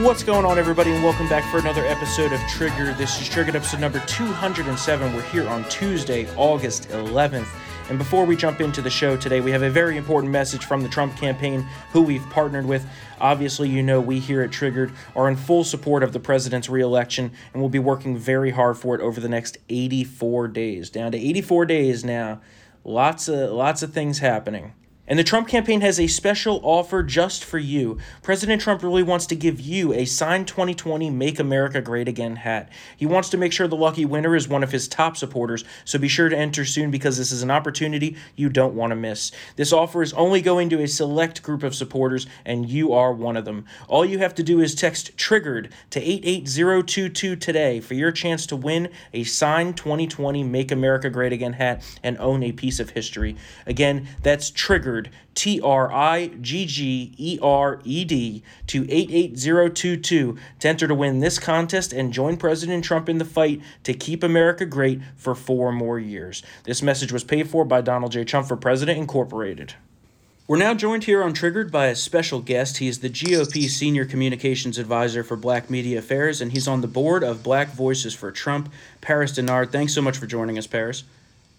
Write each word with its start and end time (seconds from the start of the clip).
What's 0.00 0.24
going 0.24 0.46
on, 0.46 0.58
everybody, 0.58 0.92
and 0.92 1.04
welcome 1.04 1.28
back 1.28 1.44
for 1.52 1.58
another 1.58 1.84
episode 1.84 2.32
of 2.32 2.40
Trigger. 2.48 2.94
This 2.94 3.20
is 3.20 3.28
Triggered 3.28 3.54
episode 3.54 3.80
number 3.80 4.00
207. 4.06 5.14
We're 5.14 5.20
here 5.24 5.46
on 5.46 5.62
Tuesday, 5.68 6.26
August 6.36 6.88
11th. 6.88 7.46
And 7.90 7.98
before 7.98 8.24
we 8.24 8.34
jump 8.34 8.62
into 8.62 8.80
the 8.80 8.88
show 8.88 9.18
today, 9.18 9.42
we 9.42 9.50
have 9.50 9.62
a 9.62 9.68
very 9.68 9.98
important 9.98 10.32
message 10.32 10.64
from 10.64 10.82
the 10.82 10.88
Trump 10.88 11.18
campaign, 11.18 11.68
who 11.92 12.00
we've 12.00 12.24
partnered 12.30 12.64
with. 12.64 12.88
Obviously, 13.20 13.68
you 13.68 13.82
know 13.82 14.00
we 14.00 14.20
here 14.20 14.40
at 14.40 14.50
Triggered 14.50 14.90
are 15.14 15.28
in 15.28 15.36
full 15.36 15.64
support 15.64 16.02
of 16.02 16.14
the 16.14 16.20
president's 16.20 16.70
reelection, 16.70 17.30
and 17.52 17.60
we'll 17.60 17.68
be 17.68 17.78
working 17.78 18.16
very 18.16 18.52
hard 18.52 18.78
for 18.78 18.94
it 18.94 19.02
over 19.02 19.20
the 19.20 19.28
next 19.28 19.58
84 19.68 20.48
days. 20.48 20.88
Down 20.88 21.12
to 21.12 21.18
84 21.18 21.66
days 21.66 22.06
now. 22.06 22.40
Lots 22.84 23.28
of 23.28 23.50
lots 23.50 23.82
of 23.82 23.92
things 23.92 24.20
happening. 24.20 24.72
And 25.10 25.18
the 25.18 25.24
Trump 25.24 25.48
campaign 25.48 25.80
has 25.80 25.98
a 25.98 26.06
special 26.06 26.60
offer 26.62 27.02
just 27.02 27.44
for 27.44 27.58
you. 27.58 27.98
President 28.22 28.62
Trump 28.62 28.84
really 28.84 29.02
wants 29.02 29.26
to 29.26 29.34
give 29.34 29.58
you 29.58 29.92
a 29.92 30.04
signed 30.04 30.46
2020 30.46 31.10
Make 31.10 31.40
America 31.40 31.80
Great 31.80 32.06
Again 32.06 32.36
hat. 32.36 32.70
He 32.96 33.06
wants 33.06 33.28
to 33.30 33.36
make 33.36 33.52
sure 33.52 33.66
the 33.66 33.74
lucky 33.74 34.04
winner 34.04 34.36
is 34.36 34.46
one 34.46 34.62
of 34.62 34.70
his 34.70 34.86
top 34.86 35.16
supporters, 35.16 35.64
so 35.84 35.98
be 35.98 36.06
sure 36.06 36.28
to 36.28 36.38
enter 36.38 36.64
soon 36.64 36.92
because 36.92 37.18
this 37.18 37.32
is 37.32 37.42
an 37.42 37.50
opportunity 37.50 38.16
you 38.36 38.48
don't 38.48 38.76
want 38.76 38.92
to 38.92 38.94
miss. 38.94 39.32
This 39.56 39.72
offer 39.72 40.00
is 40.00 40.12
only 40.12 40.40
going 40.42 40.68
to 40.68 40.80
a 40.80 40.86
select 40.86 41.42
group 41.42 41.64
of 41.64 41.74
supporters, 41.74 42.28
and 42.44 42.70
you 42.70 42.92
are 42.92 43.12
one 43.12 43.36
of 43.36 43.44
them. 43.44 43.64
All 43.88 44.04
you 44.04 44.20
have 44.20 44.36
to 44.36 44.44
do 44.44 44.60
is 44.60 44.76
text 44.76 45.16
TRIGGERED 45.16 45.72
to 45.90 46.00
88022 46.00 47.34
today 47.34 47.80
for 47.80 47.94
your 47.94 48.12
chance 48.12 48.46
to 48.46 48.54
win 48.54 48.90
a 49.12 49.24
signed 49.24 49.76
2020 49.76 50.44
Make 50.44 50.70
America 50.70 51.10
Great 51.10 51.32
Again 51.32 51.54
hat 51.54 51.82
and 52.04 52.16
own 52.18 52.44
a 52.44 52.52
piece 52.52 52.78
of 52.78 52.90
history. 52.90 53.34
Again, 53.66 54.06
that's 54.22 54.52
TRIGGERED 54.52 54.99
T 55.34 55.60
R 55.60 55.92
I 55.92 56.28
G 56.40 56.66
G 56.66 57.14
E 57.16 57.38
R 57.40 57.80
E 57.84 58.04
D, 58.04 58.42
to 58.66 58.82
88022 58.90 60.36
to 60.58 60.68
enter 60.68 60.88
to 60.88 60.94
win 60.94 61.20
this 61.20 61.38
contest 61.38 61.92
and 61.92 62.12
join 62.12 62.36
President 62.36 62.84
Trump 62.84 63.08
in 63.08 63.18
the 63.18 63.24
fight 63.24 63.62
to 63.84 63.94
keep 63.94 64.22
America 64.22 64.66
great 64.66 65.00
for 65.16 65.34
four 65.34 65.72
more 65.72 65.98
years. 65.98 66.42
This 66.64 66.82
message 66.82 67.12
was 67.12 67.24
paid 67.24 67.48
for 67.48 67.64
by 67.64 67.80
Donald 67.80 68.12
J. 68.12 68.24
Trump 68.24 68.48
for 68.48 68.56
President 68.56 68.98
Incorporated. 68.98 69.74
We're 70.50 70.56
now 70.56 70.74
joined 70.74 71.04
here 71.04 71.22
on 71.22 71.32
Triggered 71.32 71.70
by 71.70 71.86
a 71.86 71.94
special 71.94 72.40
guest. 72.40 72.78
He 72.78 72.88
is 72.88 72.98
the 72.98 73.08
GOP 73.08 73.68
Senior 73.68 74.04
Communications 74.04 74.78
Advisor 74.78 75.22
for 75.22 75.36
Black 75.36 75.70
Media 75.70 76.00
Affairs, 76.00 76.40
and 76.40 76.50
he's 76.50 76.66
on 76.66 76.80
the 76.80 76.88
board 76.88 77.22
of 77.22 77.44
Black 77.44 77.68
Voices 77.68 78.16
for 78.16 78.32
Trump. 78.32 78.68
Paris 79.00 79.30
Dennard, 79.30 79.70
thanks 79.70 79.94
so 79.94 80.02
much 80.02 80.18
for 80.18 80.26
joining 80.26 80.58
us, 80.58 80.66
Paris. 80.66 81.04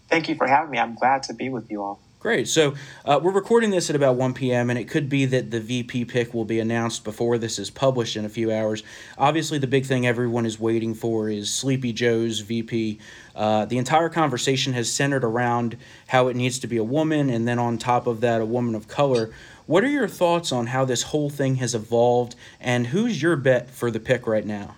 Thank 0.10 0.28
you 0.28 0.36
for 0.36 0.46
having 0.46 0.72
me. 0.72 0.78
I'm 0.78 0.96
glad 0.96 1.24
to 1.24 1.34
be 1.34 1.48
with 1.48 1.72
you 1.72 1.82
all. 1.82 2.02
Great. 2.22 2.48
So 2.48 2.76
uh, 3.04 3.20
we're 3.20 3.32
recording 3.32 3.72
this 3.72 3.90
at 3.90 3.96
about 3.96 4.16
1 4.16 4.36
p.m., 4.36 4.70
and 4.70 4.78
it 4.78 4.88
could 4.88 5.10
be 5.10 5.26
that 5.26 5.50
the 5.50 5.60
VP 5.60 6.06
pick 6.06 6.36
will 6.36 6.46
be 6.46 6.60
announced 6.60 7.04
before 7.04 7.40
this 7.40 7.58
is 7.58 7.72
published 7.72 8.16
in 8.16 8.26
a 8.26 8.30
few 8.30 8.52
hours. 8.52 8.84
Obviously, 9.18 9.58
the 9.58 9.66
big 9.66 9.88
thing 9.88 10.06
everyone 10.06 10.46
is 10.46 10.60
waiting 10.60 10.94
for 10.94 11.30
is 11.30 11.52
Sleepy 11.52 11.92
Joe's 11.92 12.42
VP. 12.42 13.00
Uh, 13.36 13.66
the 13.66 13.80
entire 13.80 14.08
conversation 14.08 14.74
has 14.74 14.92
centered 14.92 15.24
around 15.24 15.78
how 16.10 16.28
it 16.28 16.36
needs 16.36 16.60
to 16.60 16.68
be 16.68 16.78
a 16.78 16.84
woman, 16.84 17.32
and 17.32 17.48
then 17.48 17.58
on 17.58 17.80
top 17.80 18.06
of 18.06 18.22
that, 18.22 18.40
a 18.40 18.46
woman 18.46 18.76
of 18.76 18.88
color. 18.88 19.32
What 19.66 19.84
are 19.84 19.90
your 19.90 20.08
thoughts 20.08 20.52
on 20.52 20.68
how 20.68 20.86
this 20.86 21.02
whole 21.02 21.32
thing 21.32 21.56
has 21.56 21.74
evolved, 21.74 22.36
and 22.60 22.86
who's 22.86 23.20
your 23.20 23.36
bet 23.36 23.72
for 23.72 23.90
the 23.90 24.00
pick 24.00 24.28
right 24.28 24.46
now? 24.46 24.76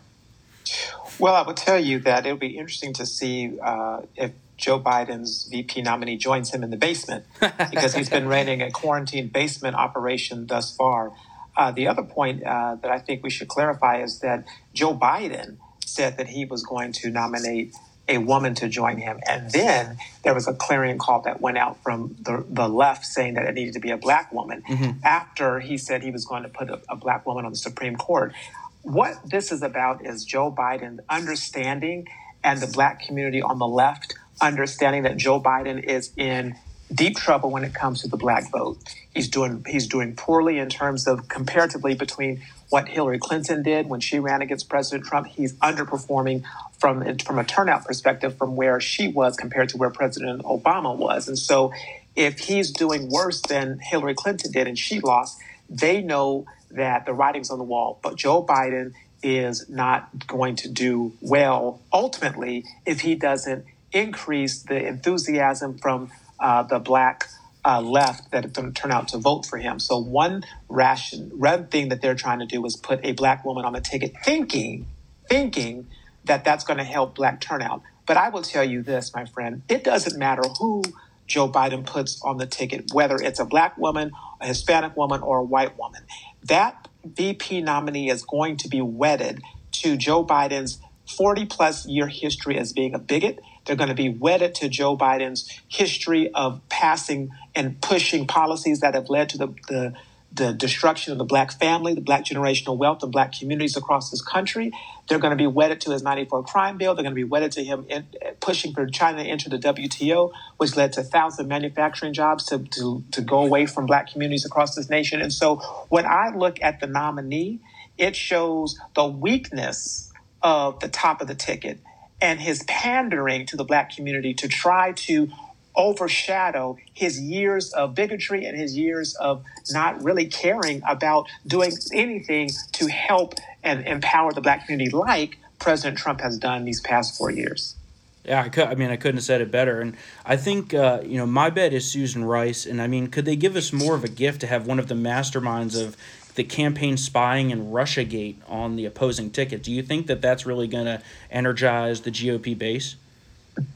Well, 1.20 1.36
I 1.36 1.42
would 1.42 1.58
tell 1.58 1.78
you 1.78 2.00
that 2.00 2.26
it'll 2.26 2.38
be 2.38 2.58
interesting 2.58 2.94
to 2.94 3.06
see 3.06 3.60
uh, 3.60 4.04
if 4.16 4.32
Joe 4.58 4.80
Biden's 4.80 5.46
VP 5.46 5.82
nominee 5.82 6.18
joins 6.18 6.54
him 6.54 6.64
in 6.64 6.70
the 6.70 6.78
basement 6.78 7.26
because 7.72 7.94
he's 7.94 8.10
been 8.10 8.28
running 8.28 8.62
a 8.62 8.72
quarantine 8.72 9.28
basement 9.28 9.76
operation 9.76 10.48
thus 10.48 10.76
far. 10.76 11.12
Uh, 11.56 11.72
the 11.72 11.88
other 11.88 12.04
point 12.04 12.44
uh, 12.44 12.76
that 12.82 12.92
I 12.92 13.00
think 13.00 13.24
we 13.24 13.30
should 13.30 13.48
clarify 13.48 14.02
is 14.02 14.20
that 14.20 14.46
Joe 14.74 14.96
Biden 14.96 15.58
said 15.86 16.18
that 16.18 16.30
he 16.30 16.46
was 16.46 16.64
going 16.64 16.92
to 16.94 17.10
nominate 17.10 17.74
a 18.08 18.18
woman 18.18 18.54
to 18.56 18.68
join 18.68 18.98
him. 18.98 19.20
And 19.28 19.52
then 19.52 19.98
there 20.24 20.34
was 20.34 20.48
a 20.48 20.54
clarion 20.54 20.98
call 20.98 21.22
that 21.22 21.40
went 21.40 21.58
out 21.58 21.82
from 21.84 22.16
the, 22.22 22.44
the 22.50 22.68
left 22.68 23.06
saying 23.06 23.36
that 23.36 23.46
it 23.46 23.54
needed 23.54 23.74
to 23.76 23.80
be 23.80 23.92
a 23.92 23.98
black 23.98 24.34
woman 24.34 24.62
mm-hmm. 24.68 25.00
after 25.04 25.60
he 25.60 25.78
said 25.78 26.04
he 26.04 26.12
was 26.12 26.26
going 26.26 26.44
to 26.44 26.50
put 26.50 26.70
a, 26.70 26.82
a 26.90 26.96
black 26.96 27.26
woman 27.26 27.46
on 27.46 27.52
the 27.52 27.58
Supreme 27.58 27.96
Court. 27.96 28.34
What 28.82 29.18
this 29.26 29.52
is 29.52 29.62
about 29.62 30.06
is 30.06 30.26
Joe 30.26 30.52
Biden 30.52 31.00
understanding 31.10 32.08
and 32.44 32.60
the 32.60 32.68
black 32.68 33.02
community 33.02 33.42
on 33.42 33.58
the 33.58 33.68
left 33.68 34.13
understanding 34.44 35.04
that 35.04 35.18
Joe 35.18 35.42
Biden 35.42 35.82
is 35.84 36.12
in 36.18 36.56
deep 36.94 37.16
trouble 37.18 37.50
when 37.50 37.64
it 37.64 37.74
comes 37.74 38.02
to 38.02 38.08
the 38.08 38.18
black 38.18 38.52
vote. 38.52 38.78
He's 39.14 39.28
doing 39.28 39.66
he's 39.68 39.88
doing 39.88 40.16
poorly 40.16 40.60
in 40.60 40.70
terms 40.70 41.08
of 41.08 41.28
comparatively 41.28 41.96
between 41.96 42.44
what 42.70 42.88
Hillary 42.88 43.20
Clinton 43.20 43.64
did 43.64 43.88
when 43.88 44.00
she 44.00 44.20
ran 44.20 44.42
against 44.42 44.70
President 44.70 45.06
Trump. 45.06 45.28
He's 45.28 45.54
underperforming 45.56 46.44
from 46.78 47.18
from 47.20 47.40
a 47.40 47.44
turnout 47.44 47.86
perspective 47.86 48.38
from 48.38 48.56
where 48.56 48.80
she 48.80 49.08
was 49.08 49.36
compared 49.38 49.70
to 49.70 49.78
where 49.78 49.90
President 49.90 50.44
Obama 50.44 50.96
was. 50.96 51.28
And 51.28 51.40
so 51.40 51.72
if 52.16 52.40
he's 52.40 52.72
doing 52.72 53.10
worse 53.10 53.42
than 53.42 53.80
Hillary 53.80 54.14
Clinton 54.14 54.52
did 54.52 54.68
and 54.68 54.78
she 54.78 55.00
lost, 55.00 55.40
they 55.70 56.02
know 56.02 56.46
that 56.72 57.06
the 57.06 57.14
writing's 57.14 57.50
on 57.50 57.58
the 57.58 57.64
wall. 57.64 58.00
But 58.04 58.18
Joe 58.18 58.44
Biden 58.44 58.94
is 59.24 59.70
not 59.70 60.28
going 60.28 60.58
to 60.58 60.70
do 60.70 61.14
well 61.22 61.80
ultimately 61.94 62.66
if 62.86 63.00
he 63.00 63.16
doesn't 63.16 63.66
increase 63.94 64.64
the 64.64 64.88
enthusiasm 64.88 65.78
from 65.78 66.12
uh, 66.40 66.64
the 66.64 66.80
black 66.80 67.28
uh, 67.66 67.82
left 67.82 68.32
that 68.32 68.46
are 68.46 68.50
going 68.50 68.74
to 68.74 68.82
turn 68.82 68.92
out 68.92 69.08
to 69.10 69.18
vote 69.18 69.46
for 69.46 69.58
him. 69.58 69.80
So 69.80 69.98
one 69.98 70.44
ration, 70.68 71.32
red 71.34 71.72
thing 71.72 71.90
that 71.90 72.02
they're 72.02 72.16
trying 72.16 72.40
to 72.40 72.46
do 72.46 72.66
is 72.66 72.76
put 72.76 73.00
a 73.04 73.14
black 73.14 73.46
woman 73.46 73.66
on 73.66 73.74
the 73.74 73.82
ticket, 73.82 74.14
thinking, 74.24 74.88
thinking 75.30 75.88
that 76.26 76.44
that's 76.44 76.64
going 76.64 76.78
to 76.78 76.84
help 76.84 77.16
black 77.16 77.40
turnout. 77.40 77.82
But 78.06 78.18
I 78.18 78.30
will 78.30 78.42
tell 78.42 78.64
you 78.64 78.82
this, 78.82 79.14
my 79.14 79.26
friend, 79.26 79.62
it 79.70 79.84
doesn't 79.84 80.20
matter 80.20 80.44
who 80.60 80.84
Joe 81.26 81.50
Biden 81.50 81.86
puts 81.86 82.22
on 82.22 82.38
the 82.38 82.46
ticket, 82.46 82.92
whether 82.94 83.16
it's 83.16 83.40
a 83.40 83.46
black 83.46 83.78
woman, 83.78 84.12
a 84.42 84.48
Hispanic 84.48 84.98
woman, 84.98 85.22
or 85.22 85.38
a 85.38 85.44
white 85.44 85.78
woman. 85.78 86.04
That 86.44 86.90
VP 87.06 87.62
nominee 87.62 88.10
is 88.10 88.24
going 88.24 88.58
to 88.58 88.68
be 88.68 88.82
wedded 88.82 89.42
to 89.72 89.96
Joe 89.96 90.26
Biden's 90.26 90.80
40 91.18 91.46
plus 91.46 91.86
year 91.86 92.08
history 92.08 92.58
as 92.58 92.74
being 92.74 92.94
a 92.94 93.00
bigot 93.00 93.40
they're 93.66 93.76
going 93.76 93.90
to 93.90 93.96
be 93.96 94.10
wedded 94.10 94.56
to 94.56 94.70
Joe 94.70 94.98
Biden's 94.98 95.50
history 95.68 96.32
of 96.34 96.62
passing 96.70 97.32
and 97.56 97.82
pushing 97.82 98.28
policies 98.28 98.82
that 98.82 98.94
have 98.96 99.10
led 99.10 99.30
to 99.30 99.38
the, 99.38 99.48
the, 99.68 99.94
the 100.34 100.54
destruction 100.54 101.12
of 101.12 101.18
the 101.20 101.26
black 101.26 101.52
family, 101.54 101.94
the 101.94 102.02
black 102.02 102.26
generational 102.26 102.78
wealth, 102.78 103.04
and 103.04 103.12
black 103.12 103.34
communities 103.38 103.78
across 103.78 104.12
this 104.12 104.22
country. 104.22 104.72
They're 105.08 105.20
going 105.20 105.32
to 105.32 105.38
be 105.38 105.48
wedded 105.48 105.82
to 105.82 105.92
his 105.92 106.04
94 106.04 106.44
crime 106.44 106.78
bill. 106.78 106.96
They're 106.96 107.04
going 107.04 107.14
to 107.16 107.16
be 107.16 107.24
wedded 107.24 107.52
to 107.54 107.64
him 107.64 107.86
in, 107.90 108.08
pushing 108.42 108.74
for 108.74 108.86
China 108.88 109.24
to 109.24 109.30
enter 109.30 109.50
the 109.50 109.60
WTO, 109.60 110.32
which 110.58 110.76
led 110.76 110.94
to 110.94 111.04
thousands 111.04 111.42
of 111.42 111.48
manufacturing 111.48 112.14
jobs 112.14 112.46
to, 112.48 112.60
to, 112.60 113.04
to 113.12 113.22
go 113.22 113.42
away 113.44 113.66
from 113.66 113.86
black 113.86 114.12
communities 114.12 114.46
across 114.46 114.76
this 114.76 114.90
nation. 114.90 115.22
And 115.22 115.32
so 115.32 115.58
when 115.90 116.06
I 116.06 116.30
look 116.36 116.62
at 116.62 116.80
the 116.80 116.88
nominee, 116.88 117.60
it 117.98 118.16
shows 118.16 118.80
the 118.96 119.06
weakness 119.06 120.12
of 120.42 120.80
the 120.82 120.90
top 120.90 121.22
of 121.22 121.28
the 121.28 121.36
ticket 121.36 121.80
and 122.24 122.40
his 122.40 122.64
pandering 122.64 123.46
to 123.46 123.58
the 123.58 123.66
black 123.66 123.94
community 123.94 124.34
to 124.34 124.48
try 124.48 124.94
to 124.94 125.30
overshadow 125.76 126.78
his 126.94 127.20
years 127.20 127.74
of 127.74 127.94
bigotry 127.94 128.46
and 128.46 128.58
his 128.58 128.78
years 128.78 129.14
of 129.16 129.44
not 129.72 130.02
really 130.02 130.26
caring 130.26 130.82
about 130.88 131.28
doing 131.46 131.72
anything 131.94 132.50
to 132.72 132.88
help 132.88 133.34
and 133.62 133.86
empower 133.86 134.32
the 134.32 134.40
black 134.40 134.66
community 134.66 134.90
like 134.96 135.38
President 135.60 135.98
Trump 135.98 136.22
has 136.22 136.38
done 136.38 136.64
these 136.64 136.80
past 136.80 137.18
four 137.18 137.30
years. 137.30 137.76
Yeah, 138.24 138.42
I, 138.42 138.48
could, 138.48 138.68
I 138.68 138.76
mean, 138.76 138.90
I 138.90 138.96
couldn't 138.96 139.18
have 139.18 139.26
said 139.26 139.42
it 139.42 139.52
better. 139.52 139.82
And 139.82 139.98
I 140.26 140.38
think, 140.38 140.74
uh, 140.74 141.02
you 141.04 141.18
know, 141.18 141.26
my 141.26 141.50
bet 141.50 141.74
is 141.74 141.92
Susan 141.92 142.24
Rice. 142.24 142.66
And 142.66 142.82
I 142.82 142.88
mean, 142.88 143.08
could 143.08 143.26
they 143.26 143.36
give 143.36 143.58
us 143.58 143.74
more 143.74 143.96
of 143.96 144.06
a 144.06 144.08
gift 144.10 144.40
to 144.42 144.48
have 144.48 144.66
one 144.66 144.80
of 144.80 144.88
the 144.88 144.96
masterminds 144.96 145.82
of 145.82 145.98
the 146.36 146.44
campaign 146.44 146.98
spying 146.98 147.52
and 147.52 147.74
Russiagate 147.74 148.38
on 148.48 148.76
the 148.76 148.86
opposing 148.86 149.30
ticket. 149.30 149.64
Do 149.64 149.72
you 149.72 149.84
think 149.84 150.08
that 150.08 150.22
that's 150.22 150.46
really 150.46 150.68
going 150.68 150.86
to 150.86 151.02
energize 151.30 152.02
the 152.02 152.12
GOP 152.12 152.58
base? 152.58 152.96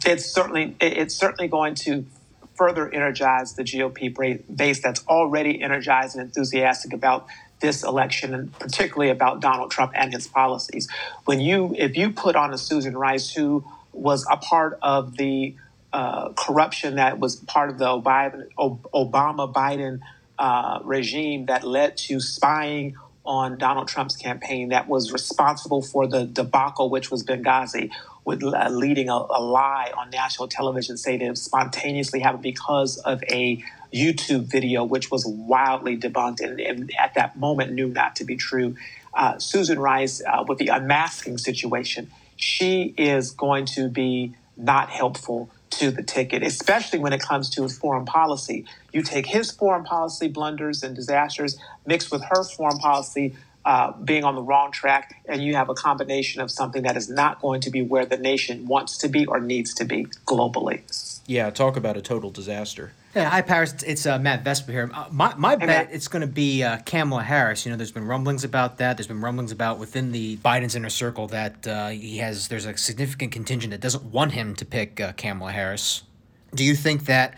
It's 0.05 0.25
certainly 0.25 0.75
it's 0.81 1.15
certainly 1.15 1.47
going 1.47 1.75
to 1.75 2.05
further 2.55 2.91
energize 2.91 3.53
the 3.53 3.63
GOP 3.63 4.43
base 4.55 4.81
that's 4.81 5.05
already 5.07 5.61
energized 5.61 6.15
and 6.15 6.25
enthusiastic 6.25 6.93
about 6.93 7.27
this 7.59 7.83
election 7.83 8.33
and 8.33 8.59
particularly 8.59 9.11
about 9.11 9.39
Donald 9.39 9.69
Trump 9.71 9.91
and 9.95 10.13
his 10.13 10.27
policies. 10.27 10.89
When 11.25 11.39
you 11.39 11.75
if 11.77 11.95
you 11.95 12.11
put 12.11 12.35
on 12.35 12.53
a 12.53 12.57
Susan 12.57 12.97
Rice 12.97 13.31
who 13.31 13.63
was 13.93 14.25
a 14.29 14.37
part 14.37 14.79
of 14.81 15.17
the 15.17 15.55
uh, 15.93 16.29
corruption 16.33 16.95
that 16.95 17.19
was 17.19 17.37
part 17.37 17.69
of 17.69 17.77
the 17.77 17.85
Obama 17.85 19.53
Biden 19.53 19.99
uh, 20.39 20.79
regime 20.83 21.45
that 21.47 21.63
led 21.63 21.97
to 21.97 22.19
spying 22.19 22.95
on 23.25 23.57
Donald 23.57 23.87
Trump's 23.87 24.15
campaign 24.15 24.69
that 24.69 24.87
was 24.87 25.11
responsible 25.11 25.81
for 25.81 26.07
the 26.07 26.25
debacle, 26.25 26.89
which 26.89 27.11
was 27.11 27.23
Benghazi, 27.23 27.91
with 28.23 28.43
uh, 28.43 28.69
leading 28.69 29.09
a, 29.09 29.13
a, 29.13 29.41
lie 29.41 29.91
on 29.97 30.09
national 30.09 30.47
television, 30.47 30.95
saying 30.95 31.21
it 31.21 31.37
spontaneously 31.37 32.21
happened 32.21 32.43
because 32.43 32.97
of 32.99 33.21
a 33.29 33.63
YouTube 33.93 34.43
video, 34.45 34.83
which 34.83 35.11
was 35.11 35.25
wildly 35.25 35.97
debunked 35.97 36.41
and, 36.41 36.59
and, 36.59 36.91
at 36.99 37.15
that 37.15 37.37
moment 37.37 37.73
knew 37.73 37.87
not 37.87 38.15
to 38.15 38.23
be 38.23 38.35
true. 38.35 38.75
uh, 39.13 39.37
Susan 39.39 39.79
Rice 39.79 40.21
uh, 40.25 40.43
with 40.47 40.57
the 40.57 40.67
unmasking 40.69 41.37
situation, 41.37 42.09
she 42.37 42.93
is 42.97 43.31
going 43.31 43.65
to 43.65 43.89
be 43.89 44.35
not 44.55 44.89
helpful 44.89 45.49
to 45.71 45.91
the 45.91 46.03
ticket, 46.03 46.43
especially 46.43 46.99
when 46.99 47.13
it 47.13 47.21
comes 47.21 47.49
to 47.51 47.67
foreign 47.69 48.05
policy. 48.05 48.65
You 48.93 49.03
take 49.03 49.27
his 49.27 49.51
foreign 49.51 49.83
policy 49.83 50.27
blunders 50.27 50.83
and 50.83 50.95
disasters 50.95 51.57
mixed 51.85 52.11
with 52.11 52.23
her 52.23 52.43
foreign 52.43 52.79
policy 52.79 53.35
uh, 53.65 53.91
being 53.91 54.23
on 54.23 54.35
the 54.35 54.41
wrong 54.41 54.71
track, 54.71 55.21
and 55.27 55.43
you 55.43 55.55
have 55.55 55.69
a 55.69 55.73
combination 55.73 56.41
of 56.41 56.49
something 56.49 56.83
that 56.83 56.95
is 56.95 57.09
not 57.09 57.41
going 57.41 57.59
to 57.59 57.69
be 57.69 57.81
where 57.81 58.05
the 58.05 58.15
nation 58.15 58.65
wants 58.65 58.97
to 58.97 59.09
be 59.09 59.25
or 59.25 59.41
needs 59.41 59.73
to 59.73 59.83
be 59.83 60.05
globally. 60.25 60.81
Yeah, 61.27 61.49
talk 61.49 61.75
about 61.75 61.97
a 61.97 62.01
total 62.01 62.29
disaster. 62.31 62.93
Yeah, 63.17 63.31
hi 63.31 63.41
Paris. 63.41 63.73
It's 63.83 64.05
uh, 64.05 64.19
Matt 64.19 64.43
Vespa 64.43 64.71
here. 64.71 64.91
Uh, 64.93 65.07
my 65.09 65.33
my 65.37 65.53
hey, 65.53 65.55
bet 65.55 65.67
Matt. 65.67 65.89
it's 65.91 66.07
going 66.07 66.21
to 66.21 66.27
be 66.27 66.61
uh, 66.61 66.77
Kamala 66.85 67.23
Harris. 67.23 67.65
You 67.65 67.71
know, 67.71 67.75
there's 67.75 67.91
been 67.91 68.05
rumblings 68.05 68.43
about 68.43 68.77
that. 68.77 68.95
There's 68.95 69.07
been 69.07 69.21
rumblings 69.21 69.51
about 69.51 69.79
within 69.79 70.11
the 70.11 70.37
Biden's 70.37 70.75
inner 70.75 70.91
circle 70.91 71.25
that 71.29 71.65
uh, 71.65 71.87
he 71.87 72.19
has. 72.19 72.47
There's 72.47 72.67
a 72.67 72.77
significant 72.77 73.31
contingent 73.31 73.71
that 73.71 73.81
doesn't 73.81 74.03
want 74.03 74.33
him 74.33 74.53
to 74.57 74.65
pick 74.65 75.01
uh, 75.01 75.13
Kamala 75.13 75.51
Harris. 75.51 76.03
Do 76.53 76.63
you 76.63 76.75
think 76.75 77.05
that 77.05 77.33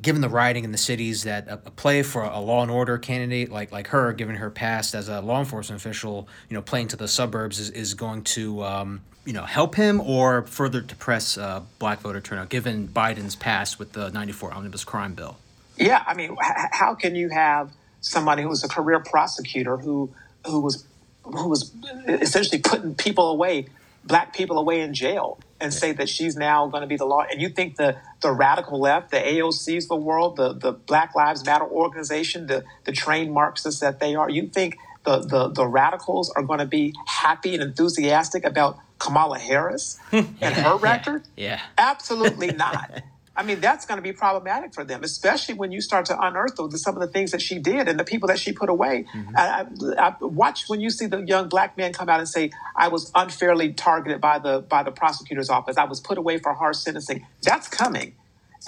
given 0.00 0.22
the 0.22 0.30
rioting 0.30 0.64
in 0.64 0.72
the 0.72 0.78
cities, 0.78 1.24
that 1.24 1.46
a, 1.46 1.54
a, 1.66 1.70
play 1.70 2.02
for 2.02 2.22
a 2.22 2.40
law 2.40 2.62
and 2.62 2.70
order 2.70 2.96
candidate 2.96 3.52
like 3.52 3.70
like 3.70 3.88
her, 3.88 4.14
given 4.14 4.36
her 4.36 4.48
past 4.48 4.94
as 4.94 5.10
a 5.10 5.20
law 5.20 5.40
enforcement 5.40 5.78
official, 5.78 6.26
you 6.48 6.54
know, 6.54 6.62
playing 6.62 6.88
to 6.88 6.96
the 6.96 7.06
suburbs 7.06 7.58
is, 7.58 7.68
is 7.68 7.92
going 7.92 8.24
to 8.24 8.64
um, 8.64 9.02
you 9.24 9.32
know 9.32 9.44
help 9.44 9.74
him 9.74 10.00
or 10.00 10.42
further 10.42 10.80
depress 10.80 11.38
uh, 11.38 11.62
black 11.78 12.00
voter 12.00 12.20
turnout, 12.20 12.48
given 12.48 12.88
Biden's 12.88 13.36
past 13.36 13.78
with 13.78 13.92
the 13.92 14.10
'94 14.10 14.54
omnibus 14.54 14.84
crime 14.84 15.14
bill? 15.14 15.36
Yeah, 15.76 16.02
I 16.06 16.14
mean, 16.14 16.32
h- 16.32 16.68
how 16.72 16.94
can 16.94 17.14
you 17.14 17.28
have 17.30 17.70
somebody 18.00 18.42
who 18.42 18.48
was 18.48 18.64
a 18.64 18.68
career 18.68 19.00
prosecutor 19.00 19.76
who 19.76 20.10
who 20.46 20.60
was 20.60 20.86
who 21.22 21.48
was 21.48 21.72
essentially 22.08 22.60
putting 22.60 22.94
people 22.94 23.30
away, 23.30 23.66
black 24.04 24.34
people 24.34 24.58
away 24.58 24.80
in 24.80 24.94
jail? 24.94 25.38
and 25.62 25.72
say 25.72 25.92
that 25.92 26.08
she's 26.08 26.34
now 26.36 26.66
going 26.66 26.80
to 26.80 26.88
be 26.88 26.96
the 26.96 27.04
law. 27.04 27.24
And 27.30 27.40
you 27.40 27.48
think 27.48 27.76
the 27.76 27.96
the 28.20 28.32
radical 28.32 28.80
left, 28.80 29.12
the 29.12 29.18
AOCs 29.18 29.84
of 29.84 29.88
the 29.88 29.96
world, 29.96 30.36
the 30.36 30.52
the 30.52 30.72
Black 30.72 31.14
Lives 31.14 31.46
Matter 31.46 31.64
organization, 31.64 32.48
the 32.48 32.64
the 32.84 32.90
trained 32.92 33.32
Marxists 33.32 33.80
that 33.80 34.00
they 34.00 34.16
are, 34.16 34.28
you 34.28 34.48
think 34.48 34.76
the 35.04 35.18
the, 35.18 35.48
the 35.48 35.66
radicals 35.66 36.30
are 36.30 36.42
going 36.42 36.58
to 36.58 36.66
be 36.66 36.94
happy 37.06 37.54
and 37.54 37.62
enthusiastic 37.62 38.44
about 38.44 38.78
Kamala 38.98 39.38
Harris 39.38 39.98
and 40.12 40.36
her 40.40 40.76
record? 40.76 41.24
Yeah. 41.36 41.60
Absolutely 41.76 42.52
not. 42.52 43.02
I 43.34 43.42
mean, 43.44 43.60
that's 43.60 43.86
going 43.86 43.96
to 43.96 44.02
be 44.02 44.12
problematic 44.12 44.74
for 44.74 44.84
them, 44.84 45.02
especially 45.02 45.54
when 45.54 45.72
you 45.72 45.80
start 45.80 46.04
to 46.06 46.20
unearth 46.20 46.56
the, 46.56 46.76
some 46.76 46.94
of 46.94 47.00
the 47.00 47.06
things 47.06 47.30
that 47.30 47.40
she 47.40 47.58
did 47.58 47.88
and 47.88 47.98
the 47.98 48.04
people 48.04 48.28
that 48.28 48.38
she 48.38 48.52
put 48.52 48.68
away. 48.68 49.06
Mm-hmm. 49.14 49.36
I, 49.36 49.66
I, 49.98 50.14
watch 50.20 50.68
when 50.68 50.82
you 50.82 50.90
see 50.90 51.06
the 51.06 51.22
young 51.22 51.48
black 51.48 51.78
man 51.78 51.94
come 51.94 52.10
out 52.10 52.18
and 52.18 52.28
say, 52.28 52.50
"I 52.76 52.88
was 52.88 53.10
unfairly 53.14 53.72
targeted 53.72 54.20
by 54.20 54.38
the 54.38 54.60
by 54.60 54.82
the 54.82 54.90
prosecutor's 54.90 55.48
office. 55.48 55.78
I 55.78 55.84
was 55.84 55.98
put 55.98 56.18
away 56.18 56.38
for 56.38 56.52
harsh 56.52 56.76
sentencing." 56.78 57.26
That's 57.42 57.68
coming, 57.68 58.14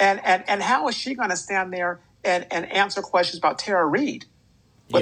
and 0.01 0.25
and 0.25 0.43
and 0.49 0.63
how 0.63 0.89
is 0.89 0.97
she 0.97 1.15
going 1.15 1.31
to 1.31 1.37
stand 1.37 1.71
there 1.71 2.01
and 2.25 2.47
and 2.51 2.71
answer 2.73 3.03
questions 3.03 3.39
about 3.39 3.59
Tara 3.59 3.85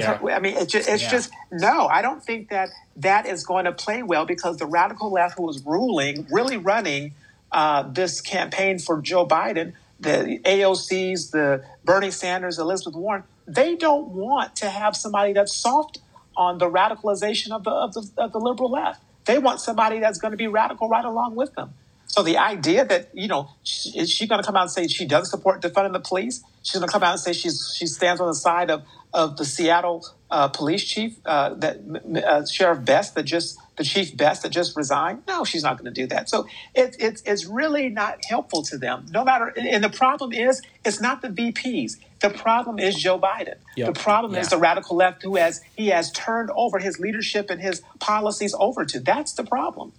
Yeah. 0.01 0.17
Her, 0.17 0.31
I 0.31 0.39
mean, 0.39 0.55
it's 0.57 0.71
just, 0.71 0.89
it's 0.89 1.03
yeah. 1.03 1.09
just 1.09 1.31
no. 1.51 1.87
I 1.87 2.01
don't 2.01 2.23
think 2.23 2.49
that 2.49 2.69
that 2.97 3.25
is 3.25 3.45
going 3.45 3.65
to 3.65 3.71
play 3.71 4.03
well 4.03 4.25
because 4.25 4.57
the 4.57 4.65
radical 4.65 5.11
left, 5.11 5.37
who 5.37 5.49
is 5.49 5.63
ruling, 5.65 6.27
really 6.31 6.57
running 6.57 7.13
uh, 7.51 7.83
this 7.83 8.21
campaign 8.21 8.79
for 8.79 9.01
Joe 9.01 9.25
Biden, 9.25 9.73
the 9.99 10.39
AOCs, 10.43 11.31
the 11.31 11.63
Bernie 11.85 12.11
Sanders, 12.11 12.59
Elizabeth 12.59 12.95
Warren, 12.95 13.23
they 13.47 13.75
don't 13.75 14.09
want 14.09 14.55
to 14.57 14.69
have 14.69 14.95
somebody 14.95 15.33
that's 15.33 15.53
soft 15.53 15.99
on 16.35 16.57
the 16.57 16.69
radicalization 16.69 17.51
of 17.51 17.63
the, 17.63 17.71
of 17.71 17.93
the, 17.93 18.11
of 18.17 18.31
the 18.31 18.39
liberal 18.39 18.71
left. 18.71 19.01
They 19.25 19.37
want 19.37 19.59
somebody 19.59 19.99
that's 19.99 20.17
going 20.17 20.31
to 20.31 20.37
be 20.37 20.47
radical 20.47 20.89
right 20.89 21.05
along 21.05 21.35
with 21.35 21.53
them. 21.55 21.73
So 22.13 22.21
the 22.21 22.37
idea 22.37 22.85
that 22.85 23.09
you 23.15 23.27
know 23.27 23.49
she, 23.63 23.89
is 23.97 24.07
she 24.07 24.27
going 24.27 24.39
to 24.39 24.45
come 24.45 24.55
out 24.55 24.61
and 24.61 24.71
say 24.71 24.85
she 24.85 25.03
doesn't 25.03 25.31
support 25.31 25.63
defunding 25.63 25.93
the 25.93 25.99
police? 25.99 26.43
She's 26.61 26.75
going 26.75 26.87
to 26.87 26.91
come 26.91 27.01
out 27.01 27.13
and 27.13 27.19
say 27.19 27.33
she's 27.33 27.73
she 27.75 27.87
stands 27.87 28.21
on 28.21 28.27
the 28.27 28.35
side 28.35 28.69
of 28.69 28.83
of 29.15 29.35
the 29.37 29.45
Seattle 29.45 30.05
uh, 30.29 30.47
police 30.49 30.83
chief, 30.83 31.17
uh, 31.25 31.55
that 31.55 31.79
uh, 32.23 32.45
Sheriff 32.45 32.85
Best, 32.85 33.15
that 33.15 33.23
just 33.23 33.57
the 33.77 33.83
chief 33.83 34.15
Best 34.15 34.43
that 34.43 34.49
just 34.49 34.77
resigned. 34.77 35.23
No, 35.27 35.43
she's 35.43 35.63
not 35.63 35.79
going 35.79 35.91
to 35.91 36.01
do 36.01 36.05
that. 36.05 36.29
So 36.29 36.45
it, 36.75 36.95
it, 36.99 37.23
it's 37.25 37.45
really 37.45 37.89
not 37.89 38.23
helpful 38.29 38.61
to 38.61 38.77
them. 38.77 39.07
No 39.09 39.23
matter, 39.23 39.51
and 39.57 39.83
the 39.83 39.89
problem 39.89 40.33
is, 40.33 40.61
it's 40.85 41.01
not 41.01 41.23
the 41.23 41.29
VPs. 41.29 41.97
The 42.21 42.29
problem 42.29 42.77
is 42.77 42.93
Joe 42.95 43.19
Biden. 43.19 43.55
Yep. 43.75 43.93
The 43.95 43.99
problem 43.99 44.35
yeah. 44.35 44.41
is 44.41 44.49
the 44.49 44.57
radical 44.57 44.95
left 44.97 45.23
who 45.23 45.35
has 45.37 45.61
he 45.75 45.87
has 45.87 46.11
turned 46.11 46.51
over 46.55 46.77
his 46.77 46.99
leadership 46.99 47.49
and 47.49 47.59
his 47.59 47.81
policies 47.99 48.53
over 48.59 48.85
to. 48.85 48.99
That's 48.99 49.33
the 49.33 49.43
problem. 49.43 49.93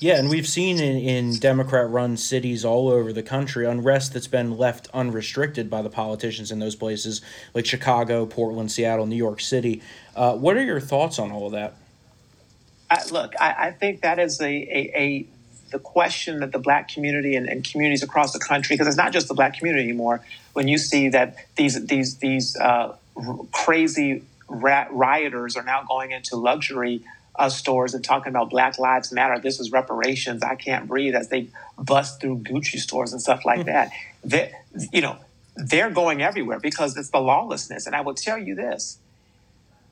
Yeah, 0.00 0.18
and 0.18 0.30
we've 0.30 0.48
seen 0.48 0.78
in, 0.78 0.96
in 0.96 1.38
Democrat 1.38 1.88
run 1.90 2.16
cities 2.16 2.64
all 2.64 2.88
over 2.88 3.12
the 3.12 3.22
country 3.22 3.66
unrest 3.66 4.12
that's 4.12 4.26
been 4.26 4.56
left 4.56 4.88
unrestricted 4.92 5.68
by 5.68 5.82
the 5.82 5.90
politicians 5.90 6.50
in 6.50 6.58
those 6.58 6.74
places, 6.74 7.20
like 7.54 7.66
Chicago, 7.66 8.26
Portland, 8.26 8.72
Seattle, 8.72 9.06
New 9.06 9.16
York 9.16 9.40
City. 9.40 9.82
Uh, 10.16 10.34
what 10.34 10.56
are 10.56 10.64
your 10.64 10.80
thoughts 10.80 11.18
on 11.18 11.30
all 11.30 11.46
of 11.46 11.52
that? 11.52 11.74
I, 12.90 13.04
look, 13.10 13.34
I, 13.40 13.68
I, 13.68 13.70
think 13.70 14.00
that 14.00 14.18
is 14.18 14.40
a, 14.40 14.46
a, 14.46 14.92
a, 14.96 15.26
the 15.70 15.78
question 15.78 16.40
that 16.40 16.50
the 16.50 16.58
black 16.58 16.88
community 16.88 17.36
and, 17.36 17.48
and 17.48 17.62
communities 17.62 18.02
across 18.02 18.32
the 18.32 18.40
country, 18.40 18.74
because 18.74 18.88
it's 18.88 18.96
not 18.96 19.12
just 19.12 19.28
the 19.28 19.34
black 19.34 19.56
community 19.56 19.84
anymore. 19.84 20.22
When 20.54 20.66
you 20.66 20.78
see 20.78 21.08
that 21.10 21.36
these 21.56 21.86
these 21.86 22.16
these 22.16 22.56
uh, 22.56 22.96
crazy 23.52 24.24
rioters 24.48 25.56
are 25.56 25.62
now 25.62 25.84
going 25.84 26.10
into 26.10 26.36
luxury 26.36 27.02
uh, 27.40 27.48
stores 27.48 27.94
and 27.94 28.04
talking 28.04 28.28
about 28.28 28.50
Black 28.50 28.78
Lives 28.78 29.10
Matter. 29.10 29.40
This 29.40 29.60
is 29.60 29.72
reparations. 29.72 30.42
I 30.42 30.56
can't 30.56 30.86
breathe 30.86 31.14
as 31.14 31.28
they 31.28 31.48
bust 31.78 32.20
through 32.20 32.40
Gucci 32.40 32.78
stores 32.78 33.12
and 33.12 33.22
stuff 33.22 33.46
like 33.46 33.60
hmm. 33.60 33.66
that. 33.66 33.90
They, 34.22 34.52
you 34.92 35.00
know, 35.00 35.16
they're 35.56 35.90
going 35.90 36.20
everywhere 36.22 36.60
because 36.60 36.96
it's 36.98 37.08
the 37.08 37.18
lawlessness. 37.20 37.86
And 37.86 37.96
I 37.96 38.02
will 38.02 38.14
tell 38.14 38.38
you 38.38 38.54
this: 38.54 38.98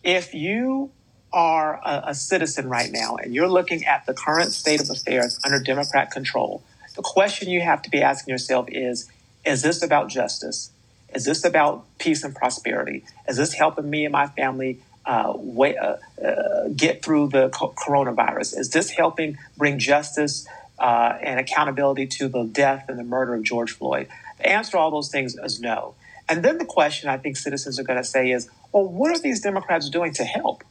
if 0.05 0.35
you 0.35 0.91
are 1.33 1.81
a, 1.85 2.11
a 2.11 2.15
citizen 2.15 2.69
right 2.69 2.93
now 2.93 3.17
and 3.17 3.35
you're 3.35 3.49
looking 3.49 3.85
at 3.85 4.05
the 4.07 4.15
current 4.15 4.53
state 4.53 4.81
of 4.83 4.91
affairs 4.91 5.39
under 5.45 5.59
Democrat 5.59 6.11
control, 6.11 6.63
the 6.97 7.03
question 7.03 7.49
you 7.49 7.63
have 7.63 7.81
to 7.83 7.91
be 7.91 8.03
asking 8.03 8.31
yourself 8.31 8.67
is: 8.69 9.11
Is 9.47 9.63
this 9.63 9.83
about 9.83 10.09
justice? 10.11 10.71
Is 11.15 11.25
this 11.25 11.43
about 11.45 11.87
peace 11.99 12.23
and 12.23 12.35
prosperity? 12.35 13.05
Is 13.27 13.39
this 13.39 13.55
helping 13.55 13.89
me 13.89 14.05
and 14.05 14.13
my 14.13 14.27
family 14.27 14.83
uh, 15.09 15.33
way, 15.35 15.75
uh, 15.75 15.97
uh, 16.23 16.69
get 16.77 17.03
through 17.03 17.29
the 17.29 17.49
co- 17.49 17.73
coronavirus? 17.73 18.59
Is 18.59 18.71
this 18.71 18.91
helping 18.91 19.39
bring 19.57 19.79
justice 19.79 20.47
uh, 20.79 21.15
and 21.23 21.41
accountability 21.41 22.07
to 22.07 22.29
the 22.29 22.45
death 22.45 22.85
and 22.89 22.99
the 22.99 23.05
murder 23.05 23.35
of 23.35 23.43
George 23.43 23.73
Floyd? 23.73 24.07
The 24.37 24.51
answer 24.51 24.73
to 24.73 24.79
all 24.79 24.91
those 24.91 25.11
things 25.11 25.35
is 25.35 25.61
no. 25.61 25.95
And 26.29 26.45
then 26.45 26.59
the 26.59 26.67
question 26.67 27.09
I 27.09 27.17
think 27.17 27.39
citizens 27.39 27.79
are 27.81 27.85
going 27.85 27.97
to 27.97 28.05
say 28.05 28.31
is, 28.31 28.51
well, 28.71 28.85
what 28.85 29.11
are 29.11 29.19
these 29.19 29.41
Democrats 29.41 29.89
doing 29.89 30.13
to 30.13 30.25
help? 30.25 30.63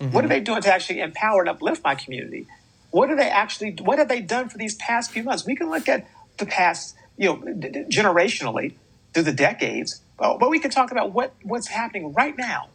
Mm-hmm. 0.00 0.10
What 0.10 0.24
are 0.24 0.28
they 0.28 0.40
doing 0.40 0.60
to 0.62 0.74
actually 0.74 1.00
empower 1.00 1.42
and 1.42 1.48
uplift 1.48 1.84
my 1.84 1.94
community? 1.94 2.48
What 2.90 3.10
are 3.10 3.16
they 3.16 3.28
actually? 3.28 3.76
What 3.80 3.98
have 3.98 4.08
they 4.08 4.20
done 4.20 4.48
for 4.48 4.58
these 4.58 4.74
past 4.74 5.12
few 5.12 5.22
months? 5.22 5.46
We 5.46 5.54
can 5.54 5.70
look 5.70 5.88
at 5.88 6.08
the 6.38 6.46
past, 6.46 6.96
you 7.16 7.28
know, 7.28 7.36
generationally 7.36 8.74
through 9.12 9.22
the 9.22 9.32
decades, 9.32 10.00
but 10.18 10.50
we 10.50 10.58
can 10.58 10.72
talk 10.72 10.90
about 10.90 11.12
what 11.12 11.32
what's 11.42 11.68
happening 11.68 12.12
right 12.12 12.36
now 12.36 12.68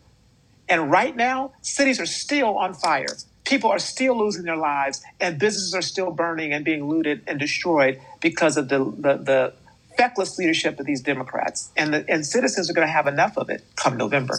and 0.70 0.92
right 0.92 1.16
now, 1.16 1.52
cities 1.62 2.00
are 2.00 2.06
still 2.06 2.58
on 2.58 2.74
fire. 2.74 3.18
People 3.44 3.72
are 3.72 3.80
still 3.80 4.18
losing 4.18 4.44
their 4.44 4.56
lives, 4.56 5.04
and 5.20 5.40
businesses 5.40 5.74
are 5.74 5.82
still 5.82 6.12
burning 6.12 6.54
and 6.54 6.64
being 6.64 6.88
looted 6.88 7.22
and 7.26 7.40
destroyed 7.40 8.00
because 8.22 8.56
of 8.56 8.70
the, 8.70 8.78
the, 8.78 9.18
the 9.18 9.54
feckless 9.98 10.38
leadership 10.38 10.80
of 10.80 10.86
these 10.86 11.02
Democrats. 11.02 11.72
And, 11.76 11.94
the, 11.94 12.06
and 12.08 12.26
citizens 12.26 12.70
are 12.70 12.74
going 12.74 12.88
to 12.88 12.92
have 12.92 13.08
enough 13.08 13.38
of 13.38 13.50
it 13.50 13.64
come 13.76 13.98
November. 13.98 14.38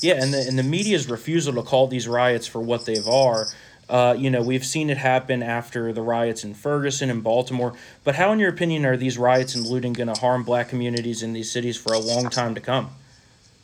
Yeah, 0.00 0.14
and 0.14 0.32
the, 0.32 0.40
and 0.48 0.58
the 0.58 0.62
media's 0.62 1.08
refusal 1.10 1.52
to 1.54 1.62
call 1.62 1.86
these 1.86 2.08
riots 2.08 2.46
for 2.46 2.60
what 2.60 2.86
they 2.86 2.98
are. 3.06 3.46
Uh, 3.90 4.14
you 4.18 4.30
know, 4.30 4.42
we've 4.42 4.64
seen 4.64 4.90
it 4.90 4.98
happen 4.98 5.42
after 5.42 5.92
the 5.92 6.02
riots 6.02 6.44
in 6.44 6.54
Ferguson 6.54 7.10
and 7.10 7.22
Baltimore. 7.22 7.74
But 8.04 8.14
how, 8.14 8.32
in 8.32 8.38
your 8.38 8.50
opinion, 8.50 8.86
are 8.86 8.96
these 8.96 9.18
riots 9.18 9.54
and 9.54 9.66
looting 9.66 9.92
going 9.92 10.12
to 10.12 10.18
harm 10.18 10.42
black 10.42 10.68
communities 10.68 11.22
in 11.22 11.32
these 11.32 11.50
cities 11.50 11.76
for 11.76 11.92
a 11.92 11.98
long 11.98 12.30
time 12.30 12.54
to 12.54 12.60
come? 12.60 12.90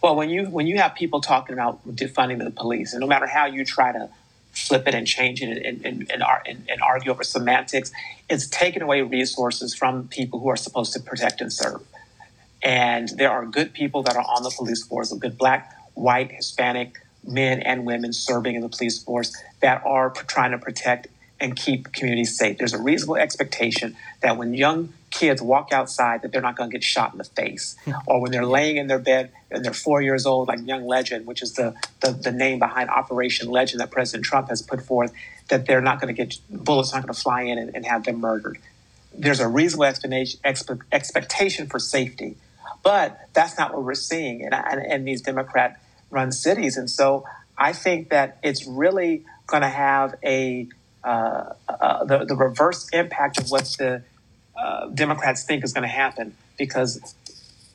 Well, 0.04 0.16
when 0.16 0.28
you 0.28 0.44
when 0.44 0.66
you 0.66 0.76
have 0.80 0.94
people 0.94 1.22
talking 1.22 1.54
about 1.54 1.82
defunding 1.88 2.44
the 2.44 2.50
police, 2.50 2.92
and 2.92 3.00
no 3.00 3.06
matter 3.06 3.26
how 3.26 3.46
you 3.46 3.64
try 3.64 3.90
to 3.90 4.10
flip 4.52 4.86
it 4.86 4.94
and 4.94 5.06
change 5.06 5.40
it 5.40 5.48
and, 5.64 5.82
and, 5.86 6.10
and, 6.10 6.22
and, 6.68 6.82
argue 6.82 7.10
over 7.10 7.24
semantics, 7.24 7.90
it's 8.28 8.46
taking 8.46 8.82
away 8.82 9.00
resources 9.00 9.74
from 9.74 10.06
people 10.08 10.40
who 10.40 10.50
are 10.50 10.56
supposed 10.56 10.92
to 10.92 11.00
protect 11.00 11.40
and 11.40 11.50
serve. 11.50 11.80
And 12.62 13.08
there 13.16 13.30
are 13.30 13.46
good 13.46 13.72
people 13.72 14.02
that 14.02 14.14
are 14.14 14.26
on 14.28 14.42
the 14.42 14.52
police 14.54 14.84
force, 14.84 15.10
good 15.14 15.38
black, 15.38 15.74
white, 15.94 16.30
Hispanic 16.32 16.98
men 17.26 17.60
and 17.60 17.86
women 17.86 18.12
serving 18.12 18.56
in 18.56 18.60
the 18.60 18.68
police 18.68 19.02
force 19.02 19.34
that 19.62 19.82
are 19.86 20.10
trying 20.10 20.50
to 20.50 20.58
protect 20.58 21.06
and 21.40 21.56
keep 21.56 21.94
communities 21.94 22.36
safe. 22.36 22.58
There's 22.58 22.74
a 22.74 22.82
reasonable 22.82 23.16
expectation 23.16 23.96
that 24.20 24.36
when 24.36 24.52
young 24.52 24.92
kids 25.14 25.40
walk 25.40 25.72
outside 25.72 26.22
that 26.22 26.32
they're 26.32 26.42
not 26.42 26.56
going 26.56 26.68
to 26.68 26.74
get 26.74 26.82
shot 26.82 27.12
in 27.12 27.18
the 27.18 27.24
face, 27.24 27.76
hmm. 27.84 27.92
or 28.06 28.20
when 28.20 28.32
they're 28.32 28.44
laying 28.44 28.76
in 28.76 28.88
their 28.88 28.98
bed 28.98 29.30
and 29.50 29.64
they're 29.64 29.72
four 29.72 30.02
years 30.02 30.26
old, 30.26 30.48
like 30.48 30.58
Young 30.66 30.86
Legend, 30.86 31.24
which 31.24 31.40
is 31.40 31.52
the, 31.54 31.74
the, 32.00 32.10
the 32.10 32.32
name 32.32 32.58
behind 32.58 32.90
Operation 32.90 33.48
Legend 33.48 33.80
that 33.80 33.92
President 33.92 34.24
Trump 34.24 34.48
has 34.48 34.60
put 34.60 34.82
forth, 34.82 35.12
that 35.48 35.66
they're 35.66 35.80
not 35.80 36.00
going 36.00 36.14
to 36.14 36.24
get 36.24 36.36
bullets 36.50 36.92
not 36.92 37.02
going 37.02 37.14
to 37.14 37.20
fly 37.20 37.42
in 37.42 37.58
and, 37.58 37.74
and, 37.76 37.86
have 37.86 38.04
them 38.04 38.20
murdered. 38.20 38.58
There's 39.16 39.40
a 39.40 39.46
reasonable 39.46 39.84
expectation, 39.84 40.40
expectation 40.90 41.68
for 41.68 41.78
safety, 41.78 42.36
but 42.82 43.28
that's 43.34 43.56
not 43.56 43.72
what 43.72 43.84
we're 43.84 43.94
seeing 43.94 44.40
in, 44.40 44.52
in, 44.52 44.90
in 44.90 45.04
these 45.04 45.22
Democrat-run 45.22 46.32
cities, 46.32 46.76
and 46.76 46.90
so 46.90 47.24
I 47.56 47.72
think 47.72 48.10
that 48.10 48.38
it's 48.42 48.66
really 48.66 49.24
going 49.46 49.62
to 49.62 49.68
have 49.68 50.16
a 50.24 50.66
uh, 51.04 51.52
uh, 51.68 52.04
the, 52.04 52.24
the 52.24 52.34
reverse 52.34 52.88
impact 52.94 53.38
of 53.38 53.50
what 53.50 53.64
the 53.78 54.02
uh, 54.56 54.86
Democrats 54.88 55.44
think 55.44 55.64
is 55.64 55.72
going 55.72 55.82
to 55.82 55.88
happen. 55.88 56.36
Because 56.56 57.14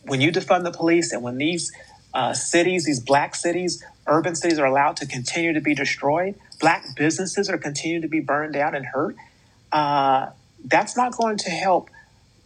when 0.04 0.22
you 0.22 0.32
defund 0.32 0.64
the 0.64 0.72
police 0.72 1.12
and 1.12 1.22
when 1.22 1.38
these 1.38 1.72
uh, 2.14 2.34
cities, 2.34 2.86
these 2.86 3.00
black 3.00 3.36
cities, 3.36 3.84
urban 4.08 4.36
cities 4.36 4.58
are 4.60 4.66
allowed 4.66 4.98
to 4.98 5.06
continue 5.06 5.54
to 5.54 5.62
be 5.62 5.76
destroyed, 5.76 6.36
black 6.60 6.96
businesses 6.96 7.50
are 7.50 7.58
continuing 7.58 8.02
to 8.02 8.08
be 8.08 8.20
burned 8.20 8.54
down 8.54 8.76
and 8.76 8.86
hurt, 8.86 9.16
uh, 9.72 10.30
that's 10.66 10.98
not 10.98 11.16
going 11.16 11.38
to 11.38 11.50
help 11.50 11.90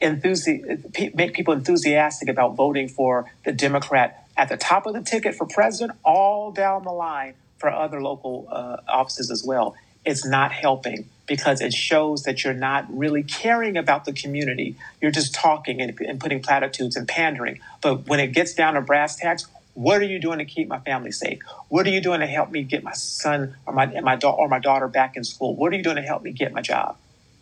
make 0.02 1.34
people 1.34 1.54
enthusiastic 1.54 2.28
about 2.28 2.56
voting 2.56 2.90
for 2.90 3.32
the 3.46 3.52
Democrat 3.52 4.28
at 4.36 4.50
the 4.50 4.58
top 4.58 4.86
of 4.86 4.94
the 4.94 5.02
ticket 5.02 5.36
for 5.36 5.46
president, 5.46 5.98
all 6.04 6.52
down 6.52 6.84
the 6.84 6.92
line 6.92 7.36
for 7.58 7.70
other 7.70 8.02
local 8.02 8.48
uh, 8.52 8.78
offices 8.90 9.32
as 9.32 9.44
well. 9.46 9.76
It's 10.06 10.26
not 10.26 10.52
helping 10.52 11.10
because 11.26 11.62
it 11.62 11.74
shows 11.74 12.24
that 12.24 12.44
you're 12.44 12.54
not 12.54 12.86
really 12.96 13.24
caring 13.24 13.78
about 13.78 14.06
the 14.06 14.14
community. 14.14 14.76
You're 15.02 15.12
just 15.12 15.34
talking 15.34 15.82
and, 15.82 15.98
and 16.02 16.20
putting 16.20 16.42
platitudes 16.42 16.96
and 16.96 17.08
pandering. 17.08 17.60
But 17.82 18.08
when 18.08 18.20
it 18.20 18.34
gets 18.34 18.54
down 18.54 18.74
to 18.74 18.82
brass 18.82 19.16
tacks, 19.16 19.48
what 19.74 20.02
are 20.02 20.06
you 20.06 20.20
doing 20.20 20.40
to 20.40 20.46
keep 20.46 20.68
my 20.68 20.80
family 20.80 21.12
safe? 21.12 21.40
What 21.70 21.88
are 21.88 21.90
you 21.90 22.02
doing 22.02 22.20
to 22.20 22.28
help 22.28 22.52
me 22.52 22.64
get 22.64 22.84
my 22.84 22.94
son 22.94 23.56
or 23.66 23.74
my 23.74 23.88
my 24.02 24.16
daughter 24.16 24.38
or 24.38 24.48
my 24.48 24.60
daughter 24.60 24.88
back 24.88 25.16
in 25.16 25.24
school? 25.24 25.56
What 25.56 25.74
are 25.74 25.76
you 25.76 25.84
doing 25.84 25.96
to 25.96 26.02
help 26.02 26.24
me 26.24 26.32
get 26.32 26.54
my 26.54 26.62
job? 26.62 26.98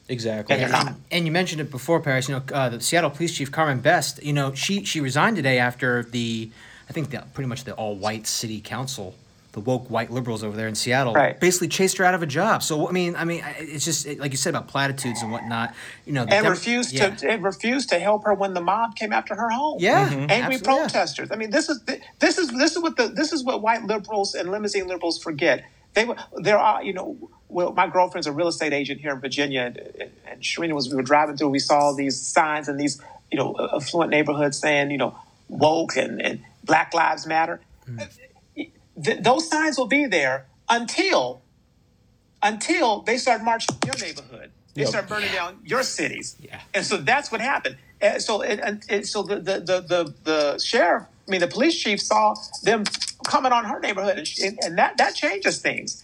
Exactly. 0.08 0.56
And, 0.56 0.74
and, 0.74 0.96
and, 1.10 1.26
you 1.26 1.32
mentioned 1.32 1.62
it 1.62 1.72
before, 1.72 2.02
Paris. 2.02 2.28
You 2.28 2.36
know, 2.36 2.44
uh, 2.54 2.70
the 2.70 2.82
Seattle 2.82 3.10
Police 3.10 3.34
Chief 3.36 3.52
Carmen 3.52 3.80
Best. 3.80 4.22
You 4.22 4.34
know, 4.34 4.54
she 4.54 4.84
she 4.84 5.00
resigned 5.00 5.38
today 5.38 5.58
after 5.58 6.04
the, 6.04 6.50
I 6.90 6.94
think 6.94 7.12
the, 7.12 7.24
pretty 7.34 7.48
much 7.48 7.64
the 7.64 7.74
all 7.74 7.96
white 7.96 8.28
city 8.28 8.60
council 8.60 9.16
the 9.54 9.60
woke 9.60 9.90
white 9.90 10.10
liberals 10.10 10.44
over 10.44 10.56
there 10.56 10.68
in 10.68 10.76
Seattle 10.76 11.14
right. 11.14 11.38
basically 11.40 11.68
chased 11.68 11.98
her 11.98 12.06
out 12.06 12.14
of 12.14 12.24
a 12.24 12.26
job. 12.26 12.64
So 12.64 12.88
I 12.88 12.92
mean, 12.92 13.16
I 13.16 13.26
mean, 13.26 13.44
it's 13.58 13.84
just 13.84 14.08
like 14.18 14.32
you 14.32 14.38
said 14.38 14.52
about 14.52 14.68
platitudes 14.68 15.22
and 15.22 15.32
whatnot. 15.32 15.74
You 16.06 16.14
know, 16.14 16.22
and 16.22 16.30
Dem- 16.30 16.48
refused 16.48 16.94
yeah. 16.94 17.10
to 17.16 17.30
and 17.30 17.44
refused 17.44 17.90
to 17.90 18.00
help 18.00 18.24
her 18.26 18.34
when 18.34 18.54
the 18.54 18.62
mob 18.62 18.96
came 18.96 19.12
after 19.12 19.36
her 19.36 19.50
home. 19.50 19.78
Yeah, 19.80 20.08
mm-hmm. 20.08 20.32
angry 20.32 20.56
Absolutely. 20.56 20.66
protesters. 20.66 21.32
I 21.32 21.36
mean, 21.36 21.50
this 21.50 21.70
is 21.70 21.82
this 22.20 22.38
is 22.38 22.50
this 22.52 22.76
is 22.76 22.82
what 22.82 22.96
the 22.96 23.08
this 23.10 23.34
is 23.34 23.44
what 23.44 23.62
white 23.62 23.84
liberals 23.84 24.36
and 24.36 24.52
limousine 24.52 24.88
liberals 24.88 25.22
forget. 25.22 25.66
They 25.94 26.06
were 26.06 26.16
there 26.38 26.58
are 26.58 26.84
you 26.84 26.94
know. 26.94 27.18
Well, 27.50 27.74
my 27.74 27.90
girlfriend's 27.90 28.28
a 28.28 28.32
real 28.32 28.48
estate 28.48 28.72
agent 28.72 29.02
here 29.02 29.12
in 29.12 29.20
Virginia, 29.20 29.64
and, 29.64 30.10
and 30.26 30.42
Sharina 30.42 30.72
was 30.74 30.88
we 30.88 30.96
were 30.96 31.02
driving 31.02 31.36
through. 31.36 31.50
We 31.50 31.60
saw 31.60 31.92
these 31.92 32.18
signs 32.18 32.70
in 32.70 32.78
these 32.78 33.02
you 33.30 33.38
know 33.38 33.58
affluent 33.74 34.10
neighborhoods 34.10 34.58
saying 34.58 34.90
you 34.90 34.98
know 34.98 35.18
woke 35.50 35.98
and, 35.98 36.22
and 36.22 36.46
Black 36.64 36.94
Lives 36.94 37.28
Matter. 37.28 37.60
Mm 37.90 38.08
th- 39.04 39.22
those 39.22 39.50
signs 39.50 39.78
will 39.78 39.88
be 39.88 40.06
there 40.06 40.46
until 40.70 41.42
until 42.44 43.02
they 43.02 43.18
start 43.18 43.44
marching 43.44 43.78
your 43.86 43.98
neighborhood. 43.98 44.52
They 44.74 44.82
yep. 44.82 44.90
start 44.90 45.08
burning 45.08 45.32
down 45.32 45.60
your 45.64 45.84
cities. 45.84 46.36
Yeah. 46.40 46.60
And 46.74 46.86
so 46.86 46.98
that's 46.98 47.32
what 47.32 47.42
happened. 47.42 47.78
And 48.00 48.22
so 48.22 48.42
and, 48.42 48.84
and 48.90 49.08
so 49.08 49.24
the, 49.24 49.36
the, 49.36 49.60
the, 49.60 49.82
the, 49.82 50.14
the 50.24 50.60
sheriff, 50.60 51.04
I 51.28 51.32
mean, 51.32 51.42
the 51.42 51.48
police 51.48 51.80
chief 51.80 52.02
saw 52.02 52.36
them 52.64 52.84
coming 53.28 53.52
on 53.52 53.66
her 53.66 53.80
neighborhood, 53.80 54.28
and, 54.42 54.60
and 54.64 54.78
that, 54.78 54.98
that 54.98 55.14
changes 55.14 55.62
things. 55.62 56.04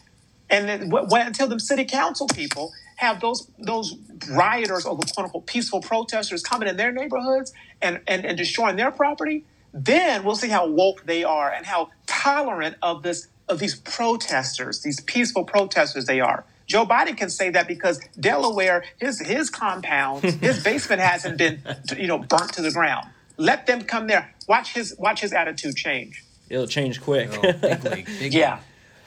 And 0.49 0.67
then 0.69 0.89
when, 0.89 1.27
until 1.27 1.47
the 1.47 1.59
city 1.59 1.85
council 1.85 2.27
people 2.27 2.71
have 2.97 3.19
those 3.19 3.47
those 3.59 3.95
rioters 4.31 4.85
or 4.85 4.95
the 4.95 5.05
quote 5.13 5.25
unquote 5.25 5.45
peaceful 5.45 5.81
protesters 5.81 6.43
coming 6.43 6.67
in 6.67 6.77
their 6.77 6.91
neighborhoods 6.91 7.53
and, 7.81 7.99
and, 8.07 8.25
and 8.25 8.37
destroying 8.37 8.75
their 8.75 8.91
property, 8.91 9.43
then 9.73 10.23
we'll 10.23 10.35
see 10.35 10.49
how 10.49 10.67
woke 10.67 11.05
they 11.05 11.23
are 11.23 11.51
and 11.51 11.65
how 11.65 11.89
tolerant 12.05 12.75
of 12.81 13.03
this 13.03 13.27
of 13.49 13.59
these 13.59 13.75
protesters, 13.75 14.81
these 14.81 14.99
peaceful 15.01 15.45
protesters 15.45 16.05
they 16.05 16.19
are. 16.19 16.43
Joe 16.65 16.85
Biden 16.85 17.15
can 17.15 17.29
say 17.29 17.49
that 17.51 17.67
because 17.67 17.99
Delaware, 18.19 18.83
his 18.97 19.21
his 19.21 19.49
compound, 19.49 20.23
his 20.41 20.63
basement 20.63 21.01
hasn't 21.01 21.37
been 21.37 21.61
you 21.97 22.07
know 22.07 22.19
burnt 22.19 22.53
to 22.53 22.61
the 22.61 22.71
ground. 22.71 23.07
Let 23.37 23.67
them 23.67 23.83
come 23.83 24.07
there. 24.07 24.33
Watch 24.47 24.73
his 24.73 24.95
watch 24.97 25.21
his 25.21 25.33
attitude 25.33 25.75
change. 25.75 26.23
It'll 26.49 26.67
change 26.67 27.01
quick. 27.01 27.29
Oh, 27.33 27.53
big 27.53 27.83
league, 27.83 28.05
big 28.19 28.33
yeah. 28.33 28.55
League. 28.55 28.63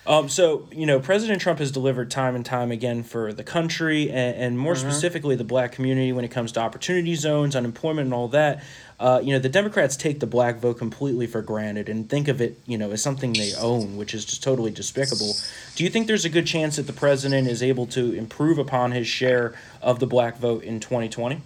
Um, 0.07 0.29
so, 0.29 0.69
you 0.73 0.87
know, 0.87 0.99
President 0.99 1.43
Trump 1.43 1.59
has 1.59 1.71
delivered 1.71 2.11
time 2.11 2.35
and 2.35 2.45
time 2.45 2.73
again 2.73 3.03
for 3.03 3.33
the 3.33 3.45
country 3.45 4.11
and, 4.11 4.37
and 4.37 4.59
more 4.59 4.75
mm-hmm. 4.75 4.89
specifically 4.89 5.37
the 5.37 5.45
black 5.45 5.73
community 5.73 6.13
when 6.13 6.25
it 6.25 6.31
comes 6.31 6.53
to 6.53 6.61
opportunity 6.61 7.15
zones, 7.15 7.55
unemployment, 7.55 8.07
and 8.07 8.15
all 8.15 8.29
that. 8.29 8.63
Uh, 8.99 9.21
you 9.23 9.33
know, 9.33 9.39
the 9.39 9.49
Democrats 9.49 9.97
take 9.97 10.21
the 10.21 10.27
black 10.27 10.59
vote 10.59 10.79
completely 10.79 11.27
for 11.27 11.43
granted 11.43 11.89
and 11.89 12.09
think 12.09 12.29
of 12.29 12.41
it, 12.41 12.59
you 12.67 12.77
know, 12.77 12.91
as 12.91 13.03
something 13.03 13.33
they 13.33 13.53
own, 13.55 13.97
which 13.97 14.15
is 14.15 14.25
just 14.25 14.43
totally 14.43 14.71
despicable. 14.71 15.35
Do 15.75 15.85
you 15.85 15.91
think 15.91 16.07
there's 16.07 16.25
a 16.25 16.31
good 16.31 16.47
chance 16.47 16.77
that 16.77 16.87
the 16.87 16.93
president 16.93 17.49
is 17.49 17.63
able 17.63 17.87
to 17.89 18.13
improve 18.13 18.59
upon 18.59 18.93
his 18.93 19.07
share 19.07 19.55
of 19.81 20.01
the 20.01 20.07
black 20.07 20.39
vote 20.39 20.65
in 20.65 20.81
2020? 20.81 21.41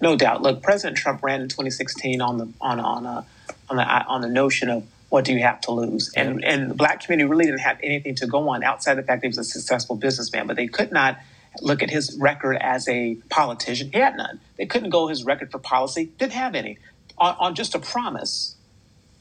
No 0.00 0.16
doubt. 0.16 0.42
Look, 0.42 0.62
President 0.62 0.96
Trump 0.96 1.22
ran 1.22 1.42
in 1.42 1.48
2016 1.48 2.20
on 2.20 2.38
the 2.38 2.48
on 2.60 2.80
on 2.80 3.06
uh, 3.06 3.22
on 3.68 3.76
the 3.76 3.84
on 3.84 4.20
the 4.22 4.28
notion 4.28 4.70
of 4.70 4.86
what 5.10 5.24
do 5.24 5.32
you 5.34 5.40
have 5.40 5.60
to 5.62 5.72
lose? 5.72 6.12
And 6.16 6.42
and 6.44 6.70
the 6.70 6.74
black 6.74 7.00
community 7.04 7.28
really 7.28 7.44
didn't 7.44 7.60
have 7.60 7.78
anything 7.82 8.14
to 8.16 8.26
go 8.26 8.48
on 8.48 8.64
outside 8.64 8.94
the 8.94 9.02
fact 9.02 9.22
that 9.22 9.26
he 9.26 9.28
was 9.28 9.38
a 9.38 9.44
successful 9.44 9.96
businessman, 9.96 10.46
but 10.46 10.56
they 10.56 10.68
could 10.68 10.92
not 10.92 11.18
look 11.60 11.82
at 11.82 11.90
his 11.90 12.16
record 12.18 12.56
as 12.60 12.88
a 12.88 13.16
politician. 13.28 13.90
He 13.92 13.98
had 13.98 14.16
none. 14.16 14.40
They 14.56 14.66
couldn't 14.66 14.90
go 14.90 15.08
his 15.08 15.24
record 15.24 15.50
for 15.50 15.58
policy. 15.58 16.06
Didn't 16.16 16.34
have 16.34 16.54
any. 16.54 16.78
On, 17.18 17.36
on 17.38 17.54
just 17.56 17.74
a 17.74 17.80
promise, 17.80 18.56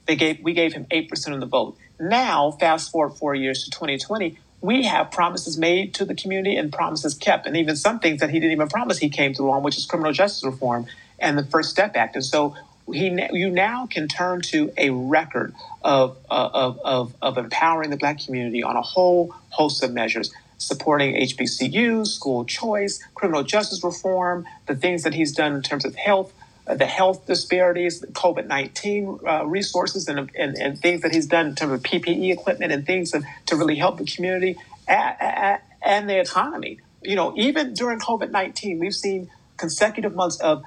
they 0.05 0.15
gave 0.15 0.39
we 0.41 0.53
gave 0.53 0.73
him 0.73 0.85
eight 0.91 1.09
percent 1.09 1.33
of 1.33 1.41
the 1.41 1.47
vote. 1.47 1.75
Now, 1.99 2.51
fast 2.51 2.91
forward 2.91 3.17
four 3.17 3.35
years 3.35 3.65
to 3.65 3.71
2020, 3.71 4.37
we 4.61 4.83
have 4.83 5.11
promises 5.11 5.57
made 5.57 5.95
to 5.95 6.05
the 6.05 6.15
community 6.15 6.55
and 6.55 6.71
promises 6.71 7.15
kept, 7.15 7.47
and 7.47 7.57
even 7.57 7.75
some 7.75 7.99
things 7.99 8.21
that 8.21 8.29
he 8.29 8.39
didn't 8.39 8.53
even 8.53 8.67
promise 8.67 8.99
he 8.99 9.09
came 9.09 9.33
through 9.33 9.51
on, 9.51 9.63
which 9.63 9.77
is 9.77 9.85
criminal 9.87 10.13
justice 10.13 10.43
reform 10.43 10.85
and 11.17 11.37
the 11.37 11.45
First 11.45 11.71
Step 11.71 11.95
Act. 11.95 12.15
And 12.15 12.23
so 12.23 12.55
he 12.91 13.27
you 13.31 13.49
now 13.49 13.87
can 13.87 14.07
turn 14.07 14.41
to 14.41 14.71
a 14.77 14.89
record 14.89 15.53
of, 15.81 16.17
uh, 16.29 16.49
of, 16.53 16.79
of, 16.83 17.15
of 17.21 17.37
empowering 17.37 17.89
the 17.89 17.97
black 17.97 18.19
community 18.19 18.63
on 18.63 18.75
a 18.75 18.81
whole 18.81 19.33
host 19.49 19.83
of 19.83 19.93
measures 19.93 20.33
supporting 20.59 21.15
HBCUs, 21.15 22.07
school 22.07 22.45
choice, 22.45 23.01
criminal 23.15 23.43
justice 23.43 23.83
reform, 23.83 24.45
the 24.67 24.75
things 24.75 25.03
that 25.03 25.13
he's 25.13 25.31
done 25.31 25.55
in 25.55 25.61
terms 25.61 25.85
of 25.85 25.95
health, 25.95 26.33
uh, 26.67 26.75
the 26.75 26.85
health 26.85 27.25
disparities, 27.25 28.01
COVID 28.01 28.45
19 28.45 29.19
uh, 29.25 29.45
resources, 29.45 30.07
and, 30.07 30.29
and, 30.35 30.57
and, 30.57 30.77
things 30.77 31.01
that 31.01 31.13
he's 31.13 31.25
done 31.25 31.47
in 31.47 31.55
terms 31.55 31.73
of 31.73 31.81
PPE 31.81 32.31
equipment 32.31 32.71
and 32.71 32.85
things 32.85 33.11
to, 33.11 33.21
to 33.47 33.55
really 33.55 33.75
help 33.75 33.97
the 33.97 34.05
community 34.05 34.57
and 34.87 36.09
the 36.09 36.19
economy. 36.19 36.79
You 37.01 37.15
know, 37.15 37.33
even 37.37 37.73
during 37.73 37.99
COVID 37.99 38.29
19, 38.29 38.79
we've 38.79 38.93
seen 38.93 39.29
consecutive 39.57 40.13
months 40.13 40.39
of 40.39 40.63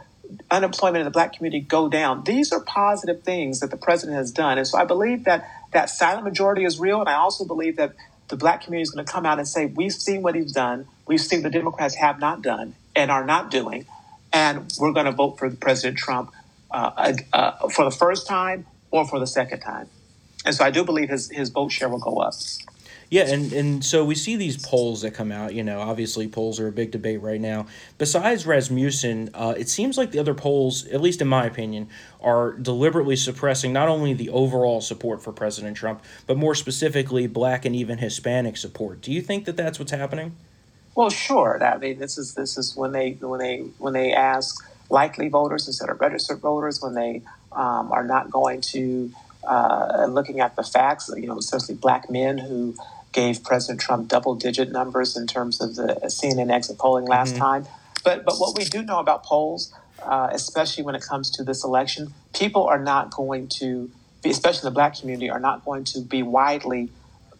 unemployment 0.51 0.99
in 0.99 1.05
the 1.05 1.11
black 1.11 1.35
community 1.35 1.61
go 1.61 1.89
down. 1.89 2.25
These 2.25 2.53
are 2.53 2.61
positive 2.61 3.23
things 3.23 3.61
that 3.61 3.71
the 3.71 3.77
president 3.77 4.19
has 4.19 4.31
done. 4.31 4.59
And 4.59 4.67
so 4.67 4.79
I 4.79 4.85
believe 4.85 5.25
that 5.25 5.49
that 5.73 5.91
silent 5.91 6.25
majority 6.25 6.65
is 6.65 6.79
real. 6.79 7.01
And 7.01 7.09
I 7.09 7.15
also 7.15 7.45
believe 7.45 7.77
that 7.77 7.95
the 8.29 8.37
black 8.37 8.63
community 8.63 8.83
is 8.83 8.91
going 8.91 9.05
to 9.05 9.11
come 9.11 9.27
out 9.27 9.39
and 9.39 9.47
say, 9.47 9.67
we've 9.67 9.93
seen 9.93 10.23
what 10.23 10.35
he's 10.35 10.53
done. 10.53 10.87
We've 11.07 11.21
seen 11.21 11.43
the 11.43 11.51
Democrats 11.51 11.95
have 11.97 12.19
not 12.19 12.43
done 12.43 12.75
and 12.95 13.11
are 13.11 13.25
not 13.25 13.51
doing. 13.51 13.87
And 14.33 14.73
we're 14.79 14.93
going 14.93 15.07
to 15.07 15.13
vote 15.13 15.39
for 15.39 15.51
President 15.51 15.99
Trump 15.99 16.33
uh, 16.71 17.15
uh, 17.33 17.69
for 17.69 17.85
the 17.85 17.91
first 17.91 18.27
time 18.27 18.67
or 18.91 19.07
for 19.07 19.19
the 19.19 19.27
second 19.27 19.61
time. 19.61 19.89
And 20.45 20.55
so 20.55 20.65
I 20.65 20.71
do 20.71 20.85
believe 20.85 21.09
his, 21.09 21.31
his 21.31 21.51
vote 21.51 21.71
share 21.71 21.89
will 21.89 21.99
go 21.99 22.19
up. 22.19 22.35
Yeah, 23.13 23.27
and, 23.29 23.53
and 23.53 23.85
so 23.85 24.07
we 24.07 24.15
see 24.15 24.37
these 24.37 24.57
polls 24.57 25.03
that 25.03 25.11
come 25.11 25.31
out. 25.31 25.53
You 25.53 25.63
know, 25.63 25.83
obviously 25.83 26.27
polls 26.29 26.59
are 26.59 26.69
a 26.69 26.73
big 26.73 26.93
debate 26.93 27.21
right 27.21 27.43
now. 27.43 27.67
Besides 27.99 28.47
Rasmussen, 28.47 29.29
uh, 29.35 29.53
it 29.55 29.69
seems 29.69 29.99
like 29.99 30.13
the 30.13 30.19
other 30.19 30.33
polls, 30.33 30.87
at 30.87 31.03
least 31.03 31.21
in 31.21 31.29
my 31.29 31.45
opinion, 31.45 31.91
are 32.23 32.53
deliberately 32.53 33.17
suppressing 33.17 33.71
not 33.71 33.87
only 33.87 34.15
the 34.15 34.31
overall 34.31 34.81
support 34.81 35.23
for 35.23 35.31
President 35.31 35.77
Trump, 35.77 36.03
but 36.27 36.39
more 36.39 36.55
specifically 36.55 37.27
black 37.27 37.67
and 37.67 37.77
even 37.77 37.99
Hispanic 37.99 38.57
support. 38.57 39.03
Do 39.03 39.13
you 39.13 39.21
think 39.21 39.45
that 39.45 39.59
that's 39.59 39.79
what's 39.79 39.93
happening? 39.93 40.35
Well, 40.95 41.11
sure. 41.11 41.63
I 41.63 41.77
mean, 41.77 41.99
this 41.99 42.17
is 42.17 42.33
this 42.33 42.57
is 42.57 42.75
when 42.75 42.93
they 42.93 43.19
when 43.21 43.41
they 43.41 43.59
when 43.77 43.93
they 43.93 44.15
ask 44.15 44.65
likely 44.89 45.29
voters 45.29 45.67
instead 45.67 45.91
of 45.91 46.01
registered 46.01 46.39
voters 46.39 46.81
when 46.81 46.95
they 46.95 47.21
um, 47.53 47.93
are 47.93 48.05
not 48.05 48.31
going 48.31 48.63
to 48.63 49.13
uh, 49.45 50.07
looking 50.09 50.41
at 50.41 50.57
the 50.57 50.63
facts. 50.63 51.11
You 51.15 51.27
know, 51.27 51.37
especially 51.37 51.75
black 51.75 52.09
men 52.09 52.39
who 52.39 52.75
gave 53.13 53.45
President 53.45 53.81
Trump 53.81 54.09
double 54.09 54.35
digit 54.35 54.73
numbers 54.73 55.17
in 55.17 55.27
terms 55.27 55.61
of 55.61 55.77
the 55.77 56.01
CNN 56.05 56.51
exit 56.51 56.79
polling 56.79 57.07
last 57.07 57.35
mm-hmm. 57.35 57.43
time. 57.43 57.67
But 58.05 58.25
but 58.25 58.37
what 58.39 58.57
we 58.57 58.65
do 58.65 58.83
know 58.83 58.99
about 58.99 59.25
polls, 59.25 59.73
uh, 60.03 60.29
especially 60.33 60.85
when 60.85 60.95
it 60.95 61.03
comes 61.03 61.31
to 61.33 61.45
this 61.45 61.65
election, 61.65 62.13
people 62.35 62.65
are 62.65 62.79
not 62.79 63.11
going 63.11 63.49
to, 63.61 63.91
be, 64.23 64.31
especially 64.31 64.69
the 64.69 64.75
black 64.75 64.99
community, 64.99 65.31
are 65.31 65.41
not 65.41 65.65
going 65.65 65.85
to 65.85 66.01
be 66.01 66.23
widely 66.23 66.91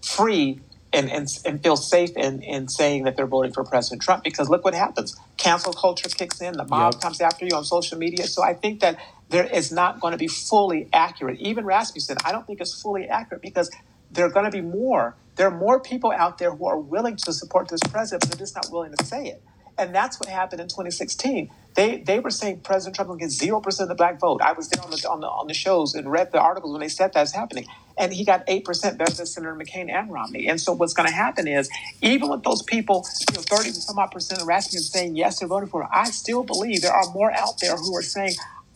free 0.03 0.61
and, 0.93 1.11
and, 1.11 1.29
and 1.45 1.63
feel 1.63 1.77
safe 1.77 2.11
in, 2.17 2.43
in 2.43 2.69
saying 2.69 3.05
that 3.05 3.17
they're 3.17 3.27
voting 3.27 3.53
for 3.53 3.65
President 3.65 4.03
Trump 4.03 4.23
because 4.23 4.49
look 4.49 4.65
what 4.65 4.75
happens. 4.75 5.17
Cancel 5.37 5.73
culture 5.73 6.09
kicks 6.09 6.41
in, 6.41 6.53
the 6.57 6.65
mob 6.65 6.95
yep. 6.95 7.03
comes 7.03 7.21
after 7.21 7.47
you 7.47 7.57
on 7.57 7.65
social 7.65 7.99
media. 7.99 8.27
So 8.27 8.43
I 8.43 8.55
think 8.55 8.81
that 8.81 8.99
there 9.31 9.47
is 9.47 9.73
not 9.73 10.01
going 10.01 10.13
to 10.13 10.19
be 10.19 10.29
fully 10.29 10.89
accurate. 10.93 11.41
Even 11.41 11.65
Rasmussen, 11.65 12.19
I 12.25 12.33
don't 12.33 12.47
think 12.47 12.61
it's 12.61 12.81
fully 12.81 13.09
accurate 13.09 13.41
because 13.41 13.71
there 14.11 14.27
are 14.27 14.31
going 14.31 14.45
to 14.45 14.51
be 14.51 14.61
more. 14.61 15.17
There 15.37 15.49
are 15.49 15.57
more 15.57 15.81
people 15.81 16.13
out 16.13 16.39
there 16.39 16.55
who 16.55 16.67
are 16.67 16.79
willing 16.79 17.17
to 17.17 17.33
support 17.33 17.69
this 17.69 17.81
president, 17.91 18.23
but 18.23 18.31
they're 18.31 18.45
just 18.45 18.57
not 18.57 18.69
willing 18.71 18.95
to 18.97 19.05
say 19.05 19.27
it. 19.29 19.43
And 19.79 19.95
that's 19.95 20.21
what 20.21 20.29
happened 20.29 20.61
in 20.61 20.69
2016. 20.69 21.51
They 21.75 21.99
they 22.03 22.21
were 22.21 22.31
saying 22.31 22.61
President 22.61 22.97
Trump 22.97 23.09
will 23.11 23.17
get 23.17 23.31
zero 23.31 23.61
percent 23.61 23.91
of 23.91 23.97
the 23.97 24.01
black 24.01 24.21
vote. 24.21 24.43
I 24.43 24.53
was 24.53 24.69
there 24.69 24.85
on 24.85 24.91
the 24.91 24.99
on 25.11 25.21
the 25.21 25.29
on 25.29 25.49
the 25.49 25.55
shows 25.55 25.95
and 25.95 26.11
read 26.13 26.33
the 26.33 26.41
articles 26.41 26.73
when 26.73 26.83
they 26.83 26.89
said 26.89 27.13
that's 27.15 27.33
happening, 27.33 27.67
and 27.99 28.13
he 28.13 28.25
got 28.25 28.45
eight 28.49 28.65
percent 28.67 28.99
better 28.99 29.15
than 29.15 29.27
Senator 29.27 29.57
McCain 29.57 29.91
and 29.91 30.13
Romney. 30.13 30.49
And 30.49 30.61
so 30.61 30.75
what's 30.75 30.95
going 30.95 31.09
to 31.09 31.15
happen 31.15 31.49
is 31.49 31.71
even 32.03 32.31
with 32.31 32.45
those 32.45 32.63
people, 32.63 33.07
you 33.31 33.37
know, 33.37 33.43
thirty 33.43 33.73
some 33.73 33.99
odd 33.99 34.13
percent 34.13 34.43
of 34.43 34.49
Rasmussen 34.49 34.83
saying 34.83 35.17
yes, 35.17 35.41
they're 35.41 35.49
voting 35.49 35.71
for 35.71 35.83
him. 35.83 35.89
I 35.93 36.11
still 36.11 36.45
believe 36.45 36.83
there 36.83 36.93
are 36.93 37.11
more 37.15 37.33
out 37.33 37.61
there 37.61 37.77
who 37.77 37.97
are 37.97 38.03
saying 38.03 38.35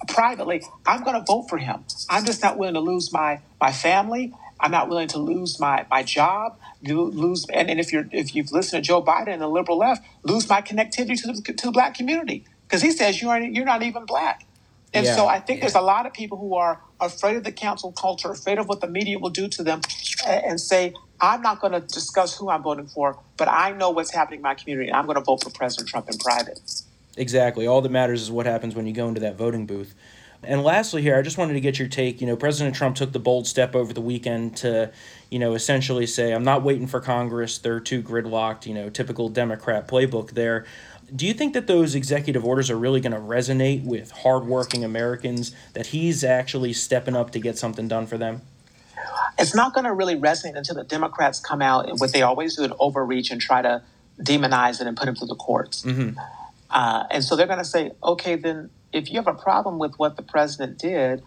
privately, 0.09 0.63
I'm 0.87 1.05
going 1.05 1.17
to 1.19 1.25
vote 1.27 1.49
for 1.51 1.59
him. 1.59 1.85
I'm 2.11 2.25
just 2.27 2.43
not 2.43 2.59
willing 2.59 2.75
to 2.75 2.81
lose 2.81 3.13
my 3.13 3.43
my 3.61 3.73
family. 3.73 4.35
I'm 4.59 4.71
not 4.71 4.89
willing 4.89 5.09
to 5.09 5.19
lose 5.19 5.61
my 5.61 5.87
my 5.91 6.03
job 6.03 6.59
lose 6.83 7.47
and, 7.53 7.71
and 7.71 7.81
if 7.81 7.93
you're 7.93 8.07
if 8.13 8.35
you've 8.35 8.53
listened 8.53 8.85
to 8.85 8.87
Joe 8.87 9.03
Biden 9.03 9.29
and 9.29 9.43
the 9.43 9.49
liberal 9.49 9.79
left, 9.79 10.05
lose 10.23 10.49
my 10.49 10.61
connectivity 10.61 11.21
to 11.23 11.33
the 11.33 11.53
to 11.53 11.67
the 11.67 11.73
black 11.73 11.95
community 11.95 12.45
because 12.67 12.83
he 12.83 12.91
says 12.91 13.21
you 13.21 13.31
are 13.31 13.41
you're 13.41 13.65
not 13.65 13.83
even 13.83 14.05
black. 14.05 14.47
And 14.95 15.05
yeah, 15.05 15.17
so 15.17 15.27
I 15.27 15.41
think 15.41 15.59
yeah. 15.59 15.65
there's 15.65 15.75
a 15.75 15.81
lot 15.81 16.07
of 16.07 16.15
people 16.15 16.39
who 16.39 16.55
are 16.55 16.81
afraid 17.01 17.37
of 17.37 17.45
the 17.45 17.53
cancel 17.53 17.93
culture, 17.93 18.31
afraid 18.31 18.59
of 18.59 18.69
what 18.69 18.81
the 18.81 18.87
media 18.87 19.19
will 19.19 19.31
do 19.31 19.47
to 19.49 19.63
them, 19.63 19.83
and 20.27 20.61
say, 20.61 20.95
I'm 21.21 21.43
not 21.43 21.61
going 21.61 21.73
to 21.73 21.81
discuss 21.81 22.37
who 22.39 22.49
I'm 22.49 22.63
voting 22.63 22.87
for, 22.87 23.19
but 23.37 23.49
I 23.49 23.73
know 23.73 23.91
what's 23.91 24.13
happening 24.15 24.39
in 24.39 24.43
my 24.43 24.55
community, 24.55 24.89
and 24.89 24.97
I'm 24.97 25.05
going 25.05 25.17
to 25.17 25.23
vote 25.23 25.43
for 25.43 25.51
President 25.51 25.89
Trump 25.89 26.09
in 26.09 26.17
private. 26.19 26.61
Exactly. 27.17 27.67
All 27.67 27.83
that 27.83 27.91
matters 27.91 28.23
is 28.23 28.31
what 28.31 28.47
happens 28.47 28.75
when 28.75 28.87
you 28.87 28.93
go 28.93 29.09
into 29.09 29.21
that 29.21 29.37
voting 29.37 29.67
booth. 29.67 29.95
And 30.47 30.63
lastly, 30.63 31.03
here, 31.03 31.17
I 31.17 31.23
just 31.23 31.39
wanted 31.39 31.55
to 31.55 31.61
get 31.61 31.79
your 31.79 31.89
take. 31.89 32.21
You 32.21 32.27
know, 32.27 32.37
President 32.37 32.77
Trump 32.77 32.97
took 32.97 33.13
the 33.13 33.19
bold 33.19 33.47
step 33.47 33.75
over 33.75 33.93
the 33.93 34.01
weekend 34.01 34.57
to, 34.59 34.93
you 35.31 35.39
know, 35.39 35.55
essentially 35.55 36.07
say, 36.07 36.33
I'm 36.33 36.45
not 36.45 36.63
waiting 36.63 36.87
for 36.87 37.01
Congress. 37.01 37.59
They're 37.59 37.81
too 37.81 38.03
gridlocked, 38.03 38.67
you 38.67 38.75
know, 38.75 38.89
typical 38.89 39.29
Democrat 39.29 39.89
playbook 39.89 40.31
there. 40.31 40.65
Do 41.15 41.27
you 41.27 41.35
think 41.35 41.55
that 41.55 41.67
those 41.67 41.95
executive 41.95 42.45
orders 42.45 42.71
are 42.71 42.79
really 42.79 43.01
going 43.01 43.13
to 43.13 43.19
resonate 43.19 43.85
with 43.85 44.11
hardworking 44.11 44.85
Americans, 44.85 45.55
that 45.73 45.89
he's 45.89 46.25
actually 46.25 46.73
stepping 46.73 47.15
up 47.15 47.31
to 47.33 47.39
get 47.39 47.59
something 47.59 47.87
done 47.87 48.07
for 48.07 48.19
them? 48.19 48.43
It's 49.39 49.55
not 49.55 49.75
going 49.75 49.85
to 49.85 49.93
really 49.93 50.17
resonate 50.17 50.57
until 50.57 50.77
the 50.77 50.85
Democrats 50.85 51.39
come 51.39 51.63
out 51.63 51.89
and 51.89 52.01
what 52.01 52.13
they 52.13 52.23
always 52.23 52.57
do 52.57 52.65
and 52.65 52.73
overreach 52.81 53.31
and 53.31 53.41
try 53.41 53.63
to 53.63 53.83
demonize 54.21 54.81
it 54.81 54.87
and 54.87 54.97
put 54.97 55.09
him 55.09 55.15
through 55.15 55.29
the 55.29 55.37
courts. 55.37 55.83
Mm-hmm. 55.83 56.19
Uh, 56.71 57.05
and 57.11 57.23
so 57.23 57.37
they're 57.37 57.47
going 57.47 57.59
to 57.59 57.65
say, 57.65 57.93
okay, 58.03 58.35
then 58.35 58.71
if 58.93 59.11
you 59.11 59.17
have 59.17 59.27
a 59.27 59.35
problem 59.35 59.79
with 59.79 59.99
what 59.99 60.17
the 60.17 60.23
president 60.23 60.79
did, 60.79 61.23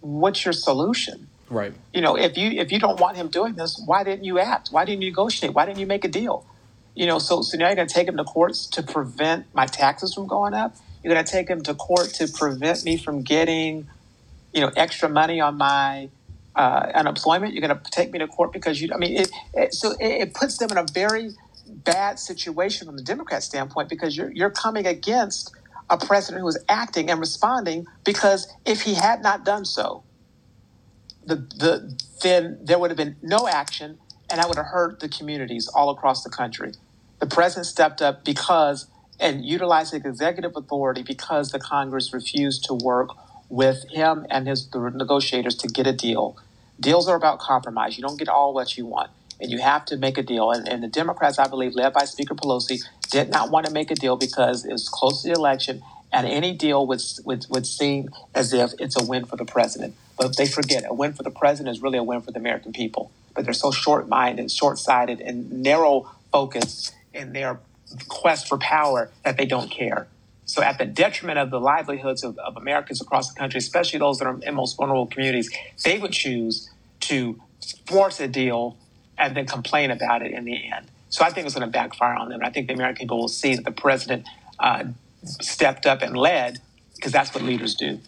what's 0.00 0.44
your 0.44 0.52
solution? 0.52 1.28
Right. 1.50 1.72
You 1.92 2.00
know, 2.00 2.16
if 2.16 2.36
you 2.36 2.50
if 2.50 2.72
you 2.72 2.78
don't 2.78 2.98
want 2.98 3.16
him 3.16 3.28
doing 3.28 3.54
this, 3.54 3.80
why 3.84 4.02
didn't 4.02 4.24
you 4.24 4.38
act? 4.38 4.68
Why 4.70 4.84
didn't 4.84 5.02
you 5.02 5.10
negotiate? 5.10 5.54
Why 5.54 5.66
didn't 5.66 5.78
you 5.78 5.86
make 5.86 6.04
a 6.04 6.08
deal? 6.08 6.46
You 6.94 7.06
know, 7.06 7.18
so 7.18 7.42
so 7.42 7.56
now 7.58 7.66
you're 7.66 7.76
going 7.76 7.88
to 7.88 7.94
take 7.94 8.08
him 8.08 8.16
to 8.16 8.24
courts 8.24 8.66
to 8.68 8.82
prevent 8.82 9.46
my 9.54 9.66
taxes 9.66 10.14
from 10.14 10.26
going 10.26 10.54
up. 10.54 10.76
You're 11.02 11.12
going 11.12 11.24
to 11.24 11.30
take 11.30 11.48
him 11.48 11.62
to 11.62 11.74
court 11.74 12.08
to 12.14 12.28
prevent 12.28 12.84
me 12.84 12.96
from 12.96 13.22
getting, 13.22 13.88
you 14.54 14.62
know, 14.62 14.70
extra 14.74 15.08
money 15.08 15.38
on 15.40 15.58
my 15.58 16.08
uh, 16.56 16.90
unemployment. 16.94 17.52
You're 17.52 17.66
going 17.66 17.78
to 17.78 17.90
take 17.90 18.10
me 18.10 18.18
to 18.20 18.26
court 18.26 18.52
because 18.52 18.80
you. 18.80 18.88
I 18.94 18.96
mean, 18.96 19.16
it, 19.18 19.30
it 19.52 19.74
so 19.74 19.92
it, 19.92 20.22
it 20.22 20.34
puts 20.34 20.56
them 20.58 20.70
in 20.70 20.78
a 20.78 20.86
very 20.92 21.30
bad 21.66 22.18
situation 22.18 22.86
from 22.86 22.96
the 22.96 23.02
Democrat 23.02 23.42
standpoint 23.42 23.88
because 23.88 24.16
you're 24.16 24.30
you're 24.32 24.50
coming 24.50 24.86
against 24.86 25.54
a 25.90 25.98
president 25.98 26.42
who 26.42 26.48
is 26.48 26.62
acting 26.68 27.10
and 27.10 27.20
responding 27.20 27.86
because 28.04 28.48
if 28.64 28.82
he 28.82 28.94
had 28.94 29.22
not 29.22 29.44
done 29.44 29.64
so, 29.64 30.04
the, 31.26 31.36
the, 31.36 31.98
then 32.22 32.58
there 32.62 32.78
would 32.78 32.90
have 32.90 32.96
been 32.96 33.16
no 33.22 33.48
action 33.48 33.98
and 34.30 34.40
that 34.40 34.48
would 34.48 34.56
have 34.56 34.66
hurt 34.66 35.00
the 35.00 35.08
communities 35.08 35.68
all 35.68 35.90
across 35.90 36.24
the 36.24 36.30
country. 36.30 36.72
The 37.20 37.26
president 37.26 37.66
stepped 37.66 38.02
up 38.02 38.24
because 38.24 38.86
and 39.20 39.44
utilized 39.44 39.92
his 39.92 40.04
executive 40.04 40.52
authority 40.56 41.02
because 41.02 41.50
the 41.50 41.60
Congress 41.60 42.12
refused 42.12 42.64
to 42.64 42.74
work 42.74 43.10
with 43.48 43.84
him 43.90 44.26
and 44.30 44.48
his 44.48 44.68
negotiators 44.74 45.54
to 45.56 45.68
get 45.68 45.86
a 45.86 45.92
deal. 45.92 46.36
Deals 46.80 47.08
are 47.08 47.16
about 47.16 47.38
compromise. 47.38 47.96
You 47.96 48.02
don't 48.02 48.18
get 48.18 48.28
all 48.28 48.52
what 48.52 48.76
you 48.76 48.86
want, 48.86 49.10
and 49.40 49.50
you 49.50 49.58
have 49.58 49.84
to 49.86 49.96
make 49.96 50.18
a 50.18 50.22
deal. 50.22 50.50
And, 50.50 50.68
and 50.68 50.82
the 50.82 50.88
Democrats, 50.88 51.38
I 51.38 51.46
believe, 51.48 51.74
led 51.74 51.92
by 51.92 52.04
Speaker 52.04 52.34
Pelosi, 52.34 52.80
did 53.10 53.30
not 53.30 53.50
want 53.50 53.66
to 53.66 53.72
make 53.72 53.90
a 53.90 53.94
deal 53.94 54.16
because 54.16 54.64
it 54.64 54.72
was 54.72 54.88
close 54.88 55.22
to 55.22 55.28
the 55.28 55.34
election, 55.34 55.82
and 56.12 56.26
any 56.26 56.52
deal 56.52 56.86
would, 56.86 57.02
would, 57.24 57.46
would 57.50 57.66
seem 57.66 58.10
as 58.34 58.52
if 58.52 58.72
it's 58.78 59.00
a 59.00 59.04
win 59.04 59.24
for 59.24 59.36
the 59.36 59.44
president. 59.44 59.94
But 60.16 60.36
they 60.36 60.46
forget 60.46 60.84
a 60.88 60.94
win 60.94 61.12
for 61.12 61.22
the 61.22 61.30
president 61.30 61.76
is 61.76 61.82
really 61.82 61.98
a 61.98 62.02
win 62.02 62.20
for 62.20 62.30
the 62.30 62.38
American 62.38 62.72
people. 62.72 63.10
But 63.34 63.44
they're 63.44 63.52
so 63.52 63.72
short 63.72 64.08
minded, 64.08 64.50
short 64.50 64.78
sighted, 64.78 65.20
and 65.20 65.50
narrow 65.62 66.08
focused 66.30 66.94
in 67.12 67.32
their 67.32 67.58
quest 68.08 68.48
for 68.48 68.58
power 68.58 69.10
that 69.24 69.36
they 69.36 69.46
don't 69.46 69.70
care. 69.70 70.06
So, 70.46 70.62
at 70.62 70.78
the 70.78 70.84
detriment 70.84 71.38
of 71.38 71.50
the 71.50 71.58
livelihoods 71.58 72.22
of, 72.22 72.38
of 72.38 72.56
Americans 72.56 73.00
across 73.00 73.32
the 73.32 73.38
country, 73.38 73.58
especially 73.58 73.98
those 73.98 74.18
that 74.18 74.26
are 74.26 74.38
in 74.42 74.54
most 74.54 74.76
vulnerable 74.76 75.06
communities, 75.06 75.50
they 75.84 75.98
would 75.98 76.12
choose 76.12 76.70
to 77.00 77.40
force 77.86 78.20
a 78.20 78.28
deal 78.28 78.76
and 79.18 79.36
then 79.36 79.46
complain 79.46 79.90
about 79.90 80.22
it 80.22 80.32
in 80.32 80.44
the 80.44 80.70
end. 80.72 80.86
So, 81.08 81.24
I 81.24 81.30
think 81.30 81.46
it's 81.46 81.54
going 81.54 81.66
to 81.66 81.72
backfire 81.72 82.14
on 82.14 82.28
them. 82.28 82.40
I 82.42 82.50
think 82.50 82.66
the 82.66 82.74
American 82.74 83.04
people 83.04 83.18
will 83.18 83.28
see 83.28 83.54
that 83.54 83.64
the 83.64 83.72
president 83.72 84.26
uh, 84.58 84.84
stepped 85.24 85.86
up 85.86 86.02
and 86.02 86.16
led 86.16 86.60
because 86.96 87.12
that's 87.12 87.34
what 87.34 87.44
leaders 87.44 87.74
do. 87.74 88.00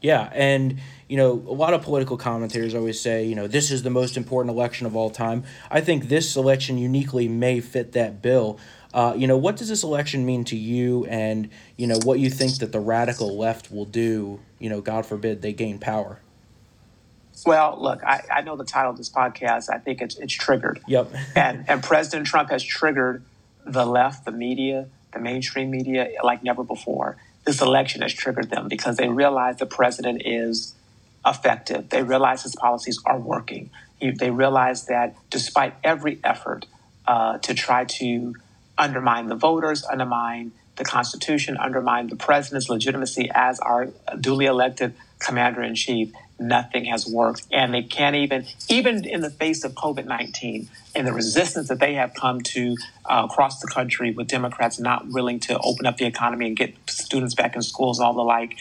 Yeah, 0.00 0.30
and 0.32 0.78
you 1.08 1.16
know, 1.16 1.32
a 1.32 1.52
lot 1.52 1.74
of 1.74 1.82
political 1.82 2.16
commentators 2.16 2.74
always 2.74 3.00
say, 3.00 3.24
you 3.24 3.34
know, 3.34 3.48
this 3.48 3.70
is 3.70 3.82
the 3.82 3.90
most 3.90 4.16
important 4.16 4.54
election 4.54 4.86
of 4.86 4.94
all 4.94 5.10
time. 5.10 5.42
I 5.70 5.80
think 5.80 6.08
this 6.08 6.36
election 6.36 6.78
uniquely 6.78 7.26
may 7.26 7.60
fit 7.60 7.92
that 7.92 8.22
bill. 8.22 8.60
Uh, 8.94 9.14
you 9.16 9.26
know, 9.26 9.36
what 9.36 9.56
does 9.56 9.68
this 9.68 9.82
election 9.82 10.24
mean 10.24 10.44
to 10.44 10.56
you, 10.56 11.04
and 11.06 11.50
you 11.76 11.86
know, 11.86 11.98
what 12.04 12.20
you 12.20 12.30
think 12.30 12.58
that 12.58 12.72
the 12.72 12.80
radical 12.80 13.36
left 13.36 13.70
will 13.70 13.84
do? 13.84 14.40
You 14.58 14.70
know, 14.70 14.80
God 14.80 15.04
forbid 15.04 15.42
they 15.42 15.52
gain 15.52 15.78
power. 15.78 16.20
Well, 17.46 17.76
look, 17.80 18.02
I, 18.04 18.22
I 18.30 18.40
know 18.42 18.56
the 18.56 18.64
title 18.64 18.90
of 18.90 18.96
this 18.96 19.10
podcast. 19.10 19.70
I 19.72 19.78
think 19.78 20.00
it's 20.00 20.16
it's 20.16 20.34
triggered. 20.34 20.80
Yep. 20.86 21.12
and 21.36 21.64
and 21.68 21.82
President 21.82 22.26
Trump 22.26 22.50
has 22.50 22.62
triggered 22.62 23.24
the 23.66 23.84
left, 23.84 24.24
the 24.24 24.32
media, 24.32 24.88
the 25.12 25.20
mainstream 25.20 25.70
media 25.70 26.08
like 26.22 26.42
never 26.42 26.64
before. 26.64 27.16
This 27.44 27.60
election 27.60 28.02
has 28.02 28.12
triggered 28.12 28.50
them 28.50 28.68
because 28.68 28.96
they 28.96 29.08
realize 29.08 29.56
the 29.56 29.66
president 29.66 30.22
is 30.24 30.74
effective. 31.26 31.88
They 31.88 32.02
realize 32.02 32.42
his 32.42 32.54
policies 32.54 33.00
are 33.04 33.18
working. 33.18 33.70
They 34.00 34.30
realize 34.30 34.86
that 34.86 35.14
despite 35.30 35.74
every 35.84 36.20
effort 36.24 36.66
uh, 37.06 37.38
to 37.38 37.54
try 37.54 37.84
to 37.84 38.34
undermine 38.78 39.28
the 39.28 39.34
voters, 39.34 39.84
undermine 39.84 40.52
the 40.80 40.84
Constitution, 40.84 41.56
undermine 41.58 42.08
the 42.08 42.16
president's 42.16 42.68
legitimacy 42.68 43.30
as 43.32 43.60
our 43.60 43.88
duly 44.18 44.46
elected 44.46 44.94
commander 45.18 45.62
in 45.62 45.74
chief, 45.74 46.10
nothing 46.38 46.86
has 46.86 47.06
worked. 47.06 47.46
And 47.52 47.72
they 47.72 47.82
can't 47.82 48.16
even, 48.16 48.46
even 48.68 49.04
in 49.04 49.20
the 49.20 49.30
face 49.30 49.62
of 49.62 49.74
COVID 49.74 50.06
19 50.06 50.68
and 50.96 51.06
the 51.06 51.12
resistance 51.12 51.68
that 51.68 51.78
they 51.78 51.94
have 51.94 52.14
come 52.14 52.40
to 52.40 52.76
uh, 53.04 53.26
across 53.30 53.60
the 53.60 53.68
country 53.68 54.10
with 54.10 54.26
Democrats 54.26 54.80
not 54.80 55.06
willing 55.06 55.38
to 55.40 55.58
open 55.58 55.84
up 55.86 55.98
the 55.98 56.06
economy 56.06 56.46
and 56.48 56.56
get 56.56 56.74
students 56.88 57.34
back 57.34 57.54
in 57.54 57.62
schools 57.62 57.98
and 57.98 58.06
all 58.06 58.14
the 58.14 58.22
like, 58.22 58.56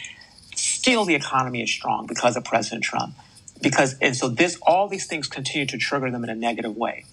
still 0.55 1.05
the 1.05 1.15
economy 1.15 1.63
is 1.63 1.71
strong 1.71 2.05
because 2.05 2.35
of 2.35 2.43
President 2.43 2.83
Trump. 2.83 3.15
Because, 3.61 3.97
and 3.99 4.15
so 4.15 4.27
this, 4.27 4.59
all 4.61 4.89
these 4.89 5.07
things 5.07 5.27
continue 5.27 5.65
to 5.67 5.77
trigger 5.77 6.11
them 6.11 6.23
in 6.25 6.29
a 6.29 6.35
negative 6.35 6.75
way. 6.75 7.05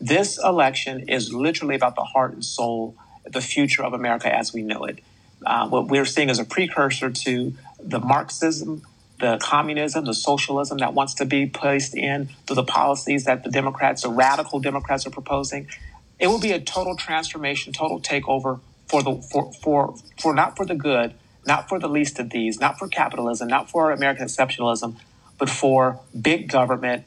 This 0.00 0.38
election 0.42 1.08
is 1.08 1.32
literally 1.32 1.74
about 1.74 1.96
the 1.96 2.02
heart 2.02 2.32
and 2.32 2.44
soul, 2.44 2.96
the 3.26 3.40
future 3.40 3.84
of 3.84 3.92
America 3.92 4.32
as 4.34 4.52
we 4.52 4.62
know 4.62 4.84
it. 4.84 5.00
Uh, 5.44 5.68
what 5.68 5.88
we're 5.88 6.06
seeing 6.06 6.30
is 6.30 6.38
a 6.38 6.44
precursor 6.44 7.10
to 7.10 7.52
the 7.82 8.00
Marxism 8.00 8.82
the 9.20 9.38
communism, 9.38 10.04
the 10.04 10.14
socialism 10.14 10.78
that 10.78 10.92
wants 10.92 11.14
to 11.14 11.24
be 11.24 11.46
placed 11.46 11.94
in 11.94 12.28
through 12.46 12.56
the 12.56 12.64
policies 12.64 13.24
that 13.24 13.44
the 13.44 13.50
Democrats, 13.50 14.02
the 14.02 14.08
radical 14.08 14.60
Democrats, 14.60 15.06
are 15.06 15.10
proposing. 15.10 15.68
It 16.18 16.26
will 16.26 16.40
be 16.40 16.52
a 16.52 16.60
total 16.60 16.96
transformation, 16.96 17.72
total 17.72 18.00
takeover 18.00 18.60
for 18.86 19.02
the 19.02 19.16
for 19.30 19.52
for 19.62 19.96
for 20.20 20.34
not 20.34 20.56
for 20.56 20.66
the 20.66 20.74
good, 20.74 21.14
not 21.46 21.68
for 21.68 21.78
the 21.78 21.88
least 21.88 22.18
of 22.18 22.30
these, 22.30 22.60
not 22.60 22.78
for 22.78 22.88
capitalism, 22.88 23.48
not 23.48 23.70
for 23.70 23.92
American 23.92 24.26
exceptionalism, 24.26 24.96
but 25.38 25.48
for 25.48 26.00
big 26.20 26.48
government, 26.48 27.04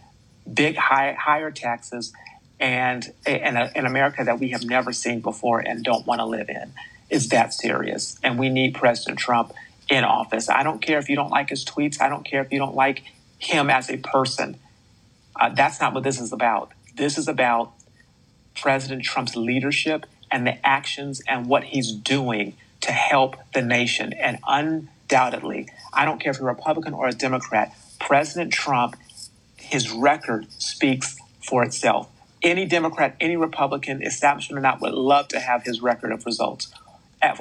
big 0.51 0.75
high, 0.75 1.13
higher 1.13 1.51
taxes, 1.51 2.13
and 2.59 3.13
an 3.25 3.85
America 3.85 4.23
that 4.23 4.39
we 4.39 4.49
have 4.49 4.63
never 4.63 4.91
seen 4.91 5.21
before 5.21 5.59
and 5.59 5.83
don't 5.83 6.07
want 6.07 6.19
to 6.19 6.25
live 6.25 6.49
in. 6.49 6.73
Is 7.09 7.29
that 7.29 7.53
serious? 7.53 8.17
And 8.23 8.39
we 8.39 8.49
need 8.49 8.73
President 8.73 9.19
Trump 9.19 9.53
in 9.89 10.03
office. 10.03 10.49
I 10.49 10.63
don't 10.63 10.81
care 10.81 10.99
if 10.99 11.09
you 11.09 11.15
don't 11.15 11.29
like 11.29 11.49
his 11.49 11.63
tweets. 11.63 12.01
I 12.01 12.09
don't 12.09 12.25
care 12.25 12.41
if 12.41 12.51
you 12.51 12.57
don't 12.57 12.75
like 12.75 13.03
him 13.39 13.69
as 13.69 13.89
a 13.89 13.97
person. 13.97 14.57
Uh, 15.35 15.49
that's 15.49 15.79
not 15.79 15.93
what 15.93 16.03
this 16.03 16.19
is 16.19 16.33
about. 16.33 16.71
This 16.95 17.17
is 17.17 17.27
about 17.27 17.73
President 18.55 19.03
Trump's 19.03 19.35
leadership 19.35 20.05
and 20.31 20.45
the 20.45 20.65
actions 20.65 21.21
and 21.27 21.47
what 21.47 21.63
he's 21.63 21.91
doing 21.91 22.55
to 22.81 22.91
help 22.91 23.37
the 23.53 23.61
nation. 23.61 24.13
And 24.13 24.39
undoubtedly, 24.47 25.69
I 25.93 26.05
don't 26.05 26.19
care 26.19 26.31
if 26.31 26.39
you're 26.39 26.49
a 26.49 26.53
Republican 26.53 26.93
or 26.93 27.07
a 27.07 27.13
Democrat, 27.13 27.73
President 27.99 28.51
Trump, 28.51 28.95
his 29.55 29.91
record 29.91 30.51
speaks 30.51 31.17
for 31.41 31.63
itself. 31.63 32.09
Any 32.47 32.63
Democrat, 32.63 33.13
any 33.19 33.35
Republican, 33.35 34.01
establishment 34.01 34.57
or 34.57 34.61
not, 34.61 34.79
would 34.79 34.93
love 34.93 35.27
to 35.29 35.39
have 35.41 35.63
his 35.63 35.81
record 35.81 36.13
of 36.13 36.25
results 36.25 36.71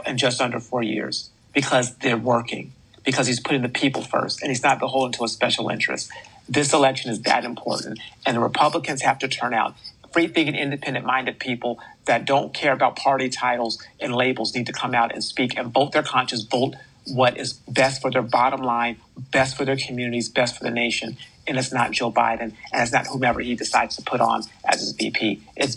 in 0.05 0.19
just 0.19 0.41
under 0.41 0.59
four 0.59 0.83
years 0.83 1.31
because 1.55 1.95
they're 1.99 2.17
working, 2.17 2.73
because 3.05 3.29
he's 3.29 3.39
putting 3.39 3.63
the 3.63 3.69
people 3.69 4.03
first, 4.03 4.43
and 4.43 4.51
he's 4.51 4.65
not 4.65 4.81
beholden 4.81 5.13
to 5.13 5.23
a 5.23 5.29
special 5.29 5.69
interest. 5.69 6.11
This 6.49 6.73
election 6.73 7.13
is 7.13 7.23
that 7.23 7.45
important, 7.45 8.01
and 8.27 8.37
the 8.37 8.41
Republicans 8.41 9.03
have 9.03 9.21
to 9.21 9.29
turn 9.29 9.55
out. 9.55 9.77
Free 10.13 10.27
thinking, 10.27 10.57
independent 10.57 11.07
minded 11.07 11.39
people 11.39 11.79
that 12.07 12.25
don't 12.25 12.53
care 12.53 12.73
about 12.73 12.97
party 12.97 13.29
titles 13.29 13.81
and 14.01 14.13
labels 14.13 14.57
need 14.57 14.67
to 14.67 14.73
come 14.73 14.93
out 14.93 15.15
and 15.15 15.23
speak 15.23 15.57
and 15.57 15.73
vote 15.73 15.93
their 15.93 16.03
conscience, 16.03 16.43
vote 16.43 16.75
what 17.07 17.37
is 17.37 17.53
best 17.53 18.03
for 18.03 18.11
their 18.11 18.23
bottom 18.23 18.61
line, 18.61 18.97
best 19.31 19.57
for 19.57 19.65
their 19.65 19.77
communities, 19.77 20.29
best 20.29 20.59
for 20.59 20.65
the 20.65 20.71
nation. 20.73 21.17
And 21.47 21.59
it's 21.59 21.73
not 21.73 21.93
Joe 21.93 22.11
Biden, 22.11 22.41
and 22.73 22.83
it's 22.83 22.93
not 22.93 23.07
whomever 23.07 23.41
he 23.41 23.55
decides 23.55 23.97
to 23.97 24.03
put 24.03 24.21
on 24.21 24.43
as 24.65 24.81
his 24.81 24.93
VP. 24.93 25.43
It's 25.57 25.77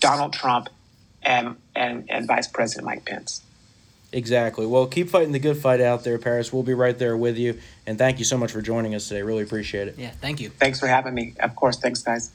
Donald 0.00 0.32
Trump 0.32 0.68
and, 1.22 1.56
and, 1.74 2.04
and 2.10 2.26
Vice 2.26 2.46
President 2.46 2.84
Mike 2.84 3.04
Pence. 3.04 3.42
Exactly. 4.12 4.66
Well, 4.66 4.86
keep 4.86 5.10
fighting 5.10 5.32
the 5.32 5.38
good 5.38 5.56
fight 5.56 5.80
out 5.80 6.04
there, 6.04 6.18
Paris. 6.18 6.52
We'll 6.52 6.62
be 6.62 6.74
right 6.74 6.96
there 6.96 7.16
with 7.16 7.36
you. 7.36 7.58
And 7.86 7.98
thank 7.98 8.18
you 8.18 8.24
so 8.24 8.38
much 8.38 8.52
for 8.52 8.62
joining 8.62 8.94
us 8.94 9.08
today. 9.08 9.22
Really 9.22 9.42
appreciate 9.42 9.88
it. 9.88 9.96
Yeah, 9.98 10.10
thank 10.10 10.40
you. 10.40 10.48
Thanks 10.48 10.80
for 10.80 10.86
having 10.86 11.14
me. 11.14 11.34
Of 11.40 11.56
course. 11.56 11.78
Thanks, 11.78 12.02
guys. 12.02 12.30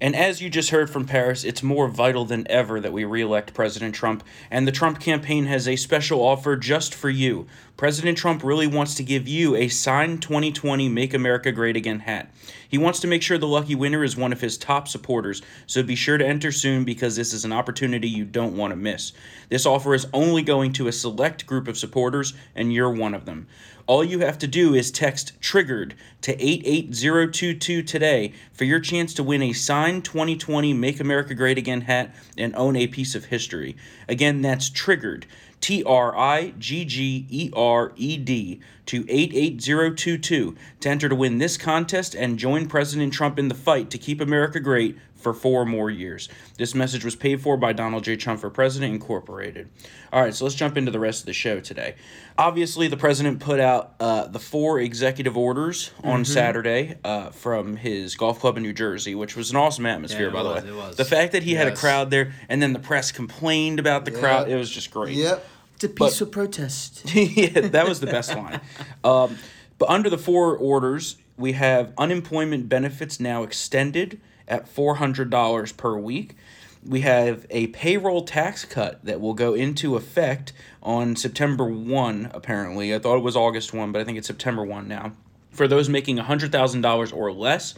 And 0.00 0.16
as 0.16 0.40
you 0.40 0.48
just 0.48 0.70
heard 0.70 0.88
from 0.88 1.04
Paris, 1.04 1.44
it's 1.44 1.62
more 1.62 1.86
vital 1.86 2.24
than 2.24 2.46
ever 2.50 2.80
that 2.80 2.92
we 2.92 3.04
re-elect 3.04 3.52
President 3.52 3.94
Trump, 3.94 4.24
and 4.50 4.66
the 4.66 4.72
Trump 4.72 4.98
campaign 4.98 5.44
has 5.44 5.68
a 5.68 5.76
special 5.76 6.20
offer 6.22 6.56
just 6.56 6.94
for 6.94 7.10
you. 7.10 7.46
President 7.80 8.18
Trump 8.18 8.44
really 8.44 8.66
wants 8.66 8.94
to 8.96 9.02
give 9.02 9.26
you 9.26 9.56
a 9.56 9.66
signed 9.68 10.20
2020 10.20 10.86
Make 10.90 11.14
America 11.14 11.50
Great 11.50 11.76
Again 11.76 12.00
hat. 12.00 12.30
He 12.68 12.76
wants 12.76 13.00
to 13.00 13.06
make 13.06 13.22
sure 13.22 13.38
the 13.38 13.46
lucky 13.46 13.74
winner 13.74 14.04
is 14.04 14.18
one 14.18 14.34
of 14.34 14.42
his 14.42 14.58
top 14.58 14.86
supporters, 14.86 15.40
so 15.66 15.82
be 15.82 15.94
sure 15.94 16.18
to 16.18 16.26
enter 16.26 16.52
soon 16.52 16.84
because 16.84 17.16
this 17.16 17.32
is 17.32 17.46
an 17.46 17.54
opportunity 17.54 18.06
you 18.06 18.26
don't 18.26 18.54
want 18.54 18.72
to 18.72 18.76
miss. 18.76 19.14
This 19.48 19.64
offer 19.64 19.94
is 19.94 20.06
only 20.12 20.42
going 20.42 20.74
to 20.74 20.88
a 20.88 20.92
select 20.92 21.46
group 21.46 21.66
of 21.68 21.78
supporters, 21.78 22.34
and 22.54 22.70
you're 22.70 22.92
one 22.92 23.14
of 23.14 23.24
them. 23.24 23.46
All 23.86 24.04
you 24.04 24.20
have 24.20 24.36
to 24.40 24.46
do 24.46 24.74
is 24.74 24.90
text 24.90 25.40
TRIGGERED 25.40 25.94
to 26.20 26.32
88022 26.32 27.82
today 27.82 28.34
for 28.52 28.64
your 28.64 28.78
chance 28.78 29.14
to 29.14 29.24
win 29.24 29.42
a 29.42 29.54
signed 29.54 30.04
2020 30.04 30.74
Make 30.74 31.00
America 31.00 31.34
Great 31.34 31.56
Again 31.56 31.80
hat 31.80 32.14
and 32.36 32.54
own 32.56 32.76
a 32.76 32.86
piece 32.86 33.14
of 33.14 33.24
history. 33.24 33.74
Again, 34.06 34.42
that's 34.42 34.68
TRIGGERED, 34.68 35.24
T 35.60 35.84
R 35.84 36.16
I 36.16 36.54
G 36.58 36.84
G 36.84 37.26
E 37.28 37.50
R 37.54 37.92
E 37.96 38.16
D, 38.16 38.60
to 38.86 39.04
88022 39.08 40.56
to 40.80 40.88
enter 40.88 41.08
to 41.08 41.14
win 41.14 41.38
this 41.38 41.56
contest 41.56 42.14
and 42.14 42.38
join 42.38 42.66
President 42.66 43.12
Trump 43.12 43.38
in 43.38 43.48
the 43.48 43.54
fight 43.54 43.90
to 43.90 43.98
keep 43.98 44.20
America 44.20 44.58
great 44.58 44.98
for 45.20 45.32
four 45.32 45.64
more 45.64 45.90
years. 45.90 46.28
This 46.56 46.74
message 46.74 47.04
was 47.04 47.14
paid 47.14 47.40
for 47.40 47.56
by 47.56 47.72
Donald 47.72 48.04
J. 48.04 48.16
Trump 48.16 48.40
for 48.40 48.50
President 48.50 48.92
Incorporated. 48.92 49.68
All 50.12 50.22
right, 50.22 50.34
so 50.34 50.44
let's 50.44 50.56
jump 50.56 50.76
into 50.76 50.90
the 50.90 50.98
rest 50.98 51.20
of 51.20 51.26
the 51.26 51.32
show 51.32 51.60
today. 51.60 51.94
Obviously, 52.36 52.88
the 52.88 52.96
president 52.96 53.40
put 53.40 53.60
out 53.60 53.94
uh, 54.00 54.26
the 54.26 54.38
four 54.38 54.80
executive 54.80 55.36
orders 55.36 55.92
on 56.02 56.22
mm-hmm. 56.22 56.32
Saturday 56.32 56.96
uh, 57.04 57.30
from 57.30 57.76
his 57.76 58.16
golf 58.16 58.40
club 58.40 58.56
in 58.56 58.62
New 58.62 58.72
Jersey, 58.72 59.14
which 59.14 59.36
was 59.36 59.50
an 59.50 59.56
awesome 59.56 59.86
atmosphere, 59.86 60.28
yeah, 60.28 60.32
by 60.32 60.42
was, 60.42 60.62
the 60.62 60.68
way. 60.68 60.74
it 60.74 60.76
was 60.76 60.96
The 60.96 61.04
fact 61.04 61.32
that 61.32 61.42
he 61.42 61.52
yes. 61.52 61.64
had 61.64 61.72
a 61.72 61.76
crowd 61.76 62.10
there, 62.10 62.32
and 62.48 62.62
then 62.62 62.72
the 62.72 62.78
press 62.78 63.12
complained 63.12 63.78
about 63.78 64.04
the 64.04 64.10
yep. 64.10 64.20
crowd, 64.20 64.48
it 64.48 64.56
was 64.56 64.70
just 64.70 64.90
great. 64.90 65.16
Yep. 65.16 65.46
It's 65.74 65.84
a 65.84 65.88
peaceful 65.88 66.26
but, 66.26 66.32
protest. 66.32 67.10
yeah, 67.14 67.68
that 67.68 67.88
was 67.88 68.00
the 68.00 68.06
best 68.06 68.34
line. 68.34 68.60
Um, 69.02 69.38
but 69.78 69.88
under 69.88 70.10
the 70.10 70.18
four 70.18 70.56
orders, 70.56 71.16
we 71.38 71.52
have 71.52 71.94
unemployment 71.96 72.68
benefits 72.68 73.18
now 73.18 73.42
extended 73.42 74.20
at 74.50 74.66
$400 74.66 75.76
per 75.76 75.96
week. 75.96 76.36
We 76.84 77.02
have 77.02 77.46
a 77.50 77.68
payroll 77.68 78.24
tax 78.24 78.64
cut 78.64 79.04
that 79.04 79.20
will 79.20 79.34
go 79.34 79.54
into 79.54 79.96
effect 79.96 80.52
on 80.82 81.14
September 81.14 81.64
1, 81.66 82.30
apparently. 82.34 82.94
I 82.94 82.98
thought 82.98 83.16
it 83.16 83.22
was 83.22 83.36
August 83.36 83.72
1, 83.72 83.92
but 83.92 84.00
I 84.00 84.04
think 84.04 84.18
it's 84.18 84.26
September 84.26 84.64
1 84.64 84.88
now. 84.88 85.12
For 85.50 85.68
those 85.68 85.88
making 85.88 86.16
$100,000 86.16 87.16
or 87.16 87.32
less, 87.32 87.74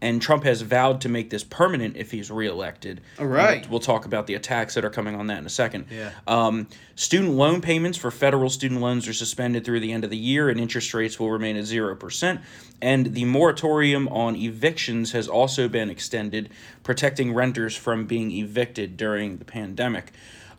and 0.00 0.20
Trump 0.20 0.44
has 0.44 0.60
vowed 0.60 1.00
to 1.00 1.08
make 1.08 1.30
this 1.30 1.42
permanent 1.42 1.96
if 1.96 2.10
he's 2.10 2.30
reelected. 2.30 3.00
All 3.18 3.26
right. 3.26 3.62
We'll, 3.62 3.72
we'll 3.72 3.80
talk 3.80 4.04
about 4.04 4.26
the 4.26 4.34
attacks 4.34 4.74
that 4.74 4.84
are 4.84 4.90
coming 4.90 5.14
on 5.14 5.28
that 5.28 5.38
in 5.38 5.46
a 5.46 5.50
second. 5.50 5.86
Yeah. 5.90 6.10
Um, 6.26 6.68
student 6.94 7.32
loan 7.32 7.62
payments 7.62 7.96
for 7.96 8.10
federal 8.10 8.50
student 8.50 8.80
loans 8.80 9.08
are 9.08 9.14
suspended 9.14 9.64
through 9.64 9.80
the 9.80 9.92
end 9.92 10.04
of 10.04 10.10
the 10.10 10.16
year, 10.16 10.50
and 10.50 10.60
interest 10.60 10.92
rates 10.92 11.18
will 11.18 11.30
remain 11.30 11.56
at 11.56 11.64
0%. 11.64 12.42
And 12.82 13.14
the 13.14 13.24
moratorium 13.24 14.06
on 14.08 14.36
evictions 14.36 15.12
has 15.12 15.28
also 15.28 15.66
been 15.68 15.88
extended, 15.88 16.50
protecting 16.82 17.32
renters 17.32 17.74
from 17.74 18.06
being 18.06 18.30
evicted 18.30 18.98
during 18.98 19.38
the 19.38 19.46
pandemic. 19.46 20.12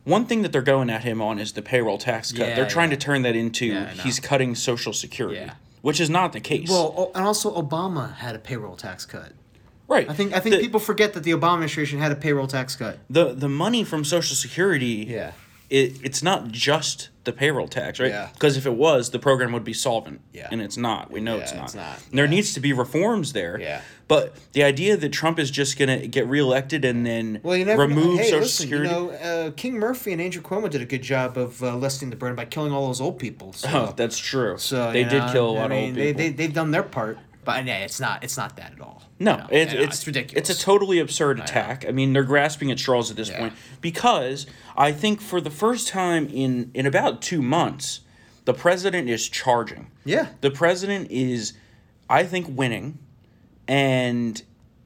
One 0.03 0.25
thing 0.25 0.41
that 0.41 0.51
they're 0.51 0.61
going 0.61 0.89
at 0.89 1.03
him 1.03 1.21
on 1.21 1.37
is 1.37 1.51
the 1.51 1.61
payroll 1.61 1.97
tax 1.97 2.31
cut. 2.31 2.47
Yeah, 2.47 2.55
they're 2.55 2.67
trying 2.67 2.91
yeah. 2.91 2.97
to 2.97 3.05
turn 3.05 3.21
that 3.23 3.35
into 3.35 3.65
yeah, 3.65 3.91
he's 3.91 4.19
cutting 4.19 4.55
Social 4.55 4.93
Security. 4.93 5.51
Yeah 5.87 5.87
which 5.87 6.01
is 6.01 6.09
not 6.09 6.33
the 6.33 6.41
case. 6.41 6.69
Well, 6.69 7.11
and 7.15 7.25
also 7.25 7.49
Obama 7.55 8.13
had 8.13 8.35
a 8.35 8.39
payroll 8.39 8.75
tax 8.75 9.05
cut. 9.05 9.31
Right. 9.87 10.09
I 10.09 10.13
think 10.13 10.33
I 10.33 10.41
think 10.41 10.55
the, 10.55 10.61
people 10.61 10.81
forget 10.81 11.13
that 11.13 11.23
the 11.23 11.31
Obama 11.31 11.53
administration 11.53 11.99
had 11.99 12.11
a 12.11 12.15
payroll 12.17 12.45
tax 12.45 12.75
cut. 12.75 12.99
The 13.09 13.33
the 13.33 13.47
money 13.47 13.85
from 13.85 14.03
Social 14.03 14.35
Security. 14.35 15.05
Yeah. 15.07 15.31
It, 15.69 15.97
it's 16.03 16.21
not 16.21 16.49
just 16.49 17.09
the 17.23 17.31
payroll 17.31 17.69
tax, 17.69 18.01
right? 18.01 18.09
Yeah. 18.09 18.29
Because 18.33 18.57
if 18.57 18.65
it 18.65 18.73
was, 18.73 19.11
the 19.11 19.19
program 19.19 19.53
would 19.53 19.63
be 19.63 19.71
solvent. 19.71 20.19
Yeah. 20.33 20.49
And 20.51 20.61
it's 20.61 20.75
not. 20.75 21.09
We 21.09 21.21
know 21.21 21.37
yeah, 21.37 21.43
it's 21.43 21.53
not. 21.53 21.63
It's 21.65 21.75
not. 21.75 22.03
There 22.11 22.27
needs 22.27 22.53
to 22.55 22.59
be 22.59 22.73
reforms 22.73 23.31
there. 23.31 23.57
Yeah. 23.57 23.81
But 24.07 24.35
the 24.53 24.63
idea 24.63 24.95
that 24.95 25.09
Trump 25.09 25.37
is 25.37 25.51
just 25.51 25.77
going 25.77 25.99
to 25.99 26.07
get 26.07 26.27
reelected 26.27 26.85
and 26.85 27.05
then 27.05 27.41
well, 27.43 27.57
you 27.57 27.65
never, 27.65 27.81
remove 27.81 28.19
hey, 28.19 28.25
Social 28.25 28.39
listen, 28.39 28.63
Security. 28.63 28.89
You 28.89 28.95
know, 28.95 29.09
uh, 29.11 29.51
King 29.51 29.79
Murphy 29.79 30.13
and 30.13 30.21
Andrew 30.21 30.41
Cuomo 30.41 30.69
did 30.69 30.81
a 30.81 30.85
good 30.85 31.01
job 31.01 31.37
of 31.37 31.61
uh, 31.61 31.75
lessening 31.75 32.09
the 32.09 32.15
burden 32.15 32.35
by 32.35 32.45
killing 32.45 32.71
all 32.71 32.87
those 32.87 33.01
old 33.01 33.19
people. 33.19 33.51
So. 33.53 33.69
Oh, 33.71 33.93
that's 33.95 34.17
true. 34.17 34.57
So 34.57 34.91
they 34.93 35.03
did 35.03 35.19
know, 35.19 35.31
kill 35.31 35.49
a 35.49 35.51
lot 35.51 35.65
I 35.65 35.67
mean, 35.67 35.83
of 35.83 35.89
old 35.89 35.95
people. 35.95 36.03
They, 36.03 36.29
they, 36.29 36.35
they've 36.35 36.53
done 36.53 36.71
their 36.71 36.83
part. 36.83 37.17
But 37.43 37.65
yeah, 37.65 37.79
it's 37.79 37.99
not. 37.99 38.23
It's 38.25 38.35
not 38.35 38.57
that 38.57 38.73
at 38.73 38.81
all. 38.81 39.03
No, 39.19 39.47
it, 39.49 39.73
it's, 39.73 39.73
it's 39.73 40.07
ridiculous. 40.07 40.49
It's 40.49 40.61
a 40.61 40.63
totally 40.63 40.99
absurd 40.99 41.39
attack. 41.39 41.85
I, 41.85 41.89
I 41.89 41.91
mean, 41.91 42.11
they're 42.11 42.23
grasping 42.23 42.71
at 42.71 42.79
straws 42.79 43.09
at 43.09 43.15
this 43.15 43.29
yeah. 43.29 43.39
point 43.39 43.53
because 43.79 44.47
I 44.75 44.91
think 44.91 45.21
for 45.21 45.39
the 45.39 45.49
first 45.49 45.87
time 45.87 46.27
in 46.27 46.71
in 46.73 46.85
about 46.85 47.21
two 47.21 47.41
months, 47.41 48.01
the 48.43 48.53
president 48.53 49.09
is 49.09 49.29
charging. 49.29 49.91
Yeah, 50.03 50.27
the 50.41 50.51
president 50.51 51.09
is, 51.09 51.53
I 52.09 52.23
think, 52.23 52.47
winning, 52.49 52.99
and 53.67 54.41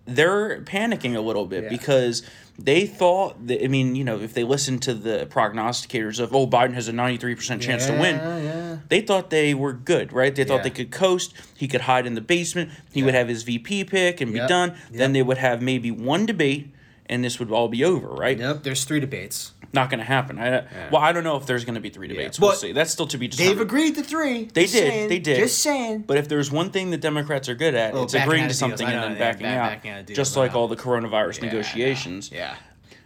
they're 0.06 0.62
panicking 0.62 1.15
a 1.15 1.22
little 1.22 1.46
bit 1.46 1.63
yeah. 1.63 1.70
because 1.70 2.24
they 2.58 2.86
thought 2.86 3.48
that 3.48 3.63
I 3.63 3.67
mean, 3.67 3.96
you 3.96 4.04
know, 4.04 4.20
if 4.20 4.34
they 4.34 4.44
listened 4.44 4.82
to 4.84 4.94
the 4.94 5.28
prognosticators 5.30 6.20
of 6.20 6.36
oh 6.36 6.48
Biden 6.48 6.74
has 6.74 6.88
a 6.88 6.91
93% 6.91 7.62
chance 7.62 7.88
yeah, 7.88 7.96
to 7.96 8.02
win, 8.02 8.15
yeah. 8.15 8.78
they 8.89 9.02
thought 9.02 9.30
they 9.30 9.54
were 9.54 9.74
good, 9.74 10.13
right? 10.13 10.34
They 10.34 10.44
thought 10.44 10.63
they 10.63 10.70
could 10.70 10.91
coast, 10.91 11.34
he 11.56 11.67
could 11.67 11.82
hide 11.82 12.06
in 12.06 12.15
the 12.15 12.22
basement, 12.22 12.72
he 12.91 13.04
would 13.04 13.13
have 13.13 13.28
his 13.28 13.44
VP 13.44 13.86
pick 13.86 14.22
and 14.22 14.34
be 14.34 14.39
done. 14.39 14.76
Then 14.91 15.13
they 15.13 15.24
would 15.24 15.38
have 15.38 15.62
maybe 15.62 15.91
one 15.91 16.26
debate 16.26 16.74
and 17.12 17.24
this 17.24 17.38
would 17.39 17.52
all 17.52 17.67
be 17.67 17.84
over, 17.84 18.08
right? 18.08 18.39
Nope. 18.39 18.63
there's 18.63 18.86
three 18.86 19.00
debates. 19.00 19.52
Not 19.74 19.89
going 19.89 20.00
to 20.00 20.06
happen. 20.06 20.38
I, 20.38 20.47
yeah. 20.47 20.89
Well, 20.91 21.02
I 21.02 21.13
don't 21.13 21.24
know 21.24 21.38
if 21.38 21.45
there's 21.45 21.63
going 21.63 21.76
to 21.76 21.82
be 21.82 21.89
three 21.89 22.08
debates. 22.08 22.39
Yeah. 22.39 22.45
We'll 22.45 22.56
see. 22.56 22.71
That's 22.74 22.91
still 22.91 23.08
to 23.08 23.17
be 23.17 23.28
determined. 23.28 23.58
They've 23.58 23.62
agreed 23.62 23.95
to 23.95 24.04
three. 24.04 24.45
They 24.45 24.63
just 24.63 24.74
did. 24.74 24.89
Saying, 24.89 25.10
they 25.10 25.19
did. 25.19 25.38
Just 25.38 25.60
saying. 25.60 26.00
But 26.08 26.17
if 26.17 26.28
there's 26.28 26.52
one 26.52 26.71
thing 26.71 26.89
that 26.91 27.00
Democrats 27.00 27.47
are 27.47 27.56
good 27.56 27.74
at, 27.76 27.93
well, 27.93 28.04
it's 28.04 28.13
agreeing 28.13 28.47
to 28.47 28.54
something 28.54 28.86
and 28.86 29.04
then 29.04 29.17
backing, 29.17 29.45
out, 29.45 29.69
backing 29.69 29.91
out 29.91 30.08
just 30.08 30.36
like 30.36 30.56
all 30.56 30.67
the 30.67 30.76
coronavirus 30.76 31.41
negotiations. 31.41 32.32
Yeah. 32.32 32.56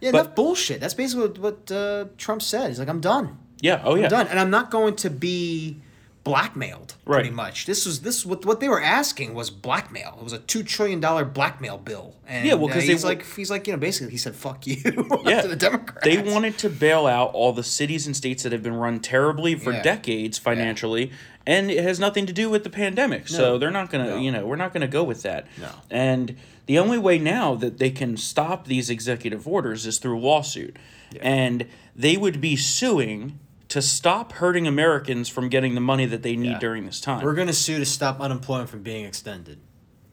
Yeah, 0.00 0.10
but, 0.10 0.24
that's 0.24 0.34
bullshit. 0.34 0.80
That's 0.80 0.94
basically 0.94 1.28
what, 1.28 1.38
what 1.38 1.72
uh, 1.72 2.06
Trump 2.18 2.42
said. 2.42 2.68
He's 2.68 2.78
like, 2.78 2.88
I'm 2.88 3.00
done. 3.00 3.38
Yeah. 3.60 3.80
Oh, 3.84 3.94
yeah. 3.94 4.04
I'm 4.04 4.10
done, 4.10 4.26
and 4.28 4.38
I'm 4.38 4.50
not 4.50 4.70
going 4.70 4.96
to 4.96 5.10
be 5.10 5.80
blackmailed. 6.26 6.96
Right. 7.04 7.18
Pretty 7.18 7.30
much. 7.30 7.66
This 7.66 7.86
was 7.86 8.00
this 8.00 8.26
what 8.26 8.44
what 8.44 8.58
they 8.58 8.68
were 8.68 8.82
asking 8.82 9.32
was 9.32 9.48
blackmail. 9.48 10.16
It 10.18 10.24
was 10.24 10.32
a 10.32 10.40
two 10.40 10.64
trillion 10.64 10.98
dollar 10.98 11.24
blackmail 11.24 11.78
bill. 11.78 12.16
And 12.26 12.44
yeah, 12.44 12.54
well, 12.54 12.66
because 12.66 12.82
uh, 12.82 12.88
he's 12.88 13.04
like 13.04 13.24
he's 13.36 13.48
like 13.48 13.68
you 13.68 13.72
know 13.72 13.78
basically 13.78 14.10
he 14.10 14.16
said 14.16 14.34
fuck 14.34 14.66
you 14.66 14.76
yeah. 15.24 15.42
to 15.42 15.48
the 15.48 15.54
Democrats. 15.54 16.04
They 16.04 16.20
wanted 16.20 16.58
to 16.58 16.68
bail 16.68 17.06
out 17.06 17.30
all 17.32 17.52
the 17.52 17.62
cities 17.62 18.08
and 18.08 18.16
states 18.16 18.42
that 18.42 18.50
have 18.50 18.64
been 18.64 18.74
run 18.74 18.98
terribly 18.98 19.54
for 19.54 19.72
yeah. 19.72 19.82
decades 19.82 20.36
financially. 20.36 21.06
Yeah. 21.06 21.14
And 21.48 21.70
it 21.70 21.84
has 21.84 22.00
nothing 22.00 22.26
to 22.26 22.32
do 22.32 22.50
with 22.50 22.64
the 22.64 22.70
pandemic, 22.70 23.30
no. 23.30 23.36
so 23.36 23.58
they're 23.58 23.70
not 23.70 23.88
gonna, 23.88 24.06
no. 24.06 24.18
you 24.18 24.32
know, 24.32 24.44
we're 24.44 24.56
not 24.56 24.72
gonna 24.72 24.88
go 24.88 25.04
with 25.04 25.22
that. 25.22 25.46
No. 25.60 25.70
And 25.92 26.36
the 26.66 26.80
only 26.80 26.98
way 26.98 27.18
now 27.20 27.54
that 27.54 27.78
they 27.78 27.90
can 27.90 28.16
stop 28.16 28.66
these 28.66 28.90
executive 28.90 29.46
orders 29.46 29.86
is 29.86 29.98
through 29.98 30.20
lawsuit. 30.20 30.76
And 31.20 31.68
they 31.94 32.16
would 32.16 32.40
be 32.40 32.56
suing 32.56 33.38
to 33.68 33.82
stop 33.82 34.32
hurting 34.32 34.66
Americans 34.66 35.28
from 35.28 35.48
getting 35.48 35.74
the 35.74 35.80
money 35.80 36.06
that 36.06 36.22
they 36.22 36.36
need 36.36 36.50
Yeah. 36.52 36.58
during 36.58 36.86
this 36.86 37.00
time. 37.00 37.24
We're 37.24 37.34
gonna 37.34 37.52
sue 37.52 37.78
to 37.78 37.86
stop 37.86 38.20
unemployment 38.20 38.68
from 38.70 38.82
being 38.82 39.04
extended. 39.04 39.58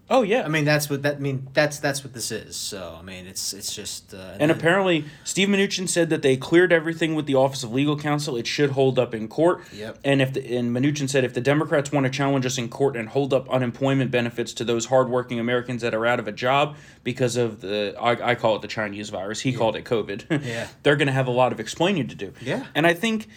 Oh 0.09 0.21
yeah. 0.21 0.43
I 0.43 0.47
mean, 0.47 0.65
that's 0.65 0.89
what 0.89 1.03
that 1.03 1.15
I 1.15 1.19
mean. 1.19 1.47
That's 1.53 1.79
that's 1.79 2.03
what 2.03 2.13
this 2.13 2.31
is. 2.31 2.55
So 2.55 2.97
I 2.99 3.01
mean, 3.01 3.25
it's 3.25 3.53
it's 3.53 3.75
just. 3.75 4.13
Uh, 4.13 4.35
and 4.39 4.51
apparently, 4.51 5.05
Steve 5.23 5.47
Mnuchin 5.47 5.87
said 5.87 6.09
that 6.09 6.21
they 6.21 6.37
cleared 6.37 6.71
everything 6.71 7.15
with 7.15 7.25
the 7.25 7.35
Office 7.35 7.63
of 7.63 7.71
Legal 7.71 7.97
Counsel. 7.97 8.35
It 8.35 8.47
should 8.47 8.71
hold 8.71 8.99
up 8.99 9.13
in 9.13 9.27
court. 9.27 9.63
Yep. 9.73 9.99
And 10.03 10.21
if 10.21 10.33
the, 10.33 10.57
and 10.57 10.75
Mnuchin 10.75 11.09
said 11.09 11.23
if 11.23 11.33
the 11.33 11.41
Democrats 11.41 11.91
want 11.91 12.05
to 12.05 12.09
challenge 12.09 12.45
us 12.45 12.57
in 12.57 12.69
court 12.69 12.95
and 12.95 13.09
hold 13.09 13.33
up 13.33 13.49
unemployment 13.49 14.11
benefits 14.11 14.53
to 14.53 14.63
those 14.63 14.85
hardworking 14.87 15.39
Americans 15.39 15.81
that 15.81 15.93
are 15.93 16.05
out 16.05 16.19
of 16.19 16.27
a 16.27 16.31
job 16.31 16.75
because 17.03 17.35
of 17.35 17.61
the 17.61 17.95
I, 17.99 18.31
I 18.31 18.35
call 18.35 18.55
it 18.55 18.61
the 18.61 18.67
Chinese 18.67 19.09
virus. 19.09 19.41
He 19.41 19.53
called 19.53 19.75
it 19.75 19.85
COVID. 19.85 20.45
Yeah. 20.45 20.67
They're 20.83 20.95
going 20.95 21.07
to 21.07 21.13
have 21.13 21.27
a 21.27 21.31
lot 21.31 21.51
of 21.51 21.59
explaining 21.59 22.07
to 22.07 22.15
do. 22.15 22.33
Yeah. 22.41 22.65
And 22.75 22.85
I 22.85 22.93
think, 22.93 23.27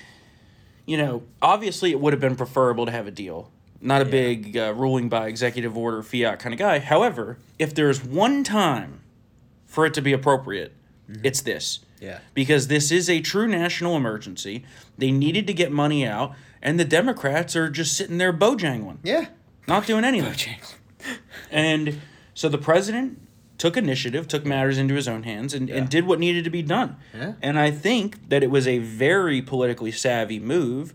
you 0.84 0.96
know, 0.96 1.22
obviously 1.40 1.90
it 1.90 2.00
would 2.00 2.12
have 2.12 2.20
been 2.20 2.36
preferable 2.36 2.86
to 2.86 2.92
have 2.92 3.06
a 3.06 3.10
deal. 3.10 3.50
Not 3.80 4.02
a 4.02 4.04
Yeah. 4.04 4.10
big 4.10 4.56
uh, 4.56 4.72
ruling 4.74 5.08
by 5.08 5.26
executive 5.28 5.76
order 5.76 6.02
fiat 6.02 6.38
kind 6.38 6.52
of 6.52 6.58
guy. 6.58 6.78
However, 6.78 7.38
if 7.58 7.74
there's 7.74 8.02
one 8.04 8.42
time 8.44 9.00
for 9.66 9.84
it 9.86 9.94
to 9.94 10.02
be 10.02 10.12
appropriate, 10.12 10.72
it's 11.22 11.40
this. 11.42 11.78
Mm-hmm. 11.78 12.04
Yeah. 12.04 12.18
Because 12.34 12.68
this 12.68 12.90
is 12.90 13.08
a 13.08 13.20
true 13.20 13.46
national 13.46 13.96
emergency. 13.96 14.64
They 14.98 15.10
needed 15.10 15.46
to 15.46 15.52
get 15.54 15.72
money 15.72 16.06
out, 16.06 16.34
and 16.62 16.78
the 16.78 16.84
Democrats 16.84 17.56
are 17.56 17.70
just 17.70 17.96
sitting 17.96 18.18
there 18.18 18.32
bojangling, 18.32 18.98
yeah. 19.02 19.26
not 19.66 19.86
doing 19.86 20.04
anything. 20.04 20.56
And 21.50 22.00
so 22.34 22.48
the 22.48 22.58
president 22.58 23.20
took 23.58 23.76
initiative, 23.76 24.26
took 24.26 24.44
matters 24.44 24.76
into 24.76 24.94
his 24.94 25.06
own 25.06 25.22
hands, 25.22 25.54
and, 25.54 25.70
and 25.70 25.88
did 25.88 26.04
what 26.06 26.18
needed 26.18 26.42
to 26.44 26.50
be 26.50 26.62
done. 26.62 26.96
Yeah. 27.14 27.34
And 27.40 27.58
I 27.58 27.70
think 27.70 28.28
that 28.28 28.42
it 28.42 28.50
was 28.50 28.66
a 28.66 28.78
very 28.78 29.40
politically 29.40 29.92
savvy 29.92 30.40
move 30.40 30.92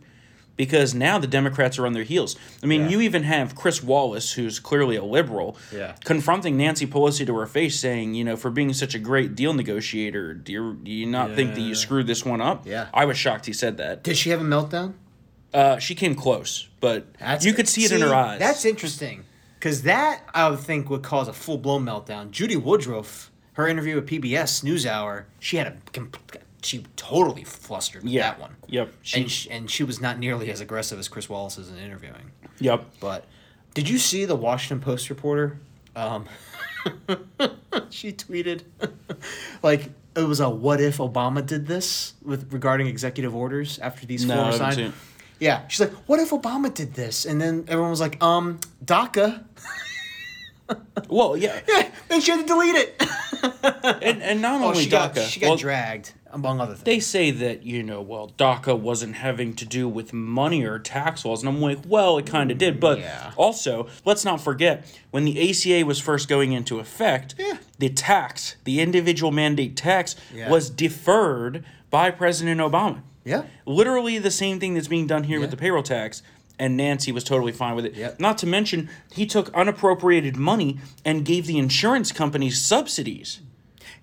because 0.66 0.94
now 0.94 1.18
the 1.18 1.26
Democrats 1.26 1.80
are 1.80 1.88
on 1.88 1.94
their 1.94 2.04
heels. 2.04 2.36
I 2.62 2.68
mean, 2.68 2.82
Yeah. 2.82 2.90
you 2.90 3.02
even 3.02 3.24
have 3.24 3.56
Chris 3.56 3.82
Wallace, 3.82 4.34
who's 4.34 4.60
clearly 4.60 4.96
a 4.96 5.04
liberal, 5.04 5.58
Yeah. 5.76 5.94
confronting 6.04 6.56
Nancy 6.56 6.86
Pelosi 6.86 7.26
to 7.26 7.36
her 7.40 7.48
face, 7.48 7.80
saying, 7.80 8.14
you 8.14 8.24
know, 8.24 8.36
for 8.38 8.52
being 8.52 8.72
such 8.74 8.94
a 8.94 9.00
great 9.00 9.34
deal 9.34 9.54
negotiator, 9.56 10.36
do 10.36 10.52
you, 10.52 10.78
do 10.84 10.92
you 10.92 11.08
not 11.08 11.34
think 11.34 11.56
that 11.56 11.62
you 11.62 11.74
screwed 11.74 12.06
this 12.06 12.24
one 12.24 12.42
up? 12.42 12.68
Yeah. 12.68 12.90
I 12.94 13.06
was 13.06 13.18
shocked 13.18 13.48
he 13.48 13.54
said 13.54 13.78
that. 13.78 14.04
Did 14.04 14.18
she 14.18 14.30
have 14.30 14.40
a 14.40 14.44
meltdown? 14.44 14.94
Uh, 15.52 15.80
she 15.80 15.96
came 15.96 16.14
close, 16.14 16.68
but 16.80 17.08
That's, 17.20 17.44
you 17.44 17.54
could 17.54 17.68
see 17.68 17.84
it 17.86 17.92
in 17.92 18.02
her 18.02 18.14
eyes. 18.14 18.38
That's 18.40 18.64
interesting. 18.64 19.24
Because 19.58 19.82
that, 19.82 20.22
I 20.36 20.48
would 20.48 20.60
think, 20.60 20.92
would 20.92 21.02
cause 21.02 21.28
a 21.28 21.34
full 21.34 21.58
blown 21.58 21.84
meltdown. 21.84 22.30
Judy 22.30 22.56
Woodruff, 22.56 23.32
her 23.54 23.68
interview 23.68 23.96
with 23.96 24.06
PBS 24.08 24.64
NewsHour, 24.64 25.24
she 25.40 25.58
had 25.58 25.68
a. 25.68 25.74
She 26.64 26.86
totally 26.96 27.44
flustered 27.44 28.04
with 28.04 28.12
yeah. 28.12 28.32
that 28.32 28.40
one. 28.40 28.56
Yep. 28.68 28.94
She, 29.02 29.22
and, 29.22 29.32
she, 29.32 29.50
and 29.50 29.72
she 29.72 29.84
was 29.84 30.00
not 30.00 30.20
nearly 30.20 30.52
as 30.52 30.62
aggressive 30.62 31.00
as 31.00 31.08
Chris 31.08 31.28
Wallace 31.28 31.58
is 31.58 31.70
in 31.70 31.78
interviewing. 31.78 32.32
yep. 32.60 32.86
But 33.00 33.26
did 33.74 33.90
you 33.90 33.98
see 33.98 34.26
the 34.26 34.36
Washington 34.36 34.80
Post 34.80 35.10
reporter? 35.10 35.60
Um, 35.96 36.26
she 37.90 38.12
tweeted 38.12 38.62
like 39.64 39.90
it 40.16 40.24
was 40.24 40.40
a 40.40 40.50
what 40.50 40.82
if 40.82 40.98
Obama 40.98 41.46
did 41.46 41.68
this 41.68 42.14
with 42.24 42.52
regarding 42.54 42.88
executive 42.88 43.36
orders 43.36 43.80
after 43.80 44.06
these 44.06 44.26
No, 44.26 44.44
four 44.44 44.54
signed. 44.54 44.94
Yeah, 45.40 45.68
she's 45.68 45.80
like, 45.80 45.94
what 46.08 46.20
if 46.20 46.30
Obama 46.30 46.72
did 46.72 46.94
this? 46.94 47.26
And 47.26 47.42
then 47.42 47.66
everyone 47.68 47.90
was 47.90 48.00
like, 48.02 48.22
um, 48.22 48.60
DACA. 48.86 49.44
Well, 51.10 51.36
yeah. 51.36 51.60
Yeah, 51.68 51.90
and 52.10 52.24
she 52.24 52.32
had 52.32 52.42
to 52.42 52.46
delete 52.48 52.76
it. 52.76 53.04
And, 53.74 54.22
and 54.22 54.42
not 54.42 54.62
oh, 54.62 54.66
only 54.68 54.84
she 54.84 54.90
got 54.90 55.16
DACA. 55.16 55.28
she 55.28 55.40
got 55.40 55.48
well, 55.48 55.58
dragged 55.58 56.14
among 56.32 56.62
other 56.62 56.74
things. 56.76 56.84
they 56.84 57.00
say 57.00 57.32
that 57.32 57.64
you 57.64 57.82
know 57.82 58.00
well 58.00 58.32
DACA 58.38 58.78
wasn't 58.80 59.16
having 59.16 59.56
to 59.56 59.66
do 59.66 59.90
with 59.90 60.14
money 60.14 60.64
or 60.64 60.78
tax 60.78 61.26
laws 61.26 61.42
and 61.42 61.50
I'm 61.50 61.60
like 61.60 61.80
well 61.88 62.20
it 62.20 62.28
kind 62.28 62.52
of 62.52 62.60
did 62.60 62.80
but 62.80 63.00
Yeah. 63.00 63.32
also 63.38 63.88
let's 64.06 64.24
not 64.24 64.42
forget 64.42 64.86
when 65.10 65.26
the 65.26 65.50
ACA 65.50 65.84
was 65.86 66.00
first 66.00 66.30
going 66.30 66.52
into 66.54 66.80
effect 66.80 67.34
Yeah. 67.40 67.58
the 67.80 67.90
tax 67.90 68.58
the 68.64 68.80
individual 68.80 69.32
mandate 69.32 69.76
tax 69.76 70.16
Yeah. 70.34 70.50
was 70.50 70.70
deferred 70.70 71.66
by 71.90 72.12
President 72.12 72.62
Obama 72.62 73.02
yeah. 73.26 73.44
literally 73.66 74.20
the 74.20 74.32
same 74.32 74.60
thing 74.60 74.76
that's 74.76 74.88
being 74.88 75.08
done 75.08 75.24
here 75.24 75.40
with 75.40 75.50
the 75.52 75.58
payroll 75.58 75.84
tax 75.84 76.22
and 76.62 76.78
Nancy 76.78 77.12
was 77.12 77.24
totally 77.24 77.52
fine 77.52 77.76
with 77.76 77.86
it. 77.86 77.96
Yep. 77.96 78.20
Not 78.20 78.38
to 78.40 78.48
mention, 78.48 78.90
he 79.12 79.26
took 79.26 79.50
unappropriated 79.54 80.38
money 80.38 80.80
and 81.04 81.26
gave 81.26 81.48
the 81.48 81.58
insurance 81.58 82.12
companies 82.12 82.62
subsidies. 82.62 83.42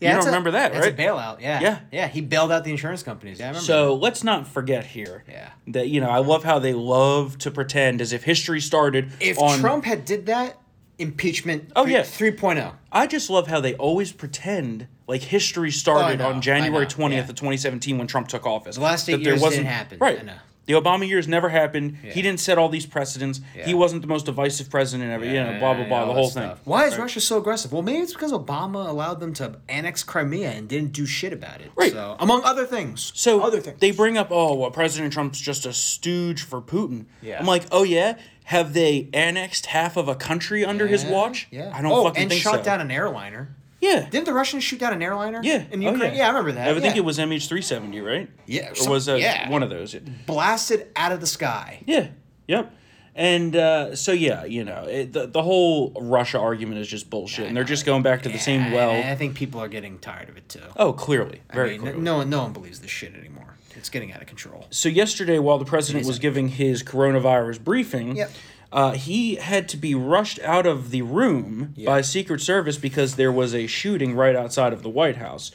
Yeah, 0.01 0.11
you 0.11 0.15
don't 0.17 0.25
a- 0.25 0.27
remember 0.27 0.51
that, 0.53 0.73
that's 0.73 0.87
right? 0.87 0.95
a 0.95 1.03
bailout. 1.03 1.41
Yeah. 1.41 1.61
Yeah. 1.61 1.79
Yeah. 1.91 2.09
He 2.09 2.21
bailed 2.21 2.53
out 2.53 2.65
the 2.65 2.71
insurance 2.71 3.03
companies. 3.03 3.39
Yeah, 3.39 3.47
I 3.47 3.49
remember. 3.49 3.65
So 3.67 3.95
let's 3.95 4.23
not 4.23 4.47
forget 4.47 4.85
here 4.87 5.25
Yeah. 5.29 5.51
that 5.69 5.89
you 5.89 6.01
know 6.01 6.11
I 6.11 6.19
love 6.19 6.45
how 6.45 6.59
they 6.59 6.73
love 6.73 7.39
to 7.39 7.51
pretend 7.51 8.01
as 8.01 8.13
if 8.13 8.23
history 8.25 8.61
started 8.61 9.11
if 9.21 9.39
on. 9.41 9.59
Trump 9.61 9.85
had 9.85 10.05
did 10.05 10.27
that, 10.27 10.57
impeachment. 10.99 11.71
Oh, 11.77 11.85
three- 11.85 11.93
yeah. 11.95 12.03
3.0. 12.03 12.73
I 12.93 13.07
just 13.07 13.31
love 13.31 13.47
how 13.49 13.61
they 13.61 13.75
always 13.75 14.13
pretend 14.13 14.87
like 15.07 15.23
history 15.23 15.69
oh, 15.69 15.71
started 15.71 16.21
Oh, 16.21 16.29
on 16.31 16.41
January 16.43 16.87
twentieth 16.87 17.25
yeah. 17.27 17.31
of 17.31 17.35
twenty 17.37 17.57
seventeen 17.57 17.99
when 17.99 18.07
Trump 18.07 18.29
took 18.29 18.47
office. 18.47 18.77
The 18.77 18.83
last 18.83 19.09
eight 19.09 19.13
That 19.13 19.25
there 19.25 19.33
years 19.35 19.43
wasn't- 19.43 19.63
didn't 19.65 19.73
happen. 19.75 19.99
Right. 20.01 20.21
I 20.21 20.23
know. 20.23 20.35
The 20.69 20.75
Obama 20.75 21.09
years 21.09 21.27
never 21.27 21.49
happened. 21.49 21.97
He 22.03 22.21
didn't 22.21 22.41
set 22.41 22.59
all 22.59 22.69
these 22.69 22.85
precedents. 22.85 23.41
He 23.65 23.73
wasn't 23.75 24.03
the 24.03 24.09
most 24.09 24.27
divisive 24.27 24.71
president 24.71 25.11
ever. 25.11 25.25
you 25.25 25.43
know, 25.43 25.59
blah 25.59 25.75
blah 25.75 25.85
blah. 25.85 26.01
all 26.01 26.07
the 26.07 26.13
that 26.13 26.19
whole 26.21 26.29
thing. 26.31 26.43
stuff. 26.45 26.61
Why 26.65 26.85
is 26.85 26.93
Right. 26.93 27.03
Russia 27.03 27.21
so 27.23 27.39
aggressive? 27.39 27.73
Well, 27.73 27.83
maybe 27.83 27.99
it's 28.01 28.13
because 28.13 28.33
Obama 28.33 28.87
allowed 28.87 29.19
them 29.21 29.33
to 29.35 29.59
annex 29.69 30.03
Crimea 30.05 30.51
and 30.51 30.69
didn't 30.69 30.93
do 30.93 31.07
shit 31.07 31.33
about 31.33 31.61
it. 31.63 31.73
Right. 31.75 31.93
So, 31.93 32.17
among 32.21 32.45
other 32.45 32.67
things. 32.67 33.13
So 33.15 33.41
other 33.41 33.61
things. 33.61 33.81
they 33.81 33.91
bring 33.93 34.19
up, 34.19 34.29
oh, 34.31 34.55
well, 34.55 34.71
President 34.71 35.13
Trump's 35.13 35.41
just 35.41 35.65
a 35.65 35.73
stooge 35.73 36.43
for 36.43 36.61
Putin. 36.61 37.07
Yeah. 37.23 37.41
I'm 37.41 37.47
like, 37.47 37.65
oh 37.73 37.83
yeah, 37.83 38.19
have 38.45 38.75
they 38.75 39.09
annexed 39.15 39.67
half 39.67 39.97
of 39.97 40.07
a 40.09 40.15
country 40.15 40.65
under 40.65 40.87
his 40.87 41.05
watch? 41.05 41.49
Yeah. 41.51 41.73
I 41.75 41.81
don't 41.83 41.93
oh, 41.93 42.05
fucking 42.05 42.23
and 42.23 42.31
think 42.31 42.43
shot 42.43 42.57
so. 42.57 42.63
down 42.63 42.81
an 42.81 42.91
airliner. 42.91 43.55
Yeah. 43.81 44.09
Didn't 44.11 44.27
the 44.27 44.33
Russians 44.33 44.65
shoot 44.65 44.81
down 44.81 44.93
an 44.93 45.03
airliner? 45.03 45.41
Yeah. 45.43 45.65
In 45.71 45.85
Oh, 45.87 45.91
Ukraine? 45.93 46.15
yeah. 46.15 46.25
I 46.27 46.29
remember 46.29 46.53
that. 46.53 46.69
I 46.69 46.73
think 46.81 46.95
yeah. 46.97 47.03
it 47.03 47.05
was 47.05 47.19
MH370, 47.19 48.05
right? 48.05 48.29
Yeah, 48.47 48.71
Or 48.73 48.75
some- 48.75 48.93
was 48.93 49.07
that 49.07 49.21
yeah. 49.21 49.49
one 49.49 49.63
of 49.63 49.71
those? 49.71 49.95
Yeah. 49.95 50.01
blasted 50.27 50.89
out 50.97 51.13
of 51.13 51.21
the 51.21 51.27
sky. 51.27 51.83
Yeah. 51.87 52.09
Yep. 52.49 52.75
And 53.15 53.57
uh, 53.57 53.97
so 53.97 54.13
yeah, 54.13 54.45
you 54.45 54.65
know, 54.65 54.85
it, 54.85 55.13
the 55.13 55.27
the 55.27 55.43
whole 55.43 55.91
Russia 56.01 56.39
argument 56.39 56.79
is 56.81 56.87
just 56.87 57.11
bullshit, 57.11 57.49
and 57.49 57.57
they're 57.57 57.65
just 57.65 57.85
going 57.85 58.03
back 58.05 58.23
to 58.23 58.29
the 58.29 58.39
same 58.39 58.71
well. 58.71 58.91
I 58.93 59.17
think 59.17 59.35
people 59.35 59.61
are 59.61 59.67
getting 59.67 59.99
tired 59.99 60.29
of 60.29 60.37
it 60.37 60.49
too. 60.49 60.61
Oh, 60.77 60.93
clearly, 60.93 61.41
very 61.53 61.71
I 61.71 61.73
mean, 61.73 61.81
clearly. 61.81 62.01
no 62.01 62.19
one, 62.19 62.31
no 62.31 62.43
one 62.45 62.53
believes 62.53 62.79
this 62.79 62.93
shit 62.93 63.17
anymore. 63.17 63.57
It's 63.75 63.89
getting 63.89 64.13
out 64.13 64.21
of 64.21 64.29
control. 64.29 64.67
So 64.71 64.89
yesterday, 64.89 65.41
while 65.41 65.59
the 65.59 65.65
president 65.65 66.07
was 66.07 66.21
giving 66.21 66.47
his 66.47 66.85
coronavirus 66.85 67.65
briefing, 67.65 68.15
Yep. 68.17 68.31
Uh, 68.73 68.93
he 68.93 69.37
had 69.37 69.69
to 69.71 69.77
be 69.77 69.95
rushed 69.95 70.39
out 70.41 70.67
of 70.67 70.91
the 70.91 71.03
room 71.03 71.73
Yeah. 71.77 71.87
by 71.87 72.01
Secret 72.03 72.41
Service 72.41 72.77
because 72.77 73.17
there 73.17 73.33
was 73.33 73.55
a 73.55 73.67
shooting 73.67 74.15
right 74.15 74.37
outside 74.37 74.73
of 74.73 74.83
the 74.83 74.91
White 74.91 75.17
House, 75.17 75.51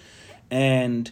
and 0.49 1.11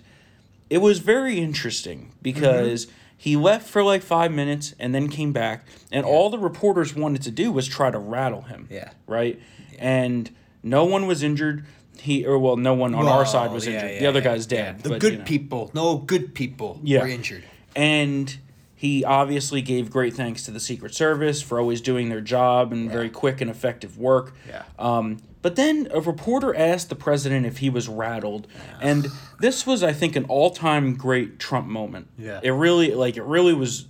it 0.69 0.79
was 0.79 0.99
very 0.99 1.37
interesting 1.39 2.11
because. 2.21 2.85
Mm-hmm. 2.85 2.95
He 3.21 3.35
left 3.37 3.69
for 3.69 3.83
like 3.83 4.01
five 4.01 4.31
minutes 4.31 4.73
and 4.79 4.95
then 4.95 5.07
came 5.07 5.31
back, 5.31 5.67
and 5.91 6.03
all 6.03 6.31
the 6.31 6.39
reporters 6.39 6.95
wanted 6.95 7.21
to 7.21 7.29
do 7.29 7.51
was 7.51 7.67
try 7.67 7.91
to 7.91 7.99
rattle 7.99 8.41
him. 8.41 8.67
Yeah. 8.71 8.89
Right? 9.05 9.39
And 9.77 10.27
no 10.63 10.85
one 10.85 11.05
was 11.05 11.21
injured. 11.21 11.63
He 11.99 12.25
or 12.25 12.39
well, 12.39 12.57
no 12.57 12.73
one 12.73 12.95
on 12.95 13.05
our 13.05 13.27
side 13.27 13.51
was 13.51 13.67
yeah, 13.67 13.73
injured. 13.73 13.91
yeah, 13.91 13.99
the 13.99 14.05
other 14.07 14.19
yeah, 14.21 14.23
guy's 14.23 14.51
yeah. 14.51 14.57
dead. 14.63 14.79
The 14.81 14.89
but, 14.89 15.01
good 15.01 15.11
you 15.13 15.19
know. 15.19 15.25
people, 15.25 15.71
no 15.75 15.97
good 15.99 16.33
people, 16.33 16.79
Yeah. 16.81 17.01
were 17.01 17.09
injured. 17.09 17.43
And 17.75 18.35
he 18.81 19.05
obviously 19.05 19.61
gave 19.61 19.91
great 19.91 20.15
thanks 20.15 20.43
to 20.45 20.49
the 20.49 20.59
Secret 20.59 20.95
Service 20.95 21.39
for 21.39 21.59
always 21.59 21.81
doing 21.81 22.09
their 22.09 22.19
job 22.19 22.71
and 22.71 22.89
very 22.89 23.11
quick 23.11 23.39
and 23.39 23.47
effective 23.47 23.95
work. 23.95 24.33
Yeah. 24.47 24.63
Um, 24.79 25.19
but 25.43 25.55
then 25.55 25.87
a 25.91 26.01
reporter 26.01 26.55
asked 26.55 26.89
the 26.89 26.95
president 26.95 27.45
if 27.45 27.59
he 27.59 27.69
was 27.69 27.87
rattled, 27.87 28.47
and 28.81 29.05
this 29.39 29.67
was, 29.67 29.83
I 29.83 29.93
think, 29.93 30.15
an 30.15 30.25
all-time 30.25 30.95
great 30.95 31.37
Trump 31.37 31.67
moment. 31.67 32.07
Yeah. 32.17 32.39
It 32.41 32.49
really, 32.49 32.95
like, 32.95 33.17
it 33.17 33.23
really 33.23 33.53
was 33.53 33.85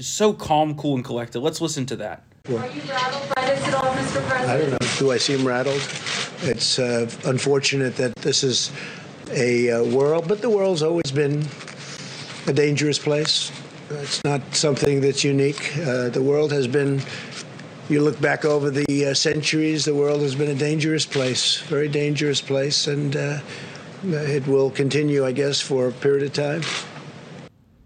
so 0.00 0.32
calm, 0.32 0.74
cool, 0.74 0.96
and 0.96 1.04
collected. 1.04 1.38
Let's 1.38 1.60
listen 1.60 1.86
to 1.86 1.96
that. 1.98 2.24
Are 2.48 2.50
you 2.50 2.58
rattled 2.88 3.34
by 3.36 3.46
this 3.46 3.64
at 3.68 3.74
all, 3.74 3.94
Mr. 3.94 4.26
President? 4.26 4.50
I 4.50 4.58
don't 4.58 4.70
know. 4.72 4.88
Do 4.98 5.12
I 5.12 5.18
seem 5.18 5.46
rattled? 5.46 5.88
It's 6.42 6.80
uh, 6.80 7.08
unfortunate 7.26 7.94
that 7.94 8.16
this 8.16 8.42
is 8.42 8.72
a 9.30 9.70
uh, 9.70 9.84
world, 9.84 10.26
but 10.26 10.42
the 10.42 10.50
world's 10.50 10.82
always 10.82 11.12
been 11.12 11.46
a 12.48 12.52
dangerous 12.52 12.98
place. 12.98 13.52
It's 14.00 14.22
not 14.24 14.40
something 14.54 15.00
that's 15.00 15.24
unique. 15.24 15.76
Uh, 15.78 16.08
the 16.08 16.22
world 16.22 16.52
has 16.52 16.66
been. 16.66 17.02
You 17.88 18.00
look 18.00 18.20
back 18.20 18.44
over 18.44 18.70
the 18.70 19.06
uh, 19.06 19.14
centuries, 19.14 19.84
the 19.84 19.94
world 19.94 20.22
has 20.22 20.34
been 20.34 20.48
a 20.50 20.54
dangerous 20.54 21.04
place, 21.04 21.60
very 21.62 21.88
dangerous 21.88 22.40
place, 22.40 22.86
and 22.86 23.14
uh, 23.16 23.40
it 24.04 24.46
will 24.46 24.70
continue, 24.70 25.26
I 25.26 25.32
guess, 25.32 25.60
for 25.60 25.88
a 25.88 25.92
period 25.92 26.22
of 26.22 26.32
time. 26.32 26.62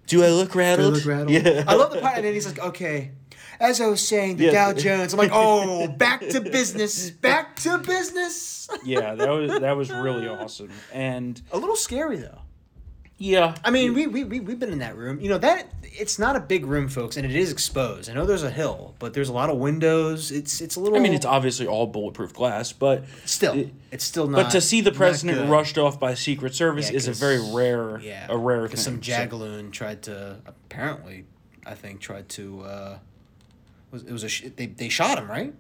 Do 0.07 0.23
I 0.23 0.29
look 0.29 0.55
rattled? 0.55 1.05
Yeah. 1.29 1.65
I 1.67 1.75
love 1.75 1.93
the 1.93 2.01
part, 2.01 2.17
and 2.17 2.25
then 2.25 2.35
he's 2.35 2.47
like, 2.47 2.61
"Okay." 2.61 3.11
As 3.59 3.81
I 3.81 3.87
was 3.87 4.07
saying, 4.07 4.37
the 4.37 4.45
Yeah. 4.45 4.53
Dow 4.53 4.73
Jones. 4.75 5.13
I'm 5.15 5.19
like, 5.19 5.31
"Oh, 5.35 5.89
back 5.89 6.21
to 6.21 6.41
business, 6.41 7.11
back 7.11 7.57
to 7.61 7.79
business." 7.79 8.69
yeah, 8.85 9.15
that 9.15 9.29
was 9.31 9.61
that 9.61 9.77
was 9.77 9.91
really 9.91 10.29
awesome, 10.39 10.71
and 10.93 11.41
A 11.53 11.59
little 11.59 11.77
scary 11.77 12.19
though. 12.19 12.41
Yeah. 13.19 13.55
I 13.65 13.71
mean, 13.71 13.95
we, 13.95 14.07
we, 14.07 14.25
we, 14.25 14.41
we've 14.41 14.59
been 14.59 14.73
in 14.73 14.81
that 14.81 14.95
room. 14.97 15.19
You 15.21 15.31
know, 15.31 15.39
that 15.39 15.73
it's 15.83 16.19
not 16.19 16.37
a 16.37 16.41
big 16.41 16.67
room, 16.67 16.87
folks, 16.89 17.17
and 17.17 17.25
it 17.25 17.35
is 17.35 17.51
exposed. 17.51 18.11
I 18.11 18.13
know 18.13 18.27
there's 18.27 18.43
a 18.43 18.51
hill, 18.51 18.95
but 18.99 19.15
there's 19.15 19.31
a 19.31 19.33
lot 19.33 19.49
of 19.49 19.57
windows. 19.57 20.31
It's 20.31 20.61
it's 20.61 20.77
a 20.77 20.81
little. 20.81 20.99
I 20.99 21.01
mean, 21.01 21.15
it's 21.15 21.25
obviously 21.25 21.67
all 21.67 21.87
bulletproof 21.87 22.35
glass, 22.35 22.73
but 22.73 23.05
still, 23.25 23.55
it- 23.55 23.71
it's 23.91 24.05
still 24.05 24.27
not. 24.27 24.37
but 24.45 24.51
to 24.51 24.61
see 24.61 24.83
the 24.83 24.93
president 24.93 25.49
rushed 25.49 25.79
off 25.79 25.99
by 25.99 26.13
Secret 26.13 26.55
Service 26.55 26.91
Yeah, 26.91 26.97
is 26.97 27.09
a 27.09 27.13
very 27.13 27.41
rare, 27.55 27.99
yeah, 28.01 28.27
a 28.29 28.37
rare 28.37 28.69
thing. 28.69 28.77
Some 28.77 29.03
So- 29.03 29.11
jagaloon 29.13 29.73
tried 29.73 30.03
to 30.03 30.37
apparently, 30.47 31.25
I 31.65 31.75
think, 31.75 32.01
tried 32.01 32.29
to. 32.31 32.61
uh 32.63 32.99
was 33.93 34.03
it 34.03 34.13
was 34.13 34.25
a 34.25 34.29
sh- 34.29 34.45
they 34.57 34.67
they 34.67 34.89
shot 34.91 35.17
him 35.17 35.31
right? 35.31 35.55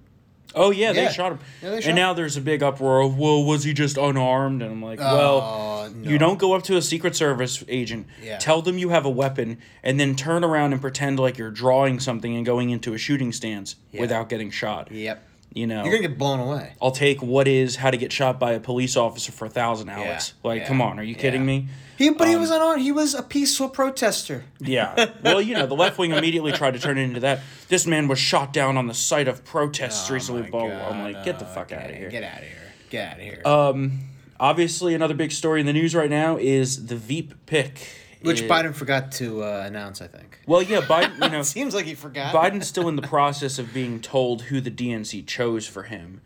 Oh 0.54 0.70
yeah, 0.70 0.92
they 0.92 1.08
shot 1.10 1.32
him. 1.32 1.38
Yeah, 1.62 1.70
they 1.70 1.80
shot 1.80 1.88
and 1.88 1.96
now 1.96 2.12
there's 2.14 2.36
a 2.36 2.40
big 2.40 2.62
uproar 2.62 3.00
of, 3.00 3.18
well, 3.18 3.44
was 3.44 3.64
he 3.64 3.72
just 3.72 3.96
unarmed? 3.96 4.62
And 4.62 4.70
I'm 4.72 4.82
like, 4.82 4.98
well, 4.98 5.40
Oh, 5.42 5.92
no. 5.94 6.10
you 6.10 6.18
don't 6.18 6.38
go 6.38 6.54
up 6.54 6.62
to 6.64 6.76
a 6.76 6.82
Secret 6.82 7.14
Service 7.16 7.62
agent, 7.68 8.06
Yeah. 8.22 8.38
tell 8.38 8.62
them 8.62 8.78
you 8.78 8.90
have 8.90 9.04
a 9.04 9.10
weapon, 9.10 9.58
and 9.82 9.98
then 10.00 10.14
turn 10.16 10.44
around 10.44 10.72
and 10.72 10.80
pretend 10.80 11.18
like 11.18 11.36
you're 11.38 11.50
drawing 11.50 12.00
something 12.00 12.34
and 12.36 12.46
going 12.46 12.70
into 12.70 12.94
a 12.94 12.98
shooting 12.98 13.32
stance 13.32 13.76
Yeah. 13.92 14.00
without 14.02 14.28
getting 14.28 14.50
shot. 14.50 14.90
Yep. 14.90 15.22
You 15.56 15.66
know, 15.66 15.84
You're 15.84 15.92
gonna 15.96 16.08
get 16.08 16.18
blown 16.18 16.38
away. 16.38 16.74
I'll 16.82 16.90
take 16.90 17.22
what 17.22 17.48
is 17.48 17.76
how 17.76 17.90
to 17.90 17.96
get 17.96 18.12
shot 18.12 18.38
by 18.38 18.52
a 18.52 18.60
police 18.60 18.94
officer 18.94 19.32
for 19.32 19.46
a 19.46 19.48
thousand 19.48 19.88
hours. 19.88 20.34
Like, 20.42 20.60
yeah, 20.60 20.68
come 20.68 20.82
on, 20.82 20.98
are 20.98 21.02
you 21.02 21.14
kidding 21.14 21.40
yeah. 21.40 21.46
me? 21.46 21.68
He, 21.96 22.10
but 22.10 22.28
he 22.28 22.34
Um, 22.34 22.42
was 22.42 22.50
unarmed. 22.50 22.82
He 22.82 22.92
was 22.92 23.14
a 23.14 23.22
peaceful 23.22 23.70
protester. 23.70 24.44
Yeah. 24.60 25.06
Well, 25.22 25.40
you 25.40 25.54
know, 25.54 25.64
the 25.66 25.74
left 25.74 25.96
wing 25.96 26.10
immediately 26.10 26.52
tried 26.52 26.74
to 26.74 26.78
turn 26.78 26.98
it 26.98 27.04
into 27.04 27.20
that. 27.20 27.40
This 27.68 27.86
man 27.86 28.06
was 28.06 28.18
shot 28.18 28.52
down 28.52 28.76
on 28.76 28.86
the 28.86 28.92
site 28.92 29.28
of 29.28 29.46
protests 29.46 30.10
recently. 30.10 30.42
Oh 30.52 30.68
my 30.68 30.74
Blah. 30.74 30.88
I'm 30.90 31.02
like, 31.02 31.24
get 31.24 31.38
the 31.38 31.46
fuck 31.46 31.72
out 31.72 31.88
of 31.88 31.96
here. 31.96 32.10
Get 32.10 32.22
out 32.22 32.42
of 32.42 32.44
here. 32.44 32.72
Get 32.90 33.12
out 33.12 33.16
of 33.16 33.22
here. 33.22 33.42
Um, 33.46 34.00
obviously, 34.38 34.92
another 34.92 35.14
big 35.14 35.32
story 35.32 35.60
in 35.60 35.64
the 35.64 35.72
news 35.72 35.94
right 35.94 36.10
now 36.10 36.36
is 36.36 36.86
the 36.88 36.96
Veep 36.96 37.32
pick. 37.46 37.88
Which 38.22 38.40
is- 38.42 38.50
Biden 38.50 38.74
forgot 38.74 39.12
to 39.12 39.42
uh, 39.44 39.64
announce, 39.66 40.00
I 40.00 40.06
think. 40.08 40.38
Well, 40.46 40.62
yeah, 40.62 40.80
Biden. 40.82 41.22
You 41.22 41.30
know, 41.30 41.42
Seems 41.42 41.74
like 41.74 41.86
he 41.86 41.94
forgot. 41.94 42.34
Biden's 42.34 42.66
still 42.66 42.88
in 42.88 42.96
the 42.96 43.02
process 43.16 43.58
of 43.58 43.72
being 43.74 44.00
told 44.00 44.42
who 44.42 44.60
the 44.60 44.70
DNC 44.70 45.26
chose 45.26 45.66
for 45.66 45.84
him. 45.84 46.20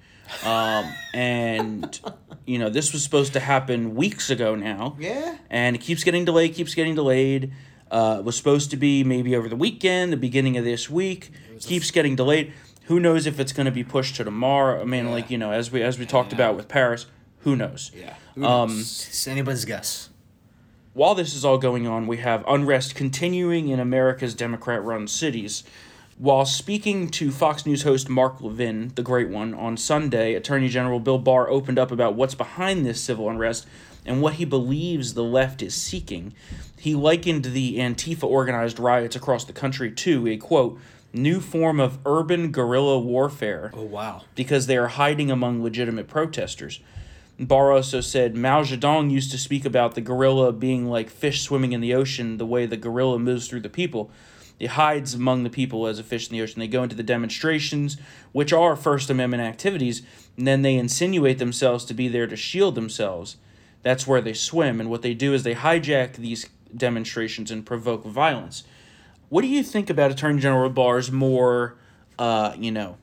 Um, 0.44 0.84
and 1.12 2.00
you 2.46 2.58
know, 2.58 2.70
this 2.70 2.92
was 2.92 3.02
supposed 3.02 3.32
to 3.32 3.40
happen 3.40 3.94
weeks 3.96 4.30
ago 4.30 4.54
now. 4.54 4.96
Yeah. 4.98 5.36
And 5.50 5.74
it 5.76 5.80
keeps 5.80 6.04
getting 6.04 6.24
delayed, 6.24 6.54
keeps 6.54 6.74
getting 6.74 6.94
delayed. 6.94 7.52
Uh, 7.90 8.22
was 8.24 8.36
supposed 8.36 8.70
to 8.70 8.76
be 8.76 9.02
maybe 9.02 9.34
over 9.34 9.48
the 9.48 9.56
weekend, 9.56 10.12
the 10.12 10.16
beginning 10.16 10.56
of 10.56 10.62
this 10.64 10.88
week. 10.88 11.30
Keeps 11.58 11.90
getting 11.90 12.14
delayed. 12.14 12.52
Who 12.84 13.00
knows 13.00 13.26
if 13.26 13.40
it's 13.40 13.52
going 13.52 13.66
to 13.66 13.72
be 13.72 13.82
pushed 13.82 14.14
to 14.16 14.24
tomorrow? 14.24 14.80
I 14.80 14.84
mean, 14.84 15.06
Yeah. 15.06 15.10
like 15.10 15.30
you 15.30 15.38
know, 15.38 15.50
as 15.50 15.72
we 15.72 15.82
as 15.82 15.98
we 15.98 16.06
talked 16.06 16.30
Yeah. 16.30 16.36
about 16.36 16.54
with 16.56 16.68
Paris, 16.68 17.06
who 17.40 17.56
knows? 17.56 17.90
Yeah. 17.92 18.14
Um, 18.40 18.78
it's 18.78 19.26
anybody's 19.26 19.64
guess. 19.64 20.09
While 20.92 21.14
this 21.14 21.34
is 21.34 21.44
all 21.44 21.58
going 21.58 21.86
on, 21.86 22.06
we 22.06 22.16
have 22.18 22.44
unrest 22.48 22.94
continuing 22.94 23.68
in 23.68 23.78
America's 23.78 24.34
Democrat 24.34 24.82
run 24.82 25.06
cities. 25.06 25.62
While 26.18 26.44
speaking 26.44 27.08
to 27.10 27.30
Fox 27.30 27.64
News 27.64 27.82
host 27.82 28.08
Mark 28.08 28.40
Levin, 28.40 28.92
the 28.96 29.02
great 29.02 29.28
one, 29.28 29.54
on 29.54 29.76
Sunday, 29.76 30.34
Attorney 30.34 30.68
General 30.68 31.00
Bill 31.00 31.18
Barr 31.18 31.48
opened 31.48 31.78
up 31.78 31.90
about 31.90 32.14
what's 32.16 32.34
behind 32.34 32.84
this 32.84 33.00
civil 33.00 33.30
unrest 33.30 33.66
and 34.04 34.20
what 34.20 34.34
he 34.34 34.44
believes 34.44 35.14
the 35.14 35.22
left 35.24 35.62
is 35.62 35.74
seeking. 35.74 36.34
He 36.78 36.94
likened 36.94 37.44
the 37.46 37.78
Antifa 37.78 38.24
organized 38.24 38.78
riots 38.78 39.16
across 39.16 39.44
the 39.44 39.52
country 39.52 39.90
to 39.92 40.26
a 40.26 40.36
quote, 40.36 40.78
new 41.12 41.40
form 41.40 41.78
of 41.80 41.98
urban 42.04 42.50
guerrilla 42.50 42.98
warfare 42.98 43.70
Oh 43.74 43.82
wow. 43.82 44.22
because 44.34 44.66
they 44.66 44.76
are 44.76 44.88
hiding 44.88 45.30
among 45.30 45.62
legitimate 45.62 46.08
protesters. 46.08 46.80
Barr 47.40 47.72
also 47.72 48.02
said 48.02 48.36
Mao 48.36 48.62
Zedong 48.62 49.10
used 49.10 49.30
to 49.30 49.38
speak 49.38 49.64
about 49.64 49.94
the 49.94 50.02
gorilla 50.02 50.52
being 50.52 50.86
like 50.86 51.08
fish 51.08 51.40
swimming 51.40 51.72
in 51.72 51.80
the 51.80 51.94
ocean, 51.94 52.36
the 52.36 52.44
way 52.44 52.66
the 52.66 52.76
gorilla 52.76 53.18
moves 53.18 53.48
through 53.48 53.60
the 53.60 53.70
people. 53.70 54.10
It 54.58 54.72
hides 54.72 55.14
among 55.14 55.42
the 55.42 55.50
people 55.50 55.86
as 55.86 55.98
a 55.98 56.04
fish 56.04 56.28
in 56.28 56.36
the 56.36 56.42
ocean. 56.42 56.60
They 56.60 56.68
go 56.68 56.82
into 56.82 56.94
the 56.94 57.02
demonstrations, 57.02 57.96
which 58.32 58.52
are 58.52 58.76
First 58.76 59.08
Amendment 59.08 59.42
activities, 59.42 60.02
and 60.36 60.46
then 60.46 60.60
they 60.60 60.74
insinuate 60.76 61.38
themselves 61.38 61.86
to 61.86 61.94
be 61.94 62.08
there 62.08 62.26
to 62.26 62.36
shield 62.36 62.74
themselves. 62.74 63.38
That's 63.82 64.06
where 64.06 64.20
they 64.20 64.34
swim, 64.34 64.78
and 64.78 64.90
what 64.90 65.00
they 65.00 65.14
do 65.14 65.32
is 65.32 65.42
they 65.42 65.54
hijack 65.54 66.16
these 66.16 66.46
demonstrations 66.76 67.50
and 67.50 67.64
provoke 67.64 68.04
violence. 68.04 68.64
What 69.30 69.40
do 69.40 69.48
you 69.48 69.62
think 69.62 69.88
about 69.88 70.10
Attorney 70.10 70.40
General 70.40 70.68
Barr's 70.68 71.10
more, 71.10 71.76
uh, 72.18 72.54
you 72.58 72.70
know, 72.70 72.98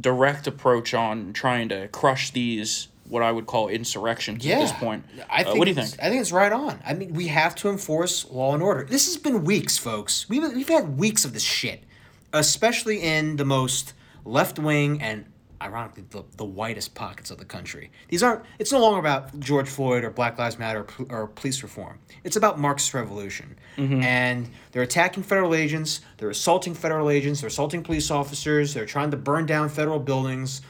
direct 0.00 0.46
approach 0.46 0.94
on 0.94 1.32
trying 1.32 1.68
to 1.70 1.88
crush 1.88 2.30
these 2.30 2.86
what 3.10 3.22
I 3.22 3.30
would 3.32 3.46
call 3.46 3.68
insurrections 3.68 4.46
at 4.46 4.60
this 4.60 4.72
point? 4.72 5.04
I 5.28 5.42
Uh, 5.44 5.54
what 5.56 5.64
do 5.66 5.70
you 5.70 5.74
think? 5.74 5.94
I 6.02 6.08
think 6.08 6.20
it's 6.20 6.32
right 6.32 6.52
on. 6.52 6.80
I 6.86 6.94
mean, 6.94 7.12
we 7.12 7.26
have 7.26 7.54
to 7.56 7.68
enforce 7.68 8.24
law 8.30 8.54
and 8.54 8.62
order. 8.62 8.84
This 8.84 9.06
has 9.06 9.16
been 9.16 9.44
weeks, 9.44 9.76
folks. 9.76 10.28
We've 10.28 10.42
we've 10.54 10.68
had 10.68 10.96
weeks 10.98 11.24
of 11.24 11.32
this 11.32 11.42
shit, 11.42 11.84
especially 12.32 13.02
in 13.02 13.36
the 13.36 13.44
most 13.44 13.92
left 14.24 14.58
wing 14.58 15.00
and 15.02 15.24
ironically 15.62 16.04
the, 16.08 16.24
the 16.38 16.44
whitest 16.44 16.94
pockets 16.94 17.30
of 17.30 17.36
the 17.36 17.44
country. 17.44 17.90
These 18.08 18.22
aren't. 18.22 18.42
It's 18.58 18.72
no 18.72 18.80
longer 18.80 18.98
about 18.98 19.38
George 19.40 19.68
Floyd 19.68 20.04
or 20.04 20.10
Black 20.10 20.38
Lives 20.38 20.58
Matter 20.58 20.86
or, 20.98 21.06
or 21.22 21.26
police 21.26 21.62
reform. 21.62 21.98
It's 22.24 22.36
about 22.36 22.58
Marxist 22.58 22.94
revolution, 22.94 23.56
Mm-hmm. 23.76 24.02
and 24.02 24.48
they're 24.72 24.82
attacking 24.82 25.22
federal 25.22 25.54
agents. 25.54 26.00
They're 26.18 26.30
assaulting 26.30 26.74
federal 26.74 27.08
agents. 27.10 27.40
They're 27.40 27.48
assaulting 27.48 27.82
police 27.82 28.10
officers. 28.10 28.72
They're 28.74 28.86
trying 28.86 29.10
to 29.10 29.16
burn 29.16 29.46
down 29.46 29.68
federal 29.68 29.98
buildings. 29.98 30.62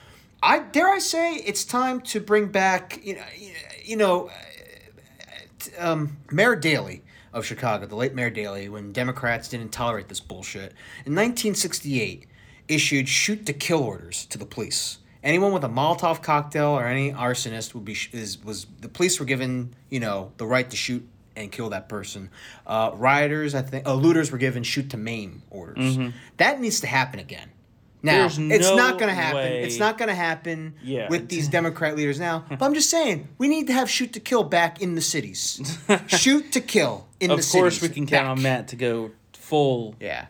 I 0.42 0.60
dare 0.60 0.88
I 0.88 0.98
say 0.98 1.34
it's 1.34 1.64
time 1.64 2.00
to 2.02 2.20
bring 2.20 2.46
back 2.46 3.00
you 3.02 3.16
know 3.16 3.24
you 3.84 3.96
know 3.96 4.30
um, 5.78 6.16
Mayor 6.30 6.56
Daley 6.56 7.02
of 7.32 7.44
Chicago, 7.46 7.86
the 7.86 7.94
late 7.96 8.14
Mayor 8.14 8.30
Daley, 8.30 8.68
when 8.68 8.92
Democrats 8.92 9.48
didn't 9.48 9.70
tolerate 9.70 10.08
this 10.08 10.20
bullshit, 10.20 10.72
in 11.06 11.14
1968 11.14 12.26
issued 12.68 13.08
shoot 13.08 13.46
to 13.46 13.52
kill 13.52 13.82
orders 13.82 14.24
to 14.26 14.38
the 14.38 14.46
police. 14.46 14.98
Anyone 15.22 15.52
with 15.52 15.64
a 15.64 15.68
Molotov 15.68 16.22
cocktail 16.22 16.68
or 16.68 16.86
any 16.86 17.12
arsonist 17.12 17.74
would 17.74 17.84
be 17.84 17.96
is 18.12 18.42
was 18.42 18.66
the 18.80 18.88
police 18.88 19.20
were 19.20 19.26
given 19.26 19.74
you 19.90 20.00
know 20.00 20.32
the 20.38 20.46
right 20.46 20.68
to 20.70 20.76
shoot 20.76 21.06
and 21.36 21.52
kill 21.52 21.68
that 21.70 21.88
person. 21.88 22.30
Uh, 22.66 22.90
rioters, 22.94 23.54
I 23.54 23.62
think, 23.62 23.86
uh, 23.86 23.94
looters 23.94 24.32
were 24.32 24.38
given 24.38 24.62
shoot 24.62 24.90
to 24.90 24.96
maim 24.96 25.42
orders. 25.50 25.96
That 26.38 26.60
needs 26.60 26.80
to 26.80 26.86
happen 26.86 27.20
again. 27.20 27.50
Now. 28.02 28.26
It's 28.26 28.38
no 28.38 28.76
not 28.76 28.98
going 28.98 29.08
to 29.08 29.14
happen. 29.14 29.36
way- 29.36 29.62
It's 29.62 29.78
not 29.78 29.98
going 29.98 30.08
to 30.08 30.14
happen 30.14 30.74
Yeah, 30.82 31.08
with 31.08 31.28
these 31.28 31.48
Democrat 31.58 31.96
leaders 31.96 32.18
now. 32.18 32.44
But 32.48 32.62
I'm 32.62 32.74
just 32.74 32.90
saying, 32.90 33.28
we 33.38 33.48
need 33.48 33.66
to 33.66 33.72
have 33.72 33.90
shoot 33.90 34.12
to 34.14 34.20
kill 34.20 34.42
back 34.44 34.80
in 34.80 34.94
the 34.94 35.00
cities. 35.02 35.60
shoot 36.06 36.52
to 36.52 36.60
kill 36.60 37.06
in 37.20 37.30
Of 37.30 37.36
the 37.38 37.42
cities. 37.42 37.54
Of 37.54 37.60
course, 37.60 37.82
we 37.82 37.88
can 37.90 38.06
count 38.06 38.24
back. 38.24 38.30
on 38.30 38.42
Matt 38.42 38.68
to 38.68 38.76
go 38.76 39.10
full. 39.34 39.94
Yeah. 40.00 40.26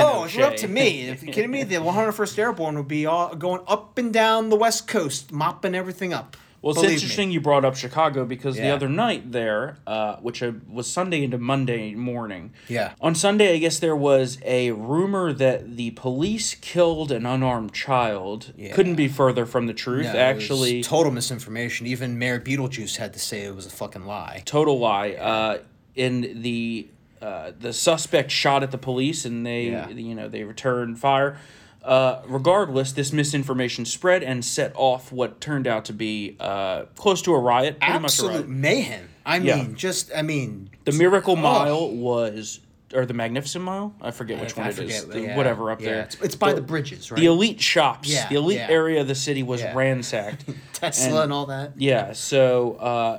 Oh, 0.00 0.24
if 0.24 0.34
you're 0.36 0.46
up 0.46 0.54
to 0.56 0.68
me, 0.68 1.08
if 1.08 1.24
you're 1.24 1.32
kidding 1.34 1.50
me, 1.50 1.64
the 1.64 1.74
101st 1.80 2.38
Airborne 2.38 2.76
would 2.76 2.86
be 2.86 3.04
all 3.06 3.34
going 3.34 3.62
up 3.66 3.98
and 3.98 4.12
down 4.12 4.48
the 4.48 4.54
West 4.56 4.86
Coast, 4.86 5.32
mopping 5.32 5.74
everything 5.74 6.12
up. 6.12 6.36
Well, 6.60 6.72
it's 6.72 6.78
Believe 6.80 6.90
me. 6.90 6.94
interesting 6.94 7.30
you 7.30 7.40
brought 7.40 7.64
up 7.64 7.76
Chicago 7.76 8.24
because 8.24 8.56
the 8.56 8.68
other 8.68 8.88
night 8.88 9.30
there, 9.30 9.76
uh, 9.86 10.16
which 10.16 10.42
was 10.68 10.90
Sunday 10.90 11.22
into 11.22 11.38
Monday 11.38 11.94
morning. 11.94 12.52
Yeah. 12.68 12.94
On 13.00 13.14
Sunday, 13.14 13.54
I 13.54 13.58
guess 13.58 13.78
there 13.78 13.94
was 13.94 14.38
a 14.44 14.72
rumor 14.72 15.32
that 15.32 15.76
the 15.76 15.90
police 15.92 16.56
killed 16.56 17.12
an 17.12 17.26
unarmed 17.26 17.72
child. 17.72 18.52
Yeah. 18.56 18.74
Couldn't 18.74 18.96
be 18.96 19.06
further 19.06 19.46
from 19.46 19.66
the 19.68 19.74
truth. 19.74 20.06
No, 20.06 20.18
Actually, 20.18 20.82
total 20.82 21.12
misinformation. 21.12 21.86
Even 21.86 22.18
Mayor 22.18 22.40
Beetlejuice 22.40 22.96
had 22.96 23.12
to 23.12 23.20
say 23.20 23.42
it 23.44 23.54
was 23.54 23.66
a 23.66 23.70
fucking 23.70 24.04
lie. 24.04 24.42
total 24.44 24.78
lie. 24.80 25.12
Uh, 25.12 25.58
in 25.94 26.42
the 26.42 26.88
uh, 27.20 27.50
the 27.58 27.72
suspect 27.72 28.30
shot 28.30 28.62
at 28.62 28.70
the 28.70 28.78
police, 28.78 29.24
and 29.24 29.44
they 29.44 29.64
Yeah. 29.70 29.88
you 29.90 30.14
know 30.14 30.28
they 30.28 30.44
returned 30.44 30.98
fire. 31.00 31.36
Uh, 31.84 32.20
regardless, 32.26 32.92
this 32.92 33.12
misinformation 33.12 33.84
spread 33.84 34.22
and 34.22 34.44
set 34.44 34.72
off 34.74 35.10
what 35.12 35.40
turned 35.40 35.66
out 35.66 35.84
to 35.86 35.92
be 35.92 36.36
uh, 36.40 36.82
close 36.96 37.22
to 37.22 37.32
a 37.34 37.38
riot. 37.38 37.78
Pretty 37.80 37.98
much 38.00 38.18
a 38.18 38.22
riot. 38.22 38.34
Absolute 38.34 38.48
mayhem. 38.48 39.08
I 39.24 39.36
Yeah. 39.38 39.56
mean, 39.56 39.74
just 39.74 40.10
I 40.14 40.22
mean, 40.22 40.70
The 40.84 40.92
Miracle 40.92 41.34
Oh. 41.34 41.36
Mile 41.36 41.90
was, 41.90 42.60
or 42.92 43.06
the 43.06 43.14
Magnificent 43.14 43.64
Mile. 43.64 43.94
I 44.02 44.10
forget 44.10 44.40
which 44.40 44.56
I 44.58 44.60
one 44.62 44.70
it 44.70 44.78
is. 44.78 45.00
forget, 45.00 45.12
The- 45.12 45.20
yeah. 45.20 45.36
Whatever 45.36 45.70
up 45.70 45.80
Yeah, 45.80 45.90
there. 45.90 46.00
It's, 46.02 46.14
it's 46.20 46.34
by 46.36 46.52
the, 46.52 46.60
bridges, 46.60 47.10
right? 47.10 47.18
The 47.20 47.26
elite 47.26 47.60
shops. 47.60 48.08
Yeah, 48.12 48.28
the 48.28 48.34
elite 48.36 48.60
area 48.60 49.00
of 49.02 49.08
the 49.08 49.14
city 49.14 49.42
was 49.42 49.62
ransacked. 49.62 50.44
Tesla 50.74 51.06
and- 51.14 51.22
and, 51.24 51.32
all 51.32 51.46
that. 51.46 51.72
Yeah. 51.76 52.12
So 52.12 52.74
uh, 52.74 53.18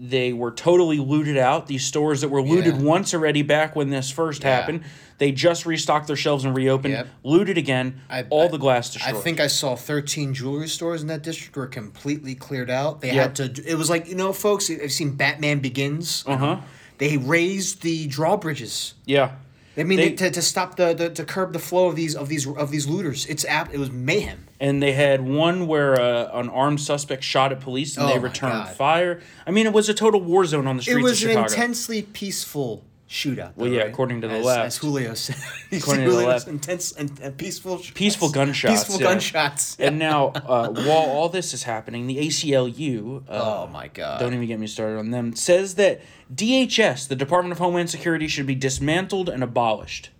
they 0.00 0.32
were 0.32 0.50
totally 0.52 0.98
looted 0.98 1.36
out. 1.36 1.66
These 1.66 1.84
stores 1.84 2.20
that 2.20 2.28
were 2.28 2.42
looted 2.42 2.76
Yeah. 2.76 2.82
once 2.82 3.12
already 3.14 3.42
back 3.42 3.74
when 3.74 3.90
this 3.90 4.10
first 4.10 4.42
Yeah. 4.42 4.56
happened. 4.56 4.82
They 5.18 5.32
just 5.32 5.66
restocked 5.66 6.06
their 6.06 6.14
shelves 6.16 6.44
and 6.44 6.54
reopened. 6.54 6.94
Yep. 6.94 7.08
Looted 7.24 7.58
again. 7.58 8.00
I- 8.08 8.22
all 8.30 8.44
I- 8.44 8.48
the 8.48 8.58
glass 8.58 8.90
destroyed. 8.92 9.16
I 9.16 9.18
think 9.20 9.40
I 9.40 9.48
saw 9.48 9.74
13 9.74 10.32
jewelry 10.34 10.68
stores 10.68 11.02
in 11.02 11.08
that 11.08 11.22
district 11.22 11.56
were 11.56 11.66
completely 11.66 12.36
cleared 12.36 12.70
out. 12.70 13.00
They 13.00 13.12
Yep. 13.12 13.36
had 13.38 13.54
to. 13.56 13.68
It 13.68 13.74
was 13.76 13.90
like 13.90 14.08
you 14.08 14.14
know, 14.14 14.32
folks. 14.32 14.70
I've 14.70 14.92
seen 14.92 15.10
Batman 15.16 15.58
Begins. 15.58 16.22
Uh 16.26 16.36
huh. 16.36 16.56
They 16.98 17.16
raised 17.16 17.82
the 17.82 18.06
drawbridges. 18.06 18.94
Yeah. 19.06 19.30
I 19.76 19.84
mean, 19.84 19.98
They- 19.98 20.10
to, 20.10 20.30
to 20.30 20.42
stop 20.42 20.76
the, 20.76 20.92
the 20.94 21.08
to 21.10 21.24
curb 21.24 21.52
the 21.52 21.58
flow 21.60 21.86
of 21.88 21.96
these 21.96 22.14
of 22.14 22.28
these 22.28 22.46
of 22.46 22.70
these 22.70 22.86
looters. 22.86 23.26
It's 23.26 23.44
app. 23.46 23.72
It 23.74 23.78
was 23.78 23.90
mayhem. 23.90 24.44
And 24.60 24.82
they 24.82 24.92
had 24.92 25.20
one 25.20 25.66
where 25.66 26.00
uh, 26.00 26.38
an 26.38 26.48
armed 26.48 26.80
suspect 26.80 27.22
shot 27.22 27.52
at 27.52 27.60
police 27.60 27.96
and 27.96 28.06
Oh 28.06 28.12
they 28.12 28.18
returned 28.18 28.52
God. 28.52 28.76
fire. 28.76 29.20
I 29.46 29.50
mean, 29.50 29.66
it 29.66 29.72
was 29.72 29.88
a 29.88 29.94
total 29.94 30.20
war 30.20 30.44
zone 30.44 30.66
on 30.66 30.76
the 30.76 30.82
streets. 30.82 30.98
It 30.98 31.02
was 31.02 31.24
of 31.24 31.30
an 31.30 31.38
intensely 31.38 32.02
peaceful 32.02 32.84
shootout. 33.08 33.52
Well, 33.56 33.68
yeah, 33.68 33.82
right? 33.82 33.90
according 33.90 34.20
to 34.20 34.28
the 34.28 34.34
as, 34.34 34.44
left. 34.44 34.66
As 34.66 34.76
Julio 34.78 35.14
said. 35.14 35.36
According 35.72 36.04
to 36.04 36.10
the 36.10 36.26
left. 36.26 36.46
Intense 36.46 36.92
and, 36.92 37.18
and 37.20 37.36
peaceful. 37.36 37.78
shots. 37.78 37.92
Peaceful 37.94 38.30
gunshots. 38.30 38.84
Peaceful 38.84 39.00
yeah. 39.00 39.06
gunshots. 39.06 39.76
And 39.88 39.98
now, 39.98 40.28
uh, 40.28 40.68
while 40.70 41.08
all 41.08 41.28
this 41.28 41.54
is 41.54 41.62
happening, 41.62 42.06
the 42.06 42.18
ACLU. 42.18 43.24
Uh, 43.28 43.64
oh 43.64 43.66
my 43.68 43.88
god. 43.88 44.20
Don't 44.20 44.34
even 44.34 44.46
get 44.46 44.60
me 44.60 44.66
started 44.66 44.98
on 44.98 45.10
them. 45.10 45.34
Says 45.34 45.76
that 45.76 46.02
DHS, 46.34 47.08
the 47.08 47.16
Department 47.16 47.52
of 47.52 47.58
Homeland 47.58 47.90
Security, 47.90 48.28
should 48.28 48.46
be 48.46 48.54
dismantled 48.54 49.28
and 49.28 49.42
abolished. 49.42 50.10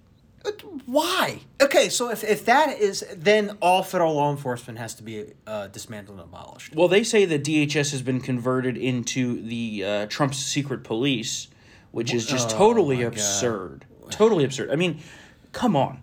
Why? 0.87 1.41
Okay, 1.61 1.89
so 1.89 2.11
if, 2.11 2.25
if 2.25 2.45
that 2.47 2.79
is, 2.79 3.05
then 3.15 3.57
all 3.61 3.83
federal 3.83 4.15
law 4.15 4.31
enforcement 4.31 4.79
has 4.79 4.95
to 4.95 5.03
be 5.03 5.27
uh, 5.47 5.67
dismantled 5.69 6.19
and 6.19 6.29
abolished. 6.29 6.75
Well, 6.75 6.89
they 6.89 7.05
say 7.05 7.25
that 7.27 7.45
DHS 7.45 7.91
has 7.93 8.03
been 8.03 8.21
converted 8.21 8.77
into 8.77 9.43
the 9.43 9.85
uh, 9.85 10.07
Trump's 10.07 10.39
secret 10.39 10.85
police, 10.85 11.49
which 11.91 12.13
is 12.15 12.27
just 12.27 12.51
totally 12.51 12.99
Oh 12.99 13.03
God. 13.05 13.13
absurd. 13.15 13.85
Totally 14.11 14.45
absurd. 14.45 14.71
I 14.71 14.77
mean, 14.77 15.01
come 15.53 15.77
on. 15.77 16.03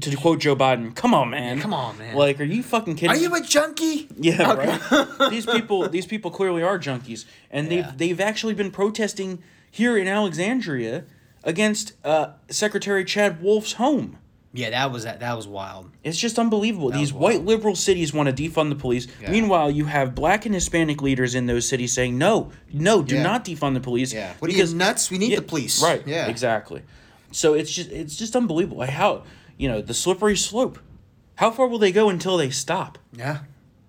To 0.00 0.16
quote 0.16 0.40
Joe 0.40 0.56
Biden, 0.56 0.92
come 0.94 1.14
on, 1.14 1.30
man. 1.30 1.60
come 1.60 1.72
on, 1.72 1.96
man. 1.98 2.16
Like, 2.16 2.40
are 2.40 2.44
you 2.44 2.64
fucking 2.64 2.96
kidding? 2.96 3.10
Are 3.10 3.16
you 3.16 3.32
a 3.34 3.40
junkie? 3.40 4.08
Yeah, 4.18 4.52
right. 4.54 5.18
these 5.30 5.46
people, 5.46 5.88
these 5.88 6.04
people 6.04 6.32
clearly 6.32 6.64
are 6.64 6.80
junkies, 6.80 7.24
and 7.50 7.70
Yeah. 7.70 7.82
they've 7.82 7.98
they've 7.98 8.20
actually 8.20 8.54
been 8.54 8.72
protesting 8.72 9.40
here 9.70 9.96
in 9.96 10.08
Alexandria 10.08 11.04
against 11.44 11.92
uh, 12.04 12.30
Secretary 12.48 13.04
Chad 13.04 13.42
Wolf's 13.42 13.74
home. 13.74 14.18
Yeah, 14.56 14.70
that 14.70 14.92
was 14.92 15.02
that. 15.02 15.18
That 15.20 15.36
was 15.36 15.48
wild. 15.48 15.90
It's 16.04 16.16
just 16.18 16.38
unbelievable. 16.38 16.90
These 16.90 17.12
white 17.12 17.44
liberal 17.44 17.74
cities 17.74 18.12
want 18.14 18.28
to 18.28 18.32
defund 18.50 18.68
the 18.68 18.76
police. 18.76 19.08
Yeah. 19.20 19.32
Meanwhile, 19.32 19.72
you 19.72 19.86
have 19.86 20.14
black 20.14 20.46
and 20.46 20.54
Hispanic 20.54 21.02
leaders 21.02 21.34
in 21.34 21.46
those 21.46 21.68
cities 21.68 21.92
saying, 21.92 22.16
"No, 22.18 22.52
no, 22.72 23.02
do 23.02 23.16
Yeah. 23.16 23.24
not 23.24 23.44
defund 23.44 23.74
the 23.74 23.80
police." 23.80 24.12
Yeah, 24.12 24.32
What 24.38 24.48
are 24.50 24.54
you 24.54 24.64
nuts? 24.74 25.10
We 25.10 25.18
need 25.18 25.30
Yeah, 25.32 25.36
the 25.40 25.42
police. 25.42 25.82
Right. 25.82 26.02
Yeah. 26.06 26.28
Exactly. 26.28 26.82
So 27.32 27.54
it's 27.54 27.72
just 27.72 27.90
it's 27.90 28.14
just 28.16 28.36
unbelievable. 28.36 28.78
Like 28.78 28.90
how 28.90 29.24
you 29.56 29.66
know 29.68 29.80
the 29.82 29.94
slippery 29.94 30.36
slope. 30.36 30.78
How 31.36 31.50
far 31.50 31.66
will 31.66 31.80
they 31.80 31.90
go 31.90 32.08
until 32.08 32.36
they 32.36 32.50
stop? 32.50 32.96
Yeah. 33.12 33.38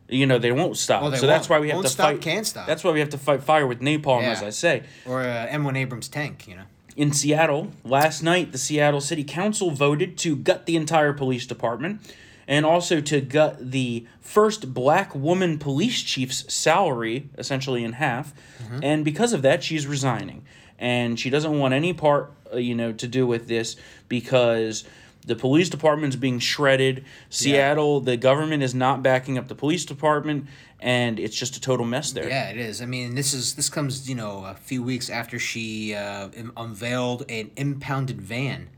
You 0.10 0.26
know 0.26 0.40
they 0.40 0.52
won't 0.52 0.78
stop. 0.78 1.04
Well, 1.04 1.12
they 1.12 1.18
so 1.18 1.28
that's 1.28 1.48
won't. 1.48 1.60
why 1.60 1.62
we 1.62 1.68
have 1.70 1.76
Won't 1.76 1.88
to 1.88 1.94
stop, 1.94 2.08
fight. 2.10 2.22
can't 2.22 2.46
stop. 2.48 2.66
That's 2.66 2.84
why 2.84 2.90
we 2.92 3.00
have 3.02 3.10
to 3.10 3.20
fight 3.20 3.44
fire 3.44 3.68
with 3.68 3.82
napalm, 3.82 4.22
Yeah. 4.24 4.32
as 4.32 4.42
I 4.42 4.50
say. 4.50 4.84
Or 5.06 5.22
uh, 5.22 5.48
M1 5.52 5.78
Abrams 5.78 6.08
tank. 6.08 6.48
You 6.48 6.56
know. 6.56 6.64
In 6.96 7.12
Seattle, 7.12 7.72
last 7.84 8.24
night, 8.24 8.52
the 8.52 8.58
Seattle 8.58 9.02
City 9.02 9.24
Council 9.24 9.72
voted 9.72 10.18
to 10.20 10.36
gut 10.36 10.66
the 10.66 10.78
entire 10.78 11.12
police 11.12 11.46
department 11.46 12.02
and 12.48 12.66
also 12.66 13.02
to 13.02 13.22
gut 13.22 13.72
the 13.72 14.06
first 14.22 14.74
black 14.74 15.14
woman 15.14 15.58
police 15.58 16.02
chief's 16.02 16.52
salary, 16.54 17.30
essentially 17.38 17.84
in 17.84 17.94
half. 17.94 18.34
Mm-hmm. 18.64 18.80
And 18.84 19.06
because 19.06 19.34
of 19.34 19.42
that, 19.42 19.64
she's 19.64 19.88
resigning. 19.88 20.46
And 20.78 21.20
she 21.20 21.30
doesn't 21.30 21.58
want 21.58 21.74
any 21.74 21.94
part, 21.94 22.32
uh, 22.54 22.58
you 22.58 22.76
know, 22.76 22.94
to 22.94 23.08
do 23.08 23.26
with 23.26 23.48
this 23.48 23.76
because 24.08 24.86
the 25.26 25.36
police 25.36 25.70
department's 25.70 26.16
being 26.16 26.40
shredded. 26.40 27.04
Seattle, 27.30 28.00
the 28.00 28.18
government 28.18 28.62
is 28.62 28.76
not 28.76 29.02
backing 29.02 29.38
up 29.38 29.48
the 29.48 29.56
police 29.56 29.86
department, 29.86 30.48
and 30.86 31.20
it's 31.20 31.36
just 31.36 31.58
a 31.58 31.60
total 31.60 31.86
mess 31.86 32.12
there. 32.14 32.30
Yeah, 32.30 32.50
it 32.52 32.58
is. 32.58 32.80
I 32.82 32.86
mean, 32.86 33.16
this 33.16 33.34
is 33.34 33.56
this 33.56 33.70
comes 33.70 34.08
you 34.08 34.16
know 34.16 34.46
a 34.46 34.54
few 34.54 34.82
weeks 34.84 35.10
after 35.10 35.38
she 35.40 35.94
uh, 35.96 36.30
unveiled 36.56 37.24
an 37.28 37.50
impounded 37.58 38.22
van 38.22 38.70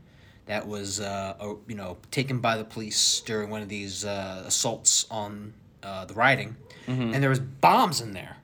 that 0.46 0.66
was 0.66 0.98
uh, 1.00 1.34
you 1.68 1.74
know 1.76 1.98
taken 2.10 2.40
by 2.40 2.56
the 2.56 2.64
police 2.64 3.20
during 3.20 3.50
one 3.50 3.62
of 3.62 3.68
these 3.68 4.04
uh, 4.04 4.42
assaults 4.46 5.06
on 5.10 5.52
uh, 5.82 6.04
the 6.06 6.14
riding, 6.14 6.56
Mm-hmm. 6.88 7.12
and 7.12 7.22
there 7.22 7.30
was 7.30 7.40
bombs 7.40 8.00
in 8.00 8.14
there. 8.14 8.38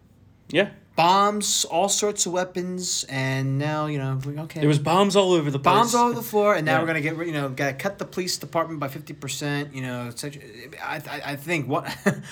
Yeah. 0.50 0.68
Bombs, 0.96 1.64
all 1.64 1.88
sorts 1.88 2.24
of 2.26 2.32
weapons, 2.32 3.04
and 3.08 3.58
now 3.58 3.86
you 3.86 3.98
know 3.98 4.20
okay. 4.44 4.60
There 4.60 4.68
was 4.68 4.78
bombs 4.78 5.16
all 5.16 5.32
over 5.32 5.50
the 5.50 5.58
place. 5.58 5.74
bombs 5.74 5.94
all 5.94 6.06
over 6.08 6.14
the 6.14 6.22
floor, 6.22 6.54
and 6.54 6.64
now 6.64 6.74
Yeah. 6.74 6.80
we're 6.82 6.86
gonna 6.86 7.00
get 7.00 7.16
you 7.26 7.32
know 7.32 7.48
gotta 7.48 7.72
cut 7.72 7.98
the 7.98 8.04
police 8.04 8.36
department 8.36 8.78
by 8.78 8.86
fifty 8.88 9.12
percent. 9.14 9.74
You 9.74 9.82
know, 9.82 10.12
such. 10.14 10.38
I, 10.80 11.02
I 11.16 11.32
I 11.32 11.36
think 11.36 11.66
what. 11.66 11.84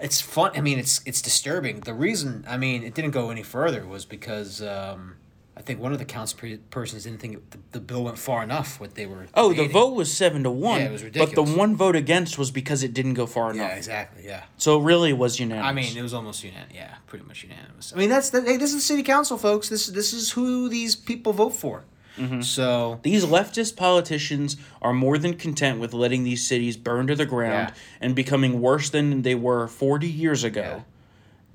It's 0.00 0.20
fun. 0.20 0.52
I 0.54 0.60
mean, 0.60 0.78
it's 0.78 1.00
it's 1.04 1.22
disturbing. 1.22 1.80
The 1.80 1.94
reason, 1.94 2.44
I 2.48 2.56
mean, 2.56 2.82
it 2.82 2.94
didn't 2.94 3.10
go 3.12 3.30
any 3.30 3.42
further 3.42 3.86
was 3.86 4.04
because 4.04 4.62
um, 4.62 5.16
I 5.56 5.62
think 5.62 5.78
one 5.78 5.92
of 5.92 5.98
the 5.98 6.06
council 6.06 6.38
pe- 6.40 6.56
persons 6.70 7.04
didn't 7.04 7.20
think 7.20 7.34
it, 7.34 7.50
the, 7.50 7.58
the 7.72 7.80
bill 7.80 8.04
went 8.04 8.18
far 8.18 8.42
enough. 8.42 8.80
What 8.80 8.94
they 8.94 9.04
were. 9.04 9.26
Oh, 9.34 9.52
the 9.52 9.68
vote 9.68 9.94
was 9.94 10.10
seven 10.10 10.42
to 10.44 10.50
one. 10.50 10.80
Yeah, 10.80 10.86
it 10.86 10.92
was 10.92 11.02
But 11.02 11.34
the 11.34 11.42
one 11.42 11.76
vote 11.76 11.96
against 11.96 12.38
was 12.38 12.50
because 12.50 12.82
it 12.82 12.94
didn't 12.94 13.14
go 13.14 13.26
far 13.26 13.50
enough. 13.50 13.68
Yeah, 13.68 13.76
exactly. 13.76 14.24
Yeah. 14.24 14.44
So 14.56 14.80
it 14.80 14.84
really 14.84 15.12
was 15.12 15.38
unanimous. 15.38 15.68
I 15.68 15.72
mean, 15.74 15.96
it 15.96 16.02
was 16.02 16.14
almost 16.14 16.42
unanimous. 16.42 16.74
Yeah, 16.74 16.94
pretty 17.06 17.26
much 17.26 17.42
unanimous. 17.42 17.92
I 17.94 17.98
mean, 17.98 18.08
that's 18.08 18.30
the, 18.30 18.40
hey, 18.40 18.56
this 18.56 18.70
is 18.70 18.76
the 18.76 18.82
city 18.82 19.02
council, 19.02 19.36
folks. 19.36 19.68
This 19.68 19.86
this 19.88 20.14
is 20.14 20.30
who 20.30 20.70
these 20.70 20.96
people 20.96 21.34
vote 21.34 21.54
for. 21.54 21.84
Mm-hmm. 22.16 22.42
So 22.42 23.00
these 23.02 23.24
leftist 23.24 23.76
politicians 23.76 24.56
are 24.82 24.92
more 24.92 25.16
than 25.16 25.34
content 25.34 25.80
with 25.80 25.94
letting 25.94 26.24
these 26.24 26.46
cities 26.46 26.76
burn 26.76 27.06
to 27.06 27.14
the 27.14 27.26
ground 27.26 27.68
Yeah. 27.68 27.82
and 28.00 28.14
becoming 28.14 28.60
worse 28.60 28.90
than 28.90 29.22
they 29.22 29.34
were 29.34 29.68
forty 29.68 30.08
years 30.08 30.44
ago. 30.44 30.84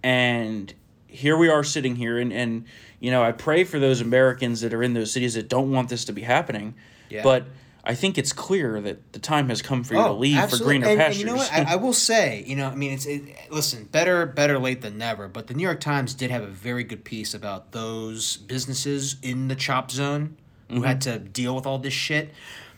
And 0.04 0.74
here 1.08 1.38
we 1.38 1.50
are 1.50 1.64
sitting 1.64 1.96
here, 1.96 2.18
and 2.18 2.32
and 2.34 2.66
you 3.00 3.12
know, 3.12 3.24
I 3.24 3.32
pray 3.32 3.64
for 3.64 3.80
those 3.80 4.02
Americans 4.02 4.62
that 4.62 4.74
are 4.74 4.82
in 4.84 4.94
those 4.94 5.12
cities 5.12 5.34
that 5.36 5.50
don't 5.50 5.72
want 5.72 5.90
this 5.90 6.06
to 6.06 6.14
be 6.14 6.22
happening. 6.22 6.76
Yeah. 7.10 7.22
But 7.24 7.46
I 7.84 7.94
think 7.94 8.18
it's 8.18 8.34
clear 8.34 8.82
that 8.82 9.14
the 9.14 9.20
time 9.20 9.50
has 9.50 9.62
come 9.62 9.84
for 9.84 9.94
you 9.94 10.02
to 10.02 10.12
leave 10.12 10.50
for 10.50 10.56
Oh, 10.56 10.66
greener 10.66 10.88
and, 10.88 11.00
pastures. 11.00 11.22
And 11.22 11.30
you 11.30 11.36
know 11.36 11.38
what? 11.40 11.54
I, 11.54 11.74
I 11.74 11.76
will 11.76 11.94
say, 11.94 12.44
you 12.48 12.56
know, 12.56 12.68
I 12.68 12.74
mean, 12.76 12.94
it's 12.94 13.06
it, 13.06 13.24
listen, 13.52 13.84
better 13.86 14.26
better 14.26 14.58
late 14.58 14.82
than 14.82 14.98
never. 14.98 15.28
But 15.28 15.48
the 15.48 15.54
New 15.54 15.64
York 15.64 15.80
Times 15.82 16.16
did 16.16 16.32
have 16.32 16.42
a 16.44 16.48
very 16.48 16.84
good 16.84 17.04
piece 17.04 17.34
about 17.36 17.74
those 17.74 18.38
businesses 18.38 19.18
in 19.22 19.50
the 19.50 19.56
chop 19.56 19.92
zone 19.92 20.38
who 20.70 20.82
had 20.82 21.00
Mm-hmm. 21.02 21.12
to 21.14 21.20
deal 21.20 21.56
with 21.56 21.66
all 21.66 21.78
this 21.80 21.94
shit. 21.94 22.32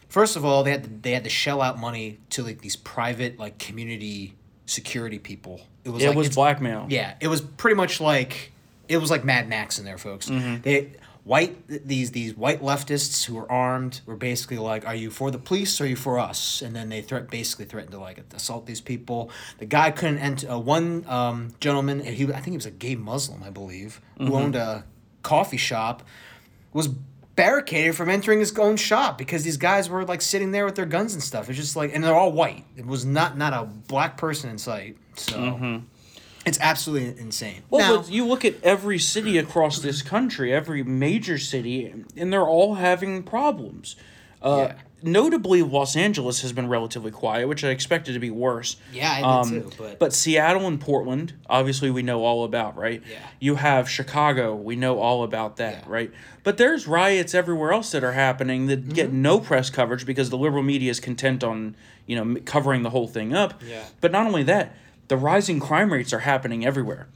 First 0.10 0.36
of 0.36 0.46
all, 0.46 0.64
they 0.64 0.72
had 0.72 0.84
to, 0.84 0.90
they 0.90 1.12
had 1.12 1.24
to 1.26 1.30
shell 1.30 1.62
out 1.62 1.78
money 1.80 2.20
to 2.32 2.44
like 2.44 2.62
these 2.62 2.76
private 2.76 3.38
like 3.40 3.58
community 3.60 4.36
security 4.66 5.20
people. 5.20 5.62
It 5.84 5.90
was 5.90 6.04
it 6.04 6.08
like 6.10 6.18
was 6.18 6.34
blackmail. 6.36 6.88
yeah, 6.90 7.16
it 7.20 7.28
was 7.28 7.42
pretty 7.42 7.76
much 7.76 8.00
like 8.02 8.52
it 8.88 8.98
was 8.98 9.12
like 9.12 9.24
Mad 9.26 9.48
Max 9.50 9.80
in 9.80 9.86
there, 9.86 9.98
folks. 9.98 10.30
Mm-hmm. 10.30 10.62
They 10.62 10.92
white 11.24 11.58
these 11.68 12.12
these 12.12 12.36
white 12.38 12.62
leftists 12.62 13.26
who 13.26 13.36
were 13.36 13.52
armed 13.52 14.00
were 14.06 14.16
basically 14.16 14.58
like, 14.58 14.86
"Are 14.88 14.96
you 14.96 15.10
for 15.10 15.30
the 15.30 15.38
police 15.38 15.80
or 15.82 15.84
are 15.84 15.88
you 15.88 15.96
for 15.98 16.20
us?" 16.20 16.62
And 16.62 16.74
then 16.76 16.88
they 16.90 17.02
threat 17.02 17.30
basically 17.30 17.66
threatened 17.66 17.92
to 17.92 18.00
like 18.00 18.22
assault 18.34 18.66
these 18.66 18.80
people. 18.82 19.30
The 19.60 19.66
guy 19.66 19.92
couldn't 19.92 20.20
enter. 20.20 20.52
Uh, 20.52 20.58
one 20.58 21.04
um, 21.08 21.54
gentleman, 21.60 22.00
he 22.02 22.24
I 22.26 22.34
think 22.40 22.48
he 22.48 22.58
was 22.58 22.66
a 22.66 22.72
gay 22.72 22.96
Muslim, 22.96 23.44
I 23.44 23.50
believe, 23.50 24.00
Mm-hmm. 24.20 24.28
who 24.28 24.36
owned 24.36 24.56
a 24.56 24.86
coffee 25.22 25.58
shop, 25.58 26.04
was 26.74 26.90
barricaded 27.38 27.96
from 27.96 28.10
entering 28.10 28.40
his 28.40 28.58
own 28.60 28.76
shop 28.76 29.18
because 29.18 29.44
these 29.46 29.56
guys 29.56 29.90
were 29.90 30.04
like 30.04 30.22
sitting 30.22 30.52
there 30.52 30.66
with 30.66 30.76
their 30.76 30.86
guns 30.86 31.14
and 31.14 31.24
stuff. 31.24 31.48
It's 31.50 31.58
just 31.58 31.78
like, 31.78 31.96
and 31.96 32.04
they're 32.04 32.14
all 32.16 32.34
white. 32.34 32.66
It 32.76 32.86
was 32.86 33.06
not 33.06 33.38
not 33.38 33.54
a 33.54 33.64
black 33.64 34.18
person 34.18 34.50
in 34.50 34.58
sight. 34.58 34.98
So. 35.16 35.82
It's 36.46 36.60
absolutely 36.62 37.20
insane. 37.22 37.64
Well, 37.70 37.82
Now- 37.96 38.02
but 38.02 38.10
you 38.12 38.26
look 38.26 38.46
at 38.46 38.62
every 38.64 39.00
city 39.00 39.38
across 39.38 39.80
this 39.80 40.02
country, 40.02 40.54
every 40.54 40.82
major 40.84 41.38
city, 41.38 41.94
and 42.16 42.32
they're 42.34 42.48
all 42.48 42.76
having 42.76 43.24
problems. 43.24 43.96
Uh, 44.42 44.68
Yeah. 44.70 44.74
Notably, 45.04 45.62
Los 45.62 45.96
Angeles 45.96 46.42
has 46.42 46.52
been 46.54 46.68
relatively 46.68 47.12
quiet, 47.12 47.48
which 47.48 47.64
I 47.64 47.70
expected 47.70 48.14
to 48.14 48.20
be 48.20 48.32
worse. 48.32 48.78
Yeah, 48.92 49.12
I 49.12 49.22
Um, 49.22 49.50
did 49.52 49.72
too. 49.72 49.96
But, 50.00 50.12
Seattle 50.14 50.66
and 50.68 50.82
Portland, 50.82 51.34
obviously, 51.50 51.92
we 51.92 52.02
know 52.02 52.24
all 52.24 52.44
about, 52.44 52.76
right? 52.76 53.02
Yeah. 53.10 53.18
You 53.40 53.56
have 53.56 53.88
Chicago, 53.90 54.56
we 54.56 54.76
know 54.76 55.00
all 55.00 55.24
about 55.24 55.58
that, 55.58 55.84
Yeah. 55.86 55.92
right? 55.94 56.12
But 56.44 56.58
there's 56.58 56.88
riots 56.88 57.36
everywhere 57.36 57.72
else 57.74 57.92
that 57.92 58.04
are 58.04 58.14
happening 58.14 58.66
that 58.68 58.82
Mm-hmm. 58.86 58.94
get 58.94 59.14
no 59.14 59.40
press 59.40 59.70
coverage 59.70 60.06
because 60.06 60.30
the 60.32 60.38
liberal 60.38 60.64
media 60.64 60.90
is 60.90 61.00
content 61.00 61.44
on, 61.44 61.76
you 62.08 62.16
know, 62.16 62.40
covering 62.46 62.82
the 62.84 62.90
whole 62.90 63.08
thing 63.08 63.34
up. 63.36 63.62
Yeah. 63.66 63.84
But 64.02 64.12
not 64.12 64.26
only 64.26 64.44
that, 64.44 64.76
the 65.10 65.18
rising 65.18 65.60
crime 65.60 65.94
rates 65.94 66.12
are 66.12 66.20
happening 66.20 66.66
everywhere. 66.66 67.08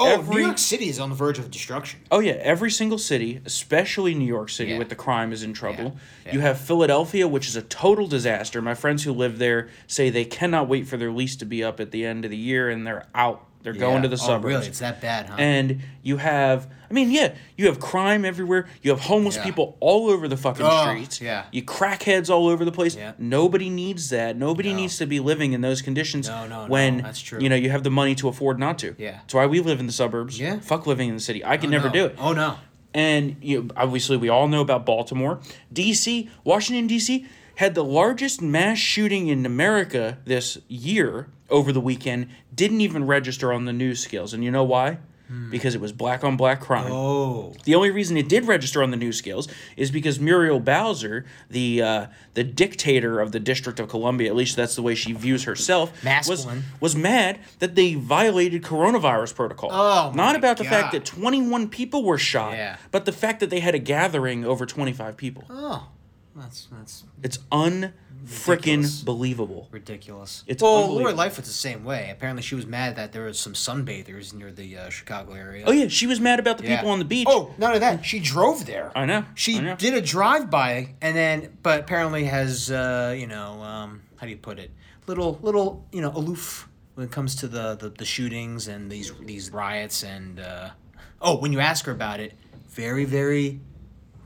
Oh, 0.00 0.06
every- 0.08 0.36
New 0.36 0.42
York 0.46 0.58
City 0.58 0.88
is 0.88 0.98
on 0.98 1.10
the 1.10 1.14
verge 1.16 1.38
of 1.38 1.50
destruction. 1.50 2.00
Oh 2.10 2.20
yeah, 2.20 2.32
every 2.40 2.70
single 2.70 2.98
city, 2.98 3.40
especially 3.44 4.14
New 4.14 4.26
York 4.26 4.48
City, 4.50 4.72
Yeah. 4.72 4.78
with 4.78 4.88
the 4.88 4.94
crime 4.94 5.32
is 5.32 5.42
in 5.42 5.52
trouble. 5.52 5.96
Yeah. 6.26 6.32
You 6.34 6.40
have 6.40 6.58
Philadelphia, 6.60 7.28
which 7.28 7.46
is 7.46 7.56
a 7.56 7.62
total 7.62 8.06
disaster. 8.06 8.60
My 8.62 8.74
friends 8.74 9.04
who 9.04 9.12
live 9.12 9.38
there 9.38 9.68
say 9.86 10.10
they 10.10 10.24
cannot 10.24 10.68
wait 10.68 10.86
for 10.88 10.96
their 10.96 11.10
lease 11.12 11.36
to 11.36 11.44
be 11.44 11.62
up 11.62 11.78
at 11.80 11.90
the 11.90 12.04
end 12.06 12.24
of 12.24 12.30
the 12.30 12.36
year, 12.36 12.68
and 12.70 12.86
they're 12.86 13.06
out. 13.14 13.46
They're 13.62 13.72
going 13.74 14.02
to 14.02 14.08
the 14.08 14.14
oh, 14.14 14.26
suburbs. 14.26 14.44
really? 14.44 14.66
It's 14.68 14.78
that 14.78 15.00
bad, 15.00 15.26
huh? 15.26 15.36
And 15.38 15.80
you 16.02 16.16
have, 16.16 16.66
I 16.90 16.94
mean, 16.94 17.10
yeah, 17.10 17.34
you 17.58 17.66
have 17.66 17.78
crime 17.78 18.24
everywhere. 18.24 18.66
You 18.82 18.90
have 18.90 19.00
homeless 19.00 19.36
Yeah. 19.36 19.44
people 19.44 19.76
all 19.80 20.08
over 20.08 20.28
the 20.28 20.36
fucking 20.36 20.64
Oh, 20.64 20.88
streets. 20.88 21.20
yeah. 21.20 21.44
You 21.52 21.62
crackheads 21.62 22.30
all 22.30 22.48
over 22.48 22.64
the 22.64 22.72
place. 22.72 22.96
Yeah. 22.96 23.12
Nobody 23.18 23.68
needs 23.68 24.08
that. 24.10 24.36
Nobody 24.36 24.70
No. 24.70 24.76
needs 24.76 24.96
to 24.98 25.06
be 25.06 25.20
living 25.20 25.52
in 25.52 25.60
those 25.60 25.82
conditions 25.82 26.26
No, 26.28 26.46
no, 26.46 26.62
no, 26.64 26.68
when 26.70 27.02
that's 27.02 27.20
true. 27.20 27.38
you 27.40 27.48
know 27.50 27.56
you 27.56 27.68
have 27.70 27.82
the 27.82 27.90
money 27.90 28.14
to 28.14 28.28
afford 28.28 28.58
not 28.58 28.78
to. 28.78 28.94
Yeah. 28.98 29.10
That's 29.20 29.34
why 29.34 29.44
we 29.46 29.60
live 29.60 29.78
in 29.78 29.86
the 29.86 29.92
suburbs. 29.92 30.40
Yeah. 30.40 30.58
Fuck 30.60 30.86
living 30.86 31.08
in 31.10 31.14
the 31.16 31.20
city. 31.20 31.44
I 31.44 31.56
could 31.58 31.68
Oh, 31.68 31.72
never 31.72 31.88
no. 31.88 31.92
do 31.92 32.04
it. 32.06 32.16
Oh 32.18 32.32
no. 32.32 32.56
And 32.94 33.36
you 33.42 33.62
know, 33.64 33.68
obviously 33.76 34.16
we 34.16 34.28
all 34.30 34.48
know 34.48 34.62
about 34.62 34.84
Baltimore, 34.86 35.38
DC, 35.72 36.28
Washington 36.44 36.88
DC 36.88 37.26
had 37.56 37.74
the 37.74 37.84
largest 37.84 38.40
mass 38.40 38.78
shooting 38.78 39.28
in 39.28 39.44
America 39.44 40.16
this 40.24 40.56
year 40.66 41.28
over 41.50 41.72
the 41.72 41.80
weekend, 41.80 42.28
didn't 42.54 42.80
even 42.80 43.06
register 43.06 43.52
on 43.52 43.64
the 43.64 43.72
news 43.72 44.00
scales. 44.00 44.32
And 44.34 44.42
you 44.44 44.50
know 44.50 44.64
why? 44.64 44.98
Because 45.48 45.76
it 45.76 45.80
was 45.80 45.92
black 45.92 46.24
on 46.24 46.36
black 46.36 46.60
crime. 46.60 46.90
Oh. 46.90 47.54
The 47.62 47.76
only 47.76 47.92
reason 47.92 48.16
it 48.16 48.28
did 48.28 48.48
register 48.48 48.82
on 48.82 48.90
the 48.90 48.96
news 48.96 49.16
scales 49.16 49.46
is 49.76 49.92
because 49.92 50.18
Muriel 50.18 50.58
Bowser, 50.58 51.24
the 51.48 51.80
uh, 51.82 52.06
the 52.34 52.42
dictator 52.42 53.20
of 53.20 53.30
the 53.30 53.38
District 53.38 53.78
of 53.78 53.88
Columbia, 53.88 54.28
at 54.28 54.34
least 54.34 54.56
that's 54.56 54.74
the 54.74 54.82
way 54.82 54.96
she 54.96 55.12
views 55.12 55.44
herself, 55.44 55.92
was 55.92 56.02
Masculine. 56.04 56.64
was 56.80 56.96
mad 56.96 57.38
that 57.60 57.76
they 57.76 57.94
violated 57.94 58.62
coronavirus 58.62 59.36
protocol. 59.36 59.70
Oh, 59.72 60.10
Not 60.16 60.34
about 60.34 60.56
the 60.56 60.64
fact 60.64 60.90
that 60.90 61.04
21 61.04 61.68
people 61.68 62.02
were 62.02 62.18
shot, 62.18 62.54
Yeah. 62.54 62.78
but 62.90 63.04
the 63.04 63.12
fact 63.12 63.38
that 63.38 63.50
they 63.50 63.60
had 63.60 63.76
a 63.76 63.78
gathering 63.78 64.44
over 64.44 64.66
25 64.66 65.16
people. 65.16 65.44
Oh. 65.48 65.86
That's 66.34 66.66
that's 66.72 67.04
It's 67.22 67.38
un 67.52 67.92
freaking 68.26 69.04
believable. 69.04 69.68
ridiculous. 69.70 70.44
It's 70.46 70.62
well. 70.62 70.88
Lori 70.92 71.12
Lightfoot's 71.12 71.48
the 71.48 71.54
same 71.54 71.84
way. 71.84 72.10
Apparently, 72.10 72.42
she 72.42 72.54
was 72.54 72.66
mad 72.66 72.96
that 72.96 73.12
there 73.12 73.24
was 73.24 73.38
some 73.38 73.54
sunbathers 73.54 74.32
near 74.34 74.50
the 74.52 74.76
uh, 74.78 74.88
Chicago 74.90 75.32
area. 75.34 75.64
Oh 75.66 75.72
yeah, 75.72 75.88
she 75.88 76.06
was 76.06 76.20
mad 76.20 76.38
about 76.38 76.58
the 76.58 76.64
Yeah. 76.64 76.76
people 76.76 76.90
on 76.90 76.98
the 76.98 77.04
beach. 77.04 77.26
Oh, 77.30 77.54
none 77.58 77.74
of 77.74 77.80
that. 77.80 78.04
She 78.04 78.20
drove 78.20 78.66
there. 78.66 78.92
I 78.94 79.06
know. 79.06 79.24
She 79.34 79.58
I 79.58 79.60
know. 79.60 79.76
did 79.76 79.94
a 79.94 80.00
drive 80.00 80.50
by 80.50 80.94
and 81.00 81.16
then, 81.16 81.58
but 81.62 81.80
apparently 81.80 82.24
has, 82.24 82.70
uh, 82.70 83.14
you 83.18 83.26
know, 83.26 83.62
um, 83.62 84.02
how 84.16 84.26
do 84.26 84.30
you 84.30 84.38
put 84.38 84.58
it? 84.58 84.70
Little, 85.06 85.38
little, 85.42 85.84
you 85.92 86.00
know, 86.00 86.10
aloof 86.12 86.68
when 86.94 87.06
it 87.06 87.10
comes 87.12 87.34
to 87.36 87.48
the 87.48 87.74
the, 87.76 87.90
the 87.90 88.04
shootings 88.04 88.68
and 88.68 88.90
these 88.90 89.12
these 89.20 89.50
riots 89.50 90.02
and. 90.02 90.40
Uh, 90.40 90.70
oh, 91.22 91.36
when 91.38 91.52
you 91.52 91.60
ask 91.60 91.84
her 91.86 91.92
about 91.92 92.20
it, 92.20 92.32
very 92.68 93.04
very 93.04 93.60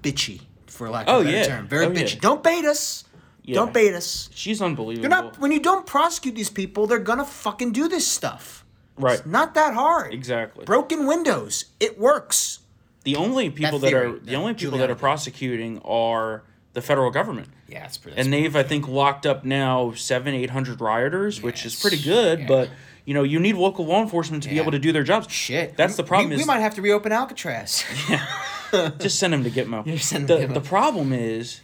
bitchy 0.03 0.43
for 0.67 0.91
lack 0.91 1.07
of 1.09 1.15
Oh, 1.15 1.21
a 1.21 1.25
better 1.25 1.37
yeah. 1.37 1.45
term. 1.47 1.69
Very 1.69 1.87
Oh, 1.87 1.91
yeah. 1.91 2.03
bitchy. 2.03 2.21
Don't 2.21 2.43
bait 2.43 2.65
us. 2.65 3.05
Yeah. 3.45 3.57
Don't 3.57 3.75
bait 3.75 3.95
us. 3.95 4.31
She's 4.35 4.63
unbelievable. 4.63 5.03
You're 5.03 5.11
not 5.23 5.39
when 5.39 5.53
you 5.53 5.61
don't 5.61 5.85
prosecute 5.87 6.35
these 6.35 6.51
people, 6.51 6.87
they're 6.87 6.99
gonna 6.99 7.25
fucking 7.27 7.73
do 7.73 7.89
this 7.89 8.07
stuff. 8.07 8.65
right. 8.97 9.19
It's 9.19 9.27
not 9.27 9.55
that 9.55 9.75
hard. 9.75 10.15
Exactly. 10.15 10.65
Broken 10.65 11.07
windows. 11.07 11.67
It 11.79 11.99
works. 11.99 12.61
The 13.05 13.17
only 13.17 13.51
people 13.51 13.79
that, 13.81 13.89
theory, 13.91 14.07
are 14.07 14.19
the 14.19 14.35
only 14.35 14.55
people 14.55 14.79
that 14.79 14.91
are 14.91 14.95
Giuliani. 14.95 14.99
prosecuting 14.99 15.79
are 15.85 16.43
the 16.73 16.81
federal 16.81 17.11
government. 17.11 17.49
Yeah, 17.69 17.85
it's 17.85 17.99
pretty. 17.99 18.17
and 18.19 18.33
they've 18.33 18.57
I 18.57 18.63
think 18.63 18.89
locked 18.89 19.27
up 19.27 19.45
now 19.45 19.93
seven 19.93 20.33
eight 20.35 20.51
hundred 20.51 20.81
rioters, 20.81 21.43
which 21.43 21.67
is 21.67 21.79
pretty 21.79 22.03
good. 22.03 22.41
Yeah. 22.41 22.47
But 22.47 22.71
you 23.05 23.13
know 23.13 23.23
you 23.25 23.39
need 23.41 23.57
local 23.57 23.85
law 23.85 24.01
enforcement 24.01 24.43
to 24.45 24.49
be 24.49 24.59
able 24.59 24.73
to 24.73 24.79
do 24.79 24.91
their 24.91 25.03
jobs. 25.03 25.31
Shit. 25.31 25.77
that's 25.77 25.97
the 25.97 26.03
problem. 26.03 26.31
We, 26.31 26.37
is 26.37 26.41
we 26.41 26.47
might 26.47 26.61
have 26.61 26.75
to 26.77 26.83
reopen 26.83 27.13
Alcatraz. 27.13 27.85
yeah, 28.09 28.27
just 28.99 29.19
send 29.19 29.35
them 29.35 29.45
to 29.45 29.51
Gitmo. 29.51 29.85
Yeah, 29.87 29.99
send 29.99 30.31
'em 30.31 30.39
the 30.41 30.47
to 30.47 30.53
Gitmo. 30.53 30.55
the 30.55 30.61
problem 30.69 31.13
is 31.13 31.61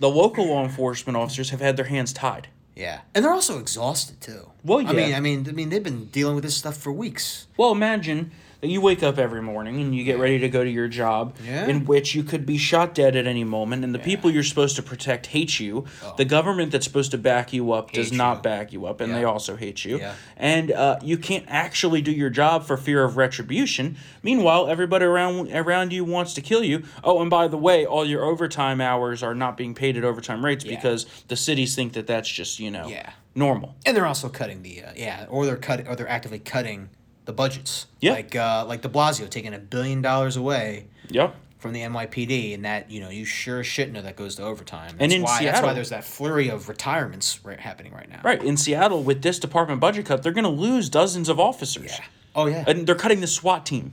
the 0.00 0.08
local 0.08 0.46
law 0.46 0.64
enforcement 0.64 1.16
officers 1.16 1.50
have 1.50 1.60
had 1.60 1.76
their 1.76 1.86
hands 1.86 2.12
tied. 2.12 2.48
yeah, 2.76 3.00
and 3.14 3.24
they're 3.24 3.32
also 3.32 3.58
exhausted 3.58 4.20
too. 4.20 4.50
Well, 4.64 4.80
yeah. 4.80 4.90
I 4.90 4.92
mean, 4.92 5.14
I 5.14 5.20
mean, 5.20 5.46
I 5.48 5.52
mean, 5.52 5.68
they've 5.70 5.82
been 5.82 6.06
dealing 6.06 6.34
with 6.34 6.44
this 6.44 6.56
stuff 6.56 6.76
for 6.76 6.92
weeks. 6.92 7.46
Well, 7.56 7.72
imagine 7.72 8.30
you 8.64 8.80
wake 8.80 9.02
up 9.02 9.18
every 9.18 9.42
morning 9.42 9.80
and 9.80 9.92
you 9.94 10.04
get 10.04 10.18
ready 10.20 10.38
to 10.38 10.48
go 10.48 10.62
to 10.62 10.70
your 10.70 10.86
job, 10.86 11.34
Yeah. 11.44 11.66
in 11.66 11.84
which 11.84 12.14
you 12.14 12.22
could 12.22 12.46
be 12.46 12.56
shot 12.58 12.94
dead 12.94 13.16
at 13.16 13.26
any 13.26 13.42
moment, 13.42 13.82
and 13.84 13.92
the 13.92 13.98
people 13.98 14.30
you're 14.30 14.44
supposed 14.44 14.76
to 14.76 14.82
protect 14.82 15.26
hate 15.26 15.58
you. 15.58 15.84
The 16.16 16.24
government 16.24 16.70
that's 16.70 16.86
supposed 16.86 17.10
to 17.10 17.18
back 17.18 17.52
you 17.52 17.72
up 17.72 17.90
does 17.90 18.12
Oh. 18.12 18.16
Not 18.16 18.36
you. 18.36 18.42
back 18.42 18.72
you 18.72 18.86
up, 18.86 19.00
and 19.00 19.10
Yeah. 19.10 19.18
they 19.18 19.24
also 19.24 19.56
hate 19.56 19.84
you. 19.84 19.98
Yeah. 19.98 20.14
And 20.36 20.70
uh, 20.70 20.98
you 21.02 21.18
can't 21.18 21.44
actually 21.48 22.02
do 22.02 22.12
your 22.12 22.30
job 22.30 22.64
for 22.64 22.76
fear 22.76 23.02
of 23.02 23.16
retribution. 23.16 23.96
Meanwhile, 24.22 24.68
everybody 24.68 25.06
around 25.06 25.50
around 25.52 25.92
you 25.92 26.04
wants 26.04 26.32
to 26.34 26.40
kill 26.40 26.62
you. 26.62 26.84
Oh, 27.02 27.20
and 27.20 27.28
by 27.28 27.48
the 27.48 27.58
way, 27.58 27.84
all 27.84 28.04
your 28.06 28.22
overtime 28.24 28.80
hours 28.80 29.22
are 29.24 29.34
not 29.34 29.56
being 29.56 29.74
paid 29.74 29.96
at 29.96 30.04
overtime 30.04 30.44
rates 30.44 30.64
Yeah. 30.64 30.76
because 30.76 31.06
the 31.26 31.36
cities 31.36 31.74
think 31.74 31.94
that 31.94 32.06
that's 32.06 32.28
just 32.28 32.60
you 32.60 32.70
know 32.70 32.86
Yeah. 32.86 33.10
normal. 33.34 33.74
And 33.84 33.96
they're 33.96 34.06
also 34.06 34.28
cutting 34.28 34.62
the 34.62 34.84
uh, 34.84 34.90
yeah, 34.94 35.26
or 35.28 35.46
they're 35.46 35.56
cutting, 35.56 35.88
or 35.88 35.96
they're 35.96 36.08
actively 36.08 36.38
cutting 36.38 36.90
the 37.24 37.32
budgets. 37.32 37.86
Yeah. 38.00 38.12
like 38.12 38.34
uh, 38.36 38.64
like 38.66 38.82
De 38.82 38.88
Blasio 38.88 39.28
taking 39.28 39.54
a 39.54 39.58
billion 39.58 40.02
dollars 40.02 40.36
away 40.36 40.86
Yep. 41.08 41.34
from 41.58 41.72
the 41.72 41.80
NYPD, 41.80 42.54
and 42.54 42.64
that 42.64 42.90
you 42.90 43.00
know 43.00 43.10
you 43.10 43.24
sure 43.24 43.60
as 43.60 43.66
shit 43.66 43.92
know 43.92 44.02
that 44.02 44.16
goes 44.16 44.34
to 44.36 44.42
overtime. 44.42 44.90
That's 44.92 45.02
And 45.02 45.12
in 45.12 45.22
why, 45.22 45.42
that's 45.44 45.44
why 45.44 45.60
Seattle- 45.60 45.74
there's 45.74 45.90
that 45.90 46.04
flurry 46.04 46.48
of 46.48 46.68
retirements 46.68 47.38
right, 47.44 47.60
happening 47.60 47.92
right 47.92 48.08
now. 48.08 48.20
Right 48.24 48.42
in 48.42 48.56
Seattle, 48.56 49.02
with 49.02 49.22
this 49.22 49.38
department 49.38 49.80
budget 49.80 50.06
cut, 50.06 50.22
they're 50.22 50.32
going 50.32 50.44
to 50.44 50.50
lose 50.50 50.88
dozens 50.88 51.28
of 51.28 51.38
officers. 51.38 51.84
Yeah. 51.92 52.04
Oh 52.34 52.46
yeah. 52.46 52.64
And 52.66 52.86
they're 52.86 52.94
cutting 52.94 53.20
the 53.20 53.26
SWAT 53.26 53.64
team. 53.66 53.92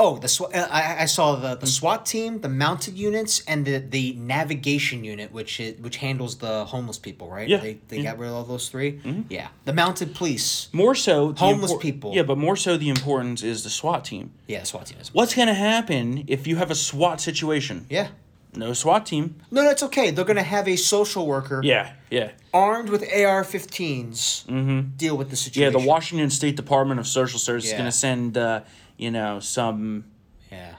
Oh, 0.00 0.16
the 0.18 0.28
SWAT. 0.28 0.54
uh, 0.54 0.68
I, 0.70 1.02
I 1.02 1.04
saw 1.06 1.34
the, 1.34 1.56
the 1.56 1.66
SWAT 1.66 2.06
team, 2.06 2.40
the 2.40 2.48
mounted 2.48 2.94
units, 2.94 3.42
and 3.48 3.64
the, 3.64 3.78
the 3.78 4.12
navigation 4.14 5.02
unit, 5.02 5.32
which 5.32 5.58
it, 5.58 5.80
which 5.80 5.96
handles 5.96 6.36
the 6.38 6.64
homeless 6.66 6.98
people, 6.98 7.28
right? 7.28 7.48
Yeah, 7.48 7.56
They, 7.56 7.78
they 7.88 7.96
yeah. 7.98 8.02
got 8.12 8.18
rid 8.18 8.28
of 8.28 8.34
all 8.36 8.44
those 8.44 8.68
3 8.68 9.24
Yeah. 9.28 9.48
The 9.64 9.72
mounted 9.72 10.14
police. 10.14 10.68
More 10.72 10.94
so, 10.94 11.32
the 11.32 11.40
Homeless 11.40 11.72
impor- 11.72 11.80
people. 11.80 12.12
Yeah, 12.14 12.22
but 12.22 12.38
more 12.38 12.54
so, 12.54 12.76
the 12.76 12.88
importance 12.90 13.42
is 13.42 13.64
the 13.64 13.70
SWAT 13.70 14.04
team. 14.04 14.30
Yeah, 14.46 14.62
SWAT 14.62 14.86
team 14.86 14.98
is. 15.00 15.12
What's 15.12 15.34
going 15.34 15.48
to 15.48 15.54
happen 15.54 16.24
if 16.28 16.46
you 16.46 16.56
have 16.56 16.70
a 16.70 16.76
SWAT 16.76 17.20
situation? 17.20 17.86
Yeah. 17.90 18.08
No 18.54 18.72
SWAT 18.72 19.04
team. 19.04 19.34
No, 19.50 19.62
that's 19.62 19.82
okay. 19.82 20.10
They're 20.10 20.24
gonna 20.24 20.42
have 20.42 20.66
a 20.66 20.76
social 20.76 21.26
worker 21.26 21.60
Yeah, 21.62 21.92
yeah, 22.10 22.30
armed 22.52 22.88
with 22.88 23.02
AR-15s 23.02 24.96
deal 24.96 25.16
with 25.18 25.28
the 25.30 25.36
situation. 25.36 25.62
yeah. 25.72 25.78
The 25.78 25.86
Washington 25.86 26.30
State 26.30 26.56
Department 26.56 26.98
of 26.98 27.06
Social 27.06 27.38
Services 27.38 27.70
is 27.72 27.76
going 27.76 27.84
to 27.90 27.92
send, 27.92 28.38
uh, 28.38 28.62
you 28.98 29.10
know, 29.10 29.40
some. 29.40 30.04
Yeah. 30.52 30.74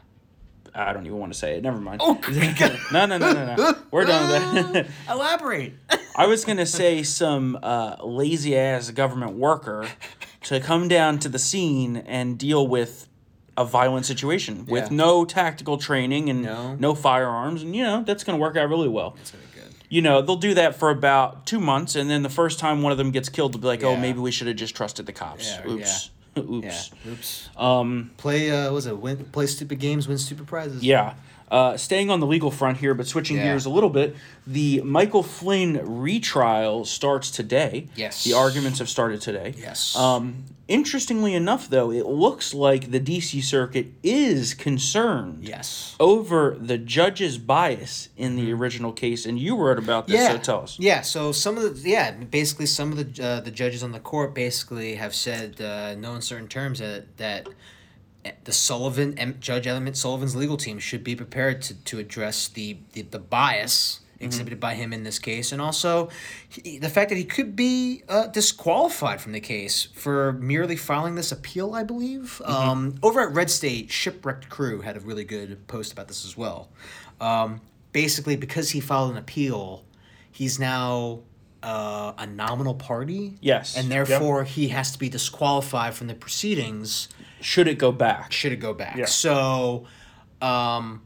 I 0.76 0.94
don't 0.94 1.06
even 1.08 1.18
want 1.18 1.34
to 1.34 1.40
say 1.40 1.58
it. 1.58 1.64
Never 1.64 1.80
mind. 1.80 2.00
Oh, 2.04 2.20
no, 2.94 3.06
no, 3.08 3.18
no, 3.18 3.34
no, 3.34 3.56
no. 3.56 3.76
We're 3.90 4.06
done 4.06 4.54
with 4.54 4.74
that. 4.74 4.88
Elaborate. 5.10 5.74
I 6.16 6.28
was 6.28 6.46
gonna 6.46 6.66
say 6.68 7.02
some 7.02 7.58
uh, 7.64 7.96
lazy 8.04 8.56
ass 8.56 8.92
government 8.92 9.34
worker 9.34 9.88
to 10.44 10.60
come 10.60 10.88
down 10.88 11.18
to 11.20 11.30
the 11.30 11.40
scene 11.40 11.98
and 11.98 12.38
deal 12.38 12.68
with 12.68 13.08
a 13.58 13.66
violent 13.66 14.06
situation 14.06 14.66
with 14.68 14.92
no 14.92 15.26
tactical 15.26 15.78
training 15.78 16.30
and 16.30 16.44
No. 16.44 16.76
no 16.76 16.96
firearms, 16.96 17.64
and 17.64 17.76
you 17.76 17.84
know 17.84 18.04
that's 18.04 18.24
gonna 18.24 18.38
work 18.38 18.56
out 18.56 18.70
really 18.70 18.88
well. 18.90 19.16
That's 19.18 19.32
very 19.32 19.44
good. 19.56 19.76
You 19.90 20.02
know 20.02 20.22
they'll 20.22 20.36
do 20.38 20.54
that 20.54 20.76
for 20.76 20.92
about 20.92 21.46
two 21.48 21.60
months, 21.60 21.96
and 21.96 22.10
then 22.10 22.22
the 22.22 22.30
first 22.30 22.60
time 22.60 22.84
one 22.84 22.92
of 22.92 22.98
them 22.98 23.12
gets 23.12 23.28
killed, 23.28 23.54
they'll 23.54 23.62
be 23.62 23.68
like, 23.68 23.84
"Oh, 23.84 23.96
maybe 23.98 24.20
we 24.20 24.32
should 24.32 24.48
have 24.48 24.56
just 24.56 24.76
trusted 24.76 25.08
the 25.08 25.14
cops." 25.14 25.50
Yeah, 25.50 25.72
Oops. 25.72 26.10
Oops. 26.50 26.92
Yeah. 27.06 27.12
Oops. 27.12 27.50
Um. 27.58 28.12
Play. 28.18 28.52
Uh, 28.52 28.66
what 28.66 28.74
was 28.74 28.86
it? 28.88 28.98
Win, 28.98 29.26
play 29.26 29.46
stupid 29.48 29.80
games, 29.80 30.08
win 30.08 30.18
stupid 30.18 30.48
prizes. 30.48 30.84
Yeah. 30.84 31.16
Uh, 31.52 31.76
staying 31.78 32.10
on 32.12 32.20
the 32.20 32.28
legal 32.28 32.52
front 32.52 32.78
here, 32.78 32.94
but 32.94 33.08
switching 33.08 33.38
Yeah. 33.38 33.44
gears 33.46 33.66
a 33.66 33.70
little 33.72 33.90
bit, 33.90 34.16
the 34.46 34.82
Michael 34.82 35.24
Flynn 35.24 35.80
retrial 35.84 36.86
starts 36.86 37.32
today. 37.32 37.88
Yes. 37.96 38.24
The 38.24 38.34
arguments 38.34 38.78
have 38.80 38.88
started 38.90 39.20
today. 39.22 39.56
Yes. 39.58 39.96
Um, 39.96 40.44
interestingly 40.68 41.34
enough, 41.34 41.68
though, 41.68 41.92
it 41.92 42.06
looks 42.06 42.54
like 42.54 42.92
the 42.92 43.00
D.C. 43.00 43.42
Circuit 43.42 43.88
is 44.04 44.54
concerned 44.54 45.40
Yes. 45.44 45.96
over 46.00 46.56
the 46.60 46.78
judge's 46.78 47.40
bias 47.40 48.10
in 48.16 48.36
the 48.36 48.52
original 48.54 48.92
case, 48.92 49.26
and 49.26 49.40
you 49.40 49.56
wrote 49.58 49.80
about 49.80 50.06
this, 50.06 50.18
Mm-hmm. 50.18 50.24
Yeah. 50.26 50.32
so 50.34 50.38
tell 50.44 50.62
us. 50.62 50.78
Yeah. 50.80 51.02
So 51.02 51.32
some 51.32 51.58
of 51.58 51.82
the 51.84 51.90
yeah, 51.90 52.12
basically 52.12 52.68
some 52.68 52.92
of 52.92 53.16
the 53.16 53.24
uh, 53.26 53.40
the 53.40 53.50
judges 53.52 53.82
on 53.82 53.92
the 53.92 54.00
court 54.00 54.36
basically 54.36 54.96
have 54.96 55.16
said 55.16 55.60
uh, 55.60 55.96
no 55.96 56.14
uncertain 56.14 56.48
terms 56.48 56.78
that 56.78 57.18
that 57.18 57.48
the 58.44 58.52
Sullivan 58.52 59.38
Judge 59.40 59.68
Emmet 59.68 59.96
Sullivan's 59.96 60.36
legal 60.36 60.58
team 60.58 60.80
should 60.80 61.04
be 61.04 61.16
prepared 61.16 61.62
to, 61.64 61.74
to 61.86 62.00
address 62.00 62.48
the, 62.48 62.78
the 62.94 63.04
the 63.04 63.20
bias 63.20 64.02
exhibited 64.22 64.60
by 64.60 64.74
him 64.76 64.92
in 64.92 65.04
this 65.04 65.18
case, 65.18 65.54
and 65.54 65.62
also 65.62 66.10
he, 66.50 66.78
the 66.78 66.90
fact 66.90 67.10
that 67.10 67.16
he 67.16 67.24
could 67.24 67.56
be 67.56 68.04
uh, 68.10 68.28
disqualified 68.28 69.22
from 69.22 69.32
the 69.32 69.40
case 69.40 69.88
for 69.96 70.34
merely 70.34 70.76
filing 70.76 71.16
this 71.16 71.32
appeal. 71.32 71.74
I 71.74 71.84
believe 71.84 72.42
um, 72.44 72.96
over 73.02 73.22
at 73.22 73.32
Red 73.34 73.50
State, 73.50 73.90
Shipwrecked 73.92 74.50
Crew 74.50 74.82
had 74.82 74.98
a 74.98 75.00
really 75.00 75.24
good 75.24 75.66
post 75.68 75.94
about 75.94 76.10
this 76.10 76.26
as 76.26 76.36
well. 76.36 76.68
Um, 77.22 77.62
basically, 77.94 78.36
because 78.36 78.72
he 78.72 78.82
filed 78.82 79.12
an 79.12 79.18
appeal, 79.18 79.86
he's 80.30 80.60
now 80.60 81.22
uh, 81.64 82.14
a 82.18 82.28
nominal 82.28 82.74
party. 82.74 83.38
Yes. 83.42 83.78
and 83.78 83.90
Yep. 83.90 84.08
therefore 84.08 84.44
he 84.44 84.68
has 84.70 84.92
to 84.92 85.00
be 85.00 85.08
disqualified 85.10 85.94
from 85.94 86.08
the 86.08 86.14
proceedings 86.16 87.08
Should 87.42 87.68
it 87.68 87.78
go 87.78 87.92
back? 87.92 88.32
should 88.32 88.52
it 88.52 88.58
go 88.58 88.74
back. 88.74 88.96
Yeah. 88.98 89.06
So, 89.06 89.86
um, 90.42 91.02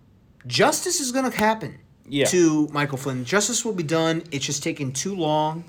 justice 0.48 1.00
is 1.00 1.12
going 1.12 1.30
to 1.30 1.38
happen 1.38 1.80
Yeah. 2.08 2.26
to 2.26 2.68
Michael 2.72 2.98
Flynn. 2.98 3.26
Justice 3.26 3.64
will 3.64 3.74
be 3.74 3.84
done. 3.84 4.24
It's 4.32 4.46
just 4.46 4.64
taking 4.64 4.92
too 4.94 5.16
long, 5.16 5.64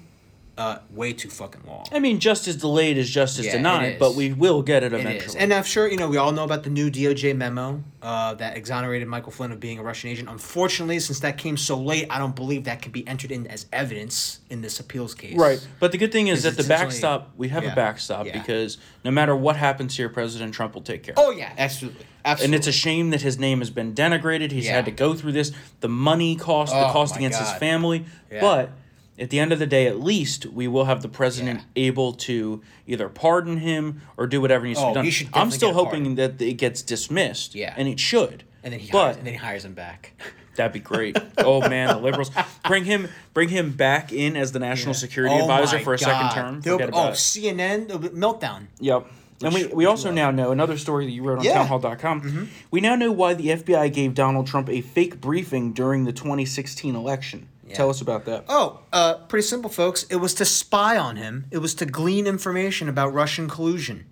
uh, 0.56 0.78
way 0.90 1.12
too 1.12 1.28
fucking 1.28 1.62
long. 1.66 1.84
I 1.90 1.98
mean, 1.98 2.20
justice 2.20 2.56
delayed 2.56 2.96
is 2.96 3.10
justice 3.10 3.46
Yeah, 3.46 3.56
denied, 3.56 3.98
but 3.98 4.14
we 4.14 4.32
will 4.32 4.62
get 4.62 4.82
it 4.84 4.92
It 4.92 5.00
eventually. 5.00 5.26
is. 5.26 5.34
And 5.34 5.52
I'm 5.52 5.64
sure, 5.64 5.88
you 5.88 5.96
know, 5.96 6.08
we 6.08 6.16
all 6.16 6.30
know 6.30 6.44
about 6.44 6.62
the 6.62 6.70
new 6.70 6.90
DOJ 6.90 7.36
memo 7.36 7.82
uh, 8.02 8.34
that 8.34 8.56
exonerated 8.56 9.08
Michael 9.08 9.32
Flynn 9.32 9.50
of 9.50 9.58
being 9.58 9.78
a 9.80 9.82
Russian 9.82 10.10
agent. 10.10 10.28
Unfortunately, 10.28 11.00
since 11.00 11.20
that 11.20 11.38
came 11.38 11.56
so 11.56 11.76
late, 11.76 12.06
I 12.08 12.18
don't 12.18 12.36
believe 12.36 12.64
that 12.64 12.82
can 12.82 12.92
be 12.92 13.06
entered 13.08 13.32
in 13.32 13.46
as 13.48 13.66
evidence 13.72 14.40
in 14.48 14.60
this 14.60 14.78
appeals 14.78 15.14
case. 15.14 15.36
Right. 15.36 15.66
But 15.80 15.90
the 15.90 15.98
good 15.98 16.12
thing 16.12 16.28
is 16.28 16.44
that 16.44 16.56
the 16.56 16.64
backstop, 16.64 17.32
we 17.36 17.48
have 17.48 17.64
yeah, 17.64 17.72
a 17.72 17.74
backstop 17.74 18.26
yeah. 18.26 18.38
because 18.38 18.78
no 19.04 19.10
matter 19.10 19.34
what 19.34 19.56
happens 19.56 19.96
here, 19.96 20.08
President 20.08 20.54
Trump 20.54 20.74
will 20.74 20.82
take 20.82 21.02
care. 21.02 21.14
Oh, 21.16 21.30
yeah, 21.32 21.52
absolutely. 21.58 22.06
Absolutely. 22.24 22.44
And 22.44 22.54
it's 22.54 22.66
a 22.68 22.72
shame 22.72 23.10
that 23.10 23.20
his 23.22 23.38
name 23.38 23.58
has 23.58 23.70
been 23.70 23.92
denigrated. 23.92 24.50
He's 24.50 24.68
had 24.68 24.86
to 24.86 24.90
go 24.90 25.14
through 25.14 25.32
this, 25.32 25.52
the 25.80 25.88
money 25.88 26.36
cost, 26.36 26.72
the 26.72 26.88
Oh, 26.88 26.92
cost 26.92 27.14
my 27.14 27.18
against 27.18 27.38
his 27.38 27.52
family. 27.54 28.06
But 28.30 28.70
at 29.18 29.30
the 29.30 29.38
end 29.38 29.52
of 29.52 29.58
the 29.58 29.66
day, 29.66 29.86
at 29.86 30.00
least 30.00 30.46
we 30.46 30.66
will 30.66 30.86
have 30.86 31.02
the 31.02 31.08
president 31.08 31.60
Yeah. 31.74 31.84
able 31.86 32.12
to 32.14 32.62
either 32.86 33.08
pardon 33.08 33.58
him 33.58 34.02
or 34.16 34.26
do 34.26 34.40
whatever 34.40 34.66
needs 34.66 34.78
to 34.80 34.86
Oh, 34.86 34.88
be 34.90 34.94
done. 34.94 35.04
he 35.04 35.10
should 35.10 35.28
I'm 35.32 35.50
still 35.50 35.72
hoping 35.72 36.16
that 36.16 36.40
it 36.40 36.54
gets 36.54 36.82
dismissed. 36.82 37.54
Yeah. 37.54 37.74
and 37.76 37.88
it 37.88 38.00
should. 38.00 38.44
And 38.62 38.72
then 38.72 38.80
he 38.80 38.90
but 38.90 38.98
hires, 39.02 39.16
and 39.18 39.26
then 39.26 39.34
he 39.34 39.38
hires 39.38 39.64
him 39.64 39.74
back. 39.74 40.12
that'd 40.56 40.72
be 40.72 40.80
great. 40.80 41.16
oh 41.38 41.60
man, 41.68 41.88
the 41.88 41.96
liberals 41.98 42.30
bring 42.66 42.84
him 42.84 43.08
bring 43.34 43.50
him 43.50 43.72
back 43.72 44.12
in 44.12 44.36
as 44.36 44.52
the 44.52 44.58
national 44.58 44.94
security 44.94 45.34
Oh 45.34 45.42
advisor 45.42 45.78
for 45.80 45.94
a 45.94 45.98
second 45.98 46.30
term. 46.30 46.60
There'll 46.60 46.78
Forget 46.78 46.94
oh, 46.94 46.98
about 46.98 47.12
oh. 47.12 47.14
CNN 47.14 47.86
meltdown. 48.14 48.66
Yep. 48.80 49.06
And 49.42 49.52
we, 49.52 49.66
we 49.66 49.84
also 49.84 50.10
now 50.10 50.30
know 50.30 50.52
another 50.52 50.78
story 50.78 51.04
that 51.06 51.12
you 51.12 51.22
wrote 51.22 51.38
on 51.38 51.44
Yeah. 51.44 51.54
townhall.com. 51.54 52.22
Mm-hmm. 52.22 52.44
We 52.70 52.80
now 52.80 52.94
know 52.94 53.12
why 53.12 53.34
the 53.34 53.48
FBI 53.48 53.92
gave 53.92 54.14
Donald 54.14 54.46
Trump 54.46 54.70
a 54.70 54.80
fake 54.80 55.20
briefing 55.20 55.72
during 55.72 56.04
the 56.04 56.12
2016 56.12 56.94
election. 56.94 57.48
Tell 57.74 57.90
us 57.90 58.00
about 58.00 58.24
that. 58.26 58.44
Oh, 58.48 58.80
uh, 58.92 59.14
pretty 59.28 59.46
simple, 59.46 59.70
folks. 59.70 60.04
It 60.04 60.16
was 60.16 60.34
to 60.34 60.44
spy 60.44 60.96
on 60.96 61.16
him. 61.16 61.46
It 61.50 61.58
was 61.58 61.74
to 61.76 61.86
glean 61.86 62.26
information 62.26 62.88
about 62.88 63.12
Russian 63.12 63.48
collusion. 63.48 64.06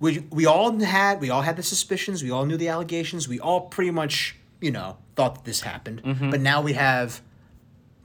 We 0.00 0.20
we 0.30 0.46
all 0.46 0.76
had 0.80 1.20
we 1.20 1.30
all 1.30 1.42
had 1.42 1.56
the 1.56 1.62
suspicions. 1.62 2.22
We 2.22 2.30
all 2.30 2.44
knew 2.44 2.56
the 2.56 2.68
allegations. 2.68 3.28
We 3.28 3.38
all 3.38 3.62
pretty 3.62 3.90
much 3.92 4.36
you 4.60 4.70
know 4.70 4.96
thought 5.14 5.34
that 5.36 5.44
this 5.44 5.60
happened. 5.60 6.02
But 6.30 6.40
now 6.40 6.60
we 6.62 6.72
have 6.72 7.20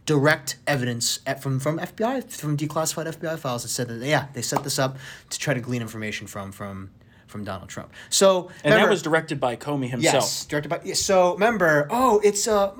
direct 0.05 0.58
evidence 0.68 1.20
at, 1.26 1.41
from 1.41 1.60
from 1.60 1.80
FBI 1.80 2.30
from 2.30 2.55
declassified 2.55 3.08
FBI 3.08 3.38
files 3.39 3.64
that 3.64 3.70
said 3.70 3.88
that 3.89 4.05
yeah 4.05 4.28
they 4.34 4.41
set 4.41 4.64
this 4.64 4.80
up 4.80 4.97
to 5.30 5.38
try 5.39 5.53
to 5.53 5.60
glean 5.60 5.82
information 5.82 6.28
from 6.28 6.51
from 6.51 6.91
from 7.28 7.43
Donald 7.43 7.70
Trump. 7.70 7.91
So 8.10 8.49
And 8.64 8.74
that 8.74 8.89
was 8.89 9.01
directed 9.01 9.39
by 9.39 9.55
Comey 9.58 9.89
himself. 9.89 10.14
Yes, 10.14 10.45
directed 10.45 10.70
by. 10.70 10.80
yeah, 10.86 10.93
So 10.93 11.34
remember, 11.34 11.88
oh, 11.89 12.22
it's 12.24 12.47
uh, 12.47 12.72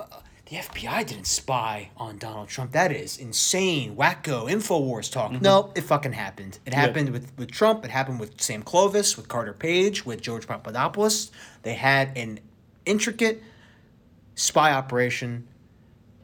the 0.48 0.56
FBI 0.56 1.06
didn't 1.06 1.26
spy 1.26 1.90
on 1.96 2.16
Donald 2.16 2.48
Trump. 2.48 2.72
That 2.72 2.90
is 2.90 3.18
insane, 3.18 3.96
wacko, 3.96 4.50
Infowars 4.50 5.12
talk. 5.12 5.32
Mm-hmm. 5.32 5.44
No, 5.44 5.72
it 5.74 5.82
fucking 5.82 6.12
happened. 6.12 6.58
It 6.64 6.72
happened 6.72 7.10
with 7.10 7.32
with 7.36 7.50
Trump. 7.50 7.84
It 7.84 7.90
happened 7.90 8.18
with 8.18 8.40
Sam 8.40 8.62
Clovis, 8.62 9.16
with 9.16 9.28
Carter 9.28 9.52
Page, 9.52 10.06
with 10.06 10.22
George 10.22 10.46
Papadopoulos. 10.46 11.30
They 11.62 11.74
had 11.74 12.16
an 12.16 12.40
intricate 12.86 13.42
spy 14.36 14.72
operation 14.72 15.46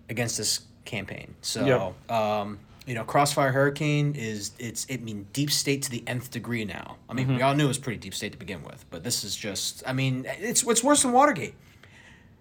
against 0.09 0.39
this 0.39 0.61
campaign. 0.85 1.35
So. 1.43 1.95
Yep. 2.09 2.11
Um, 2.11 2.59
you 2.87 2.95
know, 2.95 3.05
Crossfire 3.05 3.51
Hurricane 3.51 4.15
is 4.15 4.51
it's 4.59 4.85
it 4.91 5.03
mean 5.03 5.27
deep 5.33 5.51
state 5.51 5.81
to 5.85 5.91
the 5.91 6.05
nth 6.07 6.31
degree 6.31 6.67
now. 6.67 6.99
I 7.09 7.15
mean, 7.15 7.35
we 7.35 7.41
all 7.41 7.55
knew 7.55 7.65
it 7.65 7.69
was 7.69 7.79
pretty 7.79 7.99
deep 7.99 8.13
state 8.13 8.33
to 8.33 8.39
begin 8.39 8.63
with, 8.63 8.85
but 8.91 9.03
this 9.03 9.25
is 9.25 9.35
just 9.35 9.83
I 9.87 9.95
mean, 9.95 10.27
it's 10.39 10.63
it's 10.65 10.85
worse 10.85 11.01
than 11.01 11.13
Watergate. 11.13 11.55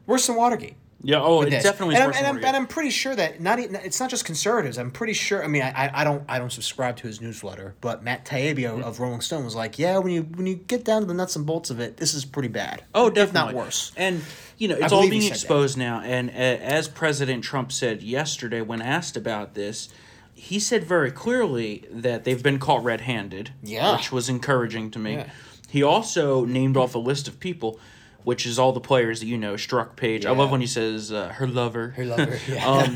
Worse 0.06 0.28
than 0.28 0.36
Watergate. 0.36 0.76
Yeah, 1.06 1.22
oh, 1.22 1.42
it 1.42 1.50
this. 1.50 1.64
definitely 1.64 1.96
and, 1.96 2.08
worse 2.08 2.16
I'm, 2.16 2.26
and, 2.26 2.38
I'm, 2.38 2.46
and 2.46 2.56
I'm 2.56 2.66
pretty 2.66 2.90
sure 2.90 3.14
that 3.14 3.42
not 3.42 3.60
even, 3.60 3.76
it's 3.76 4.00
not 4.00 4.10
just 4.10 4.24
conservatives. 4.24 4.78
I'm 4.78 4.90
pretty 4.90 5.12
sure. 5.12 5.44
I 5.44 5.48
mean, 5.48 5.62
I, 5.62 5.92
I, 5.94 6.04
don't 6.06 6.24
I 6.30 6.40
don't 6.40 6.52
subscribe 6.52 6.96
to 6.98 7.08
his 7.08 7.20
newsletter, 7.20 7.76
but 7.82 8.04
Matt 8.04 8.26
Taibbi 8.26 8.66
of, 8.72 8.82
of 8.82 9.00
Rolling 9.02 9.20
Stone 9.20 9.44
was 9.44 9.54
like, 9.54 9.78
yeah, 9.78 9.98
when 9.98 10.14
you 10.14 10.24
when 10.24 10.48
you 10.48 10.56
get 10.56 10.86
down 10.86 11.02
to 11.02 11.08
the 11.08 11.14
nuts 11.14 11.36
and 11.36 11.46
bolts 11.46 11.70
of 11.70 11.82
it, 11.82 11.98
this 11.98 12.14
is 12.14 12.24
pretty 12.24 12.48
bad. 12.48 12.84
Oh, 12.96 13.08
if 13.08 13.16
definitely. 13.16 13.54
not 13.54 13.66
worse. 13.66 13.92
And 13.98 14.22
you 14.58 14.70
know, 14.70 14.78
it's 14.80 14.94
all 14.94 15.10
being 15.10 15.22
said 15.22 15.32
that. 15.32 15.36
exposed 15.36 15.78
now. 15.78 16.00
And 16.00 16.30
uh, 16.30 16.34
as 16.34 16.88
President 16.88 17.44
Trump 17.44 17.74
said 17.74 18.02
yesterday 18.02 18.62
when 18.62 18.82
asked 18.82 19.18
about 19.18 19.56
this, 19.56 19.90
he 20.34 20.58
said 20.58 20.86
very 20.86 21.12
clearly 21.12 21.86
that 21.92 22.24
they've 22.24 22.42
been 22.42 22.60
caught 22.60 22.84
red-handed. 22.84 23.52
Yeah. 23.62 23.96
which 23.96 24.12
was 24.12 24.30
encouraging 24.30 24.92
to 24.92 25.00
me. 25.00 25.16
Yeah. 25.16 25.30
He 25.70 25.84
also 25.84 26.46
named 26.46 26.78
off 26.78 26.96
a 26.96 27.00
list 27.00 27.28
of 27.28 27.40
people. 27.40 27.80
Which 28.24 28.46
is 28.46 28.58
all 28.58 28.72
the 28.72 28.80
players 28.80 29.20
that 29.20 29.26
you 29.26 29.38
know, 29.38 29.56
Strzok 29.56 29.96
Page. 29.96 30.26
I 30.26 30.32
love 30.32 30.50
when 30.52 30.62
he 30.62 30.68
says 30.68 31.12
uh, 31.12 31.30
her 31.30 31.48
lover. 31.48 31.90
Her 31.90 32.06
lover, 32.06 32.40
yeah. 32.48 32.68
Um, 32.68 32.94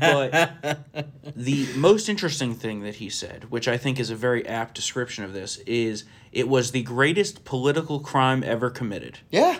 but 0.00 1.08
the 1.36 1.68
most 1.74 2.08
interesting 2.08 2.54
thing 2.54 2.82
that 2.82 2.96
he 2.96 3.08
said, 3.08 3.50
which 3.50 3.66
I 3.66 3.76
think 3.76 3.98
is 3.98 4.10
a 4.10 4.16
very 4.16 4.46
apt 4.46 4.74
description 4.74 5.24
of 5.24 5.32
this, 5.32 5.58
is 5.66 6.04
it 6.32 6.48
was 6.48 6.70
the 6.70 6.82
greatest 6.82 7.44
political 7.44 8.00
crime 8.00 8.42
ever 8.44 8.70
committed. 8.70 9.18
yeah. 9.30 9.58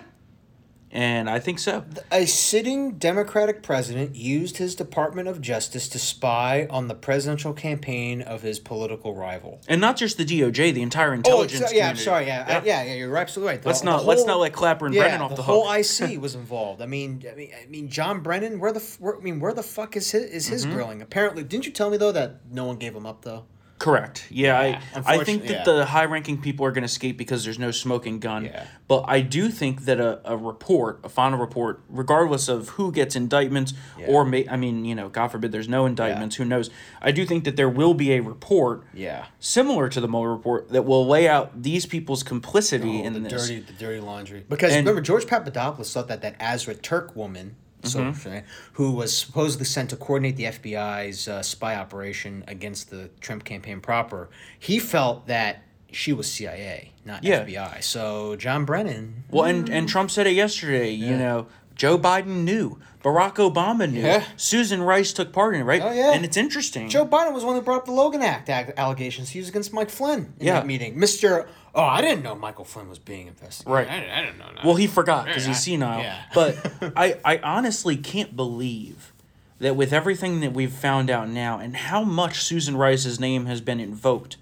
And 0.96 1.28
I 1.28 1.40
think 1.40 1.58
so. 1.58 1.84
A 2.12 2.24
sitting 2.24 2.98
Democratic 2.98 3.64
president 3.64 4.14
used 4.14 4.58
his 4.58 4.76
Department 4.76 5.26
of 5.26 5.40
Justice 5.40 5.88
to 5.88 5.98
spy 5.98 6.68
on 6.70 6.86
the 6.86 6.94
presidential 6.94 7.52
campaign 7.52 8.22
of 8.22 8.42
his 8.42 8.60
political 8.60 9.12
rival. 9.12 9.60
And 9.66 9.80
not 9.80 9.96
just 9.96 10.18
the 10.18 10.24
DOJ, 10.24 10.72
the 10.72 10.82
entire 10.82 11.12
intelligence. 11.12 11.64
Oh, 11.68 11.72
yeah, 11.74 11.88
I'm 11.88 11.96
sorry. 11.96 12.26
Yeah, 12.28 12.44
I- 12.46 12.64
yeah, 12.64 12.84
yeah, 12.84 12.94
you're 12.94 13.16
absolutely 13.16 13.54
right. 13.54 13.62
The- 13.62 13.68
Let's 13.68 13.82
not 13.82 14.04
let's 14.06 14.24
not 14.24 14.38
let 14.38 14.52
Clapper 14.52 14.86
and 14.86 14.94
yeah, 14.94 15.02
Brennan 15.02 15.20
off 15.22 15.30
the, 15.30 15.36
hook. 15.42 15.46
the, 15.46 15.52
whole 15.52 15.68
hook. 15.68 15.80
IC 16.14 16.20
was 16.22 16.36
involved. 16.36 16.80
I 16.80 16.86
mean, 16.86 17.24
I 17.28 17.34
mean, 17.34 17.50
I 17.60 17.66
mean, 17.66 17.88
John 17.88 18.20
Brennan. 18.20 18.60
Where 18.60 18.70
the 18.72 18.80
where, 19.00 19.16
I 19.16 19.20
mean, 19.20 19.40
where 19.40 19.52
the 19.52 19.64
fuck 19.64 19.96
is 19.96 20.12
his 20.12 20.22
is 20.24 20.46
his 20.46 20.64
Mm-hmm. 20.64 20.74
grilling? 20.74 21.02
Apparently, 21.02 21.42
didn't 21.42 21.66
you 21.66 21.72
tell 21.72 21.90
me 21.90 21.96
though 21.96 22.12
that 22.12 22.42
no 22.52 22.66
one 22.66 22.76
gave 22.76 22.94
him 22.94 23.04
up 23.04 23.22
though? 23.22 23.46
Correct. 23.84 24.26
Yeah, 24.30 24.62
Yeah, 24.62 24.80
I 25.04 25.14
I 25.20 25.24
think 25.24 25.42
that 25.42 25.50
yeah. 25.52 25.64
the 25.64 25.84
high-ranking 25.84 26.40
people 26.40 26.64
are 26.64 26.70
going 26.72 26.82
to 26.82 26.86
escape 26.86 27.18
because 27.18 27.44
there's 27.44 27.58
no 27.58 27.70
smoking 27.70 28.18
gun. 28.18 28.46
Yeah. 28.46 28.64
But 28.88 29.04
I 29.06 29.20
do 29.20 29.50
think 29.50 29.84
that 29.84 30.00
a, 30.00 30.20
a 30.24 30.36
report, 30.38 31.00
a 31.04 31.08
final 31.10 31.38
report, 31.38 31.82
regardless 31.90 32.48
of 32.48 32.70
who 32.70 32.90
gets 32.92 33.14
indictments 33.14 33.74
Yeah. 33.98 34.06
or 34.06 34.24
may, 34.24 34.48
I 34.48 34.56
mean, 34.56 34.86
you 34.86 34.94
know, 34.94 35.10
God 35.10 35.28
forbid 35.28 35.52
there's 35.52 35.68
no 35.68 35.84
indictments, 35.84 36.36
who 36.36 36.46
knows? 36.46 36.70
I 37.02 37.10
do 37.12 37.26
think 37.26 37.44
that 37.44 37.56
there 37.56 37.68
will 37.68 37.92
be 37.92 38.12
a 38.12 38.20
report 38.20 38.84
Yeah. 38.94 39.26
similar 39.38 39.90
to 39.90 40.00
the 40.00 40.08
Mueller 40.08 40.32
report 40.34 40.70
that 40.70 40.86
will 40.86 41.06
lay 41.06 41.28
out 41.28 41.62
these 41.62 41.84
people's 41.84 42.22
complicity 42.22 43.00
oh, 43.02 43.06
in 43.06 43.16
Oh, 43.16 43.18
the 43.18 43.28
this. 43.28 43.48
dirty, 43.48 43.60
the 43.60 43.72
dirty 43.74 44.00
laundry. 44.00 44.44
Because 44.48 44.72
And- 44.72 44.86
remember, 44.86 45.02
George 45.02 45.26
Papadopoulos 45.26 45.92
thought 45.92 46.08
that 46.08 46.22
that 46.22 46.36
Azra 46.40 46.74
Turk 46.74 47.14
woman, 47.14 47.56
Mm-hmm. 47.84 48.18
say, 48.18 48.44
who 48.74 48.92
was 48.92 49.16
supposedly 49.16 49.64
sent 49.66 49.90
to 49.90 49.96
coordinate 49.96 50.36
the 50.36 50.44
FBI's 50.44 51.28
uh, 51.28 51.42
spy 51.42 51.76
operation 51.76 52.44
against 52.48 52.90
the 52.90 53.10
Trump 53.20 53.44
campaign 53.44 53.80
proper, 53.80 54.28
he 54.58 54.78
felt 54.78 55.26
that 55.26 55.62
she 55.92 56.12
was 56.12 56.30
CIA, 56.30 56.92
not 57.04 57.22
Yeah. 57.22 57.44
FBI. 57.44 57.82
So 57.82 58.34
John 58.36 58.64
Brennan. 58.64 59.24
Well, 59.30 59.44
and, 59.44 59.68
and 59.68 59.88
Trump 59.88 60.10
said 60.10 60.26
it 60.26 60.32
yesterday, 60.34 60.90
you 60.90 61.16
know, 61.16 61.46
Joe 61.76 61.98
Biden 61.98 62.44
knew. 62.44 62.78
Barack 63.02 63.34
Obama 63.34 63.90
knew. 63.90 64.00
Yeah. 64.00 64.24
Susan 64.36 64.80
Rice 64.82 65.12
took 65.12 65.30
part 65.32 65.54
in 65.54 65.60
it, 65.60 65.64
right? 65.64 65.82
Oh, 65.82 65.92
yeah. 65.92 66.12
And 66.14 66.24
it's 66.24 66.36
interesting. 66.38 66.88
Joe 66.88 67.04
Biden 67.06 67.32
was 67.32 67.42
the 67.42 67.46
one 67.48 67.56
who 67.56 67.62
brought 67.62 67.78
up 67.80 67.84
the 67.84 67.92
Logan 67.92 68.22
Act 68.22 68.48
allegations 68.48 69.28
he 69.30 69.38
used 69.40 69.50
against 69.50 69.72
Mike 69.74 69.90
Flynn 69.90 70.32
in 70.40 70.46
Yeah. 70.46 70.54
that 70.54 70.66
meeting. 70.66 70.98
Mister, 70.98 71.46
oh, 71.74 71.82
I 71.82 72.00
didn't 72.00 72.22
know 72.22 72.34
Michael 72.34 72.64
Flynn 72.64 72.88
was 72.88 72.98
being 72.98 73.26
investigated. 73.26 73.72
Right. 73.74 73.88
I, 73.88 74.00
didn't- 74.00 74.10
I 74.12 74.22
didn't 74.22 74.38
know 74.38 74.50
that. 74.54 74.64
Well, 74.64 74.76
he 74.76 74.86
forgot 74.86 75.26
because 75.26 75.44
he's 75.44 75.62
senile. 75.62 76.00
Yeah. 76.00 76.22
But 76.34 76.72
I, 76.96 77.18
I 77.24 77.38
honestly 77.38 77.96
can't 77.96 78.36
believe 78.36 79.12
that 79.58 79.76
with 79.76 79.92
everything 79.92 80.40
that 80.40 80.52
we've 80.52 80.72
found 80.72 81.10
out 81.10 81.28
now 81.28 81.58
and 81.58 81.76
how 81.76 82.02
much 82.02 82.42
Susan 82.42 82.76
Rice's 82.76 83.18
name 83.20 83.46
has 83.46 83.60
been 83.60 83.80
invoked, 83.80 84.36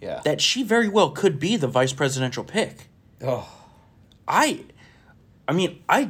yeah. 0.00 0.20
that 0.24 0.40
she 0.40 0.62
very 0.62 0.88
well 0.88 1.10
could 1.10 1.38
be 1.38 1.56
the 1.56 1.68
vice 1.68 1.92
presidential 1.92 2.44
pick. 2.44 2.88
oh. 3.22 3.48
I, 4.28 4.64
I 5.48 5.52
mean, 5.52 5.82
I, 5.88 6.08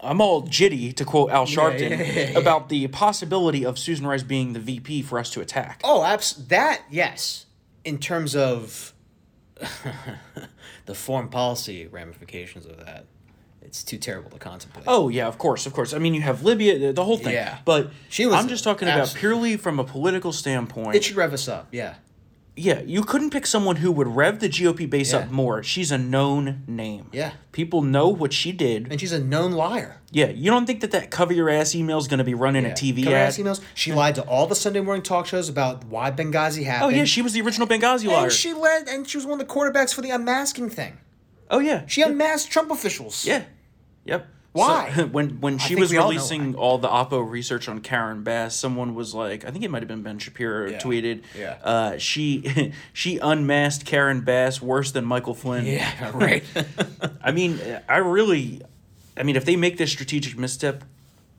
I'm 0.00 0.20
all 0.20 0.42
jitty 0.42 0.94
to 0.96 1.04
quote 1.04 1.30
Al 1.30 1.46
Sharpton 1.46 1.90
yeah, 1.90 1.96
yeah, 2.02 2.30
yeah. 2.32 2.38
about 2.38 2.68
the 2.68 2.86
possibility 2.88 3.64
of 3.64 3.78
Susan 3.78 4.06
Rice 4.06 4.22
being 4.22 4.52
the 4.52 4.60
VP 4.60 5.02
for 5.02 5.18
us 5.18 5.30
to 5.30 5.40
attack. 5.40 5.80
Oh, 5.82 6.04
abs- 6.04 6.46
that 6.48 6.82
yes. 6.90 7.46
In 7.84 7.98
terms 7.98 8.34
of 8.36 8.92
the 10.86 10.94
foreign 10.94 11.28
policy 11.28 11.86
ramifications 11.86 12.66
of 12.66 12.84
that, 12.84 13.06
it's 13.62 13.82
too 13.82 13.98
terrible 13.98 14.30
to 14.30 14.38
contemplate. 14.38 14.84
Oh 14.86 15.08
yeah, 15.08 15.26
of 15.26 15.38
course, 15.38 15.66
of 15.66 15.72
course. 15.72 15.94
I 15.94 15.98
mean, 15.98 16.14
you 16.14 16.20
have 16.22 16.42
Libya, 16.42 16.92
the, 16.92 17.04
whole 17.04 17.16
thing. 17.18 17.32
Yeah. 17.34 17.58
But 17.64 17.90
She 18.08 18.26
was 18.26 18.34
I'm 18.34 18.48
just 18.48 18.64
talking 18.64 18.88
about 18.88 19.14
purely 19.14 19.56
from 19.56 19.78
a 19.78 19.84
political 19.84 20.32
standpoint. 20.32 20.96
it 20.96 21.04
should 21.04 21.16
rev 21.16 21.32
us 21.32 21.48
up. 21.48 21.68
Yeah. 21.72 21.94
yeah, 22.56 22.80
you 22.82 23.02
couldn't 23.02 23.30
pick 23.30 23.46
someone 23.46 23.76
who 23.76 23.90
would 23.92 24.08
rev 24.08 24.40
the 24.40 24.48
GOP 24.48 24.88
base 24.88 25.12
Yeah. 25.12 25.20
up 25.20 25.30
more. 25.30 25.62
She's 25.62 25.90
a 25.90 25.98
known 25.98 26.62
name. 26.66 27.08
Yeah. 27.12 27.32
People 27.52 27.80
know 27.82 28.08
what 28.08 28.32
she 28.32 28.52
did. 28.52 28.88
And 28.90 29.00
she's 29.00 29.12
a 29.12 29.18
known 29.22 29.52
liar. 29.52 30.00
Yeah, 30.14 30.28
you 30.30 30.50
don't 30.50 30.64
think 30.64 30.80
that 30.80 30.92
that 30.92 31.10
cover 31.10 31.32
your 31.32 31.50
ass 31.50 31.74
email 31.74 31.98
is 31.98 32.08
going 32.08 32.18
to 32.18 32.24
be 32.24 32.34
running 32.34 32.64
a 32.64 32.70
TV 32.70 33.04
Cover 33.04 33.16
ad? 33.16 33.28
ass 33.28 33.38
emails. 33.38 33.60
She 33.74 33.92
lied 33.92 34.14
to 34.14 34.22
all 34.22 34.46
the 34.46 34.54
Sunday 34.54 34.80
morning 34.80 35.02
talk 35.02 35.26
shows 35.26 35.48
about 35.48 35.84
why 35.84 36.10
Benghazi 36.10 36.64
happened. 36.64 36.92
Oh 36.94 36.96
yeah, 36.96 37.04
she 37.04 37.20
was 37.20 37.32
the 37.34 37.40
original 37.42 37.66
Benghazi 37.66 38.06
liar. 38.06 38.24
and 38.24 38.32
she 38.32 38.52
led, 38.54 38.88
and 38.88 39.06
she 39.08 39.16
was 39.18 39.26
one 39.26 39.40
of 39.40 39.46
the 39.46 39.52
quarterbacks 39.52 39.92
for 39.92 40.00
the 40.02 40.10
unmasking 40.10 40.70
thing. 40.70 40.96
oh 41.50 41.58
yeah, 41.58 41.84
She 41.86 42.00
unmasked 42.02 42.50
Trump 42.52 42.70
officials. 42.70 43.26
yeah, 43.26 43.42
yep. 44.04 44.28
Why? 44.52 44.92
So, 44.94 45.06
when 45.16 45.40
when 45.40 45.58
she 45.58 45.74
was 45.74 45.90
we 45.90 45.96
all 45.96 46.10
releasing 46.10 46.54
all 46.54 46.78
the 46.78 46.86
Oppo 46.86 47.28
research 47.28 47.68
on 47.68 47.80
Karen 47.80 48.22
Bass, 48.22 48.54
someone 48.54 48.94
was 48.94 49.12
like, 49.12 49.44
I 49.44 49.50
think 49.50 49.64
it 49.64 49.70
might 49.72 49.82
have 49.82 49.88
been 49.88 50.02
Ben 50.04 50.20
Shapiro 50.20 50.70
Yeah. 50.70 50.78
tweeted, 50.78 51.22
Yeah. 51.36 51.56
uh, 51.64 51.98
she 51.98 52.72
she 52.92 53.18
unmasked 53.18 53.84
Karen 53.84 54.20
Bass 54.20 54.62
worse 54.62 54.92
than 54.92 55.04
Michael 55.06 55.34
Flynn. 55.34 55.66
Yeah. 55.66 56.12
Right. 56.14 56.44
I 57.20 57.32
mean, 57.32 57.58
I 57.88 57.96
really, 57.96 58.62
I 59.16 59.22
mean, 59.22 59.36
if 59.36 59.44
they 59.44 59.56
make 59.56 59.76
this 59.78 59.90
strategic 59.92 60.36
misstep, 60.38 60.84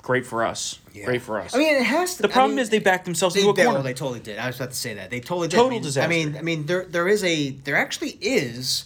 great 0.01 0.25
for 0.25 0.45
us. 0.45 0.79
Yeah. 0.93 1.05
Great 1.05 1.21
for 1.21 1.39
us. 1.39 1.53
I 1.53 1.57
mean, 1.57 1.75
it 1.75 1.83
has 1.83 2.15
to. 2.15 2.21
the 2.21 2.29
I 2.29 2.31
problem 2.31 2.51
mean, 2.55 2.59
is 2.59 2.69
they 2.69 2.79
backed 2.79 3.05
themselves 3.05 3.35
They, 3.35 3.41
into 3.41 3.51
a 3.51 3.53
they, 3.55 3.63
corner. 3.63 3.77
well, 3.79 3.83
they 3.83 3.93
totally 3.93 4.19
did. 4.21 4.37
I 4.39 4.47
was 4.47 4.55
about 4.55 4.71
to 4.71 4.75
say 4.77 4.93
that 4.93 5.09
they 5.09 5.19
totally 5.19 5.47
did. 5.47 5.55
Total 5.57 5.67
I 5.71 5.73
mean, 5.73 5.81
disaster. 5.81 6.05
I 6.05 6.09
mean, 6.09 6.37
I 6.37 6.41
mean, 6.41 6.65
there 6.67 6.85
there 6.85 7.07
is 7.07 7.23
a 7.23 7.49
there 7.51 7.75
actually 7.75 8.17
is, 8.21 8.85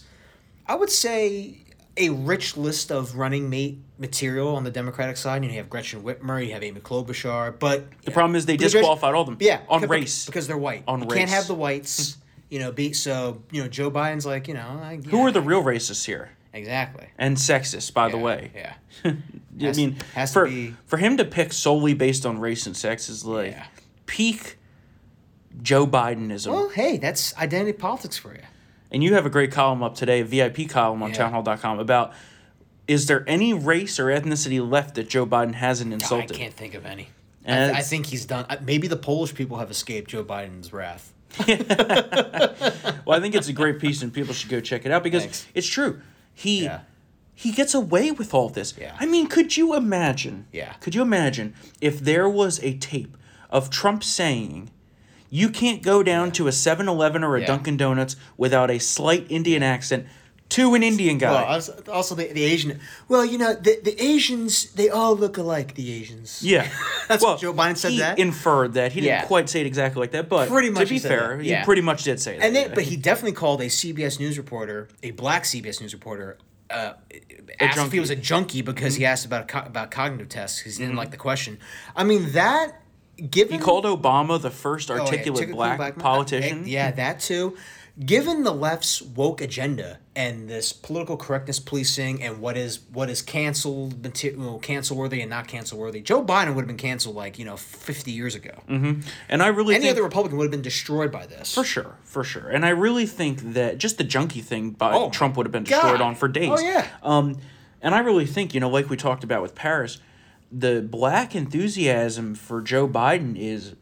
I 0.66 0.74
would 0.74 0.90
say, 0.90 1.58
a 1.96 2.10
rich 2.10 2.56
list 2.56 2.90
of 2.90 3.16
running 3.16 3.48
mate 3.50 3.78
material 3.98 4.56
on 4.56 4.64
the 4.64 4.70
Democratic 4.70 5.16
side. 5.18 5.42
You, 5.42 5.48
know, 5.50 5.52
you 5.54 5.60
have 5.60 5.70
Gretchen 5.70 6.02
Whitmer, 6.02 6.44
you 6.44 6.52
have 6.52 6.62
Amy 6.64 6.80
Klobuchar, 6.80 7.58
but 7.58 7.84
The 8.04 8.10
problem 8.10 8.34
is 8.34 8.46
they 8.46 8.54
because- 8.56 8.72
disqualified 8.72 9.14
all 9.14 9.20
of 9.22 9.26
them. 9.28 9.36
Yeah, 9.40 9.60
on 9.68 9.82
because- 9.82 9.90
race. 9.90 10.26
because 10.26 10.46
they're 10.46 10.56
white. 10.58 10.82
On 10.88 11.00
you 11.02 11.06
race. 11.06 11.18
can't 11.18 11.30
have 11.30 11.46
the 11.46 11.54
whites. 11.54 12.16
you 12.48 12.58
know, 12.58 12.72
be 12.72 12.92
so. 12.92 13.42
You 13.52 13.62
know, 13.62 13.68
Joe 13.68 13.90
Biden's 13.92 14.26
like 14.26 14.48
you 14.48 14.54
know. 14.54 14.80
I, 14.82 14.98
Who 15.10 15.20
are 15.26 15.30
the 15.30 15.40
real 15.42 15.62
racists 15.62 16.04
here? 16.04 16.30
Exactly? 16.52 17.06
And 17.18 17.36
sexist, 17.36 17.92
by 17.94 18.08
the 18.10 18.18
way. 18.18 18.50
yeah. 18.56 18.74
I 19.04 19.16
Has- 19.60 19.76
mean, 19.76 19.96
has 20.14 20.30
to 20.32 20.40
for 20.40 20.46
be- 20.46 20.74
for 20.86 20.96
him 20.96 21.16
to 21.18 21.24
pick 21.24 21.52
solely 21.52 21.94
based 21.94 22.24
on 22.26 22.38
race 22.38 22.66
and 22.66 22.76
sex 22.76 23.08
is 23.08 23.24
like 23.24 23.52
Yeah. 23.52 23.66
peak 24.06 24.56
Joe 25.62 25.86
Bidenism. 25.86 26.48
Well, 26.52 26.68
hey, 26.70 26.96
that's 26.96 27.36
identity 27.36 27.72
politics 27.76 28.16
for 28.16 28.32
you. 28.34 28.42
and 28.92 29.02
you 29.04 29.14
have 29.14 29.26
a 29.26 29.30
great 29.30 29.52
column 29.52 29.82
up 29.82 29.94
today, 29.94 30.20
a 30.20 30.24
VIP 30.24 30.68
column 30.68 31.02
on 31.02 31.10
Yeah. 31.10 31.16
townhall.com 31.18 31.78
about 31.78 32.12
is 32.88 33.06
there 33.06 33.24
any 33.28 33.52
race 33.52 34.00
or 34.00 34.06
ethnicity 34.06 34.58
left 34.68 34.96
that 34.96 35.08
Joe 35.08 35.24
Biden 35.26 35.54
hasn't 35.54 35.92
insulted? 35.92 36.32
I 36.34 36.38
can't 36.38 36.54
think 36.54 36.74
of 36.74 36.84
any. 36.86 37.04
I, 37.46 37.50
And 37.52 37.70
th- 37.72 37.78
I 37.78 37.86
think 37.86 38.06
he's 38.06 38.24
done. 38.26 38.46
uh, 38.48 38.56
Maybe 38.64 38.88
the 38.88 38.96
Polish 38.96 39.32
people 39.34 39.58
have 39.58 39.70
escaped 39.70 40.10
Joe 40.10 40.24
Biden's 40.24 40.72
wrath. 40.72 41.12
Well, 43.06 43.16
I 43.16 43.20
think 43.20 43.34
it's 43.34 43.48
a 43.48 43.52
great 43.52 43.78
piece 43.80 44.02
and 44.02 44.12
people 44.12 44.34
should 44.34 44.50
go 44.50 44.60
check 44.60 44.84
it 44.86 44.92
out 44.92 45.02
because 45.02 45.22
Thanks. 45.22 45.46
it's 45.54 45.66
true. 45.66 46.00
He 46.40 46.64
Yeah. 46.64 46.80
he 47.34 47.52
gets 47.52 47.74
away 47.74 48.10
with 48.10 48.32
all 48.34 48.48
this. 48.48 48.74
Yeah. 48.78 48.96
I 49.00 49.06
mean, 49.06 49.26
could 49.26 49.56
you 49.56 49.74
imagine? 49.74 50.46
Yeah. 50.52 50.72
Could 50.80 50.94
you 50.94 51.02
imagine 51.02 51.54
if 51.80 52.00
there 52.00 52.28
was 52.28 52.60
a 52.62 52.74
tape 52.78 53.16
of 53.50 53.68
Trump 53.70 54.04
saying 54.04 54.70
you 55.30 55.48
can't 55.48 55.82
go 55.82 56.02
down 56.02 56.32
to 56.32 56.48
a 56.48 56.52
7-Eleven 56.52 57.22
or 57.24 57.36
a 57.36 57.40
Yeah. 57.40 57.46
Dunkin' 57.46 57.76
Donuts 57.76 58.16
without 58.36 58.70
a 58.70 58.78
slight 58.78 59.26
Indian 59.28 59.62
accent 59.62 60.06
to 60.50 60.74
an 60.74 60.82
Indian 60.82 61.18
guy. 61.18 61.30
Well, 61.30 61.44
also, 61.44 61.82
also 61.90 62.14
the, 62.14 62.26
the 62.32 62.42
Asian. 62.42 62.80
Well, 63.08 63.24
you 63.24 63.38
know, 63.38 63.54
the, 63.54 63.80
the 63.82 64.00
Asians, 64.02 64.70
they 64.72 64.88
all 64.88 65.16
look 65.16 65.38
alike, 65.38 65.74
the 65.74 65.92
Asians. 65.92 66.42
Yeah. 66.42 66.68
That's 67.08 67.22
well, 67.22 67.32
what 67.32 67.40
Joe 67.40 67.54
Biden 67.54 67.76
said 67.76 67.92
he 67.92 67.98
that? 68.00 68.18
inferred 68.18 68.74
that. 68.74 68.92
He 68.92 69.00
didn't 69.00 69.14
Yeah. 69.14 69.24
quite 69.24 69.48
say 69.48 69.60
it 69.60 69.66
exactly 69.66 70.00
like 70.00 70.10
that, 70.12 70.28
but 70.28 70.48
Pretty 70.48 70.70
much 70.70 70.88
to 70.88 70.94
be 70.94 70.98
said 70.98 71.08
fair, 71.08 71.36
that, 71.36 71.44
he 71.44 71.50
yeah. 71.50 71.64
pretty 71.64 71.82
much 71.82 72.02
did 72.02 72.20
say 72.20 72.36
that. 72.36 72.44
And 72.44 72.54
then, 72.54 72.68
yeah. 72.68 72.74
but 72.74 72.84
he 72.84 72.96
definitely 72.96 73.32
called 73.32 73.60
a 73.60 73.66
CBS 73.66 74.18
News 74.18 74.36
reporter, 74.36 74.88
a 75.02 75.12
black 75.12 75.44
CBS 75.44 75.80
News 75.80 75.94
reporter, 75.94 76.36
uh, 76.68 76.74
asked 76.74 76.98
if 77.60 77.74
junkie. 77.74 77.96
he 77.96 78.00
was 78.00 78.10
a 78.10 78.16
junkie 78.16 78.62
because 78.62 78.94
he 78.94 79.02
mm-hmm. 79.02 79.12
asked 79.12 79.26
about 79.26 79.48
co- 79.48 79.60
about 79.60 79.90
cognitive 79.90 80.28
tests 80.28 80.58
because 80.58 80.76
he 80.76 80.82
didn't 80.82 80.92
mm-hmm. 80.92 80.98
like 80.98 81.10
the 81.10 81.16
question. 81.16 81.58
I 81.96 82.04
mean, 82.04 82.32
that 82.32 82.80
given 83.28 83.54
he 83.54 83.58
called 83.58 83.84
Obama 83.84 84.40
the 84.40 84.50
first 84.50 84.90
Oh, 84.90 84.94
yeah, 84.94 85.00
articulate 85.00 85.42
articulate 85.42 85.78
black, 85.78 85.96
man. 85.96 86.02
politician. 86.02 86.64
Eh, 86.64 86.68
yeah, 86.68 86.90
that 86.92 87.20
too. 87.20 87.56
Given 88.04 88.44
the 88.44 88.52
left's 88.52 89.02
woke 89.02 89.42
agenda 89.42 89.98
and 90.16 90.48
this 90.48 90.72
political 90.72 91.18
correctness 91.18 91.60
policing 91.60 92.22
and 92.22 92.40
what 92.40 92.56
is 92.56 92.80
what 92.92 93.10
is 93.10 93.20
canceled 93.20 94.02
material, 94.02 94.58
cancel 94.58 94.96
worthy 94.96 95.20
and 95.20 95.28
not 95.28 95.48
cancel 95.48 95.78
worthy, 95.78 96.00
Joe 96.00 96.24
Biden 96.24 96.54
would 96.54 96.62
have 96.62 96.66
been 96.66 96.78
canceled 96.78 97.14
like 97.14 97.38
you 97.38 97.44
know 97.44 97.58
fifty 97.58 98.10
years 98.10 98.34
ago. 98.34 98.52
And 99.28 99.42
I 99.42 99.48
really 99.48 99.74
Any 99.74 99.84
think 99.84 99.92
other 99.92 100.02
Republican 100.02 100.38
would 100.38 100.44
have 100.44 100.50
been 100.50 100.62
destroyed 100.62 101.12
by 101.12 101.26
this. 101.26 101.54
For 101.54 101.64
sure, 101.64 101.96
for 102.04 102.24
sure. 102.24 102.48
And 102.48 102.64
I 102.64 102.70
really 102.70 103.04
think 103.04 103.52
that 103.52 103.76
just 103.76 103.98
the 103.98 104.04
junkie 104.04 104.40
thing 104.40 104.70
by 104.70 104.94
Oh 104.94 105.10
Trump 105.10 105.36
would 105.36 105.44
have 105.44 105.52
been 105.52 105.64
destroyed 105.64 105.98
God. 105.98 106.00
on 106.00 106.14
for 106.14 106.28
days. 106.28 106.50
Oh, 106.50 106.58
yeah. 106.58 106.86
Um, 107.02 107.36
and 107.82 107.94
I 107.94 107.98
really 108.00 108.26
think, 108.26 108.54
you 108.54 108.60
know, 108.60 108.70
like 108.70 108.88
we 108.88 108.96
talked 108.96 109.24
about 109.24 109.42
with 109.42 109.54
Paris, 109.54 109.98
the 110.50 110.80
black 110.80 111.34
enthusiasm 111.34 112.34
for 112.34 112.62
Joe 112.62 112.88
Biden 112.88 113.38
is 113.38 113.74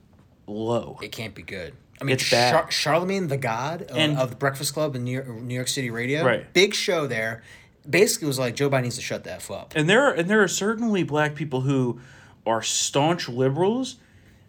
low. 0.46 0.98
It 1.02 1.12
can't 1.12 1.34
be 1.34 1.42
good. 1.42 1.74
I 2.00 2.04
mean, 2.04 2.14
It's 2.14 2.30
bad. 2.30 2.52
Char- 2.52 2.70
Charlemagne 2.70 3.28
the 3.28 3.36
God 3.36 3.82
of, 3.82 3.96
And- 3.96 4.16
of 4.18 4.30
the 4.30 4.36
Breakfast 4.36 4.72
Club 4.74 4.94
in 4.94 5.04
New 5.04 5.12
York, 5.12 5.28
New 5.28 5.54
York 5.54 5.68
City 5.68 5.90
radio, 5.90 6.24
Right. 6.24 6.52
Big 6.52 6.74
show 6.74 7.06
there. 7.06 7.42
Basically, 7.88 8.28
was 8.28 8.38
like 8.38 8.54
Joe 8.54 8.68
Biden 8.68 8.82
needs 8.84 8.96
to 8.96 9.02
shut 9.02 9.24
that 9.24 9.36
f 9.36 9.50
up. 9.50 9.72
And 9.74 9.88
there 9.88 10.04
are, 10.04 10.12
and 10.12 10.28
there 10.28 10.42
are 10.42 10.48
certainly 10.48 11.02
black 11.02 11.34
people 11.34 11.62
who 11.62 12.00
are 12.46 12.62
staunch 12.62 13.28
liberals 13.28 13.96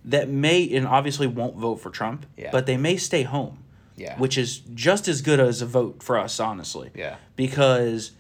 that 0.05 0.29
may 0.29 0.69
and 0.75 0.85
obviously 0.87 1.27
won't 1.27 1.55
vote 1.55 1.77
for 1.77 1.89
Trump, 1.89 2.25
Yeah. 2.37 2.49
but 2.51 2.65
they 2.65 2.77
may 2.77 2.97
stay 2.97 3.23
home. 3.23 3.63
Yeah. 3.95 4.17
Which 4.17 4.37
is 4.37 4.59
just 4.73 5.07
as 5.09 5.21
good 5.21 5.39
as 5.41 5.61
a 5.61 5.65
vote 5.65 6.01
for 6.03 6.17
us, 6.17 6.39
honestly. 6.39 6.89
Yeah. 6.95 7.15
Because 7.35 8.11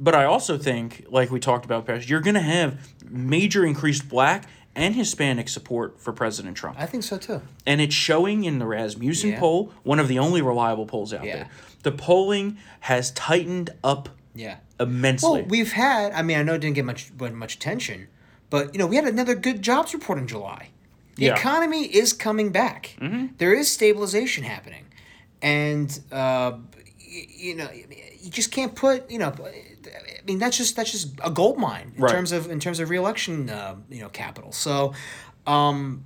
but 0.00 0.14
I 0.14 0.24
also 0.24 0.56
think, 0.58 1.04
like 1.10 1.30
we 1.30 1.38
talked 1.38 1.64
about 1.66 1.86
past, 1.86 2.08
you're 2.08 2.20
gonna 2.20 2.40
have 2.40 2.92
major 3.08 3.64
increased 3.64 4.08
black 4.08 4.46
and 4.74 4.94
Hispanic 4.94 5.48
support 5.48 6.00
for 6.00 6.12
President 6.12 6.56
Trump. 6.56 6.76
I 6.80 6.86
think 6.86 7.04
so 7.04 7.18
too. 7.18 7.42
and 7.66 7.80
it's 7.80 7.94
showing 7.94 8.44
in 8.44 8.58
the 8.58 8.66
Rasmussen 8.66 9.30
Yeah. 9.30 9.40
poll, 9.40 9.72
one 9.82 9.98
of 9.98 10.08
the 10.08 10.18
only 10.18 10.40
reliable 10.42 10.86
polls 10.86 11.12
out 11.12 11.24
Yeah. 11.24 11.34
there. 11.34 11.48
The 11.82 11.92
polling 11.92 12.56
has 12.80 13.10
tightened 13.12 13.70
up 13.84 14.08
Yeah. 14.34 14.56
immensely. 14.80 15.42
Well, 15.42 15.48
we've 15.48 15.72
had. 15.72 16.12
I 16.12 16.22
mean, 16.22 16.38
I 16.38 16.42
know 16.42 16.54
it 16.54 16.60
didn't 16.60 16.76
get 16.76 16.84
much 16.84 17.10
much 17.18 17.54
attention, 17.56 18.08
but 18.50 18.74
you 18.74 18.78
know, 18.78 18.86
we 18.86 18.96
had 18.96 19.06
another 19.06 19.34
good 19.34 19.62
jobs 19.62 19.92
report 19.92 20.18
in 20.18 20.26
July. 20.26 20.68
The 21.16 21.26
Yeah. 21.26 21.34
economy 21.36 21.84
is 21.84 22.12
coming 22.14 22.50
back. 22.50 22.96
There 23.38 23.52
is 23.52 23.70
stabilization 23.70 24.44
happening, 24.44 24.84
and 25.42 25.90
uh, 26.10 26.52
y- 26.98 27.26
you 27.28 27.56
know, 27.56 27.68
you 28.22 28.30
just 28.30 28.50
can't 28.50 28.74
put. 28.74 29.10
You 29.10 29.18
know, 29.18 29.30
I 30.22 30.24
mean, 30.26 30.38
that's 30.38 30.56
just 30.56 30.76
that's 30.76 30.92
just 30.92 31.08
a 31.24 31.30
gold 31.30 31.58
mine 31.58 31.92
in 31.96 32.02
Right. 32.02 32.12
terms 32.12 32.32
of 32.32 32.50
in 32.50 32.60
terms 32.60 32.78
of 32.80 32.90
reelection. 32.90 33.50
Uh, 33.50 33.74
you 33.90 34.00
know, 34.00 34.08
capital. 34.08 34.52
So, 34.52 34.94
um, 35.46 36.04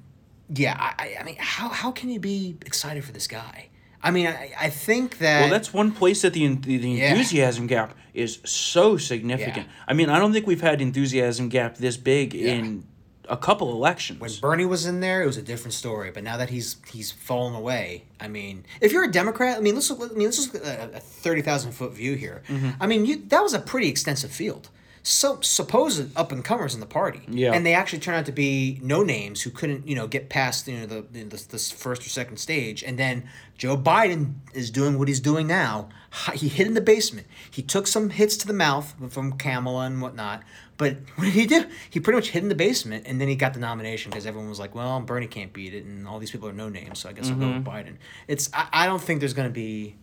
yeah, 0.55 0.75
I, 0.79 1.17
I- 1.21 1.23
mean, 1.25 1.37
how 1.39 1.69
how 1.69 1.93
can 1.93 2.09
you 2.09 2.21
be 2.21 2.57
excited 2.65 3.05
for 3.05 3.13
this 3.13 3.27
guy? 3.27 3.69
I 4.03 4.11
mean, 4.11 4.27
I, 4.29 4.53
I 4.59 4.71
think 4.71 5.19
that. 5.19 5.41
Well, 5.43 5.51
that's 5.51 5.73
one 5.75 5.93
place 5.93 6.23
that 6.23 6.33
the 6.33 6.47
the, 6.55 6.79
the 6.79 6.89
Yeah. 6.89 7.11
enthusiasm 7.11 7.67
gap 7.67 7.95
is 8.15 8.39
so 8.45 8.97
significant. 8.97 9.67
Yeah. 9.67 9.73
I 9.89 9.93
mean, 9.95 10.09
I 10.09 10.19
don't 10.19 10.33
think 10.33 10.47
we've 10.47 10.61
had 10.63 10.81
enthusiasm 10.81 11.49
gap 11.49 11.77
this 11.77 11.97
big 11.99 12.35
in 12.35 12.85
a 13.29 13.37
couple 13.37 13.71
elections. 13.73 14.21
when 14.21 14.31
Bernie 14.41 14.67
was 14.67 14.87
in 14.87 15.01
there, 15.01 15.23
it 15.23 15.27
was 15.27 15.37
a 15.37 15.43
different 15.43 15.75
story. 15.75 16.11
But 16.11 16.23
now 16.25 16.37
that 16.37 16.51
he's 16.51 16.77
he's 16.91 17.11
fallen 17.13 17.55
away, 17.55 18.05
I 18.21 18.29
mean, 18.29 18.65
if 18.81 18.93
you're 18.93 19.05
a 19.05 19.11
Democrat, 19.11 19.57
I 19.59 19.61
mean, 19.61 19.75
let's 19.75 19.91
look. 19.91 20.11
I 20.11 20.15
mean, 20.15 20.27
let's 20.27 20.53
look 20.53 20.65
at 20.65 20.93
a, 20.95 20.97
a 20.97 21.01
thirty 21.01 21.43
thousand 21.43 21.73
foot 21.73 21.93
view 21.93 22.15
here. 22.15 22.43
Mm-hmm. 22.49 22.71
I 22.83 22.87
mean, 22.87 23.07
you 23.07 23.17
that 23.29 23.43
was 23.43 23.55
a 23.55 23.61
pretty 23.61 23.89
extensive 23.89 24.31
field. 24.33 24.71
So 25.09 25.39
supposed 25.41 26.17
up 26.19 26.33
and 26.33 26.45
comers 26.45 26.75
in 26.75 26.81
the 26.81 26.87
party, 26.87 27.21
Yeah. 27.29 27.53
and 27.53 27.65
they 27.65 27.75
actually 27.75 28.01
turned 28.01 28.17
out 28.17 28.27
to 28.27 28.33
be 28.33 28.81
no 28.83 29.05
names 29.05 29.41
who 29.43 29.51
couldn't, 29.51 29.87
you 29.87 29.95
know, 29.95 30.09
get 30.09 30.29
past 30.29 30.67
you 30.67 30.79
know 30.81 30.87
the 30.87 31.03
the, 31.03 31.23
the, 31.23 31.47
the 31.51 31.59
first 31.59 32.05
or 32.05 32.09
second 32.09 32.39
stage. 32.39 32.83
And 32.83 32.99
then 32.99 33.29
Joe 33.57 33.77
Biden 33.77 34.35
is 34.53 34.69
doing 34.69 34.99
what 34.99 35.07
he's 35.07 35.21
doing 35.21 35.47
now. 35.47 35.91
He 36.35 36.49
hid 36.49 36.67
in 36.67 36.75
the 36.75 36.81
basement. 36.81 37.29
He 37.49 37.63
took 37.63 37.87
some 37.87 38.11
hits 38.11 38.37
to 38.39 38.49
the 38.49 38.53
mouth 38.53 38.95
from 39.11 39.35
Kamala 39.35 39.85
and 39.87 40.03
whatnot. 40.03 40.43
But 40.77 40.97
what 41.17 41.25
did 41.25 41.35
he 41.35 41.47
do? 41.47 41.67
He 41.91 42.01
pretty 42.01 42.17
much 42.17 42.31
hid 42.31 42.43
in 42.43 42.49
the 42.49 42.55
basement, 42.55 43.05
and 43.07 43.21
then 43.21 43.29
he 43.29 43.37
got 43.37 43.55
the 43.55 43.61
nomination 43.61 44.11
because 44.11 44.27
everyone 44.27 44.49
was 44.49 44.59
like, 44.59 44.75
"Well, 44.75 45.01
Bernie 45.01 45.27
can't 45.27 45.53
beat 45.53 45.75
it, 45.75 45.85
and 45.85 46.07
all 46.07 46.19
these 46.19 46.31
people 46.31 46.49
are 46.49 46.53
no 46.53 46.69
names, 46.69 47.01
so 47.01 47.09
I 47.09 47.13
guess 47.13 47.29
I'll 47.29 47.37
go 47.37 47.47
with 47.47 47.65
mm-hmm. 47.65 47.69
Biden." 47.69 47.97
It's 48.29 48.51
I, 48.53 48.69
I 48.73 48.87
don't 48.87 49.03
think 49.03 49.21
there's 49.21 49.35
going 49.35 49.49
to 49.49 49.55
be. 49.55 49.97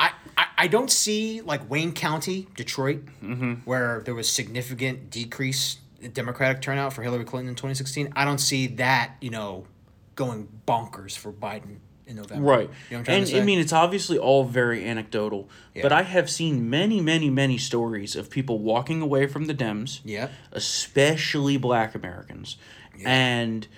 I, 0.00 0.12
I, 0.36 0.46
I 0.58 0.66
don't 0.68 0.90
see 0.90 1.40
like 1.40 1.68
Wayne 1.68 1.92
County, 1.92 2.48
Detroit, 2.54 3.04
mm-hmm. 3.22 3.54
where 3.64 4.02
there 4.04 4.14
was 4.14 4.30
significant 4.30 5.10
decrease 5.10 5.78
in 6.00 6.12
Democratic 6.12 6.62
turnout 6.62 6.92
for 6.92 7.02
Hillary 7.02 7.24
Clinton 7.24 7.48
in 7.48 7.54
2016. 7.54 8.12
I 8.14 8.24
don't 8.24 8.38
see 8.38 8.68
that, 8.68 9.16
you 9.20 9.30
know, 9.30 9.66
going 10.14 10.48
bonkers 10.66 11.16
for 11.16 11.32
Biden 11.32 11.78
in 12.08 12.16
November. 12.16 12.44
Right. 12.44 12.60
You 12.62 12.66
know 12.66 12.70
what 12.70 12.98
I'm 12.98 13.04
trying 13.04 13.22
and? 13.22 13.36
I 13.36 13.44
mean, 13.44 13.58
it's 13.60 13.72
obviously 13.72 14.18
all 14.18 14.44
very 14.44 14.84
anecdotal, 14.84 15.48
but 15.80 15.92
I 15.92 16.02
have 16.02 16.28
seen 16.28 16.68
many, 16.68 17.00
many, 17.00 17.30
many 17.30 17.58
stories 17.58 18.16
of 18.16 18.30
people 18.30 18.58
walking 18.58 19.00
away 19.00 19.26
from 19.26 19.44
the 19.44 19.54
Dems, 19.54 20.00
Yep. 20.04 20.32
especially 20.52 21.56
black 21.56 21.94
Americans. 21.94 22.56
And 23.04 23.68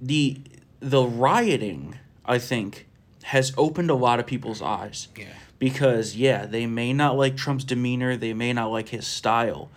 the 0.00 0.40
the 0.80 1.04
rioting, 1.04 1.98
I 2.24 2.38
think, 2.38 2.88
has 3.24 3.52
opened 3.56 3.90
a 3.90 3.94
lot 3.94 4.18
of 4.18 4.26
people's 4.26 4.60
eyes. 4.60 5.08
Yeah. 5.16 5.26
Because 5.60 6.16
yeah, 6.16 6.46
they 6.46 6.66
may 6.66 6.92
not 6.92 7.16
like 7.16 7.36
Trump's 7.36 7.64
demeanor, 7.64 8.16
they 8.16 8.32
may 8.32 8.52
not 8.52 8.72
like 8.72 8.88
his 8.88 9.06
style, 9.06 9.70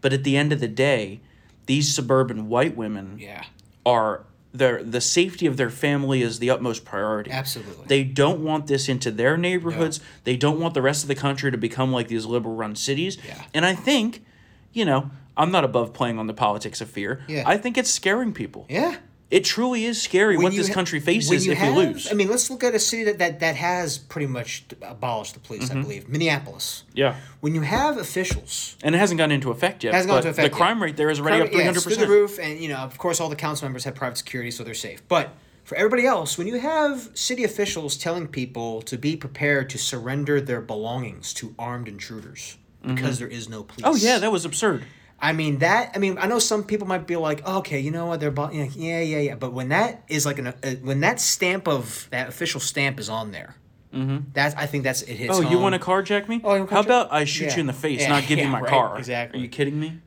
but 0.00 0.12
at 0.12 0.24
the 0.24 0.36
end 0.36 0.52
of 0.52 0.60
the 0.60 0.68
day, 0.68 1.20
these 1.66 1.94
suburban 1.94 2.48
white 2.48 2.76
women 2.76 3.18
yeah. 3.18 3.44
are 3.86 4.24
their 4.52 4.82
the 4.82 5.00
safety 5.00 5.46
of 5.46 5.56
their 5.56 5.70
family 5.70 6.22
is 6.22 6.38
the 6.38 6.50
utmost 6.50 6.84
priority. 6.84 7.30
Absolutely. 7.30 7.86
They 7.86 8.04
don't 8.04 8.42
want 8.42 8.66
this 8.66 8.88
into 8.88 9.10
their 9.10 9.36
neighborhoods. 9.36 10.00
They 10.24 10.36
don't 10.36 10.58
want 10.58 10.74
the 10.74 10.82
rest 10.82 11.04
of 11.04 11.08
the 11.08 11.14
country 11.14 11.50
to 11.50 11.58
become 11.58 11.92
like 11.92 12.08
these 12.08 12.26
liberal 12.26 12.54
run 12.54 12.74
cities. 12.76 13.18
Yeah. 13.26 13.42
And 13.54 13.64
I 13.64 13.74
think, 13.74 14.24
you 14.72 14.84
know, 14.84 15.10
I'm 15.36 15.52
not 15.52 15.64
above 15.64 15.92
playing 15.92 16.18
on 16.18 16.26
the 16.26 16.34
politics 16.34 16.80
of 16.80 16.90
fear. 16.90 17.22
Yeah. 17.28 17.44
I 17.46 17.56
think 17.56 17.78
it's 17.78 17.90
scaring 17.90 18.32
people. 18.32 18.66
Yeah. 18.68 18.96
It 19.30 19.44
truly 19.44 19.84
is 19.84 20.02
scary 20.02 20.36
what 20.36 20.52
this 20.52 20.66
ha- 20.66 20.74
country 20.74 20.98
when 20.98 21.06
faces 21.06 21.46
if 21.46 21.56
have- 21.56 21.76
we 21.76 21.86
lose. 21.86 22.10
I 22.10 22.14
mean, 22.14 22.28
let's 22.28 22.50
look 22.50 22.64
at 22.64 22.74
a 22.74 22.80
city 22.80 23.04
that, 23.04 23.18
that, 23.18 23.40
that 23.40 23.54
has 23.54 23.96
pretty 23.96 24.26
much 24.26 24.64
abolished 24.82 25.34
the 25.34 25.40
police, 25.40 25.70
I 25.70 25.74
mm-hmm. 25.74 25.82
believe. 25.82 26.08
Minneapolis. 26.08 26.84
yeah. 26.94 27.16
When 27.40 27.54
you 27.54 27.60
have 27.62 27.96
officials 27.96 28.76
And 28.82 28.94
it 28.94 28.98
hasn't 28.98 29.18
gone 29.18 29.30
into 29.30 29.50
effect 29.50 29.84
yet. 29.84 29.94
Hasn't 29.94 30.08
gone 30.08 30.16
but 30.16 30.26
into 30.26 30.30
effect 30.30 30.52
The 30.52 30.58
yet. 30.58 30.64
crime 30.66 30.82
rate 30.82 30.96
there 30.96 31.10
is 31.10 31.20
already 31.20 31.36
Crime- 31.36 31.46
up 31.46 31.52
three 31.52 31.58
yeah, 31.60 31.64
hundred 31.66 31.76
it's 31.78 31.86
through 31.86 32.06
the 32.06 32.08
roof, 32.08 32.38
and 32.40 32.58
you 32.58 32.68
know, 32.68 32.78
of 32.78 32.98
course, 32.98 33.20
all 33.20 33.28
the 33.28 33.36
council 33.36 33.66
members 33.66 33.84
have 33.84 33.94
private 33.94 34.16
security, 34.16 34.50
so 34.50 34.64
they're 34.64 34.74
safe. 34.74 35.06
But 35.06 35.30
for 35.62 35.76
everybody 35.76 36.06
else, 36.06 36.36
when 36.36 36.48
you 36.48 36.58
have 36.58 37.10
city 37.14 37.44
officials 37.44 37.96
telling 37.96 38.26
people 38.26 38.82
to 38.82 38.98
be 38.98 39.16
prepared 39.16 39.70
to 39.70 39.78
surrender 39.78 40.40
their 40.40 40.60
belongings 40.60 41.32
to 41.34 41.54
armed 41.56 41.86
intruders, 41.86 42.58
because 42.82 43.16
mm-hmm. 43.16 43.24
there 43.24 43.28
is 43.28 43.48
no 43.48 43.62
police. 43.62 43.84
Oh 43.84 43.94
yeah, 43.94 44.18
that 44.18 44.32
was 44.32 44.44
absurd. 44.44 44.84
I 45.22 45.32
mean 45.32 45.58
that. 45.58 45.92
I 45.94 45.98
mean, 45.98 46.16
I 46.18 46.26
know 46.26 46.38
some 46.38 46.64
people 46.64 46.86
might 46.86 47.06
be 47.06 47.16
like, 47.16 47.42
oh, 47.44 47.58
okay, 47.58 47.78
you 47.80 47.90
know 47.90 48.06
what? 48.06 48.20
They're 48.20 48.30
bu- 48.30 48.52
yeah, 48.52 48.64
yeah, 48.74 49.00
yeah, 49.00 49.18
yeah. 49.18 49.34
But 49.34 49.52
when 49.52 49.68
that 49.68 50.02
is 50.08 50.24
like 50.24 50.38
an 50.38 50.48
uh, 50.48 50.52
when 50.82 51.00
that 51.00 51.20
stamp 51.20 51.68
of 51.68 52.08
that 52.10 52.28
official 52.28 52.60
stamp 52.60 52.98
is 52.98 53.10
on 53.10 53.30
there, 53.30 53.54
mm-hmm. 53.92 54.30
that 54.32 54.56
I 54.56 54.64
think 54.66 54.84
that's 54.84 55.02
it 55.02 55.14
hits. 55.14 55.36
Oh, 55.36 55.42
you 55.42 55.58
want 55.58 55.74
to 55.74 55.80
carjack 55.80 56.26
me? 56.28 56.40
Oh, 56.42 56.66
How 56.66 56.80
about 56.80 57.12
I 57.12 57.24
shoot 57.24 57.46
Yeah. 57.46 57.56
you 57.56 57.60
in 57.60 57.66
the 57.66 57.72
face, 57.74 58.00
Yeah, 58.00 58.08
not 58.08 58.26
give 58.26 58.38
you 58.38 58.48
my 58.48 58.60
right, 58.62 58.70
car? 58.70 58.98
exactly. 58.98 59.38
Are 59.38 59.42
you 59.42 59.48
kidding 59.48 59.78
me? 59.78 60.00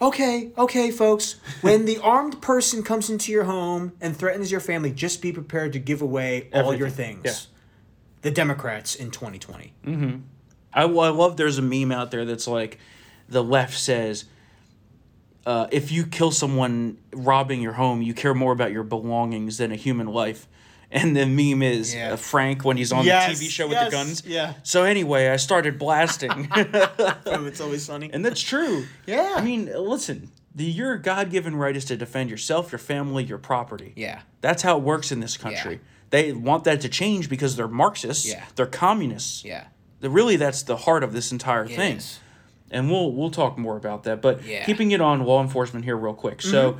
Okay, 0.00 0.52
okay, 0.56 0.90
folks. 0.92 1.36
When 1.60 1.84
the 1.84 1.98
armed 1.98 2.40
person 2.40 2.84
comes 2.84 3.10
into 3.10 3.32
your 3.32 3.44
home 3.44 3.94
and 4.00 4.16
threatens 4.16 4.52
your 4.52 4.60
family, 4.60 4.92
just 4.92 5.20
be 5.20 5.32
prepared 5.32 5.72
to 5.72 5.80
give 5.80 6.02
away 6.02 6.50
all 6.52 6.72
your 6.74 6.86
Everything, 6.86 7.22
things. 7.22 7.48
The 8.22 8.30
Democrats 8.30 8.94
in 8.94 9.10
2020. 9.10 9.72
I, 10.72 10.82
I 10.82 10.84
love 10.84 11.36
there's 11.36 11.58
a 11.58 11.62
meme 11.62 11.90
out 11.90 12.10
there 12.10 12.24
that's 12.24 12.46
like 12.46 12.78
the 13.28 13.42
left 13.42 13.76
says 13.76 14.26
uh, 15.48 15.66
if 15.72 15.90
you 15.90 16.04
kill 16.04 16.30
someone 16.30 16.98
robbing 17.12 17.60
your 17.62 17.72
home 17.72 18.02
you 18.02 18.12
care 18.14 18.34
more 18.34 18.52
about 18.52 18.70
your 18.72 18.82
belongings 18.84 19.56
than 19.58 19.72
a 19.72 19.76
human 19.76 20.06
life 20.06 20.46
and 20.90 21.16
the 21.16 21.24
meme 21.26 21.62
is 21.62 21.94
Yeah. 21.94 22.12
uh, 22.12 22.16
frank 22.16 22.64
when 22.66 22.76
he's 22.76 22.92
on 22.92 23.04
Yes, 23.04 23.38
the 23.38 23.46
tv 23.46 23.50
show 23.50 23.66
with 23.66 23.78
yes, 23.78 23.86
the 23.86 23.96
guns 23.98 24.22
yeah. 24.26 24.54
so 24.62 24.84
anyway 24.84 25.28
i 25.28 25.36
started 25.36 25.78
blasting 25.78 26.48
it's 26.56 27.60
always 27.60 27.84
sunny. 27.84 28.10
and 28.12 28.24
that's 28.24 28.40
true 28.42 28.84
Yeah. 29.06 29.34
i 29.36 29.42
mean 29.42 29.70
listen 29.74 30.30
the 30.54 30.64
your 30.64 30.96
god-given 30.98 31.54
right 31.56 31.76
is 31.76 31.84
to 31.86 31.96
defend 31.96 32.30
yourself 32.30 32.72
your 32.72 32.78
family 32.78 33.24
your 33.24 33.38
property 33.38 33.92
Yeah. 33.96 34.20
that's 34.40 34.62
how 34.62 34.76
it 34.78 34.82
works 34.82 35.12
in 35.12 35.20
this 35.20 35.36
country 35.36 35.74
Yeah. 35.74 35.78
they 36.10 36.32
want 36.32 36.64
that 36.64 36.80
to 36.82 36.88
change 36.88 37.28
because 37.28 37.56
they're 37.56 37.68
marxists 37.68 38.26
Yeah. 38.28 38.44
they're 38.56 38.66
communists 38.66 39.44
Yeah. 39.44 39.64
the, 40.00 40.10
really 40.10 40.36
that's 40.36 40.62
the 40.62 40.76
heart 40.76 41.02
of 41.04 41.12
this 41.12 41.32
entire 41.32 41.64
It 41.64 41.70
thing 41.76 41.96
is. 41.98 42.18
And 42.70 42.90
we'll 42.90 43.12
we'll 43.12 43.30
talk 43.30 43.56
more 43.58 43.76
about 43.76 44.02
that 44.04 44.20
but 44.20 44.44
Yeah. 44.44 44.56
Mm-hmm. 44.58 44.66
keeping 44.66 44.90
it 44.92 45.00
on 45.00 45.22
law 45.24 45.42
enforcement 45.42 45.84
here 45.84 45.96
real 45.96 46.14
quick 46.14 46.42
so 46.42 46.78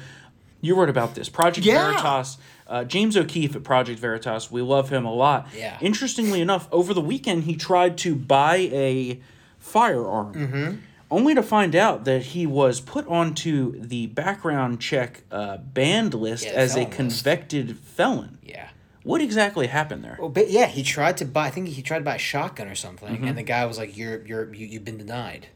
you 0.61 0.75
wrote 0.75 0.89
about 0.91 1.15
this 1.15 1.29
project 1.29 1.67
Yeah. 1.67 1.91
veritas 1.93 2.39
uh, 2.67 2.85
james 2.85 3.17
o'keefe 3.17 3.55
at 3.57 3.65
project 3.65 3.99
veritas 4.01 4.51
we 4.51 4.61
love 4.63 4.91
him 4.91 5.05
a 5.05 5.13
lot 5.15 5.49
Yeah. 5.57 5.79
interestingly 5.81 6.41
enough 6.41 6.69
over 6.73 6.93
the 6.95 7.01
weekend 7.01 7.45
he 7.45 7.57
tried 7.57 7.97
to 7.99 8.15
buy 8.15 8.57
a 8.73 9.21
firearm 9.59 10.35
Mm-hmm. 10.35 10.77
only 11.11 11.35
to 11.35 11.43
find 11.43 11.75
out 11.75 12.05
that 12.05 12.23
he 12.23 12.47
was 12.47 12.81
put 12.81 13.07
onto 13.07 13.81
the 13.81 14.07
background 14.09 14.81
check 14.81 15.23
uh, 15.31 15.57
banned 15.59 16.15
list 16.15 16.45
Yeah, 16.45 16.53
as 16.53 16.73
a 16.73 16.75
felon 16.85 16.87
list. 16.91 16.97
convicted 17.25 17.79
felon 17.79 18.39
Yeah. 18.43 18.69
what 19.05 19.21
exactly 19.21 19.67
happened 19.69 20.05
there 20.05 20.17
Well, 20.21 20.29
but 20.29 20.51
yeah, 20.51 20.67
he 20.67 20.83
tried 20.83 21.17
to 21.19 21.25
buy. 21.25 21.47
I 21.47 21.51
think 21.51 21.69
he 21.69 21.83
tried 21.83 21.99
to 22.01 22.05
buy 22.05 22.17
a 22.17 22.19
shotgun 22.19 22.69
or 22.69 22.75
something, 22.75 23.09
Mm-hmm. 23.09 23.29
and 23.29 23.39
the 23.39 23.43
guy 23.43 23.65
was 23.65 23.79
like, 23.79 23.97
"You're 23.97 24.25
you're 24.27 24.53
you, 24.55 24.67
you've 24.67 24.85
been 24.85 24.99
denied. 24.99 25.47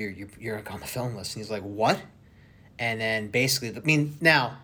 You're 0.00 0.10
you're 0.10 0.28
you're 0.38 0.62
on 0.70 0.80
the 0.80 0.86
film 0.86 1.14
list." 1.14 1.36
And 1.36 1.42
he's 1.44 1.50
like, 1.50 1.62
"What?" 1.62 2.00
And 2.78 3.00
then 3.00 3.28
basically, 3.28 3.76
I 3.76 3.84
mean, 3.84 4.16
now 4.20 4.56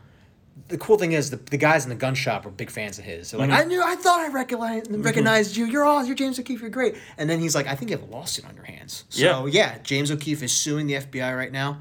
the 0.68 0.78
cool 0.78 0.96
thing 0.96 1.12
is 1.12 1.28
the, 1.30 1.36
the 1.36 1.58
guys 1.58 1.84
in 1.84 1.90
the 1.90 1.94
gun 1.94 2.14
shop 2.14 2.46
were 2.46 2.50
big 2.50 2.70
fans 2.70 2.98
of 2.98 3.04
his. 3.04 3.30
They're 3.30 3.38
like, 3.40 3.50
Mm-hmm. 3.50 3.60
"I 3.60 3.64
knew, 3.64 3.82
I 3.84 3.94
thought 3.94 4.20
I 4.20 4.28
recognized 4.28 4.90
recognized 4.90 5.54
you. 5.56 5.66
You're 5.66 5.84
all 5.84 6.04
you're 6.04 6.16
James 6.16 6.38
O'Keefe. 6.40 6.60
You're 6.62 6.70
great." 6.70 6.94
And 7.18 7.28
then 7.28 7.40
he's 7.40 7.54
like, 7.54 7.66
"I 7.66 7.74
think 7.74 7.90
you 7.90 7.98
have 7.98 8.08
a 8.08 8.10
lawsuit 8.10 8.46
on 8.46 8.54
your 8.54 8.64
hands." 8.64 9.04
So 9.10 9.46
yeah, 9.46 9.78
James 9.82 10.10
O'Keefe 10.10 10.42
is 10.42 10.52
suing 10.52 10.86
the 10.86 10.94
FBI 10.94 11.36
right 11.36 11.52
now. 11.52 11.78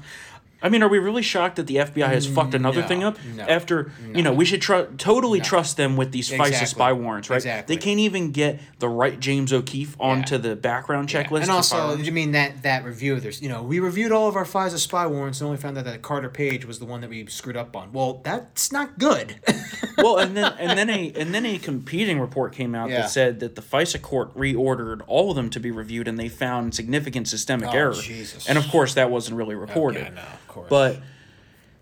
I 0.62 0.68
mean, 0.70 0.82
are 0.82 0.88
we 0.88 0.98
really 0.98 1.22
shocked 1.22 1.56
that 1.56 1.66
the 1.66 1.76
FBI 1.76 2.08
has 2.08 2.26
fucked 2.26 2.52
mm, 2.52 2.56
another 2.56 2.80
No, 2.80 2.86
thing 2.88 3.04
up? 3.04 3.18
no, 3.36 3.42
After, 3.44 3.92
you 4.14 4.22
know, 4.22 4.32
we 4.32 4.44
should 4.44 4.62
tr- 4.62 4.84
totally 4.96 5.40
trust 5.40 5.76
them 5.76 5.96
with 5.96 6.12
these 6.12 6.30
FISA 6.30 6.46
Exactly. 6.46 6.66
spy 6.66 6.92
warrants, 6.94 7.28
right? 7.28 7.36
Exactly. 7.36 7.76
They 7.76 7.80
can't 7.80 8.00
even 8.00 8.32
get 8.32 8.60
the 8.78 8.88
right 8.88 9.20
James 9.20 9.52
O'Keefe 9.52 9.94
onto 10.00 10.38
the 10.38 10.56
background 10.56 11.08
checklist. 11.08 11.42
And 11.42 11.50
also, 11.50 11.96
you 11.96 12.10
mean 12.10 12.32
that 12.32 12.62
that 12.62 12.84
review? 12.84 13.14
Of 13.14 13.22
there's, 13.22 13.42
you 13.42 13.48
know, 13.48 13.62
we 13.62 13.80
reviewed 13.80 14.12
all 14.12 14.28
of 14.28 14.36
our 14.36 14.44
FISA 14.46 14.78
spy 14.78 15.06
warrants 15.06 15.40
and 15.40 15.46
only 15.46 15.58
found 15.58 15.76
out 15.78 15.84
that 15.84 16.02
Carter 16.02 16.30
Page 16.30 16.64
was 16.64 16.78
the 16.78 16.86
one 16.86 17.00
that 17.02 17.10
we 17.10 17.26
screwed 17.26 17.56
up 17.56 17.76
on. 17.76 17.92
Well, 17.92 18.20
that's 18.24 18.72
not 18.72 18.98
good. 18.98 19.36
well, 19.98 20.16
and 20.18 20.36
then 20.36 20.52
and 20.58 20.78
then 20.78 20.88
a 20.90 21.12
and 21.16 21.34
then 21.34 21.44
a 21.46 21.58
competing 21.58 22.18
report 22.18 22.52
came 22.54 22.74
out 22.74 22.88
Yeah. 22.90 23.02
that 23.02 23.10
said 23.10 23.40
that 23.40 23.54
the 23.56 23.62
FISA 23.62 24.00
court 24.00 24.34
reordered 24.34 25.02
all 25.06 25.30
of 25.30 25.36
them 25.36 25.50
to 25.50 25.60
be 25.60 25.70
reviewed, 25.70 26.08
and 26.08 26.18
they 26.18 26.28
found 26.28 26.74
significant 26.74 27.28
systemic 27.28 27.68
Oh, 27.68 27.76
error. 27.76 27.92
Jesus. 27.94 28.48
And 28.48 28.56
of 28.56 28.66
course, 28.68 28.94
that 28.94 29.10
wasn't 29.10 29.36
really 29.36 29.54
reported. 29.54 30.02
yeah, 30.02 30.08
no, 30.10 30.22
course. 30.56 30.70
But 30.70 31.00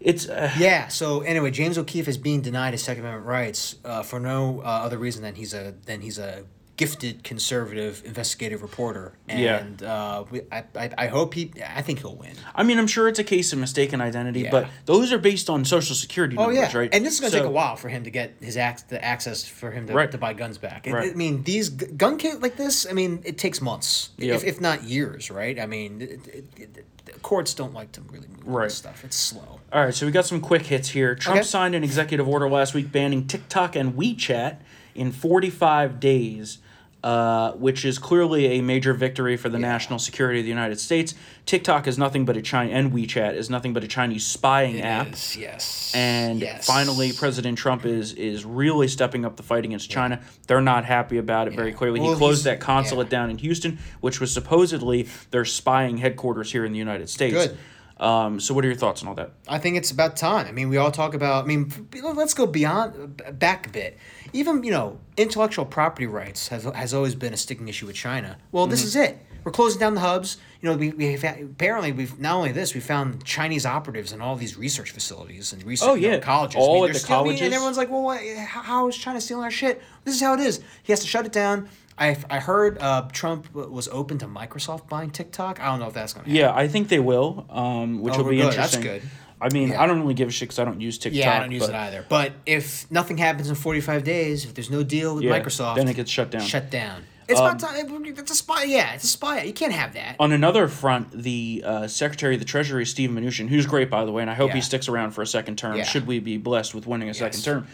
it's 0.01 0.29
uh, 0.29 0.51
yeah. 0.59 0.89
So 0.89 1.21
anyway, 1.21 1.51
James 1.51 1.79
O'Keefe 1.79 2.09
is 2.09 2.19
being 2.19 2.43
denied 2.43 2.75
his 2.75 2.83
Second 2.83 3.05
Amendment 3.05 3.27
rights 3.27 3.77
uh, 3.85 4.03
for 4.03 4.21
no 4.21 4.61
uh, 4.61 4.65
other 4.65 4.99
reason 4.99 5.23
than 5.23 5.35
he's 5.35 5.55
a 5.55 5.75
than 5.87 6.01
he's 6.01 6.19
a 6.19 6.45
gifted 6.77 7.23
conservative 7.23 8.03
investigative 8.05 8.61
reporter. 8.63 9.13
Yeah. 9.29 9.59
And 9.59 9.83
uh, 9.83 10.25
we, 10.31 10.41
I, 10.51 10.65
I 10.77 10.91
I 10.99 11.07
hope 11.07 11.35
he. 11.35 11.53
I 11.65 11.83
think 11.83 12.01
he'll 12.01 12.17
win. 12.17 12.33
I 12.55 12.63
mean, 12.65 12.79
I'm 12.79 12.87
sure 12.87 13.07
it's 13.09 13.19
a 13.19 13.25
case 13.25 13.53
of 13.53 13.59
mistaken 13.59 14.01
identity, 14.01 14.41
Yeah. 14.41 14.51
but 14.51 14.69
those 14.87 15.13
are 15.13 15.19
based 15.19 15.49
on 15.49 15.65
social 15.65 15.95
security 15.95 16.37
Oh 16.37 16.47
numbers, 16.47 16.73
yeah, 16.73 16.79
right? 16.79 16.91
and 16.93 17.05
this 17.07 17.15
is 17.15 17.21
going 17.21 17.31
to 17.31 17.39
So- 17.39 17.43
take 17.45 17.49
a 17.49 17.53
while 17.53 17.77
for 17.77 17.89
him 17.89 18.05
to 18.05 18.11
get 18.11 18.35
his 18.41 18.57
ac- 18.57 18.85
the 18.89 19.03
access 19.05 19.45
for 19.47 19.71
him 19.71 19.87
to, 19.87 19.93
Right. 19.95 20.11
to 20.11 20.19
buy 20.19 20.33
guns 20.33 20.59
back. 20.59 20.87
Right. 20.91 21.13
I 21.13 21.15
mean, 21.15 21.43
these 21.45 21.69
g- 21.71 21.87
gun 21.87 22.19
kit 22.19 22.41
like 22.43 22.57
this. 22.57 22.87
I 22.89 22.93
mean, 22.93 23.23
it 23.25 23.39
takes 23.39 23.61
months, 23.61 24.11
Yep. 24.19 24.37
if, 24.37 24.45
if 24.45 24.61
not 24.61 24.83
years, 24.85 25.31
right? 25.31 25.59
I 25.61 25.67
mean, 25.67 26.03
it, 26.03 26.11
it, 26.27 26.45
it, 26.57 26.85
the 27.05 27.13
courts 27.21 27.55
don't 27.55 27.75
like 27.75 27.93
to 27.93 28.01
really 28.11 28.27
move 28.29 28.41
Right. 28.47 28.65
this 28.65 28.77
stuff. 28.77 29.05
It's 29.05 29.17
slow. 29.17 29.61
All 29.73 29.85
right, 29.85 29.95
so 29.95 30.07
we 30.07 30.13
got 30.13 30.25
some 30.27 30.41
quick 30.41 30.63
hits 30.67 30.89
here. 30.91 31.15
Trump 31.15 31.39
Okay. 31.41 31.47
signed 31.47 31.75
an 31.75 31.85
executive 31.85 32.27
order 32.29 32.49
last 32.49 32.75
week 32.75 32.91
banning 32.91 33.27
TikTok 33.27 33.77
and 33.77 33.95
WeChat 33.95 34.57
in 34.95 35.11
45 35.13 35.99
days, 36.01 36.59
uh, 37.05 37.53
which 37.53 37.85
is 37.85 37.99
clearly 37.99 38.47
a 38.47 38.63
major 38.63 38.95
victory 38.95 39.37
for 39.37 39.51
the 39.51 39.59
national 39.59 39.99
security 39.99 40.39
of 40.39 40.45
the 40.45 40.49
United 40.49 40.81
States. 40.81 41.15
TikTok 41.45 41.87
is 41.87 41.99
nothing 41.99 42.25
but 42.25 42.35
a 42.35 42.41
China, 42.41 42.73
and 42.73 42.93
WeChat 42.93 43.35
is 43.35 43.51
nothing 43.51 43.75
but 43.75 43.85
a 43.85 43.89
Chinese 43.89 44.25
spying 44.25 44.81
app. 44.81 45.09
Yes, 45.09 45.37
yes. 45.37 45.93
And 45.95 46.41
yes. 46.41 46.67
finally, 46.67 47.13
President 47.13 47.59
Trump 47.59 47.85
is 47.85 48.15
is 48.15 48.47
really 48.47 48.89
stepping 48.89 49.27
up 49.27 49.37
the 49.37 49.43
fight 49.43 49.67
against 49.67 49.91
China. 49.91 50.23
They're 50.47 50.63
not 50.63 50.87
happy 50.87 51.19
about 51.19 51.47
it 51.47 51.55
very 51.55 51.75
clearly. 51.75 52.01
Well, 52.01 52.13
he 52.13 52.17
closed 52.17 52.45
that 52.45 52.59
consulate 52.59 53.09
yeah. 53.09 53.19
down 53.19 53.29
in 53.29 53.37
Houston, 53.37 53.79
which 54.01 54.19
was 54.19 54.33
supposedly 54.33 55.07
their 55.31 55.45
spying 55.45 55.99
headquarters 55.99 56.53
here 56.53 56.65
in 56.65 56.73
the 56.73 56.79
United 56.79 57.11
States. 57.11 57.35
Good. 57.35 57.59
Um, 57.99 58.41
so, 58.41 58.55
what 58.55 58.65
are 58.65 58.69
your 58.69 58.79
thoughts 58.79 59.03
on 59.03 59.09
all 59.09 59.15
that? 59.17 59.33
I 59.47 59.59
think 59.59 59.77
it's 59.77 59.91
about 59.91 60.17
time. 60.17 60.47
I 60.47 60.53
mean, 60.53 60.71
we 60.71 60.79
all 60.79 60.91
talk 60.91 61.13
about. 61.13 61.45
I 61.45 61.47
mean, 61.47 61.71
let's 62.03 62.33
go 62.33 62.47
beyond 62.47 63.23
back 63.39 63.67
a 63.67 63.71
bit. 63.71 63.99
Even 64.35 64.63
you 64.65 64.71
know, 64.73 64.99
intellectual 65.17 65.65
property 65.65 66.07
rights 66.07 66.49
has 66.49 66.65
has 66.65 66.93
always 66.93 67.15
been 67.15 67.33
a 67.33 67.37
sticking 67.37 67.69
issue 67.69 67.87
with 67.87 67.97
China. 67.97 68.37
Well, 68.53 68.65
Mm-hmm. 68.65 68.71
this 68.73 68.85
is 68.85 68.97
it. 68.97 69.19
We're 69.45 69.53
closing 69.53 69.79
down 69.79 69.95
the 69.95 70.01
hubs. 70.01 70.39
You 70.61 70.71
know, 70.71 70.77
we 70.77 70.91
we 70.91 71.15
apparently 71.15 71.93
we've 71.93 72.19
not 72.19 72.35
only 72.37 72.51
this 72.53 72.75
we 72.75 72.81
found 72.81 73.25
Chinese 73.25 73.65
operatives 73.67 74.13
in 74.13 74.21
all 74.21 74.37
these 74.37 74.57
research 74.57 74.91
facilities 74.91 75.53
and 75.53 75.63
research 75.65 75.89
Oh, 75.89 75.95
you 75.95 76.09
know, 76.09 76.15
yeah. 76.15 76.21
colleges. 76.21 76.57
All 76.57 76.83
I 76.85 76.87
mean, 76.89 76.97
at 76.97 77.03
the 77.03 77.07
colleges. 77.07 77.41
and 77.43 77.55
everyone's 77.55 77.77
like, 77.77 77.91
well, 77.91 78.03
what, 78.03 78.21
how 78.47 78.89
is 78.89 78.97
China 78.97 79.21
stealing 79.21 79.45
our 79.45 79.51
shit? 79.51 79.83
This 80.05 80.15
is 80.15 80.21
how 80.23 80.35
it 80.35 80.41
is. 80.41 80.61
He 80.83 80.93
has 80.93 81.01
to 81.01 81.07
shut 81.07 81.27
it 81.27 81.33
down. 81.33 81.69
I, 81.97 82.17
I 82.29 82.41
heard 82.41 82.79
uh, 82.81 83.07
Trump 83.13 83.55
was 83.55 83.87
open 83.89 84.19
to 84.19 84.27
Microsoft 84.27 84.89
buying 84.89 85.11
TikTok. 85.11 85.61
I 85.61 85.67
don't 85.67 85.79
know 85.79 85.87
if 85.87 85.95
that's 85.95 86.13
going 86.13 86.25
to 86.25 86.31
happen. 86.31 86.41
Yeah, 86.41 86.53
I 86.61 86.67
think 86.67 86.89
they 86.89 86.99
will, 86.99 87.47
um, 87.51 88.01
which 88.01 88.15
Oh, 88.15 88.23
will 88.25 88.31
be 88.31 88.39
good. 88.39 88.53
That's 88.53 88.77
good. 88.77 89.01
I 89.41 89.49
mean, 89.51 89.71
Yeah. 89.71 89.83
I 89.83 89.87
don't 89.87 90.01
really 90.01 90.15
give 90.15 90.29
a 90.29 90.33
shit 90.33 90.49
because 90.49 90.59
I 90.59 90.65
don't 90.65 90.81
use 90.81 90.99
TikTok. 90.99 91.19
Yeah, 91.19 91.37
I 91.37 91.41
don't 91.41 91.53
use 91.53 91.67
but 91.67 91.71
it 91.71 91.77
either. 91.77 92.05
But 92.09 92.33
if 92.47 92.91
nothing 92.91 93.19
happens 93.19 93.49
in 93.49 93.55
45 93.55 94.05
days, 94.05 94.45
if 94.45 94.55
there's 94.55 94.71
no 94.71 94.83
deal 94.83 95.17
with 95.17 95.25
Yeah, 95.25 95.39
Microsoft, 95.39 95.77
then 95.77 95.89
it 95.89 95.95
gets 95.95 96.11
shut 96.11 96.31
down. 96.31 96.43
Shut 96.43 96.71
down. 96.71 97.05
It's 97.29 97.41
about 97.41 97.59
time. 97.59 98.05
It's 98.05 98.31
a 98.31 98.35
spy. 98.35 98.65
Yeah, 98.65 98.95
it's 98.95 99.05
a 99.05 99.09
spy. 99.09 99.43
You 99.43 99.53
can't 99.53 99.73
have 99.73 99.95
that. 99.95 100.17
On 100.21 100.33
another 100.33 100.69
front, 100.69 101.11
the 101.11 101.63
uh, 101.65 101.87
Secretary 101.87 102.35
of 102.35 102.41
the 102.41 102.45
Treasury, 102.47 102.85
Steve 102.85 103.11
Mnuchin, 103.11 103.49
who's 103.49 103.67
great 103.67 103.89
by 103.89 104.05
the 104.05 104.13
way, 104.13 104.23
and 104.23 104.31
I 104.31 104.35
hope 104.35 104.51
he 104.51 104.61
sticks 104.61 104.89
around 104.89 105.13
for 105.13 105.23
a 105.23 105.27
second 105.27 105.57
term. 105.57 105.77
Yeah. 105.77 105.85
Should 105.85 106.07
we 106.07 106.19
be 106.19 106.37
blessed 106.37 106.75
with 106.75 106.87
winning 106.87 107.09
a 107.09 107.15
second 107.15 107.43
term? 107.43 107.67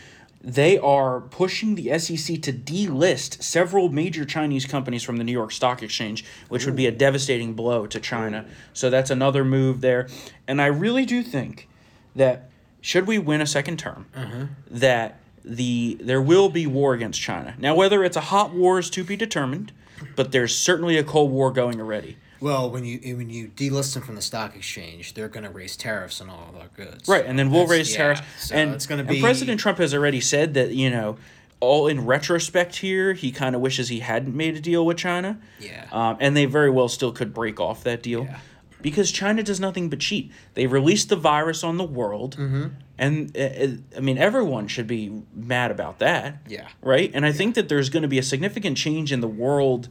They 0.43 0.79
are 0.79 1.21
pushing 1.21 1.75
the 1.75 1.99
SEC 1.99 2.41
to 2.43 2.53
delist 2.53 3.43
several 3.43 3.91
major 3.91 4.25
Chinese 4.25 4.65
companies 4.65 5.03
from 5.03 5.19
the 5.19 5.25
New 5.25 5.33
York 5.33 5.53
Stock 5.53 5.83
Exchange, 5.83 6.25
which 6.49 6.65
would 6.65 6.77
be 6.77 6.87
a 6.87 6.91
devastating 6.91 7.53
blow 7.53 7.87
to 7.87 8.01
China. 8.01 8.47
So 8.73 8.89
that's 8.89 9.11
another 9.11 9.45
move 9.45 9.83
there. 9.83 10.09
And 10.49 10.63
I 10.63 10.67
really 10.67 11.05
do 11.05 11.23
think 11.23 11.69
that 12.17 12.49
should 12.81 13.07
we 13.07 13.19
win 13.19 13.43
a 13.43 13.47
second 13.47 13.79
term, 13.79 14.07
Mm-hmm. 14.17 14.45
that 14.71 15.21
the 15.45 15.99
there 16.01 16.21
will 16.23 16.49
be 16.49 16.67
war 16.67 16.93
against 16.95 17.21
China. 17.21 17.55
Now, 17.59 17.75
whether 17.75 18.03
it's 18.05 18.17
a 18.17 18.21
hot 18.23 18.53
war 18.55 18.79
is 18.79 18.89
to 18.91 19.05
be 19.05 19.17
determined, 19.17 19.73
but 20.17 20.33
there's 20.33 20.57
certainly 20.57 20.97
a 20.97 21.05
cold 21.05 21.31
war 21.31 21.51
going 21.51 21.81
already. 21.81 22.17
Well, 22.41 22.71
when 22.71 22.85
you 22.85 23.17
when 23.17 23.31
you 23.31 23.49
delist 23.49 23.95
them 23.95 24.03
from 24.03 24.15
the 24.15 24.23
stock 24.23 24.57
exchange, 24.57 25.15
they're 25.15 25.29
going 25.29 25.45
to 25.45 25.51
raise 25.51 25.77
tariffs 25.77 26.21
on 26.21 26.31
all 26.31 26.49
of 26.49 26.57
our 26.57 26.69
goods. 26.77 27.07
Right, 27.09 27.25
and 27.27 27.39
then 27.39 27.51
we'll 27.51 27.67
That's- 27.67 27.79
raise 27.79 27.93
yeah, 27.93 27.97
tariffs. 27.99 28.23
So 28.49 28.55
and 28.55 28.75
it's 28.75 28.87
going 28.87 29.05
to 29.05 29.11
be 29.13 29.21
President 29.21 29.61
Trump 29.61 29.79
has 29.79 29.93
already 29.95 30.21
said 30.21 30.55
that 30.55 30.71
you 30.73 30.91
know, 30.91 31.19
all 31.61 31.87
in 31.87 32.07
retrospect 32.07 32.77
here, 32.77 33.13
he 33.13 33.31
kind 33.31 33.55
of 33.55 33.61
wishes 33.61 33.89
he 33.89 34.01
hadn't 34.01 34.35
made 34.35 34.57
a 34.57 34.61
deal 34.61 34.87
with 34.87 34.97
China. 34.97 35.39
Yeah. 35.59 35.87
Um, 35.93 36.17
and 36.21 36.37
they 36.37 36.47
very 36.47 36.71
well 36.71 36.89
still 36.89 37.13
could 37.13 37.35
break 37.35 37.61
off 37.61 37.85
that 37.85 38.03
deal. 38.03 38.25
Yeah. 38.25 38.39
Because 38.83 39.13
China 39.13 39.43
does 39.43 39.61
nothing 39.61 39.91
but 39.91 40.01
cheat. 40.01 40.33
They 40.55 40.67
released 40.67 41.11
the 41.11 41.17
virus 41.17 41.63
on 41.63 41.77
the 41.77 41.85
world, 41.85 42.37
Mm-hmm. 42.39 42.69
and 42.97 43.37
uh, 43.37 43.41
uh, 43.41 43.69
I 43.99 44.01
mean 44.01 44.17
everyone 44.17 44.69
should 44.69 44.87
be 44.87 45.23
mad 45.35 45.71
about 45.71 45.99
that. 45.99 46.39
Yeah. 46.49 46.67
Right. 46.81 47.11
And 47.13 47.27
I 47.27 47.33
think 47.33 47.57
that 47.57 47.69
there's 47.69 47.91
going 47.91 48.05
to 48.05 48.09
be 48.09 48.19
a 48.19 48.23
significant 48.23 48.79
change 48.79 49.13
in 49.13 49.21
the 49.21 49.29
world 49.29 49.91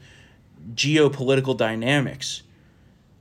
geopolitical 0.76 1.56
dynamics 1.56 2.44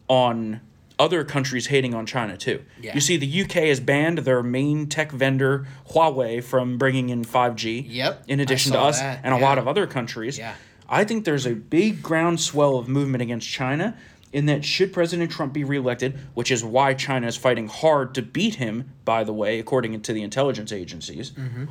on 0.09 0.61
other 0.99 1.23
countries 1.25 1.67
hating 1.69 1.95
on 1.95 2.07
China 2.07 2.37
too. 2.37 2.63
Yeah. 2.81 2.95
You 2.95 3.01
see, 3.01 3.17
the 3.17 3.43
UK 3.43 3.53
has 3.69 3.79
banned 3.79 4.19
their 4.19 4.43
main 4.43 4.89
tech 4.89 5.13
vendor 5.13 5.67
Huawei 5.91 6.43
from 6.43 6.77
bringing 6.77 7.09
in 7.11 7.25
5G. 7.25 7.85
Yep, 7.89 8.25
In 8.27 8.41
addition 8.41 8.73
to 8.73 8.81
us 8.81 8.99
that, 8.99 9.21
and 9.23 9.33
a 9.33 9.39
lot 9.39 9.59
of 9.59 9.69
other 9.69 9.87
countries. 9.87 10.39
Yeah. 10.39 10.55
I 10.89 11.05
think 11.05 11.25
there's 11.25 11.47
a 11.47 11.55
big 11.55 12.03
groundswell 12.03 12.77
of 12.79 12.89
movement 12.89 13.23
against 13.23 13.49
China. 13.49 13.97
In 14.33 14.47
that, 14.47 14.65
should 14.65 14.93
President 14.93 15.31
Trump 15.31 15.53
be 15.53 15.63
reelected, 15.65 16.19
which 16.35 16.51
is 16.51 16.65
why 16.65 16.95
China 16.95 17.27
is 17.27 17.37
fighting 17.37 17.69
hard 17.69 18.15
to 18.15 18.23
beat 18.23 18.57
him, 18.57 18.91
by 19.05 19.23
the 19.25 19.33
way, 19.33 19.59
according 19.59 19.99
to 20.01 20.13
the 20.13 20.23
intelligence 20.23 20.73
agencies, 20.73 21.31
Mm-hmm. 21.31 21.67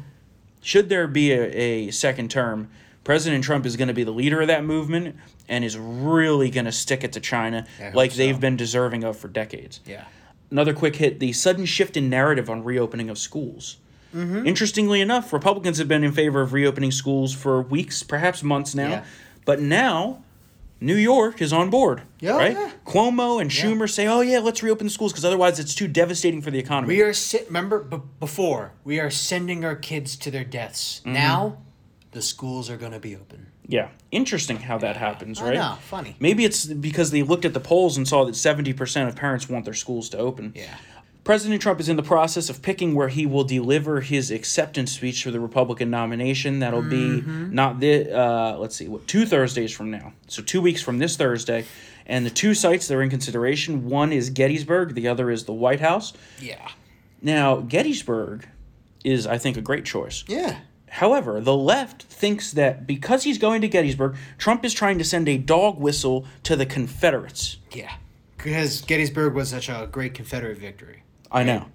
should 0.61 0.89
there 0.89 1.07
be 1.07 1.31
a, 1.33 1.41
a 1.87 1.91
second 1.91 2.31
term, 2.31 2.69
President 3.03 3.43
Trump 3.43 3.65
is 3.65 3.75
going 3.75 3.87
to 3.89 3.93
be 3.93 4.03
the 4.03 4.11
leader 4.11 4.41
of 4.41 4.47
that 4.47 4.63
movement 4.63 5.15
and 5.49 5.63
is 5.63 5.77
really 5.77 6.49
going 6.49 6.65
to 6.65 6.71
stick 6.71 7.03
it 7.03 7.13
to 7.13 7.19
China 7.19 7.65
like 7.93 8.11
so. 8.11 8.17
they've 8.17 8.39
been 8.39 8.57
deserving 8.57 9.03
of 9.03 9.17
for 9.17 9.27
decades. 9.27 9.79
Yeah. 9.85 10.05
Another 10.51 10.73
quick 10.73 10.95
hit 10.95 11.19
the 11.19 11.33
sudden 11.33 11.65
shift 11.65 11.97
in 11.97 12.09
narrative 12.09 12.49
on 12.49 12.63
reopening 12.63 13.09
of 13.09 13.17
schools. 13.17 13.77
Mm-hmm. 14.15 14.47
Interestingly 14.47 15.01
enough, 15.01 15.33
Republicans 15.33 15.77
have 15.77 15.87
been 15.87 16.03
in 16.03 16.11
favor 16.13 16.41
of 16.41 16.53
reopening 16.53 16.91
schools 16.91 17.33
for 17.33 17.61
weeks, 17.61 18.03
perhaps 18.03 18.41
months 18.43 18.73
now. 18.73 18.89
Yeah. 18.89 19.03
But 19.45 19.59
now, 19.61 20.23
New 20.79 20.95
York 20.95 21.41
is 21.41 21.51
on 21.51 21.69
board. 21.69 22.03
Yeah, 22.19 22.37
right? 22.37 22.53
yeah. 22.53 22.71
Cuomo 22.85 23.41
and 23.41 23.49
Schumer 23.49 23.89
say, 23.89 24.07
oh, 24.07 24.21
yeah, 24.21 24.39
let's 24.39 24.61
reopen 24.63 24.87
the 24.87 24.91
schools 24.91 25.11
because 25.11 25.25
otherwise 25.25 25.59
it's 25.59 25.75
too 25.75 25.87
devastating 25.87 26.41
for 26.41 26.51
the 26.51 26.59
economy. 26.59 26.95
We 26.95 27.01
are 27.01 27.13
si- 27.13 27.43
remember 27.47 27.79
b- 27.79 27.97
before 28.19 28.73
we 28.83 28.99
are 28.99 29.09
sending 29.09 29.65
our 29.65 29.75
kids 29.75 30.15
to 30.17 30.31
their 30.31 30.43
deaths. 30.43 30.99
Mm-hmm. 30.99 31.13
Now, 31.13 31.57
the 32.11 32.21
schools 32.21 32.69
are 32.69 32.77
going 32.77 32.93
to 32.93 32.99
be 32.99 33.15
open. 33.15 33.47
Yeah, 33.67 33.89
interesting 34.11 34.57
how 34.57 34.77
that 34.77 34.95
happens, 34.95 35.41
right? 35.41 35.55
know, 35.55 35.77
funny. 35.81 36.15
Maybe 36.19 36.45
it's 36.45 36.65
because 36.65 37.11
they 37.11 37.21
looked 37.23 37.43
at 37.45 37.53
the 37.53 37.59
polls 37.59 37.97
and 37.97 38.07
saw 38.07 38.23
that 38.25 38.31
70% 38.35 39.07
of 39.07 39.15
parents 39.15 39.49
want 39.49 39.65
their 39.65 39.73
schools 39.73 40.09
to 40.09 40.17
open. 40.17 40.53
Yeah. 40.55 40.75
President 41.25 41.61
Trump 41.61 41.81
is 41.81 41.89
in 41.89 41.97
the 41.97 42.03
process 42.03 42.49
of 42.49 42.61
picking 42.61 42.95
where 42.95 43.09
he 43.09 43.25
will 43.25 43.43
deliver 43.43 43.99
his 43.99 44.31
acceptance 44.31 44.93
speech 44.93 45.21
for 45.23 45.31
the 45.31 45.41
Republican 45.41 45.89
nomination. 45.89 46.59
That'll 46.59 46.81
Mm-hmm. 46.81 47.49
be 47.49 47.53
not 47.53 47.81
the 47.81 48.17
uh, 48.17 48.57
let's 48.57 48.77
see, 48.77 48.87
what 48.87 49.05
two 49.07 49.25
Thursdays 49.25 49.73
from 49.73 49.91
now. 49.91 50.13
So 50.27 50.41
two 50.41 50.61
weeks 50.61 50.81
from 50.81 50.99
this 50.99 51.17
Thursday, 51.17 51.65
and 52.05 52.25
the 52.25 52.29
two 52.29 52.53
sites 52.53 52.87
that 52.87 52.95
are 52.95 53.01
in 53.03 53.09
consideration. 53.09 53.89
One 53.89 54.13
is 54.13 54.29
Gettysburg. 54.29 54.93
The 54.93 55.09
other 55.09 55.29
is 55.29 55.43
the 55.43 55.51
White 55.51 55.81
House. 55.81 56.13
Yeah. 56.39 56.65
Now 57.21 57.57
Gettysburg 57.57 58.47
is, 59.03 59.27
I 59.27 59.37
think, 59.37 59.57
a 59.57 59.61
great 59.61 59.83
choice. 59.83 60.23
Yeah. 60.27 60.59
However, 60.89 61.41
the 61.41 61.55
left 61.55 62.03
thinks 62.03 62.51
that 62.53 62.87
because 62.87 63.23
he's 63.23 63.37
going 63.37 63.61
to 63.61 63.67
Gettysburg, 63.67 64.15
Trump 64.37 64.63
is 64.65 64.73
trying 64.73 64.97
to 64.97 65.03
send 65.03 65.27
a 65.27 65.37
dog 65.37 65.79
whistle 65.79 66.25
to 66.43 66.55
the 66.55 66.65
Confederates. 66.65 67.57
Yeah. 67.71 67.91
Because 68.37 68.81
Gettysburg 68.81 69.33
was 69.33 69.49
such 69.49 69.67
a 69.69 69.87
great 69.91 70.13
Confederate 70.13 70.57
victory. 70.57 71.03
I 71.31 71.43
know. 71.43 71.65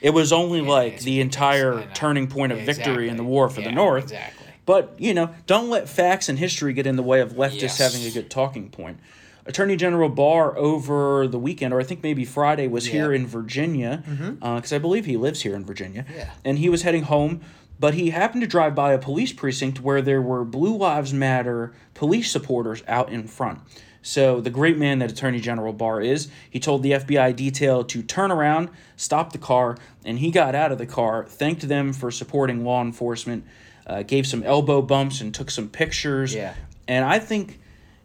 It 0.00 0.10
was 0.10 0.32
only 0.32 0.60
like 0.60 1.00
the 1.00 1.20
entire 1.20 1.88
turning 1.94 2.26
point 2.26 2.52
of 2.52 2.58
Yeah, 2.58 2.64
victory 2.64 3.08
in 3.08 3.16
the 3.16 3.24
war 3.24 3.48
for 3.48 3.60
the 3.60 3.70
North. 3.70 4.04
exactly. 4.04 4.46
But, 4.64 4.94
you 4.98 5.12
know, 5.14 5.30
don't 5.46 5.70
let 5.70 5.88
facts 5.88 6.28
and 6.28 6.38
history 6.38 6.72
get 6.72 6.86
in 6.86 6.96
the 6.96 7.02
way 7.02 7.20
of 7.20 7.32
leftists 7.32 7.62
Yes. 7.62 7.78
having 7.78 8.06
a 8.06 8.10
good 8.10 8.30
talking 8.30 8.70
point. 8.70 8.98
Attorney 9.44 9.74
General 9.74 10.08
Barr 10.08 10.56
over 10.56 11.26
the 11.26 11.38
weekend, 11.38 11.74
or 11.74 11.80
I 11.80 11.84
think 11.84 12.02
maybe 12.02 12.24
Friday, 12.24 12.68
was 12.68 12.86
here 12.86 13.12
in 13.12 13.26
Virginia, 13.26 14.04
mm-hmm. 14.08 14.42
uh, 14.42 14.56
because 14.56 14.72
I 14.72 14.78
believe 14.78 15.04
he 15.04 15.16
lives 15.16 15.42
here 15.42 15.56
in 15.56 15.64
Virginia. 15.64 16.04
Yeah. 16.14 16.30
And 16.44 16.58
he 16.58 16.68
was 16.68 16.82
heading 16.82 17.02
home, 17.02 17.40
but 17.82 17.94
he 17.94 18.10
happened 18.10 18.42
to 18.42 18.46
drive 18.46 18.76
by 18.76 18.92
a 18.92 18.98
police 18.98 19.32
precinct 19.32 19.80
where 19.80 20.00
there 20.00 20.22
were 20.22 20.44
Blue 20.44 20.76
Lives 20.76 21.12
Matter 21.12 21.72
police 21.94 22.30
supporters 22.30 22.80
out 22.86 23.10
in 23.10 23.26
front. 23.26 23.58
So, 24.02 24.40
the 24.40 24.50
great 24.50 24.78
man 24.78 25.00
that 25.00 25.10
Attorney 25.10 25.40
General 25.40 25.72
Barr 25.72 26.00
is, 26.00 26.28
he 26.48 26.60
told 26.60 26.84
the 26.84 26.92
FBI 26.92 27.34
detail 27.34 27.82
to 27.82 28.04
turn 28.04 28.30
around, 28.30 28.70
stop 28.96 29.32
the 29.32 29.38
car, 29.38 29.78
and 30.04 30.20
he 30.20 30.30
got 30.30 30.54
out 30.54 30.70
of 30.70 30.78
the 30.78 30.86
car, 30.86 31.24
thanked 31.24 31.66
them 31.66 31.92
for 31.92 32.12
supporting 32.12 32.64
law 32.64 32.80
enforcement, 32.82 33.44
uh, 33.84 34.04
gave 34.04 34.28
some 34.28 34.44
elbow 34.44 34.80
bumps, 34.80 35.20
and 35.20 35.34
took 35.34 35.50
some 35.50 35.68
pictures. 35.68 36.32
Yeah. 36.32 36.54
And 36.86 37.04
I 37.04 37.18
think, 37.18 37.58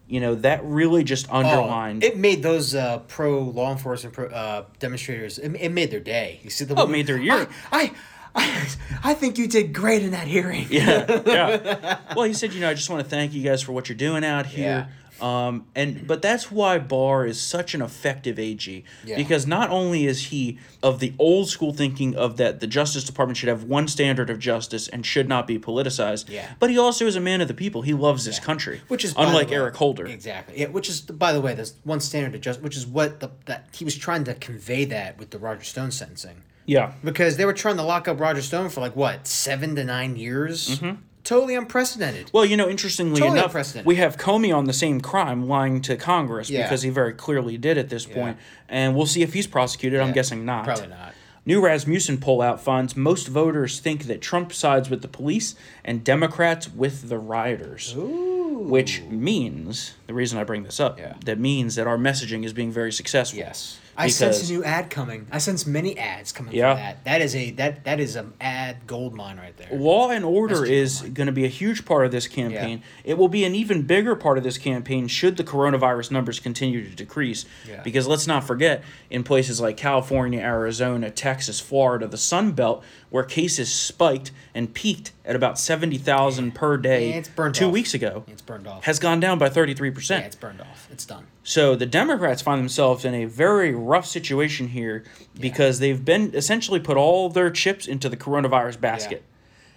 you 0.08 0.18
know, 0.18 0.34
that 0.34 0.64
really 0.64 1.04
just 1.04 1.30
underlined. 1.30 2.02
Oh, 2.02 2.06
it 2.08 2.16
made 2.16 2.42
those 2.42 2.74
uh, 2.74 2.98
pro 3.06 3.42
law 3.42 3.70
enforcement 3.70 4.12
pro, 4.12 4.26
uh, 4.26 4.64
demonstrators. 4.80 5.38
It, 5.38 5.54
it 5.54 5.70
made 5.70 5.92
their 5.92 6.00
day. 6.00 6.40
You 6.42 6.50
see 6.50 6.64
the 6.64 6.74
Oh, 6.74 6.82
it 6.82 6.90
made 6.90 7.06
their 7.06 7.16
year. 7.16 7.46
I, 7.70 7.82
I, 7.82 7.92
I, 8.38 8.68
I 9.02 9.14
think 9.14 9.38
you 9.38 9.46
did 9.48 9.72
great 9.72 10.02
in 10.02 10.12
that 10.12 10.26
hearing. 10.26 10.66
yeah, 10.70 11.20
yeah. 11.26 11.98
Well, 12.16 12.24
he 12.24 12.34
said, 12.34 12.52
you 12.52 12.60
know, 12.60 12.70
I 12.70 12.74
just 12.74 12.88
want 12.90 13.02
to 13.02 13.08
thank 13.08 13.32
you 13.32 13.42
guys 13.42 13.62
for 13.62 13.72
what 13.72 13.88
you're 13.88 13.96
doing 13.98 14.24
out 14.24 14.46
here. 14.46 14.88
Um, 15.20 15.66
and 15.74 16.06
but 16.06 16.22
that's 16.22 16.48
why 16.48 16.78
Barr 16.78 17.26
is 17.26 17.40
such 17.40 17.74
an 17.74 17.82
effective 17.82 18.38
AG 18.38 18.84
Yeah. 19.04 19.16
because 19.16 19.48
not 19.48 19.68
only 19.68 20.06
is 20.06 20.26
he 20.26 20.60
of 20.80 21.00
the 21.00 21.12
old 21.18 21.48
school 21.48 21.72
thinking 21.72 22.14
of 22.14 22.36
that 22.36 22.60
the 22.60 22.68
Justice 22.68 23.02
Department 23.02 23.36
should 23.36 23.48
have 23.48 23.64
one 23.64 23.88
standard 23.88 24.30
of 24.30 24.38
justice 24.38 24.86
and 24.86 25.04
should 25.04 25.28
not 25.28 25.48
be 25.48 25.58
politicized, 25.58 26.28
Yeah. 26.30 26.48
but 26.60 26.70
he 26.70 26.78
also 26.78 27.04
is 27.08 27.16
a 27.16 27.20
man 27.20 27.40
of 27.40 27.48
the 27.48 27.54
people. 27.54 27.82
He 27.82 27.94
loves 27.94 28.24
this 28.24 28.38
country, 28.38 28.80
Which 28.86 29.04
is 29.04 29.12
unlike 29.16 29.48
way- 29.50 29.56
Eric 29.56 29.74
Holder. 29.74 30.06
Exactly. 30.06 30.60
Yeah. 30.60 30.68
Which 30.68 30.88
is 30.88 31.00
by 31.00 31.32
the 31.32 31.40
way, 31.40 31.52
there's 31.52 31.74
one 31.82 31.98
standard 31.98 32.36
of 32.36 32.40
justice, 32.40 32.62
which 32.62 32.76
is 32.76 32.86
what 32.86 33.18
the 33.18 33.30
that 33.46 33.66
he 33.72 33.84
was 33.84 33.96
trying 33.96 34.22
to 34.22 34.34
convey 34.34 34.84
that 34.84 35.18
with 35.18 35.30
the 35.30 35.38
Roger 35.40 35.64
Stone 35.64 35.90
sentencing. 35.90 36.42
Yeah, 36.68 36.92
because 37.02 37.36
they 37.38 37.44
were 37.46 37.52
trying 37.54 37.76
to 37.78 37.82
lock 37.82 38.06
up 38.08 38.20
Roger 38.20 38.42
Stone 38.42 38.68
for 38.68 38.80
like 38.80 38.94
what 38.94 39.26
seven 39.26 39.74
to 39.76 39.84
nine 39.84 40.16
years. 40.16 40.78
Mm-hmm. 40.78 41.00
Totally 41.24 41.54
unprecedented. 41.56 42.30
Well, 42.32 42.44
you 42.44 42.56
know, 42.56 42.68
interestingly 42.68 43.18
Totally 43.20 43.38
enough, 43.38 43.46
unprecedented. 43.50 43.86
we 43.86 43.96
have 43.96 44.16
Comey 44.16 44.54
on 44.56 44.64
the 44.66 44.72
same 44.72 45.00
crime, 45.00 45.46
lying 45.48 45.82
to 45.82 45.96
Congress 45.96 46.48
Yeah. 46.48 46.62
because 46.62 46.82
he 46.82 46.90
very 46.90 47.12
clearly 47.12 47.58
did 47.58 47.76
at 47.76 47.88
this 47.90 48.06
point. 48.06 48.36
and 48.68 48.94
we'll 48.96 49.06
see 49.06 49.22
if 49.22 49.32
he's 49.34 49.46
prosecuted. 49.46 50.00
I'm 50.00 50.12
guessing 50.12 50.44
not. 50.44 50.64
Probably 50.64 50.86
not. 50.88 51.14
New 51.46 51.60
Rasmussen 51.62 52.18
poll 52.18 52.42
out 52.42 52.60
finds 52.62 52.94
most 52.96 53.28
voters 53.28 53.80
think 53.80 54.04
that 54.04 54.20
Trump 54.20 54.52
sides 54.52 54.90
with 54.90 55.00
the 55.02 55.08
police 55.08 55.54
and 55.84 56.04
Democrats 56.04 56.68
with 56.70 57.08
the 57.08 57.18
rioters. 57.18 57.94
Which 57.96 59.02
means 59.02 59.94
the 60.06 60.14
reason 60.14 60.38
I 60.38 60.44
bring 60.44 60.64
this 60.64 60.78
up, 60.80 60.98
Yeah. 60.98 61.14
that 61.24 61.38
means 61.38 61.74
that 61.76 61.86
our 61.86 61.96
messaging 61.96 62.44
is 62.44 62.52
being 62.52 62.70
very 62.72 62.92
successful. 62.92 63.38
Yes. 63.38 63.78
I 63.98 64.08
sense 64.08 64.48
a 64.48 64.52
new 64.52 64.62
ad 64.64 64.90
coming. 64.90 65.26
I 65.32 65.38
sense 65.38 65.66
many 65.66 65.98
ads 65.98 66.30
coming 66.32 66.54
Yeah. 66.54 66.74
from 66.74 66.82
that. 66.82 67.04
That 67.04 67.20
is 67.20 67.34
a 67.34 67.50
that 67.52 67.84
that 67.84 67.98
is 68.00 68.16
an 68.16 68.32
ad 68.40 68.86
gold 68.86 69.12
mine 69.12 69.36
right 69.38 69.56
there. 69.56 69.76
Law 69.78 70.10
and 70.10 70.24
order 70.24 70.64
is 70.64 71.02
going 71.02 71.26
to 71.26 71.32
be 71.32 71.44
a 71.44 71.48
huge 71.48 71.84
part 71.84 72.06
of 72.06 72.12
this 72.12 72.28
campaign. 72.28 72.82
It 73.04 73.18
will 73.18 73.28
be 73.28 73.44
an 73.44 73.54
even 73.54 73.82
bigger 73.82 74.14
part 74.14 74.38
of 74.38 74.44
this 74.44 74.56
campaign 74.56 75.08
should 75.08 75.36
the 75.36 75.44
coronavirus 75.44 76.10
numbers 76.12 76.38
continue 76.38 76.88
to 76.88 76.94
decrease. 76.94 77.44
Yeah. 77.68 77.82
Because 77.82 78.06
let's 78.06 78.26
not 78.26 78.44
forget, 78.44 78.84
in 79.10 79.24
places 79.24 79.60
like 79.60 79.76
California, 79.76 80.40
Arizona, 80.40 81.10
Texas, 81.10 81.58
Florida, 81.58 82.06
the 82.06 82.16
Sun 82.16 82.52
Belt, 82.52 82.84
where 83.10 83.24
cases 83.24 83.72
spiked 83.72 84.30
and 84.54 84.72
peaked 84.74 85.12
at 85.24 85.34
about 85.34 85.58
70,000 85.58 86.54
per 86.54 86.76
day 86.76 87.10
Yeah, 87.10 87.16
it's 87.16 87.28
burned 87.28 87.54
two 87.54 87.66
off. 87.66 87.72
weeks 87.72 87.94
ago, 87.94 88.24
It's 88.28 88.42
burned 88.42 88.66
off. 88.66 88.84
has 88.84 88.98
gone 88.98 89.18
down 89.20 89.38
by 89.38 89.48
33%. 89.48 90.10
yeah, 90.20 90.26
it's 90.26 90.36
burned 90.36 90.60
off. 90.60 90.88
It's 90.90 91.04
done. 91.06 91.26
So 91.42 91.74
the 91.74 91.86
Democrats 91.86 92.42
find 92.42 92.60
themselves 92.60 93.04
in 93.04 93.14
a 93.14 93.24
very 93.24 93.74
rough 93.74 94.06
situation 94.06 94.68
here 94.68 95.04
because 95.40 95.78
they've 95.78 96.04
been 96.04 96.34
essentially 96.34 96.80
put 96.80 96.96
all 96.96 97.28
their 97.30 97.50
chips 97.50 97.86
into 97.86 98.08
the 98.08 98.16
coronavirus 98.16 98.80
basket. 98.80 99.22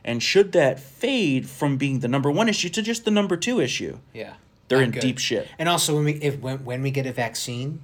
And 0.04 0.22
should 0.22 0.52
that 0.54 0.80
fade 0.80 1.48
from 1.48 1.78
being 1.78 2.00
the 2.00 2.08
number 2.08 2.30
one 2.32 2.50
issue 2.50 2.70
to 2.70 2.82
just 2.82 3.06
the 3.06 3.12
number 3.12 3.38
two 3.38 3.62
issue, 3.62 4.00
Yeah. 4.14 4.34
they're 4.68 4.82
in 4.82 4.92
good. 4.92 5.00
deep 5.02 5.20
shit. 5.20 5.48
And 5.60 5.70
also 5.70 5.96
when 5.96 6.06
we 6.06 6.12
if 6.14 6.40
when, 6.40 6.66
when 6.66 6.82
we 6.82 6.92
get 6.92 7.06
a 7.06 7.12
vaccine, 7.14 7.82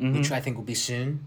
Mm-hmm. 0.00 0.16
which 0.18 0.30
I 0.32 0.40
think 0.40 0.56
will 0.56 0.64
be 0.64 0.76
soon, 0.76 1.26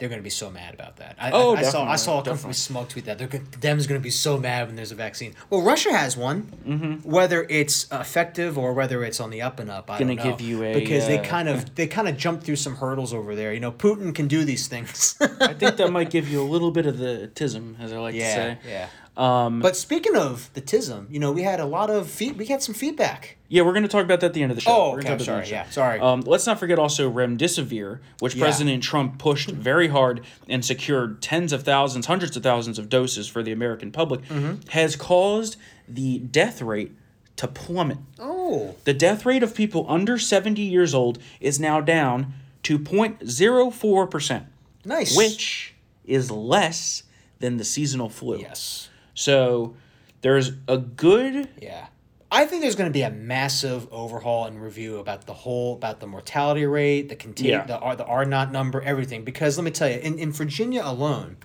they're 0.00 0.08
gonna 0.08 0.22
be 0.22 0.30
so 0.30 0.50
mad 0.50 0.74
about 0.74 0.96
that. 0.96 1.16
I, 1.20 1.30
Oh, 1.30 1.54
I, 1.54 1.60
I 1.60 1.62
saw 1.62 1.84
I 1.84 1.96
saw 1.96 2.20
a 2.20 2.24
company 2.24 2.52
smug 2.54 2.88
tweet 2.88 3.04
that 3.04 3.18
they're 3.18 3.28
gonna, 3.28 3.44
Dem's 3.60 3.86
gonna 3.86 4.00
be 4.00 4.10
so 4.10 4.38
mad 4.38 4.66
when 4.66 4.76
there's 4.76 4.90
a 4.92 4.96
vaccine. 4.96 5.34
Well, 5.50 5.62
Russia 5.62 5.92
has 5.92 6.16
one. 6.16 6.42
Mm-hmm. 6.66 7.08
Whether 7.08 7.46
it's 7.48 7.86
effective 7.92 8.58
or 8.58 8.72
whether 8.72 9.04
it's 9.04 9.20
on 9.20 9.30
the 9.30 9.42
up 9.42 9.60
and 9.60 9.70
up, 9.70 9.90
I 9.90 9.98
Gonna 9.98 10.16
don't 10.16 10.24
know. 10.24 10.30
give 10.32 10.40
you 10.40 10.64
a, 10.64 10.74
because 10.74 11.06
they 11.06 11.18
uh, 11.18 11.24
kind 11.24 11.48
of 11.48 11.74
they 11.74 11.86
kind 11.86 12.08
of 12.08 12.16
jumped 12.16 12.44
through 12.44 12.56
some 12.56 12.76
hurdles 12.76 13.12
over 13.14 13.34
there. 13.36 13.52
You 13.52 13.60
know, 13.60 13.72
Putin 13.72 14.14
can 14.14 14.26
do 14.26 14.44
these 14.44 14.66
things. 14.66 15.16
I 15.20 15.52
think 15.54 15.76
that 15.76 15.92
might 15.92 16.10
give 16.10 16.28
you 16.28 16.42
a 16.42 16.48
little 16.48 16.70
bit 16.70 16.86
of 16.86 16.98
the 16.98 17.30
tism, 17.34 17.78
as 17.80 17.92
I 17.92 17.98
like 17.98 18.14
to 18.14 18.20
say. 18.38 18.58
yeah. 18.66 18.88
Um, 19.20 19.60
but 19.60 19.76
speaking 19.76 20.16
of 20.16 20.48
the 20.54 20.62
tism, 20.62 21.06
you 21.10 21.18
know, 21.20 21.30
we 21.30 21.42
had 21.42 21.60
a 21.60 21.66
lot 21.66 21.90
of 21.90 22.08
feed. 22.10 22.38
We 22.38 22.46
had 22.46 22.62
some 22.62 22.74
feedback. 22.74 23.36
Yeah, 23.48 23.62
we're 23.62 23.72
going 23.72 23.82
to 23.82 23.88
talk 23.88 24.04
about 24.04 24.20
that 24.20 24.26
at 24.28 24.32
the 24.34 24.42
end 24.42 24.50
of 24.52 24.56
the 24.56 24.62
show. 24.62 24.70
Oh, 24.70 24.96
okay, 24.96 24.98
I'm 24.98 25.00
talk 25.02 25.06
about 25.06 25.18
that 25.18 25.24
sorry, 25.24 25.48
yeah, 25.48 25.58
end 25.58 25.60
of 25.62 25.68
the 25.68 25.72
sorry. 25.74 26.00
Um, 26.00 26.20
let's 26.22 26.46
not 26.46 26.58
forget 26.58 26.78
also 26.78 27.10
remdesivir, 27.12 27.98
which 28.20 28.34
Yeah. 28.34 28.44
President 28.44 28.82
Trump 28.82 29.18
pushed 29.18 29.50
very 29.50 29.88
hard 29.88 30.22
and 30.48 30.64
secured 30.64 31.20
tens 31.20 31.52
of 31.52 31.62
thousands, 31.64 32.06
hundreds 32.06 32.36
of 32.36 32.42
thousands 32.42 32.78
of 32.78 32.88
doses 32.88 33.28
for 33.28 33.42
the 33.42 33.52
American 33.52 33.90
public, 33.92 34.22
Mm-hmm. 34.26 34.68
has 34.70 34.96
caused 34.96 35.56
the 35.88 36.18
death 36.18 36.62
rate 36.62 36.92
to 37.36 37.48
plummet. 37.48 37.98
Oh, 38.18 38.74
The 38.84 38.94
death 38.94 39.26
rate 39.26 39.42
of 39.42 39.54
people 39.54 39.84
under 39.88 40.18
70 40.18 40.60
years 40.62 40.94
old 40.94 41.18
is 41.40 41.58
now 41.58 41.80
down 41.80 42.34
to 42.64 42.78
0.04%, 42.78 44.44
nice. 44.84 45.16
which 45.16 45.74
is 46.04 46.30
less 46.30 47.04
than 47.38 47.56
the 47.56 47.64
seasonal 47.64 48.10
flu. 48.10 48.38
yes, 48.38 48.89
So 49.14 49.74
there's 50.22 50.52
a 50.68 50.78
good 50.78 51.48
yeah, 51.60 51.86
I 52.30 52.46
think 52.46 52.62
there's 52.62 52.76
going 52.76 52.90
to 52.90 52.92
be 52.92 53.02
a 53.02 53.10
massive 53.10 53.92
overhaul 53.92 54.44
and 54.46 54.62
review 54.62 54.98
about 54.98 55.26
the 55.26 55.34
whole 55.34 55.74
about 55.74 56.00
the 56.00 56.06
mortality 56.06 56.66
rate, 56.66 57.08
the 57.08 57.16
contain 57.16 57.48
Yeah. 57.50 57.64
the 57.66 57.78
R 57.78 57.96
the 57.96 58.04
R 58.04 58.24
naught 58.24 58.52
number, 58.52 58.80
everything. 58.80 59.24
Because 59.24 59.56
let 59.58 59.64
me 59.64 59.70
tell 59.70 59.88
you, 59.88 59.98
in, 59.98 60.18
in 60.18 60.32
Virginia 60.32 60.82
alone, 60.84 61.38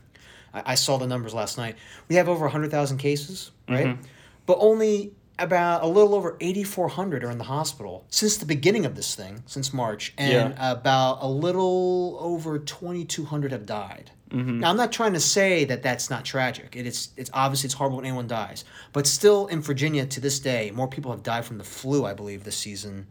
I, 0.54 0.64
I 0.74 0.76
saw 0.76 0.98
the 0.98 1.08
numbers 1.08 1.34
last 1.34 1.58
night. 1.58 1.76
We 2.08 2.16
have 2.16 2.30
over 2.30 2.48
hundred 2.48 2.72
thousand 2.72 2.98
cases, 2.98 3.52
right? 3.68 3.88
Mm-hmm. 3.88 4.02
But 4.46 4.58
only 4.60 5.14
about 5.40 5.84
a 5.84 5.88
little 5.88 6.16
over 6.16 6.38
eighty 6.40 6.64
four 6.64 6.88
hundred 6.88 7.24
are 7.24 7.32
in 7.32 7.38
the 7.40 7.46
hospital 7.46 8.06
since 8.10 8.38
the 8.38 8.46
beginning 8.46 8.86
of 8.86 8.96
this 8.96 9.16
thing, 9.16 9.44
since 9.48 9.74
March, 9.74 10.14
and 10.18 10.54
Yeah. 10.54 10.72
about 10.72 11.18
a 11.22 11.28
little 11.28 12.18
over 12.22 12.60
twenty 12.60 13.06
two 13.06 13.26
hundred 13.26 13.52
have 13.52 13.66
died. 13.66 14.12
Mm-hmm. 14.32 14.60
Now 14.60 14.72
I'm 14.72 14.78
not 14.78 14.92
trying 14.92 15.14
to 15.14 15.20
say 15.20 15.66
that 15.66 15.84
that's 15.84 16.10
not 16.10 16.26
tragic. 16.26 16.76
It 16.76 16.88
is. 16.88 17.10
It's 17.16 17.30
obviously 17.34 17.68
it's 17.68 17.76
horrible 17.76 17.98
when 17.98 18.06
anyone 18.06 18.28
dies, 18.28 18.66
but 18.92 19.06
still 19.06 19.48
in 19.48 19.62
Virginia 19.62 20.06
to 20.08 20.20
this 20.20 20.40
day, 20.40 20.72
more 20.72 20.88
people 20.88 21.12
have 21.12 21.24
died 21.24 21.46
from 21.46 21.58
the 21.58 21.64
flu, 21.64 22.06
I 22.06 22.14
believe, 22.14 22.44
this 22.44 22.58
season 22.58 23.08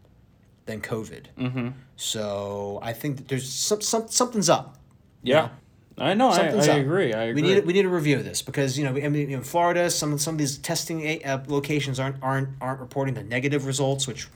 than 0.65 0.81
COVID. 0.81 1.25
Mm-hmm. 1.37 1.69
So 1.95 2.79
I 2.81 2.91
think 2.93 3.17
that 3.17 3.27
there's 3.29 3.49
some, 3.49 3.81
some 3.81 4.07
something's 4.09 4.49
up. 4.49 4.77
Yeah. 5.23 5.49
I 5.97 6.13
know. 6.13 6.29
I, 6.29 6.35
Something's 6.35 6.67
I 6.67 6.73
up. 6.73 6.81
agree. 6.81 7.13
I 7.13 7.23
agree. 7.23 7.41
We 7.41 7.47
need 7.47 7.65
we 7.65 7.73
need 7.73 7.83
to 7.83 7.89
review 7.89 8.21
this 8.21 8.41
because 8.41 8.77
you 8.77 8.83
know 8.83 8.89
I 8.89 9.07
mean 9.07 9.29
in 9.29 9.43
Florida 9.43 9.89
some 9.89 10.17
some 10.17 10.35
of 10.35 10.39
these 10.39 10.57
testing 10.57 11.23
uh, 11.23 11.43
locations 11.47 11.99
aren't 11.99 12.21
aren't 12.21 12.49
aren't 12.59 12.81
reporting 12.81 13.13
the 13.13 13.23
negative 13.23 13.65
results, 13.65 14.05
which 14.05 14.27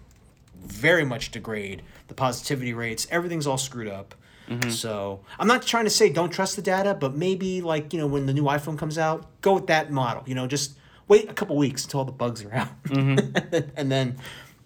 very 0.55 1.03
much 1.03 1.31
degrade 1.31 1.81
the 2.07 2.13
positivity 2.13 2.73
rates. 2.73 3.07
Everything's 3.11 3.45
all 3.45 3.57
screwed 3.57 3.89
up. 3.89 4.15
Mm-hmm. 4.49 4.71
So 4.71 5.21
I'm 5.37 5.47
not 5.47 5.61
trying 5.63 5.83
to 5.85 5.89
say 5.89 6.09
don't 6.09 6.31
trust 6.31 6.55
the 6.55 6.61
data, 6.61 6.93
but 6.93 7.15
maybe 7.15 7.61
like 7.61 7.93
you 7.93 7.99
know 7.99 8.07
when 8.07 8.25
the 8.25 8.33
new 8.33 8.43
iPhone 8.43 8.77
comes 8.77 8.97
out, 8.97 9.25
go 9.41 9.53
with 9.53 9.67
that 9.67 9.91
model. 9.91 10.23
You 10.25 10.35
know, 10.35 10.47
just 10.47 10.77
wait 11.07 11.29
a 11.29 11.33
couple 11.33 11.55
weeks 11.55 11.83
until 11.85 11.99
all 11.99 12.05
the 12.05 12.11
bugs 12.11 12.43
are 12.43 12.53
out, 12.53 12.69
and 12.89 13.91
then 13.91 14.17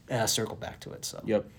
uh, 0.09 0.25
circle 0.25 0.55
back 0.55 0.79
to 0.81 0.91
it. 0.91 1.05
So 1.05 1.21
Yep. 1.25 1.49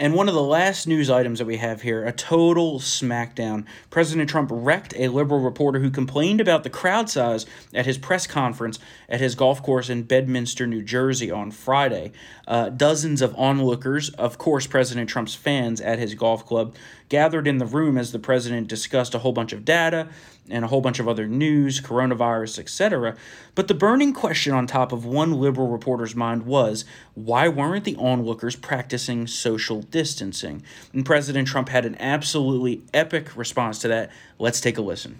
And 0.00 0.14
one 0.14 0.28
of 0.28 0.34
the 0.34 0.42
last 0.42 0.86
news 0.86 1.10
items 1.10 1.40
that 1.40 1.44
we 1.44 1.56
have 1.56 1.82
here 1.82 2.04
a 2.04 2.12
total 2.12 2.78
smackdown. 2.78 3.66
President 3.90 4.30
Trump 4.30 4.48
wrecked 4.52 4.94
a 4.96 5.08
liberal 5.08 5.40
reporter 5.40 5.80
who 5.80 5.90
complained 5.90 6.40
about 6.40 6.62
the 6.62 6.70
crowd 6.70 7.10
size 7.10 7.46
at 7.74 7.84
his 7.84 7.98
press 7.98 8.24
conference 8.24 8.78
at 9.08 9.20
his 9.20 9.34
golf 9.34 9.60
course 9.60 9.90
in 9.90 10.04
Bedminster, 10.04 10.68
New 10.68 10.82
Jersey 10.82 11.32
on 11.32 11.50
Friday. 11.50 12.12
Uh, 12.46 12.68
dozens 12.68 13.20
of 13.20 13.34
onlookers, 13.34 14.10
of 14.10 14.38
course, 14.38 14.68
President 14.68 15.10
Trump's 15.10 15.34
fans 15.34 15.80
at 15.80 15.98
his 15.98 16.14
golf 16.14 16.46
club, 16.46 16.76
gathered 17.08 17.48
in 17.48 17.58
the 17.58 17.66
room 17.66 17.98
as 17.98 18.12
the 18.12 18.18
president 18.20 18.68
discussed 18.68 19.16
a 19.16 19.18
whole 19.18 19.32
bunch 19.32 19.52
of 19.52 19.64
data 19.64 20.08
and 20.50 20.64
a 20.64 20.68
whole 20.68 20.80
bunch 20.80 20.98
of 20.98 21.08
other 21.08 21.26
news, 21.26 21.80
coronavirus, 21.80 22.58
etc. 22.58 23.16
But 23.54 23.68
the 23.68 23.74
burning 23.74 24.12
question 24.12 24.52
on 24.54 24.66
top 24.66 24.92
of 24.92 25.04
one 25.04 25.32
liberal 25.40 25.68
reporter's 25.68 26.14
mind 26.14 26.44
was 26.46 26.84
why 27.14 27.48
weren't 27.48 27.84
the 27.84 27.96
onlookers 27.96 28.56
practicing 28.56 29.26
social 29.26 29.82
distancing? 29.82 30.62
And 30.92 31.04
President 31.04 31.48
Trump 31.48 31.68
had 31.68 31.84
an 31.84 31.96
absolutely 32.00 32.82
epic 32.94 33.36
response 33.36 33.78
to 33.80 33.88
that. 33.88 34.10
Let's 34.38 34.60
take 34.60 34.78
a 34.78 34.82
listen. 34.82 35.18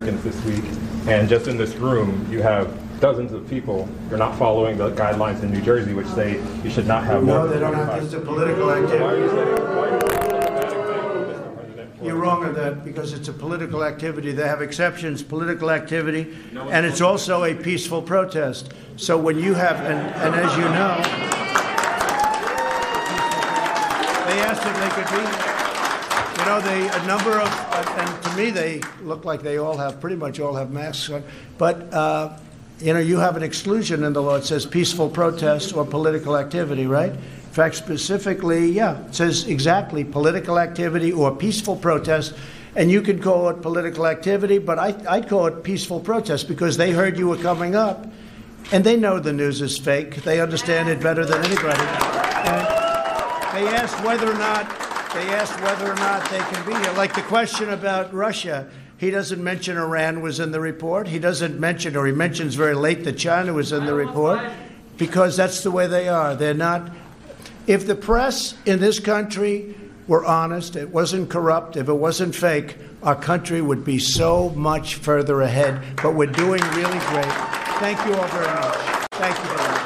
this 0.00 0.44
week, 0.44 0.64
and 1.08 1.28
just 1.30 1.46
in 1.48 1.56
this 1.56 1.74
room, 1.76 2.26
you 2.30 2.42
have 2.42 2.68
dozens 3.00 3.32
of 3.32 3.48
people 3.48 3.86
who 3.86 4.14
are 4.14 4.18
not 4.18 4.36
following 4.38 4.76
the 4.76 4.90
guidelines 4.90 5.42
in 5.42 5.50
New 5.50 5.62
Jersey, 5.62 5.94
which 5.94 6.06
say 6.08 6.38
you 6.62 6.68
should 6.70 6.86
not 6.86 7.04
have 7.04 7.22
No, 7.24 7.44
than 7.46 7.54
they 7.54 7.60
don't 7.60 7.72
have, 7.74 7.86
25. 7.86 8.02
this 8.02 8.08
is 8.12 8.14
a 8.14 8.20
political 8.20 8.66
Why 8.66 8.72
are 8.80 8.84
activity. 8.84 9.22
you 9.22 9.28
saying- 9.30 9.54
why 9.76 9.88
are 9.88 9.94
you 9.94 10.00
saying 10.00 10.10
that 10.10 10.64
example, 10.64 11.20
Mr. 11.22 11.54
President, 11.56 11.93
for- 11.93 11.93
You're 12.04 12.16
wrong 12.16 12.44
on 12.44 12.52
that 12.54 12.84
because 12.84 13.14
it's 13.14 13.28
a 13.28 13.32
political 13.32 13.82
activity. 13.82 14.32
They 14.32 14.46
have 14.46 14.60
exceptions, 14.60 15.22
political 15.22 15.70
activity, 15.70 16.36
and 16.54 16.84
it's 16.84 17.00
also 17.00 17.44
a 17.44 17.54
peaceful 17.54 18.02
protest. 18.02 18.74
So 18.96 19.16
when 19.16 19.38
you 19.38 19.54
have, 19.54 19.76
and, 19.80 19.98
and 20.16 20.34
as 20.34 20.54
you 20.54 20.64
know, 20.64 21.00
they 24.28 24.40
asked 24.42 24.66
if 24.66 24.76
they 24.80 24.90
could 24.90 25.08
be, 25.16 25.22
you 26.40 26.46
know, 26.46 26.60
they, 26.60 26.88
a 26.88 27.06
number 27.06 27.40
of, 27.40 27.48
and 27.98 28.22
to 28.24 28.36
me, 28.36 28.50
they 28.50 28.82
look 29.02 29.24
like 29.24 29.40
they 29.42 29.56
all 29.56 29.78
have, 29.78 29.98
pretty 29.98 30.16
much 30.16 30.40
all 30.40 30.54
have 30.54 30.70
masks 30.70 31.08
on. 31.08 31.24
But, 31.56 31.92
uh, 31.92 32.38
you 32.80 32.92
know, 32.92 33.00
you 33.00 33.18
have 33.18 33.36
an 33.36 33.42
exclusion 33.42 34.04
in 34.04 34.12
the 34.12 34.20
law. 34.22 34.34
It 34.34 34.44
says 34.44 34.66
peaceful 34.66 35.08
protest 35.08 35.74
or 35.74 35.86
political 35.86 36.36
activity, 36.36 36.86
right? 36.86 37.14
Fact, 37.54 37.76
specifically, 37.76 38.66
yeah, 38.72 39.06
it 39.06 39.14
says 39.14 39.46
exactly 39.46 40.02
political 40.02 40.58
activity 40.58 41.12
or 41.12 41.36
peaceful 41.36 41.76
protest. 41.76 42.34
And 42.74 42.90
you 42.90 43.00
could 43.00 43.22
call 43.22 43.48
it 43.48 43.62
political 43.62 44.08
activity, 44.08 44.58
but 44.58 44.80
I, 44.80 44.92
I'd 45.08 45.28
call 45.28 45.46
it 45.46 45.62
peaceful 45.62 46.00
protest 46.00 46.48
because 46.48 46.76
they 46.76 46.90
heard 46.90 47.16
you 47.16 47.28
were 47.28 47.36
coming 47.36 47.76
up 47.76 48.08
and 48.72 48.82
they 48.82 48.96
know 48.96 49.20
the 49.20 49.32
news 49.32 49.60
is 49.60 49.78
fake. 49.78 50.16
They 50.24 50.40
understand 50.40 50.88
it 50.88 51.00
better 51.00 51.24
than 51.24 51.44
anybody. 51.44 51.80
And 51.80 52.66
they 53.54 53.68
asked 53.68 54.04
whether 54.04 54.28
or 54.28 54.34
not 54.34 54.68
they 55.14 55.28
asked 55.28 55.60
whether 55.60 55.92
or 55.92 55.94
not 55.94 56.28
they 56.30 56.40
can 56.40 56.66
be 56.66 56.74
here. 56.74 56.92
Like 56.94 57.14
the 57.14 57.22
question 57.22 57.70
about 57.70 58.12
Russia, 58.12 58.68
he 58.98 59.12
doesn't 59.12 59.40
mention 59.40 59.76
Iran 59.76 60.22
was 60.22 60.40
in 60.40 60.50
the 60.50 60.58
report. 60.58 61.06
He 61.06 61.20
doesn't 61.20 61.60
mention, 61.60 61.94
or 61.94 62.04
he 62.04 62.12
mentions 62.12 62.56
very 62.56 62.74
late 62.74 63.04
that 63.04 63.16
China 63.16 63.52
was 63.52 63.70
in 63.70 63.86
the 63.86 63.94
report, 63.94 64.40
because 64.96 65.36
that's 65.36 65.62
the 65.62 65.70
way 65.70 65.86
they 65.86 66.08
are. 66.08 66.34
They're 66.34 66.52
not. 66.52 66.90
If 67.66 67.86
the 67.86 67.94
press 67.94 68.54
in 68.66 68.78
this 68.80 69.00
country 69.00 69.74
were 70.06 70.24
honest, 70.24 70.76
it 70.76 70.90
wasn't 70.90 71.30
corrupt, 71.30 71.78
if 71.78 71.88
it 71.88 71.94
wasn't 71.94 72.34
fake, 72.34 72.76
our 73.02 73.16
country 73.16 73.62
would 73.62 73.84
be 73.86 73.98
so 73.98 74.50
much 74.50 74.96
further 74.96 75.40
ahead. 75.40 75.82
But 76.02 76.14
we're 76.14 76.26
doing 76.26 76.60
really 76.74 76.98
great. 76.98 77.32
Thank 77.80 78.04
you 78.06 78.14
all 78.14 78.28
very 78.28 78.46
much. 78.46 78.76
Thank 79.12 79.38
you 79.38 79.44
very 79.44 79.58
much. 79.58 79.80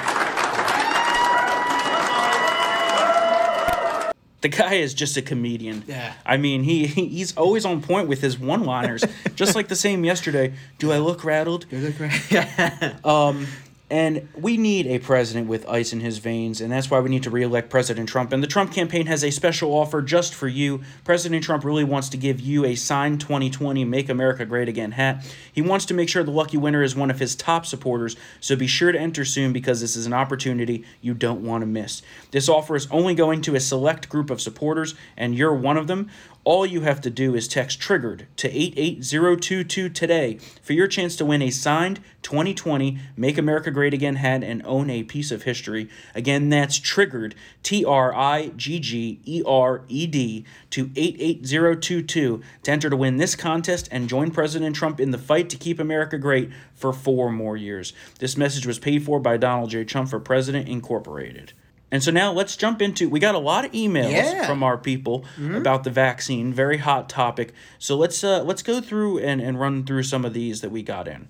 The 4.40 4.48
guy 4.48 4.74
is 4.74 4.94
just 4.94 5.16
a 5.16 5.22
comedian. 5.22 5.82
Yeah. 5.86 6.14
I 6.24 6.36
mean, 6.36 6.62
he 6.62 6.86
he's 6.86 7.36
always 7.36 7.64
on 7.64 7.82
point 7.82 8.08
with 8.08 8.20
his 8.20 8.38
one-liners. 8.38 9.04
just 9.34 9.56
like 9.56 9.66
the 9.68 9.74
same 9.76 10.04
yesterday. 10.04 10.54
Do 10.78 10.92
I 10.92 10.98
look 10.98 11.24
rattled? 11.24 11.66
Um, 13.04 13.46
and 13.90 14.28
we 14.36 14.56
need 14.56 14.86
a 14.86 14.98
president 14.98 15.48
with 15.48 15.66
ice 15.66 15.92
in 15.92 16.00
his 16.00 16.18
veins, 16.18 16.60
and 16.60 16.70
that's 16.70 16.90
why 16.90 17.00
we 17.00 17.08
need 17.08 17.22
to 17.22 17.30
reelect 17.30 17.70
President 17.70 18.08
Trump. 18.08 18.32
And 18.32 18.42
the 18.42 18.46
Trump 18.46 18.72
campaign 18.72 19.06
has 19.06 19.24
a 19.24 19.30
special 19.30 19.72
offer 19.72 20.02
just 20.02 20.34
for 20.34 20.46
you. 20.46 20.82
President 21.04 21.42
Trump 21.42 21.64
really 21.64 21.84
wants 21.84 22.10
to 22.10 22.18
give 22.18 22.38
you 22.38 22.66
a 22.66 22.74
signed 22.74 23.20
2020 23.20 23.84
Make 23.84 24.10
America 24.10 24.44
Great 24.44 24.68
Again 24.68 24.92
hat. 24.92 25.24
He 25.50 25.62
wants 25.62 25.86
to 25.86 25.94
make 25.94 26.08
sure 26.08 26.22
the 26.22 26.30
lucky 26.30 26.58
winner 26.58 26.82
is 26.82 26.94
one 26.94 27.10
of 27.10 27.18
his 27.18 27.34
top 27.34 27.64
supporters, 27.64 28.16
so 28.40 28.56
be 28.56 28.66
sure 28.66 28.92
to 28.92 28.98
enter 28.98 29.24
soon 29.24 29.52
because 29.52 29.80
this 29.80 29.96
is 29.96 30.04
an 30.04 30.12
opportunity 30.12 30.84
you 31.00 31.14
don't 31.14 31.42
want 31.42 31.62
to 31.62 31.66
miss. 31.66 32.02
This 32.30 32.48
offer 32.48 32.76
is 32.76 32.88
only 32.90 33.14
going 33.14 33.40
to 33.42 33.54
a 33.54 33.60
select 33.60 34.10
group 34.10 34.28
of 34.28 34.40
supporters, 34.40 34.94
and 35.16 35.34
you're 35.34 35.54
one 35.54 35.78
of 35.78 35.86
them. 35.86 36.10
All 36.48 36.64
you 36.64 36.80
have 36.80 37.02
to 37.02 37.10
do 37.10 37.34
is 37.34 37.46
text 37.46 37.78
TRIGGERED 37.78 38.24
to 38.36 38.48
88022 38.48 39.90
today 39.90 40.38
for 40.62 40.72
your 40.72 40.86
chance 40.88 41.14
to 41.16 41.26
win 41.26 41.42
a 41.42 41.50
signed 41.50 42.00
2020 42.22 42.98
Make 43.18 43.36
America 43.36 43.70
Great 43.70 43.92
Again 43.92 44.16
hat 44.16 44.42
and 44.42 44.64
own 44.64 44.88
a 44.88 45.02
piece 45.02 45.30
of 45.30 45.42
history. 45.42 45.90
Again, 46.14 46.48
that's 46.48 46.78
TRIGGERED, 46.80 47.34
T 47.62 47.84
R 47.84 48.14
I 48.14 48.48
G 48.56 48.80
G 48.80 49.20
E 49.26 49.42
R 49.44 49.82
E 49.88 50.06
D, 50.06 50.46
to 50.70 50.90
88022 50.96 52.42
to 52.62 52.72
enter 52.72 52.88
to 52.88 52.96
win 52.96 53.18
this 53.18 53.34
contest 53.34 53.86
and 53.92 54.08
join 54.08 54.30
President 54.30 54.74
Trump 54.74 55.00
in 55.00 55.10
the 55.10 55.18
fight 55.18 55.50
to 55.50 55.58
keep 55.58 55.78
America 55.78 56.16
great 56.16 56.50
for 56.72 56.94
four 56.94 57.30
more 57.30 57.58
years. 57.58 57.92
This 58.20 58.38
message 58.38 58.64
was 58.66 58.78
paid 58.78 59.02
for 59.02 59.20
by 59.20 59.36
Donald 59.36 59.68
J. 59.68 59.84
Trump 59.84 60.08
for 60.08 60.18
President 60.18 60.66
Incorporated. 60.66 61.52
And 61.90 62.02
so 62.02 62.10
now 62.10 62.32
let's 62.32 62.56
jump 62.56 62.82
into. 62.82 63.08
We 63.08 63.18
got 63.18 63.34
a 63.34 63.38
lot 63.38 63.64
of 63.64 63.72
emails 63.72 64.12
Yeah. 64.12 64.46
from 64.46 64.62
our 64.62 64.76
people 64.76 65.24
about 65.38 65.84
the 65.84 65.90
vaccine. 65.90 66.52
Very 66.52 66.78
hot 66.78 67.08
topic. 67.08 67.54
So 67.78 67.96
let's 67.96 68.22
uh, 68.22 68.42
let's 68.42 68.62
go 68.62 68.80
through 68.80 69.18
and, 69.20 69.40
and 69.40 69.58
run 69.58 69.84
through 69.84 70.02
some 70.02 70.24
of 70.24 70.34
these 70.34 70.60
that 70.60 70.70
we 70.70 70.82
got 70.82 71.08
in. 71.08 71.28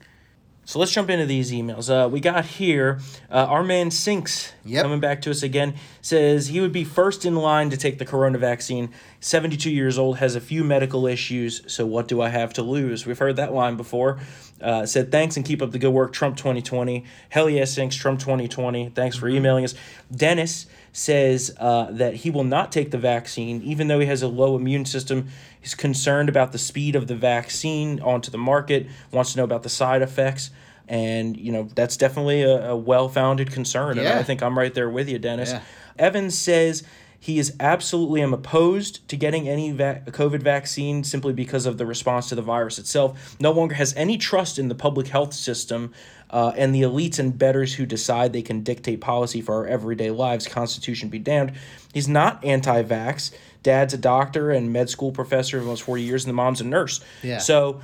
So 0.68 0.78
let's 0.78 0.92
jump 0.92 1.08
into 1.08 1.24
these 1.24 1.50
emails. 1.50 1.88
Uh, 1.88 2.10
we 2.10 2.20
got 2.20 2.44
here 2.44 3.00
uh, 3.30 3.36
our 3.36 3.64
man 3.64 3.90
Sinks 3.90 4.52
Yep. 4.66 4.82
coming 4.82 5.00
back 5.00 5.22
to 5.22 5.30
us 5.30 5.42
again 5.42 5.72
says 6.02 6.48
he 6.48 6.60
would 6.60 6.72
be 6.72 6.84
first 6.84 7.24
in 7.24 7.36
line 7.36 7.70
to 7.70 7.78
take 7.78 7.98
the 7.98 8.04
corona 8.04 8.36
vaccine. 8.36 8.90
72 9.20 9.70
years 9.70 9.96
old, 9.96 10.18
has 10.18 10.36
a 10.36 10.42
few 10.42 10.62
medical 10.62 11.06
issues. 11.06 11.62
So 11.72 11.86
what 11.86 12.06
do 12.06 12.20
I 12.20 12.28
have 12.28 12.52
to 12.52 12.62
lose? 12.62 13.06
We've 13.06 13.18
heard 13.18 13.36
that 13.36 13.54
line 13.54 13.78
before. 13.78 14.18
Uh, 14.60 14.84
said 14.84 15.10
thanks 15.10 15.38
and 15.38 15.46
keep 15.46 15.62
up 15.62 15.70
the 15.70 15.78
good 15.78 15.88
work, 15.88 16.12
Trump 16.12 16.36
2020. 16.36 17.02
Hell 17.30 17.48
yes, 17.48 17.72
Sinks, 17.72 17.96
Trump 17.96 18.20
2020. 18.20 18.90
Thanks 18.90 19.16
for 19.16 19.26
emailing 19.26 19.64
us. 19.64 19.74
Dennis 20.14 20.66
says 20.92 21.54
uh, 21.58 21.86
that 21.92 22.14
he 22.14 22.30
will 22.30 22.44
not 22.44 22.72
take 22.72 22.90
the 22.90 22.98
vaccine, 22.98 23.62
even 23.62 23.88
though 23.88 24.00
he 24.00 24.06
has 24.06 24.20
a 24.20 24.28
low 24.28 24.54
immune 24.54 24.84
system. 24.84 25.28
He's 25.60 25.74
concerned 25.74 26.28
about 26.28 26.52
the 26.52 26.58
speed 26.58 26.96
of 26.96 27.06
the 27.06 27.14
vaccine 27.14 28.00
onto 28.00 28.30
the 28.30 28.38
market, 28.38 28.86
wants 29.10 29.32
to 29.32 29.38
know 29.38 29.44
about 29.44 29.62
the 29.62 29.68
side 29.68 30.02
effects. 30.02 30.50
And, 30.88 31.36
you 31.36 31.52
know, 31.52 31.68
that's 31.74 31.96
definitely 31.96 32.42
a, 32.42 32.70
a 32.70 32.76
well 32.76 33.08
founded 33.08 33.52
concern. 33.52 33.98
And 33.98 34.06
Yeah. 34.06 34.18
I 34.18 34.22
think 34.22 34.42
I'm 34.42 34.58
right 34.58 34.72
there 34.72 34.88
with 34.88 35.08
you, 35.08 35.18
Dennis. 35.18 35.50
Yeah. 35.52 35.60
Evans 35.98 36.38
says 36.38 36.82
He 37.20 37.38
is 37.38 37.52
absolutely 37.58 38.22
am 38.22 38.32
opposed 38.32 39.06
to 39.08 39.16
getting 39.16 39.48
any 39.48 39.72
va- 39.72 40.02
COVID 40.06 40.40
vaccine 40.42 41.02
simply 41.04 41.32
because 41.32 41.66
of 41.66 41.76
the 41.76 41.84
response 41.84 42.28
to 42.28 42.36
the 42.36 42.42
virus 42.42 42.78
itself. 42.78 43.36
No 43.40 43.50
longer 43.50 43.74
has 43.74 43.92
any 43.96 44.16
trust 44.16 44.58
in 44.58 44.68
the 44.68 44.74
public 44.76 45.08
health 45.08 45.34
system 45.34 45.92
uh, 46.30 46.52
and 46.56 46.72
the 46.74 46.82
elites 46.82 47.18
and 47.18 47.36
betters 47.36 47.74
who 47.74 47.84
decide 47.86 48.32
they 48.32 48.42
can 48.42 48.62
dictate 48.62 49.00
policy 49.00 49.40
for 49.40 49.56
our 49.56 49.66
everyday 49.66 50.10
lives. 50.10 50.46
Constitution 50.46 51.08
be 51.08 51.18
damned. 51.18 51.52
He's 51.92 52.06
not 52.08 52.42
anti-vax. 52.44 53.32
Dad's 53.62 53.94
a 53.94 53.98
doctor 53.98 54.50
and 54.50 54.72
med 54.72 54.88
school 54.88 55.12
professor 55.12 55.58
of 55.58 55.64
almost 55.64 55.82
forty 55.82 56.02
years, 56.02 56.24
and 56.24 56.30
the 56.30 56.34
mom's 56.34 56.60
a 56.60 56.64
nurse. 56.64 57.00
Yeah. 57.22 57.38
So 57.38 57.80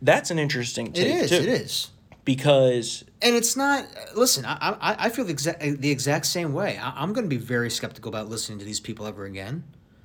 that's 0.00 0.30
an 0.30 0.38
interesting 0.38 0.92
take 0.92 1.06
It 1.06 1.10
is. 1.24 1.30
too, 1.30 1.36
It 1.36 1.46
is. 1.48 1.90
because 2.24 3.04
And 3.20 3.34
it's 3.36 3.56
not. 3.56 3.86
Listen, 4.16 4.44
I 4.44 4.56
I, 4.80 4.96
I 5.06 5.08
feel 5.10 5.24
the 5.24 5.30
exact 5.32 5.60
the 5.60 5.90
exact 5.90 6.26
same 6.26 6.52
way. 6.52 6.78
I, 6.78 6.90
I'm 7.02 7.12
going 7.12 7.24
to 7.24 7.28
be 7.28 7.36
very 7.42 7.70
skeptical 7.70 8.08
about 8.08 8.28
listening 8.28 8.58
to 8.58 8.64
these 8.64 8.80
people 8.80 9.06
ever 9.06 9.24
again. 9.24 9.64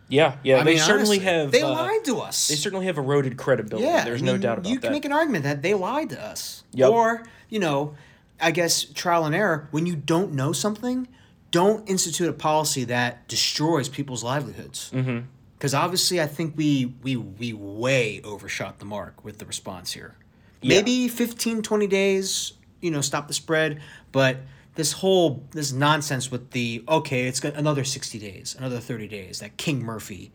yeah, 0.10 0.38
yeah, 0.44 0.60
I 0.60 0.64
they 0.64 0.72
mean, 0.72 0.80
certainly 0.80 1.18
honestly, 1.18 1.20
have. 1.20 1.52
They 1.52 1.62
uh, 1.64 1.70
lied 1.72 2.06
to 2.06 2.20
us. 2.20 2.48
They 2.48 2.56
certainly 2.56 2.86
have 2.86 2.98
eroded 2.98 3.38
credibility. 3.38 3.88
yeah, 3.88 4.04
there's 4.06 4.22
I 4.22 4.26
no 4.26 4.38
doubt 4.38 4.60
about 4.60 4.70
you 4.70 4.76
that. 4.80 4.84
can 4.88 4.92
make 4.92 5.06
an 5.06 5.14
argument 5.14 5.44
that 5.46 5.62
they 5.62 5.74
lied 5.74 6.10
to 6.12 6.22
us. 6.24 6.64
Yep. 6.74 6.90
Or 6.92 7.24
you 7.50 7.60
know, 7.60 7.96
I 8.40 8.52
guess 8.52 8.84
trial 8.84 9.26
and 9.26 9.34
error. 9.34 9.68
When 9.72 9.86
you 9.86 9.96
don't 9.96 10.34
know 10.34 10.52
something, 10.54 11.08
don't 11.52 11.90
institute 11.90 12.30
a 12.30 12.34
policy 12.34 12.84
that 12.86 13.28
destroys 13.28 13.90
people's 13.90 14.24
livelihoods. 14.24 14.92
Mm-hmm. 14.94 15.20
Because 15.58 15.74
obviously, 15.74 16.22
I 16.22 16.28
think 16.28 16.56
we 16.56 16.94
we 17.02 17.16
we 17.18 17.54
way 17.54 18.22
overshot 18.24 18.80
the 18.80 18.86
mark 18.86 19.24
with 19.24 19.40
the 19.40 19.46
response 19.46 19.94
here. 19.94 20.16
Yeah. 20.62 20.76
Maybe 20.76 21.08
15, 21.08 21.62
20 21.62 21.88
days, 21.88 22.54
you 22.82 22.92
know, 22.92 23.02
stop 23.02 23.28
the 23.28 23.34
spread. 23.34 23.82
But 24.12 24.38
this 24.76 24.94
whole 24.94 25.44
this 25.52 25.72
nonsense 25.72 26.32
with 26.32 26.52
the 26.52 26.84
okay, 26.88 27.28
it's 27.28 27.40
got 27.40 27.56
another 27.56 27.84
sixty 27.84 28.20
days, 28.20 28.56
another 28.58 28.80
thirty 28.80 29.08
days. 29.08 29.40
That 29.40 29.58
King 29.58 29.84
Murphy, 29.84 30.32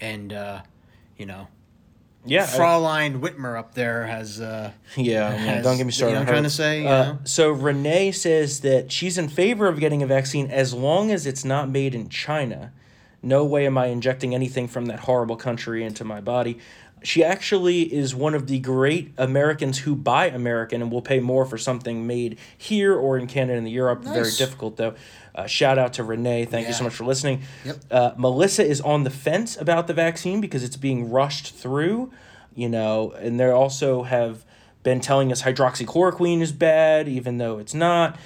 and 0.00 0.32
uh, 0.32 0.60
you 1.16 1.24
know, 1.26 1.48
yeah, 2.26 2.42
I- 2.42 2.46
Fraulein 2.58 3.20
Whitmer 3.20 3.58
up 3.58 3.74
there 3.74 4.06
has. 4.06 4.40
Uh, 4.40 4.72
Yeah, 4.96 5.28
I 5.28 5.32
has- 5.32 5.64
don't 5.64 5.76
get 5.76 5.86
me 5.86 5.92
started. 5.92 6.10
You 6.12 6.14
know 6.16 6.20
what 6.22 6.28
I'm 6.28 6.34
trying 6.34 6.42
to 6.44 6.50
say? 6.50 6.82
You 6.82 6.88
Uh, 6.88 7.02
know? 7.04 7.18
So 7.24 7.50
Renee 7.50 8.12
says 8.12 8.60
that 8.60 8.90
she's 8.92 9.16
in 9.18 9.28
favor 9.28 9.66
of 9.68 9.78
getting 9.80 10.02
a 10.02 10.06
vaccine 10.06 10.50
as 10.50 10.74
long 10.74 11.10
as 11.10 11.26
it's 11.26 11.44
not 11.44 11.68
made 11.70 11.94
in 11.94 12.08
China. 12.08 12.72
No 13.22 13.44
way 13.44 13.66
am 13.66 13.76
I 13.78 13.86
injecting 13.86 14.34
anything 14.34 14.68
from 14.68 14.86
that 14.86 15.00
horrible 15.00 15.36
country 15.36 15.82
into 15.84 16.04
my 16.04 16.20
body. 16.20 16.58
She 17.02 17.22
actually 17.22 17.82
is 17.82 18.14
one 18.14 18.34
of 18.34 18.46
the 18.46 18.58
great 18.58 19.12
Americans 19.18 19.78
who 19.78 19.94
buy 19.94 20.26
American 20.26 20.82
and 20.82 20.90
will 20.90 21.02
pay 21.02 21.20
more 21.20 21.44
for 21.44 21.58
something 21.58 22.06
made 22.06 22.38
here 22.56 22.94
or 22.94 23.18
in 23.18 23.26
Canada 23.26 23.58
and 23.58 23.68
Europe. 23.70 24.02
Very 24.02 24.30
difficult 24.32 24.76
though. 24.76 24.94
Uh, 25.34 25.46
shout 25.46 25.78
out 25.78 25.92
to 25.94 26.02
Renee. 26.02 26.46
Thank 26.46 26.66
you 26.66 26.72
so 26.72 26.84
much 26.84 26.94
for 26.94 27.04
listening. 27.04 27.42
Yep. 27.64 27.76
Uh, 27.90 28.10
Melissa 28.16 28.64
is 28.64 28.80
on 28.80 29.04
the 29.04 29.10
fence 29.10 29.56
about 29.56 29.86
the 29.86 29.92
vaccine 29.92 30.40
because 30.40 30.64
it's 30.64 30.76
being 30.78 31.10
rushed 31.10 31.54
through, 31.54 32.10
you 32.54 32.68
know, 32.70 33.12
and 33.12 33.38
they 33.38 33.50
also 33.50 34.04
have 34.04 34.46
been 34.82 35.00
telling 35.00 35.30
us 35.30 35.42
hydroxychloroquine 35.42 36.40
is 36.40 36.52
bad, 36.52 37.08
even 37.08 37.36
though 37.38 37.58
it's 37.58 37.74
not. 37.74 38.16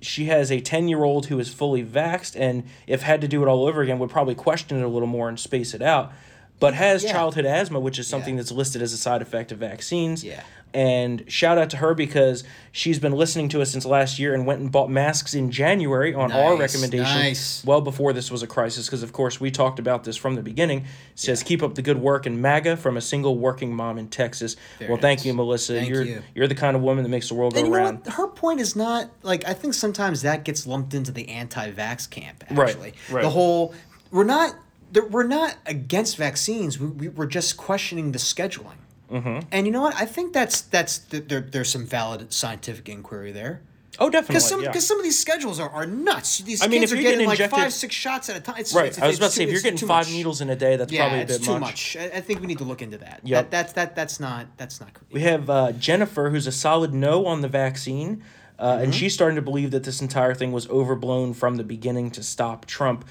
She 0.00 0.26
has 0.26 0.50
a 0.50 0.60
10 0.60 0.88
year 0.88 1.04
old 1.04 1.26
who 1.26 1.38
is 1.38 1.52
fully 1.52 1.84
vaxxed, 1.84 2.34
and 2.38 2.64
if 2.86 3.02
had 3.02 3.20
to 3.20 3.28
do 3.28 3.42
it 3.42 3.48
all 3.48 3.66
over 3.66 3.82
again, 3.82 3.98
would 3.98 4.10
probably 4.10 4.34
question 4.34 4.78
it 4.78 4.84
a 4.84 4.88
little 4.88 5.08
more 5.08 5.28
and 5.28 5.38
space 5.38 5.74
it 5.74 5.82
out. 5.82 6.12
But 6.60 6.74
has 6.74 7.02
Yeah. 7.04 7.12
childhood 7.12 7.44
asthma, 7.46 7.80
which 7.80 7.98
is 7.98 8.06
something 8.06 8.34
Yeah. 8.36 8.40
that's 8.42 8.52
listed 8.52 8.80
as 8.82 8.92
a 8.92 8.96
side 8.96 9.22
effect 9.22 9.52
of 9.52 9.58
vaccines. 9.58 10.22
Yeah. 10.24 10.40
And 10.72 11.24
shout 11.28 11.56
out 11.56 11.70
to 11.70 11.76
her 11.76 11.94
because 11.94 12.42
she's 12.72 12.98
been 12.98 13.12
listening 13.12 13.48
to 13.50 13.62
us 13.62 13.70
since 13.70 13.86
last 13.86 14.18
year 14.18 14.34
and 14.34 14.44
went 14.44 14.60
and 14.60 14.72
bought 14.72 14.90
masks 14.90 15.32
in 15.32 15.52
January 15.52 16.12
on 16.12 16.32
our 16.32 16.56
recommendation. 16.56 17.04
nice. 17.16 17.62
Well 17.64 17.80
before 17.80 18.12
this 18.12 18.28
was 18.28 18.42
a 18.42 18.48
crisis, 18.48 18.86
because 18.86 19.04
of 19.04 19.12
course 19.12 19.40
we 19.40 19.52
talked 19.52 19.78
about 19.78 20.02
this 20.02 20.16
from 20.16 20.34
the 20.34 20.42
beginning. 20.42 20.78
It 20.80 20.84
says 21.14 21.44
keep 21.44 21.62
up 21.62 21.76
the 21.76 21.82
good 21.82 22.00
work 22.00 22.26
and 22.26 22.42
MAGA 22.42 22.76
from 22.78 22.96
a 22.96 23.00
single 23.00 23.38
working 23.38 23.72
mom 23.72 23.98
in 23.98 24.08
Texas. 24.08 24.56
Very 24.80 24.90
well, 24.90 25.00
thank 25.00 25.20
nice. 25.20 25.26
you, 25.26 25.34
Melissa. 25.34 25.74
Thank 25.74 25.88
you're 25.90 26.02
you. 26.02 26.22
you're 26.34 26.48
the 26.48 26.56
kind 26.56 26.74
of 26.76 26.82
woman 26.82 27.04
that 27.04 27.10
makes 27.10 27.28
the 27.28 27.34
world 27.34 27.54
go 27.54 27.60
And 27.60 27.68
you 27.68 27.72
know 27.72 27.78
round. 27.78 27.98
what? 28.04 28.14
Her 28.14 28.26
point 28.26 28.60
is 28.60 28.74
not 28.74 29.10
like 29.22 29.46
I 29.46 29.52
think 29.54 29.74
sometimes 29.74 30.22
that 30.22 30.42
gets 30.44 30.66
lumped 30.66 30.92
into 30.92 31.12
the 31.12 31.28
anti-vax 31.28 32.10
camp. 32.10 32.42
Right, 32.50 32.70
Actually, 32.70 32.94
right. 33.12 33.22
the 33.22 33.30
whole 33.30 33.74
we're 34.10 34.24
not 34.24 34.54
there- 34.94 35.06
we're 35.06 35.26
not 35.26 35.56
against 35.66 36.16
vaccines. 36.16 36.78
We, 36.80 36.86
we 36.86 37.08
we're 37.08 37.26
just 37.26 37.56
questioning 37.56 38.12
the 38.12 38.18
scheduling. 38.18 38.78
Mm-hmm. 39.10 39.40
And 39.52 39.66
you 39.66 39.72
know 39.72 39.82
what? 39.82 39.94
I 39.94 40.06
think 40.06 40.32
that's 40.32 40.62
that's 40.62 40.98
th- 40.98 41.24
there. 41.28 41.40
There's 41.42 41.70
some 41.70 41.84
valid 41.86 42.32
scientific 42.32 42.88
inquiry 42.88 43.32
there. 43.32 43.60
Oh, 44.00 44.10
definitely. 44.10 44.32
Because 44.34 44.48
some, 44.48 44.62
yeah. 44.62 44.72
some 44.72 44.98
of 44.98 45.04
these 45.04 45.16
schedules 45.16 45.60
are, 45.60 45.70
are 45.70 45.86
nuts. 45.86 46.38
These 46.38 46.62
I 46.64 46.66
mean, 46.66 46.80
kids 46.80 46.90
if 46.90 46.98
are 46.98 47.02
getting, 47.02 47.28
getting 47.28 47.44
like 47.46 47.50
five, 47.50 47.72
six 47.72 47.94
shots 47.94 48.28
at 48.28 48.36
a 48.36 48.40
time. 48.40 48.56
It's, 48.58 48.74
right. 48.74 48.86
It's, 48.88 48.98
I 48.98 49.06
was 49.06 49.18
about 49.18 49.26
to 49.26 49.32
say 49.36 49.44
if 49.44 49.52
you're 49.52 49.60
getting 49.60 49.78
five 49.78 50.06
much. 50.06 50.12
needles 50.12 50.40
in 50.40 50.50
a 50.50 50.56
day, 50.56 50.74
that's 50.74 50.92
yeah, 50.92 51.02
probably 51.02 51.18
a 51.20 51.22
it's 51.22 51.38
bit 51.38 51.44
too 51.44 51.58
much. 51.60 51.96
much. 51.96 51.96
I, 52.12 52.16
I 52.16 52.20
think 52.20 52.40
we 52.40 52.48
need 52.48 52.58
to 52.58 52.64
look 52.64 52.82
into 52.82 52.98
that. 52.98 53.20
Yep. 53.22 53.44
That, 53.44 53.50
that's 53.52 53.72
that 53.74 53.94
that's 53.94 54.18
not 54.18 54.46
that's 54.56 54.80
not. 54.80 54.90
We 55.12 55.20
have 55.20 55.48
uh, 55.48 55.72
Jennifer, 55.72 56.30
who's 56.30 56.48
a 56.48 56.52
solid 56.52 56.92
no 56.92 57.26
on 57.26 57.40
the 57.42 57.48
vaccine, 57.48 58.24
uh, 58.58 58.72
Mm-hmm. 58.72 58.84
and 58.84 58.94
she's 58.94 59.14
starting 59.14 59.36
to 59.36 59.42
believe 59.42 59.70
that 59.70 59.84
this 59.84 60.00
entire 60.02 60.34
thing 60.34 60.50
was 60.50 60.68
overblown 60.70 61.32
from 61.34 61.54
the 61.56 61.64
beginning 61.64 62.10
to 62.12 62.22
stop 62.24 62.66
Trump, 62.66 63.04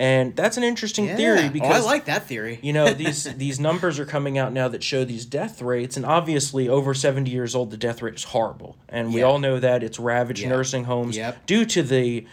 and 0.00 0.34
that's 0.34 0.56
an 0.56 0.64
interesting 0.64 1.04
Yeah. 1.04 1.16
theory 1.16 1.60
oh, 1.62 1.66
I 1.66 1.78
like 1.80 2.06
that 2.06 2.24
theory. 2.26 2.58
you 2.62 2.72
know 2.72 2.92
these 3.04 3.24
these 3.36 3.60
numbers 3.60 3.98
are 4.00 4.06
coming 4.06 4.38
out 4.38 4.52
now 4.52 4.66
that 4.68 4.82
show 4.82 5.04
these 5.04 5.24
death 5.26 5.60
rates, 5.62 5.96
and 5.96 6.06
obviously 6.06 6.68
over 6.68 6.94
seventy 6.94 7.30
years 7.30 7.54
old, 7.54 7.70
the 7.70 7.76
death 7.76 8.00
rate 8.02 8.14
is 8.14 8.24
horrible, 8.24 8.76
and 8.88 9.12
we 9.14 9.20
Yeah. 9.20 9.26
all 9.26 9.38
know 9.38 9.60
that 9.60 9.82
it's 9.82 9.98
ravaged 10.00 10.40
Yeah. 10.42 10.48
nursing 10.48 10.84
homes 10.84 11.16
Yep. 11.16 11.46
due 11.46 11.64
to 11.66 11.82
the 11.82 12.26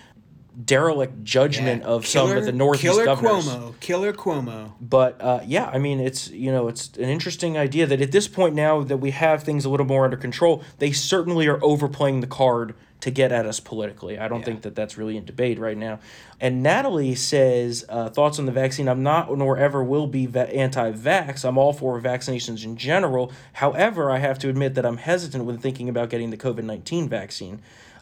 derelict 0.65 1.23
judgment 1.23 1.84
Yeah. 1.84 1.88
of 1.89 2.07
some 2.07 2.31
of 2.31 2.45
the 2.45 2.52
Northeast 2.52 2.84
Killer 2.94 3.06
governors. 3.06 3.48
Cuomo, 3.48 3.80
Killer 3.80 4.11
Cuomo. 4.14 4.72
But 4.81 5.22
uh, 5.22 5.41
yeah, 5.45 5.69
I 5.72 5.77
mean, 5.77 5.99
it's 5.99 6.31
you 6.31 6.52
know, 6.52 6.68
it's 6.68 6.89
an 6.98 7.10
interesting 7.10 7.57
idea 7.57 7.85
that 7.85 8.02
at 8.02 8.11
this 8.11 8.27
point 8.27 8.56
now 8.56 8.81
that 8.81 8.98
we 8.98 9.11
have 9.11 9.44
things 9.44 9.65
a 9.65 9.69
little 9.69 9.85
more 9.85 10.06
under 10.06 10.18
control, 10.18 10.64
they 10.80 10.91
certainly 10.91 11.48
are 11.48 11.60
overplaying 11.64 12.22
the 12.22 12.27
card 12.27 12.73
to 12.99 13.11
get 13.11 13.31
at 13.31 13.45
us 13.45 13.59
politically. 13.59 14.17
I 14.17 14.27
don't 14.27 14.43
think 14.43 14.63
that 14.63 14.75
that's 14.75 14.97
really 14.97 15.17
in 15.17 15.25
debate 15.25 15.59
right 15.59 15.77
now. 15.77 15.99
And 16.41 16.63
Natalie 16.63 17.13
says 17.15 17.85
uh, 17.89 18.09
thoughts 18.09 18.39
on 18.39 18.45
the 18.47 18.51
vaccine. 18.51 18.87
I'm 18.87 19.03
not 19.03 19.35
nor 19.37 19.57
ever 19.57 19.83
will 19.83 20.07
be 20.07 20.25
va- 20.25 20.53
anti-vax. 20.53 21.45
I'm 21.45 21.57
all 21.57 21.73
for 21.73 22.01
vaccinations 22.01 22.63
in 22.65 22.75
general. 22.75 23.31
However, 23.53 24.09
I 24.09 24.17
have 24.17 24.39
to 24.39 24.49
admit 24.49 24.73
that 24.73 24.85
I'm 24.85 24.97
hesitant 24.97 25.45
when 25.45 25.59
thinking 25.59 25.89
about 25.89 26.09
getting 26.09 26.31
the 26.31 26.37
COVID 26.37 26.63
nineteen 26.63 27.07
vaccine. 27.07 27.61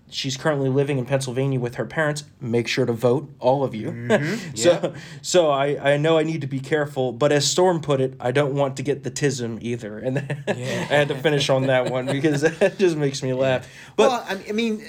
She's 0.09 0.37
currently 0.37 0.69
living 0.69 0.97
in 0.97 1.05
Pennsylvania 1.05 1.59
with 1.59 1.75
her 1.75 1.85
parents. 1.85 2.23
Make 2.39 2.67
sure 2.67 2.85
to 2.85 2.93
vote, 2.93 3.29
all 3.39 3.63
of 3.63 3.73
you. 3.73 3.91
Mm-hmm. 3.91 4.55
so, 4.55 4.93
so 5.21 5.49
I, 5.49 5.93
I 5.93 5.97
know 5.97 6.17
I 6.17 6.23
need 6.23 6.41
to 6.41 6.47
be 6.47 6.59
careful. 6.59 7.11
But 7.11 7.31
as 7.31 7.49
Storm 7.49 7.81
put 7.81 7.99
it, 7.99 8.13
I 8.19 8.31
don't 8.31 8.53
want 8.53 8.77
to 8.77 8.83
get 8.83 9.03
the 9.03 9.11
tism 9.11 9.57
either. 9.61 9.97
And 10.05 10.19
I 10.47 10.53
had 10.53 11.07
to 11.07 11.15
finish 11.15 11.49
on 11.49 11.67
that 11.67 11.89
one 11.89 12.05
because 12.05 12.41
that 12.59 12.77
just 12.77 12.95
makes 12.95 13.23
me 13.23 13.33
laugh. 13.33 13.67
But 13.95 14.09
well, 14.09 14.39
I 14.47 14.51
mean, 14.51 14.83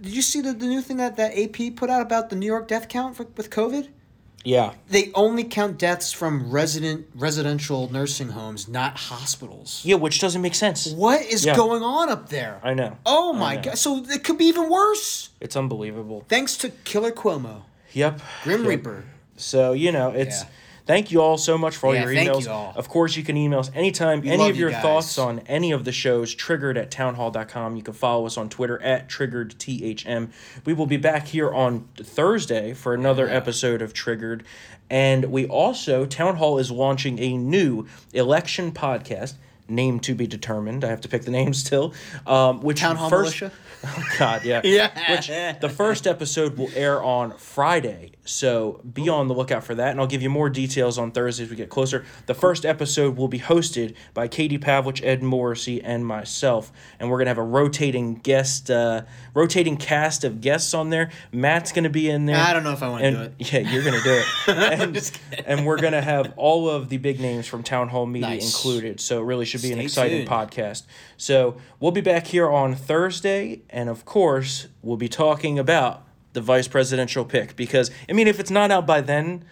did 0.00 0.12
you 0.12 0.22
see 0.22 0.40
the, 0.40 0.52
the 0.52 0.66
new 0.66 0.82
thing 0.82 0.96
that, 0.96 1.16
that 1.16 1.38
AP 1.38 1.76
put 1.76 1.90
out 1.90 2.02
about 2.02 2.30
the 2.30 2.36
New 2.36 2.46
York 2.46 2.66
death 2.66 2.88
count 2.88 3.16
for, 3.16 3.24
with 3.36 3.50
COVID? 3.50 3.88
Yeah, 4.44 4.72
They 4.88 5.10
only 5.14 5.44
count 5.44 5.78
deaths 5.78 6.12
from 6.12 6.50
resident 6.50 7.06
residential 7.14 7.90
nursing 7.92 8.30
homes, 8.30 8.68
not 8.68 8.96
hospitals. 8.96 9.80
yeah, 9.84 9.96
which 9.96 10.20
doesn't 10.20 10.42
make 10.42 10.54
sense. 10.54 10.88
What 10.88 11.22
is 11.22 11.44
Yeah. 11.44 11.56
going 11.56 11.82
on 11.82 12.08
up 12.08 12.28
there? 12.28 12.60
I 12.62 12.74
know. 12.74 12.96
Oh 13.06 13.32
my 13.32 13.56
know. 13.56 13.62
god! 13.62 13.78
So 13.78 14.04
it 14.08 14.24
could 14.24 14.38
be 14.38 14.46
even 14.46 14.68
worse. 14.68 15.30
It's 15.40 15.56
unbelievable. 15.56 16.24
Thanks 16.28 16.56
to 16.58 16.70
Killer 16.84 17.12
Cuomo, 17.12 17.62
Yep. 17.92 18.20
Grim 18.44 18.60
Yep. 18.60 18.68
Reaper. 18.68 19.04
So 19.36 19.72
you 19.72 19.92
know, 19.92 20.10
it's 20.10 20.40
Yeah. 20.42 20.48
Thank 20.86 21.10
you 21.10 21.20
all 21.22 21.36
so 21.38 21.56
much 21.58 21.76
for 21.76 21.88
all 21.88 21.94
Yeah, 21.94 22.04
your 22.04 22.14
thank 22.14 22.30
emails. 22.30 22.44
you 22.44 22.50
all. 22.50 22.72
Of 22.76 22.88
course, 22.88 23.16
you 23.16 23.22
can 23.22 23.36
email 23.36 23.58
us 23.60 23.70
anytime. 23.74 24.22
any 24.26 24.48
of 24.50 24.56
your 24.56 24.70
guys. 24.70 24.82
thoughts 24.82 25.18
on 25.18 25.40
any 25.40 25.72
of 25.72 25.84
the 25.84 25.92
shows 25.92 26.34
triggered 26.34 26.76
at 26.76 26.90
townhall.com. 26.90 27.76
You 27.76 27.82
can 27.82 27.94
follow 27.94 28.26
us 28.26 28.36
on 28.36 28.48
Twitter 28.48 28.80
at 28.82 29.08
triggered 29.08 29.54
THM. 29.58 30.30
We 30.64 30.72
will 30.72 30.86
be 30.86 30.96
back 30.96 31.28
here 31.28 31.52
on 31.52 31.88
Thursday 31.96 32.74
for 32.74 32.94
another 32.94 33.28
episode 33.28 33.82
of 33.82 33.92
Triggered. 33.92 34.44
And 34.90 35.26
we 35.26 35.46
also, 35.46 36.04
Town 36.04 36.36
Hall 36.36 36.58
is 36.58 36.70
launching 36.70 37.18
a 37.18 37.36
new 37.36 37.86
election 38.12 38.72
podcast. 38.72 39.34
Name 39.68 40.00
to 40.00 40.14
be 40.14 40.26
determined. 40.26 40.84
I 40.84 40.88
have 40.88 41.00
to 41.02 41.08
pick 41.08 41.22
the 41.22 41.30
name 41.30 41.54
still. 41.54 41.94
Um, 42.26 42.60
which 42.60 42.80
Town 42.80 42.96
Hall 42.96 43.08
first, 43.08 43.40
Militia? 43.40 43.56
Oh 43.84 44.04
God, 44.18 44.44
yeah. 44.44 44.60
Yeah. 44.64 44.90
Which 45.10 45.60
the 45.60 45.68
first 45.68 46.06
episode 46.06 46.58
will 46.58 46.68
air 46.74 47.02
on 47.02 47.36
Friday, 47.38 48.12
so 48.24 48.80
be 48.92 49.08
on 49.08 49.26
the 49.28 49.34
lookout 49.34 49.64
for 49.64 49.74
that, 49.74 49.90
and 49.90 50.00
I'll 50.00 50.06
give 50.06 50.22
you 50.22 50.30
more 50.30 50.48
details 50.48 50.96
on 50.98 51.10
Thursday 51.10 51.44
as 51.44 51.50
we 51.50 51.56
get 51.56 51.68
closer. 51.70 52.04
The 52.26 52.34
first 52.34 52.64
episode 52.64 53.16
will 53.16 53.28
be 53.28 53.40
hosted 53.40 53.94
by 54.14 54.28
Katie 54.28 54.58
Pavlich, 54.58 55.00
Ed 55.04 55.22
Morrissey, 55.22 55.82
and 55.82 56.06
myself, 56.06 56.72
and 57.00 57.10
we're 57.10 57.18
gonna 57.18 57.30
have 57.30 57.38
a 57.38 57.42
rotating 57.42 58.14
guest, 58.14 58.70
uh, 58.70 59.02
rotating 59.34 59.76
cast 59.76 60.22
of 60.24 60.40
guests 60.40 60.72
on 60.72 60.90
there. 60.90 61.10
Matt's 61.32 61.72
gonna 61.72 61.90
be 61.90 62.08
in 62.08 62.26
there. 62.26 62.36
I 62.36 62.52
don't 62.52 62.62
know 62.62 62.72
if 62.72 62.82
I 62.82 62.88
wanna 62.88 63.10
do 63.10 63.20
it. 63.22 63.32
Yeah, 63.52 63.60
you're 63.60 63.82
gonna 63.84 64.02
do 64.02 64.22
it. 64.22 64.26
and, 64.80 65.12
and 65.46 65.66
we're 65.66 65.78
gonna 65.80 66.00
have 66.02 66.32
all 66.36 66.68
of 66.70 66.88
the 66.88 66.98
big 66.98 67.18
names 67.20 67.46
from 67.48 67.62
Town 67.62 67.88
Hall 67.88 68.06
Media 68.06 68.30
Nice. 68.30 68.54
included. 68.54 69.00
So 69.00 69.20
it 69.20 69.24
really 69.24 69.44
should 69.44 69.62
be 69.62 69.72
an 69.72 69.80
exciting 69.80 70.26
tuned. 70.26 70.28
podcast. 70.30 70.84
So 71.16 71.56
we'll 71.80 71.90
be 71.92 72.00
back 72.00 72.28
here 72.28 72.48
on 72.48 72.74
Thursday, 72.76 73.62
and 73.68 73.88
of 73.88 74.04
course, 74.04 74.68
we'll 74.80 74.96
be 74.96 75.08
talking 75.08 75.58
about 75.58 76.06
the 76.32 76.40
vice 76.40 76.68
presidential 76.68 77.24
pick 77.24 77.56
because 77.56 77.90
I 78.08 78.12
mean, 78.12 78.26
if 78.28 78.40
it's 78.40 78.50
not 78.50 78.70
out 78.70 78.86
by 78.86 79.00
then, 79.00 79.44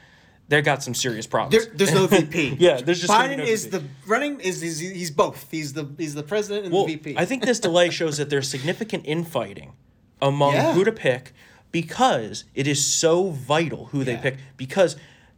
they 0.48 0.60
got 0.62 0.82
some 0.82 0.94
serious 0.94 1.26
problems. 1.26 1.64
There, 1.66 1.74
there's 1.74 1.92
no 1.94 2.06
VP. 2.06 2.56
yeah, 2.58 2.80
there's 2.80 3.00
just 3.00 3.12
Biden 3.12 3.38
no 3.38 3.44
is 3.44 3.66
VP. 3.66 3.76
the 3.78 3.84
running 4.06 4.40
is 4.40 4.60
he's, 4.60 4.78
he's 4.80 5.10
both. 5.10 5.46
He's 5.50 5.72
the 5.74 5.88
he's 5.96 6.14
the 6.14 6.22
president 6.24 6.64
and 6.66 6.74
Well, 6.74 6.86
the 6.86 6.96
VP. 6.96 7.14
I 7.18 7.24
think 7.24 7.44
this 7.44 7.60
delay 7.60 7.90
shows 7.90 8.16
that 8.18 8.30
there's 8.30 8.48
significant 8.48 9.04
infighting 9.06 9.72
among 10.20 10.54
Yeah. 10.54 10.72
who 10.72 10.84
to 10.84 10.92
pick 10.92 11.32
because 11.70 12.44
it 12.54 12.66
is 12.66 12.84
so 12.84 13.30
vital 13.30 13.86
who 13.86 14.02
they 14.02 14.16
pick. 14.16 14.38
Because 14.56 14.96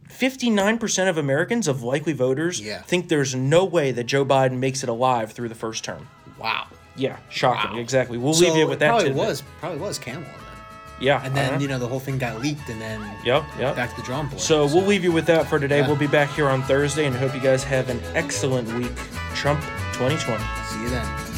59% 0.09 1.09
of 1.09 1.17
Americans, 1.17 1.67
of 1.67 1.83
likely 1.83 2.13
voters, 2.13 2.59
Yeah. 2.61 2.81
think 2.81 3.09
there's 3.09 3.35
no 3.35 3.65
way 3.65 3.91
that 3.91 4.05
Joe 4.05 4.25
Biden 4.25 4.57
makes 4.57 4.83
it 4.83 4.89
alive 4.89 5.31
through 5.31 5.49
the 5.49 5.55
first 5.55 5.83
term. 5.83 6.07
wow. 6.39 6.67
Yeah, 6.95 7.17
shocking. 7.29 7.71
Wow. 7.73 7.79
Exactly. 7.79 8.19
We'll 8.19 8.35
So 8.35 8.45
leave 8.45 8.55
you 8.55 8.67
with 8.67 8.77
that. 8.79 8.89
Probably 8.89 9.05
tidbit. 9.07 9.25
was 9.27 9.43
probably 9.59 9.79
was 9.79 9.97
Kamala. 9.97 10.27
Yeah. 10.99 11.21
And 11.23 11.35
then 11.35 11.51
uh-huh. 11.51 11.59
you 11.59 11.67
know 11.67 11.79
the 11.79 11.87
whole 11.87 11.99
thing 11.99 12.17
got 12.17 12.41
leaked, 12.41 12.69
and 12.69 12.79
then 12.79 13.01
Yep, 13.23 13.43
yep. 13.59 13.75
back 13.75 13.89
to 13.91 13.95
the 13.95 14.03
drawing 14.03 14.27
board. 14.27 14.39
So 14.39 14.65
we'll 14.65 14.85
leave 14.85 15.03
you 15.03 15.11
with 15.11 15.25
that 15.27 15.47
for 15.47 15.59
today. 15.59 15.79
Yeah. 15.79 15.87
We'll 15.87 15.97
be 15.97 16.07
back 16.07 16.29
here 16.31 16.49
on 16.49 16.63
Thursday 16.63 17.05
and 17.05 17.15
hope 17.15 17.33
you 17.33 17.41
guys 17.41 17.63
have 17.63 17.89
an 17.89 17.99
excellent 18.13 18.71
week. 18.73 18.95
Trump 19.35 19.61
2020. 19.93 20.43
see 20.69 20.81
you 20.81 20.89
then. 20.89 21.32